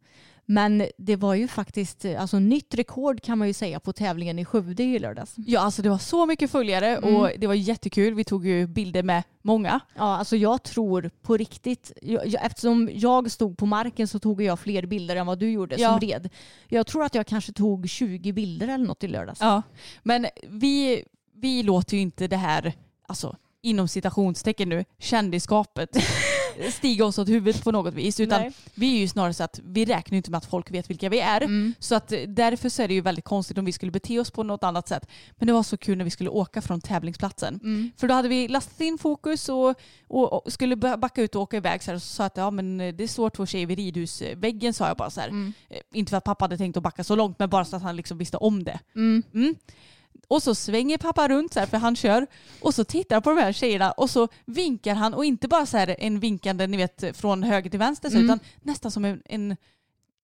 Men 0.46 0.86
det 0.98 1.16
var 1.16 1.34
ju 1.34 1.48
faktiskt 1.48 2.04
alltså, 2.18 2.38
nytt 2.38 2.74
rekord 2.74 3.22
kan 3.22 3.38
man 3.38 3.46
ju 3.48 3.54
säga 3.54 3.80
på 3.80 3.92
tävlingen 3.92 4.38
i 4.38 4.44
Skövde 4.44 4.82
i 4.82 4.98
lördags. 4.98 5.34
Ja, 5.36 5.60
alltså 5.60 5.82
det 5.82 5.88
var 5.88 5.98
så 5.98 6.26
mycket 6.26 6.50
följare 6.50 6.96
Mm. 6.96 7.16
och 7.16 7.30
det 7.38 7.46
var 7.46 7.54
jättekul. 7.54 8.14
Vi 8.14 8.24
tog 8.24 8.46
ju 8.46 8.66
bilder 8.66 9.02
med 9.02 9.22
många. 9.42 9.80
Ja, 9.96 10.16
alltså 10.16 10.36
jag 10.36 10.62
tror 10.62 11.10
på 11.22 11.36
riktigt, 11.36 11.92
jag, 12.02 12.26
jag, 12.26 12.44
eftersom 12.44 12.90
jag 12.94 13.30
stod 13.30 13.58
på 13.58 13.66
marken 13.66 14.08
så 14.08 14.18
tog 14.18 14.42
jag 14.42 14.58
fler 14.60 14.86
bilder 14.86 15.16
än 15.16 15.26
vad 15.26 15.38
du 15.38 15.50
gjorde 15.50 15.76
Ja. 15.78 15.88
som 15.90 16.00
red. 16.08 16.28
Jag 16.68 16.86
tror 16.86 17.04
att 17.04 17.14
jag 17.14 17.26
kanske 17.26 17.52
tog 17.52 17.88
20 17.88 18.32
bilder 18.32 18.68
eller 18.68 18.84
något 18.86 19.04
i 19.04 19.08
lördags. 19.08 19.40
Ja, 19.40 19.62
men 20.02 20.26
vi, 20.48 21.04
vi 21.34 21.62
låter 21.62 21.96
ju 21.96 22.02
inte 22.02 22.26
det 22.26 22.36
här, 22.36 22.72
alltså 23.08 23.36
inom 23.62 23.88
citationstecken 23.88 24.68
nu, 24.68 24.84
kändisskapet 24.98 25.90
stiga 26.70 27.04
oss 27.04 27.18
åt 27.18 27.28
huvudet 27.28 27.64
på 27.64 27.72
något 27.72 27.94
vis. 27.94 28.20
Utan 28.20 28.40
Nej. 28.40 28.52
vi 28.74 28.96
är 28.96 29.00
ju 29.00 29.08
snarare 29.08 29.34
så 29.34 29.44
att 29.44 29.60
vi 29.64 29.84
räknar 29.84 30.16
inte 30.16 30.30
med 30.30 30.38
att 30.38 30.44
folk 30.46 30.70
vet 30.70 30.90
vilka 30.90 31.08
vi 31.08 31.20
är. 31.20 31.40
Mm. 31.40 31.74
Så 31.78 31.94
att 31.94 32.12
eh, 32.12 32.20
därför 32.28 32.68
så 32.68 32.82
är 32.82 32.88
det 32.88 32.94
ju 32.94 33.00
väldigt 33.00 33.24
konstigt 33.24 33.58
om 33.58 33.64
vi 33.64 33.72
skulle 33.72 33.92
bete 33.92 34.18
oss 34.18 34.30
på 34.30 34.42
något 34.42 34.64
annat 34.64 34.88
sätt. 34.88 35.06
Men 35.36 35.46
det 35.46 35.52
var 35.52 35.62
så 35.62 35.76
kul 35.76 35.98
när 35.98 36.04
vi 36.04 36.10
skulle 36.10 36.30
åka 36.30 36.62
från 36.62 36.80
tävlingsplatsen. 36.80 37.60
Mm. 37.62 37.90
För 37.96 38.08
då 38.08 38.14
hade 38.14 38.28
vi 38.28 38.48
lastat 38.48 38.80
in 38.80 38.98
fokus 38.98 39.48
och, 39.48 39.74
och, 40.08 40.32
och 40.46 40.52
skulle 40.52 40.76
ba- 40.76 40.96
backa 40.96 41.22
ut 41.22 41.34
och 41.34 41.42
åka 41.42 41.56
iväg 41.56 41.82
så 41.82 41.90
här 41.90 41.96
och 41.96 42.02
så 42.02 42.08
sa 42.08 42.24
att 42.24 42.36
ja, 42.36 42.50
men 42.50 42.80
eh, 42.80 42.94
det 42.94 43.08
står 43.08 43.30
två 43.30 43.46
tjejer 43.46 43.66
vid 43.66 43.78
ridhusväggen 43.78 44.74
sa 44.74 44.88
jag 44.88 44.96
bara 44.96 45.10
så 45.10 45.20
här. 45.20 45.28
Mm. 45.28 45.52
Eh, 45.70 45.78
Inte 45.92 46.10
för 46.10 46.16
att 46.16 46.24
pappa 46.24 46.44
hade 46.44 46.56
tänkt 46.56 46.76
att 46.76 46.82
backa 46.82 47.04
så 47.04 47.16
långt 47.16 47.38
men 47.38 47.48
bara 47.50 47.64
så 47.64 47.76
att 47.76 47.82
han 47.82 47.96
liksom 47.96 48.18
visste 48.18 48.36
om 48.36 48.64
det. 48.64 48.78
Och 50.28 50.42
så 50.42 50.54
svänger 50.54 50.98
pappa 50.98 51.28
runt 51.28 51.52
så 51.52 51.60
här 51.60 51.66
för 51.66 51.76
han 51.78 51.96
kör 51.96 52.26
och 52.60 52.74
så 52.74 52.84
tittar 52.84 53.20
på 53.20 53.30
de 53.30 53.38
här 53.38 53.52
tjejerna 53.52 53.92
och 53.92 54.10
så 54.10 54.28
vinkar 54.44 54.94
han 54.94 55.14
och 55.14 55.24
inte 55.24 55.48
bara 55.48 55.66
så 55.66 55.76
här 55.76 55.96
en 55.98 56.20
vinkande 56.20 56.66
ni 56.66 56.76
vet 56.76 57.16
från 57.16 57.42
höger 57.42 57.70
till 57.70 57.78
vänster 57.78 58.08
Mm. 58.10 58.24
utan 58.24 58.40
nästan 58.62 58.90
som 58.90 59.04
en, 59.04 59.22
en, 59.24 59.56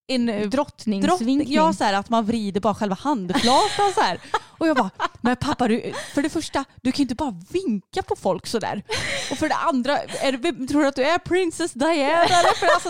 en 0.07 0.29
eh, 0.29 0.49
Drottningsvinkning. 0.49 1.37
Drott, 1.37 1.47
ja, 1.47 1.73
så 1.73 1.83
här, 1.83 1.93
att 1.93 2.09
man 2.09 2.25
vrider 2.25 2.61
bara 2.61 2.75
själva 2.75 2.95
handflatan 2.95 3.91
så 3.95 4.01
här. 4.01 4.19
Och 4.57 4.67
jag 4.67 4.77
bara, 4.77 4.89
men 5.21 5.35
pappa, 5.35 5.67
du, 5.67 5.93
för 6.13 6.21
det 6.21 6.29
första, 6.29 6.65
du 6.81 6.91
kan 6.91 6.97
ju 6.97 7.01
inte 7.03 7.15
bara 7.15 7.35
vinka 7.51 8.03
på 8.03 8.15
folk 8.15 8.47
så 8.47 8.59
där. 8.59 8.83
Och 9.31 9.37
för 9.37 9.49
det 9.49 9.55
andra, 9.55 9.97
är, 9.97 10.67
tror 10.67 10.81
du 10.81 10.87
att 10.87 10.95
du 10.95 11.03
är 11.03 11.17
Princess 11.17 11.73
Diana? 11.73 12.23
Eller? 12.23 12.55
För 12.59 12.67
alltså, 12.67 12.89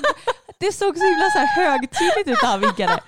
det 0.60 0.72
såg 0.72 0.98
så 0.98 1.04
himla 1.06 1.30
så 1.34 1.38
här 1.38 1.66
högtidligt 1.66 2.28
ut 2.28 2.44
när 2.44 2.50
han 2.50 2.60
vinkade. 2.62 3.00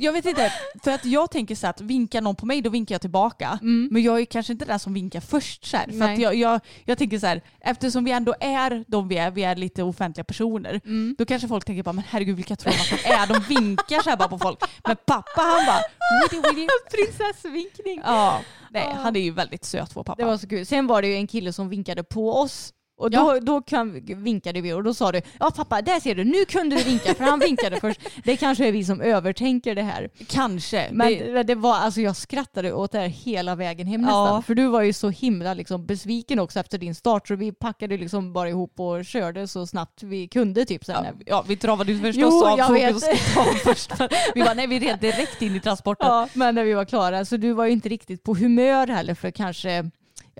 Jag 0.00 0.12
vet 0.12 0.26
inte, 0.26 0.52
för 0.84 0.90
att 0.90 1.04
jag 1.04 1.30
tänker 1.30 1.54
så 1.54 1.66
att 1.66 1.80
vinkar 1.80 2.20
någon 2.20 2.36
på 2.36 2.46
mig 2.46 2.62
då 2.62 2.70
vinkar 2.70 2.94
jag 2.94 3.00
tillbaka. 3.00 3.58
Mm. 3.62 3.88
Men 3.92 4.02
jag 4.02 4.20
är 4.20 4.24
kanske 4.24 4.52
inte 4.52 4.64
den 4.64 4.78
som 4.78 4.94
vinkar 4.94 5.20
först. 5.20 5.64
Så 5.64 5.76
här, 5.76 5.84
för 5.86 5.92
Nej. 5.92 6.14
att 6.14 6.20
jag, 6.20 6.34
jag, 6.34 6.60
jag 6.84 6.98
tänker 6.98 7.18
så 7.18 7.26
här, 7.26 7.42
eftersom 7.60 8.04
vi 8.04 8.10
ändå 8.10 8.34
är 8.40 8.84
de 8.88 9.08
vi 9.08 9.16
är, 9.16 9.30
vi 9.30 9.42
är 9.42 9.56
lite 9.56 9.82
offentliga 9.82 10.24
personer. 10.24 10.80
Mm. 10.84 11.14
Då 11.18 11.24
kanske 11.24 11.48
folk 11.48 11.64
tänker 11.64 11.82
bara, 11.82 11.92
men 11.92 12.04
herregud 12.08 12.36
vilka 12.36 12.56
tror 12.56 12.72
man 12.72 12.80
att 12.80 13.02
de 13.04 13.10
är? 13.10 13.26
De 13.26 13.54
vinkar 13.54 14.02
så 14.02 14.10
här 14.10 14.16
bara 14.16 14.28
på 14.28 14.38
folk. 14.38 14.58
Men 14.86 14.96
pappa 15.06 15.42
han 15.42 15.66
bara. 15.66 15.80
Prinsessvinkning. 16.90 18.00
Ja, 18.04 18.40
nej, 18.70 18.94
han 18.96 19.16
är 19.16 19.20
ju 19.20 19.30
väldigt 19.30 19.64
söt 19.64 19.96
vår 19.96 20.04
pappa. 20.04 20.22
Det 20.22 20.28
var 20.28 20.36
så 20.36 20.48
kul. 20.48 20.66
Sen 20.66 20.86
var 20.86 21.02
det 21.02 21.08
ju 21.08 21.14
en 21.14 21.26
kille 21.26 21.52
som 21.52 21.68
vinkade 21.68 22.04
på 22.04 22.32
oss. 22.32 22.72
Och 23.00 23.10
då, 23.10 23.18
Ja. 23.18 23.40
då 23.40 23.60
kan, 23.62 24.00
vinkade 24.04 24.60
vi 24.60 24.72
och 24.72 24.82
då 24.82 24.94
sa 24.94 25.12
du 25.12 25.20
ja 25.40 25.50
pappa 25.56 25.82
där 25.82 26.00
ser 26.00 26.14
du 26.14 26.24
nu 26.24 26.44
kunde 26.44 26.76
du 26.76 26.82
vinka 26.82 27.14
för 27.14 27.24
han 27.24 27.38
vinkade 27.38 27.80
först. 27.80 28.00
Det 28.24 28.36
kanske 28.36 28.68
är 28.68 28.72
vi 28.72 28.84
som 28.84 29.00
övertänker 29.00 29.74
det 29.74 29.82
här. 29.82 30.08
Kanske. 30.28 30.88
Men 30.92 31.08
det, 31.12 31.42
det, 31.42 31.54
var, 31.54 31.74
alltså 31.74 32.00
jag 32.00 32.16
skrattade 32.16 32.72
åt 32.72 32.92
det 32.92 32.98
här 32.98 33.06
hela 33.08 33.54
vägen 33.54 33.86
hem 33.86 34.00
nästan. 34.00 34.34
Ja. 34.34 34.42
För 34.42 34.54
du 34.54 34.66
var 34.66 34.82
ju 34.82 34.92
så 34.92 35.08
himla 35.10 35.54
liksom 35.54 35.86
besviken 35.86 36.38
också 36.38 36.60
efter 36.60 36.78
din 36.78 36.94
start 36.94 37.28
så 37.28 37.34
vi 37.36 37.52
packade 37.52 37.96
liksom 37.96 38.32
bara 38.32 38.48
ihop 38.48 38.80
och 38.80 39.04
körde 39.04 39.48
så 39.48 39.66
snabbt 39.66 40.02
vi 40.02 40.28
kunde 40.28 40.64
typ 40.64 40.84
sen. 40.84 41.04
ja, 41.04 41.12
ja, 41.26 41.44
vi 41.48 41.56
travade 41.56 41.92
ju 41.92 42.00
förstås 42.00 42.24
Jo, 42.32 42.46
av 42.46 42.58
jag 42.58 42.72
vet. 42.72 43.02
först. 43.64 43.92
Vi 44.34 44.42
var, 44.42 44.54
nej, 44.54 44.66
vi 44.66 44.78
red 44.78 44.98
direkt 45.00 45.42
in 45.42 45.56
i 45.56 45.60
transporten. 45.60 46.08
Ja, 46.08 46.28
men 46.34 46.54
när 46.54 46.64
vi 46.64 46.72
var 46.72 46.84
klara. 46.84 47.24
Så 47.24 47.36
du 47.36 47.52
var 47.52 47.64
ju 47.66 47.72
inte 47.72 47.88
riktigt 47.88 48.22
på 48.22 48.34
humör 48.34 48.86
heller 48.86 49.14
för 49.14 49.30
kanske 49.30 49.90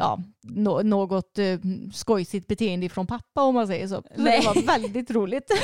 ja, 0.01 0.19
nå- 0.43 0.83
något 0.83 1.39
eh, 1.39 1.59
skojsigt 1.93 2.47
beteende 2.47 2.89
från 2.89 3.07
pappa 3.07 3.43
om 3.43 3.55
man 3.55 3.67
säger 3.67 3.89
så. 3.89 3.95
så 3.95 4.23
det 4.23 4.43
var 4.47 4.67
väldigt 4.67 5.11
roligt. 5.11 5.51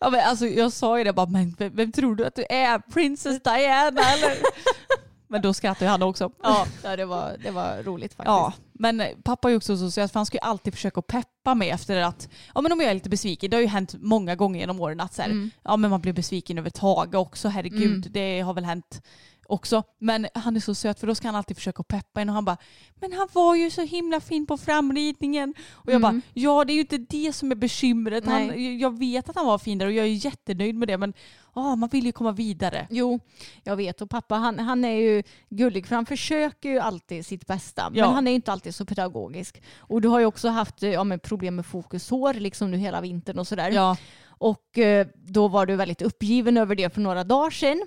Ja, 0.00 0.10
men 0.10 0.20
alltså, 0.20 0.46
jag 0.46 0.72
sa 0.72 0.98
ju 0.98 1.04
det 1.04 1.12
bara, 1.12 1.26
men 1.26 1.54
vem, 1.58 1.76
vem 1.76 1.92
tror 1.92 2.14
du 2.16 2.26
att 2.26 2.34
du 2.34 2.44
är? 2.50 2.78
Princess 2.78 3.42
Diana 3.42 4.00
eller? 4.00 4.32
men 5.28 5.42
då 5.42 5.54
skrattade 5.54 5.90
han 5.90 6.02
också. 6.02 6.30
Ja, 6.82 6.96
det, 6.96 7.04
var, 7.04 7.36
det 7.42 7.50
var 7.50 7.82
roligt 7.82 8.12
faktiskt. 8.14 8.26
Ja, 8.28 8.52
men 8.72 9.02
pappa 9.24 9.48
är 9.48 9.50
ju 9.50 9.56
också 9.56 9.76
så 9.76 9.90
söt 9.90 10.12
för 10.12 10.18
han 10.18 10.26
ska 10.26 10.36
ju 10.36 10.40
alltid 10.42 10.74
försöka 10.74 11.02
peppa 11.02 11.54
mig 11.54 11.70
efter 11.70 11.96
att, 12.02 12.28
ja 12.54 12.60
men 12.60 12.72
om 12.72 12.80
jag 12.80 12.90
är 12.90 12.94
lite 12.94 13.08
besviken, 13.10 13.50
det 13.50 13.56
har 13.56 13.60
ju 13.62 13.66
hänt 13.66 13.94
många 13.98 14.34
gånger 14.36 14.60
genom 14.60 14.80
åren 14.80 15.00
att 15.00 15.14
så 15.14 15.22
här, 15.22 15.28
Mm. 15.30 15.50
ja 15.62 15.76
men 15.76 15.90
man 15.90 16.00
blir 16.00 16.12
besviken 16.12 16.58
över 16.58 16.70
Tage 16.70 17.14
också, 17.14 17.48
herregud, 17.48 17.86
Mm. 18.06 18.12
det 18.12 18.40
har 18.40 18.54
väl 18.54 18.64
hänt 18.64 19.02
också. 19.46 19.82
Men 19.98 20.26
han 20.34 20.56
är 20.56 20.60
så 20.60 20.74
söt 20.74 21.00
för 21.00 21.06
då 21.06 21.14
ska 21.14 21.28
han 21.28 21.36
alltid 21.36 21.56
försöka 21.56 21.82
peppa 21.82 22.20
en 22.20 22.28
och 22.28 22.34
han 22.34 22.44
bara 22.44 22.56
Men 23.00 23.12
han 23.12 23.28
var 23.32 23.54
ju 23.54 23.70
så 23.70 23.82
himla 23.82 24.20
fin 24.20 24.46
på 24.46 24.56
framridningen. 24.56 25.54
Och 25.72 25.92
jag 25.92 25.96
Mm. 25.96 26.02
bara 26.02 26.20
Ja 26.34 26.64
det 26.64 26.72
är 26.72 26.74
ju 26.74 26.80
inte 26.80 26.98
det 26.98 27.32
som 27.32 27.50
är 27.50 27.54
bekymret. 27.56 28.26
Han, 28.26 28.78
jag 28.78 28.98
vet 28.98 29.28
att 29.28 29.36
han 29.36 29.46
var 29.46 29.58
fin 29.58 29.78
där 29.78 29.86
och 29.86 29.92
jag 29.92 30.06
är 30.06 30.24
jättenöjd 30.26 30.74
med 30.74 30.88
det 30.88 30.98
men 30.98 31.12
ah, 31.52 31.76
man 31.76 31.88
vill 31.88 32.06
ju 32.06 32.12
komma 32.12 32.32
vidare. 32.32 32.86
Jo, 32.90 33.20
jag 33.62 33.76
vet. 33.76 34.00
Och 34.00 34.10
pappa 34.10 34.34
han, 34.34 34.58
han 34.58 34.84
är 34.84 34.96
ju 34.96 35.22
gullig 35.50 35.86
för 35.86 35.94
han 35.94 36.06
försöker 36.06 36.68
ju 36.68 36.78
alltid 36.78 37.26
sitt 37.26 37.46
bästa. 37.46 37.82
Ja. 37.94 38.06
Men 38.06 38.14
han 38.14 38.28
är 38.28 38.32
inte 38.32 38.52
alltid 38.52 38.74
så 38.74 38.84
pedagogisk. 38.86 39.62
Och 39.78 40.00
du 40.00 40.08
har 40.08 40.20
ju 40.20 40.26
också 40.26 40.48
haft 40.48 40.82
eh, 40.82 40.90
ja, 40.90 41.04
men 41.04 41.18
problem 41.20 41.56
med 41.56 41.66
fokushår 41.66 42.34
liksom 42.34 42.70
nu 42.70 42.76
hela 42.76 43.00
vintern 43.00 43.38
och 43.38 43.46
sådär. 43.46 43.70
Ja, 43.70 43.96
Och 44.28 44.78
eh, 44.78 45.06
då 45.14 45.48
var 45.48 45.66
du 45.66 45.76
väldigt 45.76 46.02
uppgiven 46.02 46.56
över 46.56 46.74
det 46.74 46.94
för 46.94 47.00
några 47.00 47.24
dagar 47.24 47.50
sedan. 47.50 47.82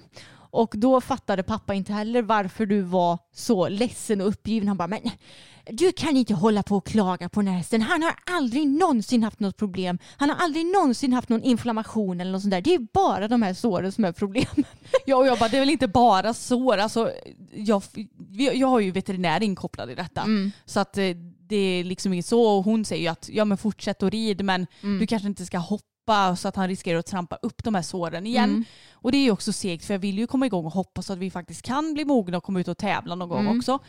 Och 0.57 0.73
då 0.77 1.01
fattade 1.01 1.43
pappa 1.43 1.73
inte 1.73 1.93
heller 1.93 2.21
varför 2.21 2.65
du 2.65 2.81
var 2.81 3.19
så 3.33 3.69
ledsen 3.69 4.21
och 4.21 4.27
uppgiven. 4.27 4.67
Han 4.67 4.77
bara, 4.77 4.87
men 4.87 4.99
du 5.71 5.91
kan 5.91 6.17
inte 6.17 6.33
hålla 6.33 6.63
på 6.63 6.77
och 6.77 6.85
klaga 6.85 7.29
på 7.29 7.39
den 7.41 7.47
här 7.47 7.57
hästen. 7.57 7.81
Han 7.81 8.03
har 8.03 8.15
aldrig 8.25 8.67
någonsin 8.67 9.23
haft 9.23 9.39
något 9.39 9.57
problem. 9.57 9.99
Han 10.17 10.29
har 10.29 10.37
aldrig 10.37 10.65
någonsin 10.65 11.13
haft 11.13 11.29
någon 11.29 11.43
inflammation 11.43 12.21
eller 12.21 12.31
något 12.31 12.41
sånt 12.41 12.51
där. 12.51 12.61
Det 12.61 12.73
är 12.73 12.87
bara 12.93 13.27
de 13.27 13.41
här 13.41 13.53
såren 13.53 13.91
som 13.91 14.05
är 14.05 14.11
problem. 14.11 14.63
ja 15.05 15.15
och 15.15 15.27
jag 15.27 15.39
bara 15.39 15.49
det 15.49 15.57
är 15.57 15.61
väl 15.61 15.69
inte 15.69 15.87
bara 15.87 16.33
sår. 16.33 16.77
Alltså, 16.77 17.11
jag, 17.53 17.83
jag 18.53 18.67
har 18.67 18.79
ju 18.79 18.91
veterinär 18.91 19.43
inkopplad 19.43 19.91
i 19.91 19.95
detta. 19.95 20.21
Mm. 20.21 20.51
Så 20.65 20.79
att 20.79 20.97
eh, 20.97 21.03
det 21.49 21.55
är 21.55 21.83
liksom 21.83 22.13
inget 22.13 22.25
så. 22.25 22.41
Och 22.41 22.63
hon 22.63 22.85
säger 22.85 23.01
ju 23.01 23.07
att 23.07 23.29
ja 23.33 23.45
men 23.45 23.57
fortsätt 23.57 24.03
att 24.03 24.13
rid 24.13 24.45
men 24.45 24.67
Mm. 24.83 24.99
du 24.99 25.07
kanske 25.07 25.27
inte 25.27 25.45
ska 25.45 25.57
hoppa 25.57 25.83
så 26.35 26.47
att 26.47 26.55
han 26.55 26.67
riskerar 26.67 26.99
att 26.99 27.05
trampa 27.05 27.35
upp 27.41 27.63
de 27.63 27.75
här 27.75 27.81
såren 27.81 28.27
igen. 28.27 28.49
Mm. 28.49 28.63
Och 28.93 29.11
det 29.11 29.17
är 29.17 29.23
ju 29.23 29.31
också 29.31 29.53
segt 29.53 29.85
för 29.85 29.93
jag 29.93 29.99
vill 29.99 30.17
ju 30.17 30.27
komma 30.27 30.45
igång 30.45 30.65
och 30.65 30.71
hoppas 30.71 31.09
att 31.09 31.17
vi 31.17 31.31
faktiskt 31.31 31.61
kan 31.61 31.93
bli 31.93 32.05
mogna 32.05 32.37
och 32.37 32.43
komma 32.43 32.59
ut 32.59 32.67
och 32.67 32.77
tävla 32.77 33.15
någon 33.15 33.29
gång 33.29 33.39
Mm. 33.45 33.57
också. 33.57 33.79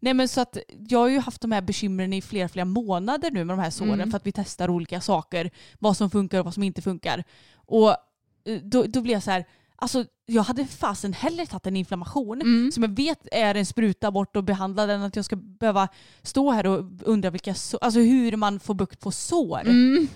Nej 0.00 0.14
men 0.14 0.28
så 0.28 0.40
att 0.40 0.58
jag 0.88 0.98
har 0.98 1.08
ju 1.08 1.18
haft 1.18 1.40
de 1.40 1.52
här 1.52 1.62
bekymren 1.62 2.12
i 2.12 2.22
flera, 2.22 2.48
flera 2.48 2.64
månader 2.64 3.30
nu 3.30 3.44
med 3.44 3.56
de 3.58 3.62
här 3.62 3.70
såren 3.70 3.92
Mm. 3.94 4.10
för 4.10 4.16
att 4.16 4.26
vi 4.26 4.32
testar 4.32 4.70
olika 4.70 5.00
saker. 5.00 5.50
Vad 5.78 5.96
som 5.96 6.10
funkar 6.10 6.38
och 6.38 6.44
vad 6.44 6.54
som 6.54 6.62
inte 6.62 6.82
funkar. 6.82 7.24
Och 7.54 7.90
eh, 7.90 8.60
då, 8.62 8.82
då 8.82 9.00
blir 9.00 9.12
jag 9.14 9.22
så 9.22 9.30
här, 9.30 9.44
alltså 9.76 10.04
jag 10.26 10.42
hade 10.42 10.66
fasen 10.66 11.12
hellre 11.12 11.46
tagit 11.46 11.66
en 11.66 11.76
inflammation 11.76 12.40
Mm. 12.40 12.72
som 12.72 12.82
jag 12.82 12.96
vet 12.96 13.28
är 13.32 13.54
en 13.54 13.66
spruta 13.66 14.10
bort 14.10 14.36
och 14.36 14.44
behandla 14.44 14.86
den 14.86 15.02
att 15.02 15.16
jag 15.16 15.24
ska 15.24 15.36
behöva 15.36 15.88
stå 16.22 16.50
här 16.50 16.66
och 16.66 16.84
undra 17.02 17.30
vilka 17.30 17.54
så, 17.54 17.76
alltså 17.78 18.00
hur 18.00 18.36
man 18.36 18.60
får 18.60 18.74
bukt 18.74 19.00
på 19.00 19.10
sår. 19.10 19.60
Mm. 19.60 20.08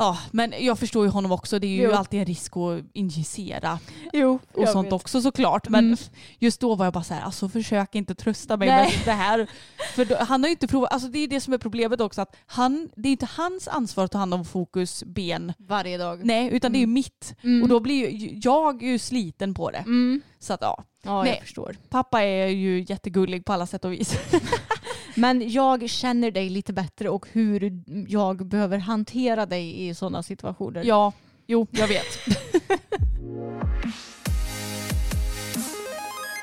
Ja, 0.00 0.18
men 0.30 0.54
jag 0.58 0.78
förstår 0.78 1.04
ju 1.04 1.10
honom 1.10 1.32
också. 1.32 1.58
Det 1.58 1.66
är 1.66 1.76
ju 1.76 1.82
Jo. 1.82 1.92
alltid 1.92 2.20
en 2.20 2.26
risk 2.26 2.56
att 2.56 2.84
injicera 2.92 3.78
Jo, 4.12 4.38
och 4.52 4.68
sånt 4.68 4.86
vet. 4.86 4.92
också 4.92 5.20
såklart. 5.22 5.68
Men 5.68 5.84
Mm. 5.86 5.98
just 6.38 6.60
då 6.60 6.74
var 6.74 6.86
jag 6.86 6.92
bara 6.92 7.04
så 7.04 7.14
här, 7.14 7.22
alltså 7.22 7.48
försök 7.48 7.94
inte 7.94 8.14
trösta 8.14 8.56
mig 8.56 8.68
Nej. 8.68 8.84
med 8.96 9.04
det 9.04 9.12
här. 9.22 9.46
För 9.94 10.04
då, 10.04 10.16
han 10.20 10.42
har 10.42 10.48
ju 10.48 10.52
inte 10.52 10.66
provat, 10.68 10.92
alltså 10.92 11.08
det 11.08 11.18
är 11.18 11.28
det 11.28 11.40
som 11.40 11.52
är 11.54 11.58
problemet 11.58 12.00
också 12.00 12.20
att 12.22 12.36
han, 12.46 12.88
det 12.96 13.08
är 13.08 13.12
inte 13.12 13.28
hans 13.36 13.68
ansvar 13.68 14.04
att 14.04 14.12
ta 14.12 14.18
hand 14.18 14.34
om 14.34 14.44
fokus, 14.44 15.04
ben, 15.06 15.52
Varje 15.58 15.98
dag. 15.98 16.20
nej 16.24 16.48
utan 16.52 16.72
det 16.72 16.78
är 16.78 16.80
ju 16.80 16.86
mitt. 16.86 17.34
Mm. 17.42 17.62
Och 17.62 17.68
då 17.68 17.80
blir 17.80 18.10
ju 18.10 18.38
jag 18.42 18.82
ju 18.82 18.98
sliten 18.98 19.54
på 19.54 19.70
det. 19.70 19.78
Mm. 19.78 20.20
Så 20.38 20.52
att 20.52 20.60
ja, 20.62 20.84
Ja, 21.02 21.22
Nej. 21.22 21.32
jag 21.32 21.40
förstår. 21.42 21.76
pappa 21.88 22.22
är 22.22 22.46
ju 22.46 22.84
jättegullig 22.88 23.44
på 23.44 23.52
alla 23.52 23.66
sätt 23.66 23.84
och 23.84 23.92
vis. 23.92 24.14
Men 25.14 25.50
jag 25.50 25.90
känner 25.90 26.30
dig 26.30 26.48
lite 26.48 26.72
bättre 26.72 27.08
och 27.08 27.26
hur 27.32 27.82
jag 28.08 28.46
behöver 28.46 28.78
hantera 28.78 29.46
dig 29.46 29.88
i 29.88 29.94
sådana 29.94 30.22
situationer. 30.22 30.84
ja, 30.84 31.12
jo 31.46 31.66
jag 31.70 31.88
vet. 31.88 32.06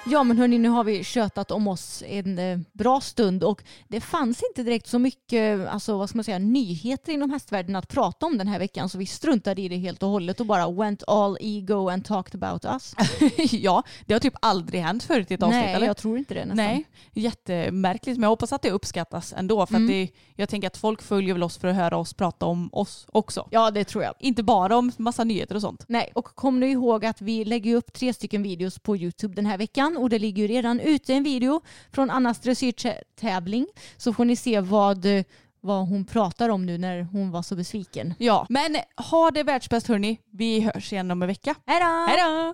Ja 0.10 0.24
men 0.24 0.38
hörni, 0.38 0.58
nu 0.58 0.70
har 0.70 0.84
vi 0.84 1.04
tjötat 1.04 1.52
om 1.52 1.68
oss 1.68 2.04
en 2.08 2.40
eh, 2.40 2.60
bra 2.74 3.02
stund 3.02 3.44
och 3.44 3.64
det 3.88 4.02
fanns 4.02 4.44
inte 4.50 4.64
direkt 4.64 4.88
så 4.88 5.00
mycket 5.00 5.68
alltså, 5.68 5.98
vad 5.98 6.10
ska 6.10 6.18
man 6.18 6.24
säga, 6.24 6.40
nyheter 6.40 7.12
inom 7.12 7.30
hästvärlden 7.30 7.76
att 7.76 7.88
prata 7.88 8.26
om 8.26 8.38
den 8.38 8.48
här 8.48 8.60
veckan 8.60 8.90
så 8.90 8.98
vi 8.98 9.06
struntade 9.06 9.62
i 9.62 9.68
det 9.68 9.78
helt 9.78 10.04
och 10.04 10.10
hållet 10.10 10.40
och 10.40 10.46
bara 10.46 10.72
went 10.72 11.04
all 11.08 11.38
ego 11.42 11.90
and 11.90 12.06
talked 12.06 12.44
about 12.44 12.66
us. 12.66 12.96
ja, 13.52 13.84
det 14.06 14.14
har 14.14 14.20
typ 14.20 14.34
aldrig 14.42 14.82
hänt 14.82 15.04
förut 15.04 15.32
i 15.32 15.34
ett 15.34 15.44
avsnitt 15.44 15.64
Nej, 15.64 15.74
eller? 15.74 15.88
jag 15.88 15.98
tror 15.98 16.18
inte 16.18 16.34
det 16.34 16.40
nästan. 16.46 16.66
Nej, 16.66 16.86
jättemärkligt. 17.14 18.18
Men 18.18 18.24
jag 18.24 18.30
hoppas 18.30 18.54
att 18.54 18.62
det 18.62 18.72
uppskattas 18.72 19.34
ändå. 19.38 19.66
För 19.66 19.76
Mm. 19.76 19.88
det, 19.88 20.10
jag 20.36 20.50
tänker 20.50 20.68
att 20.68 20.78
folk 20.78 21.02
följer 21.02 21.34
väl 21.34 21.44
oss 21.44 21.58
för 21.58 21.68
att 21.68 21.76
höra 21.76 21.98
oss 21.98 22.14
prata 22.14 22.46
om 22.46 22.70
oss 22.72 23.06
också. 23.12 23.48
Ja 23.52 23.72
det 23.72 23.84
tror 23.84 24.04
jag. 24.04 24.14
Inte 24.20 24.44
bara 24.44 24.78
om 24.78 24.92
massa 24.98 25.24
nyheter 25.24 25.56
och 25.56 25.62
sånt. 25.62 25.86
Nej, 25.88 26.12
och 26.16 26.26
kom 26.26 26.60
nu 26.60 26.70
ihåg 26.70 27.06
att 27.06 27.22
vi 27.22 27.46
lägger 27.46 27.76
upp 27.76 27.94
tre 27.94 28.14
stycken 28.14 28.44
videos 28.44 28.80
på 28.80 28.98
Youtube 28.98 29.36
den 29.36 29.46
här 29.46 29.58
veckan 29.58 29.97
och 29.98 30.10
det 30.10 30.20
ligger 30.20 30.42
ju 30.42 30.48
redan 30.48 30.80
ute 30.80 31.14
en 31.14 31.24
video 31.24 31.62
från 31.92 32.10
Annas 32.10 32.40
dressyrtävling 32.40 33.68
så 33.98 34.14
får 34.14 34.26
ni 34.26 34.36
se 34.36 34.60
vad, 34.60 35.06
eh, 35.06 35.24
vad 35.62 35.88
hon 35.88 36.06
pratar 36.06 36.50
om 36.50 36.66
nu 36.66 36.78
när 36.78 37.02
hon 37.02 37.32
var 37.32 37.42
så 37.42 37.56
besviken. 37.56 38.14
Ja, 38.18 38.46
men 38.50 38.78
ha 39.10 39.32
det 39.32 39.44
världsbäst 39.44 39.88
hörni. 39.88 40.20
Vi 40.34 40.60
hörs 40.60 40.94
igen 40.94 41.12
om 41.12 41.22
en 41.22 41.28
vecka. 41.28 41.56
Hej 41.66 41.80
då! 41.80 42.06
Hej 42.08 42.18
då! 42.24 42.54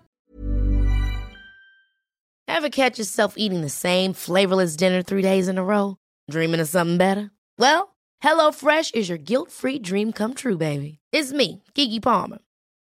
Ever 2.47 2.69
catch 2.69 2.99
yourself 2.99 3.33
eating 3.37 3.61
the 3.61 3.69
same 3.69 4.13
flavorless 4.13 4.77
dinner 4.77 5.01
three 5.03 5.21
days 5.21 5.47
in 5.47 5.57
a 5.57 5.63
row? 5.63 5.95
Dreaming 6.31 6.61
of 6.61 6.69
something 6.69 6.97
better? 6.97 7.29
Well, 7.57 7.87
HelloFresh 8.23 8.95
is 8.95 9.09
your 9.09 9.17
guilt-free 9.17 9.79
dream 9.79 10.11
come 10.11 10.33
true, 10.33 10.57
baby. 10.57 10.99
It's 11.11 11.33
me, 11.33 11.61
Kiki 11.75 11.99
Palmer. 11.99 12.39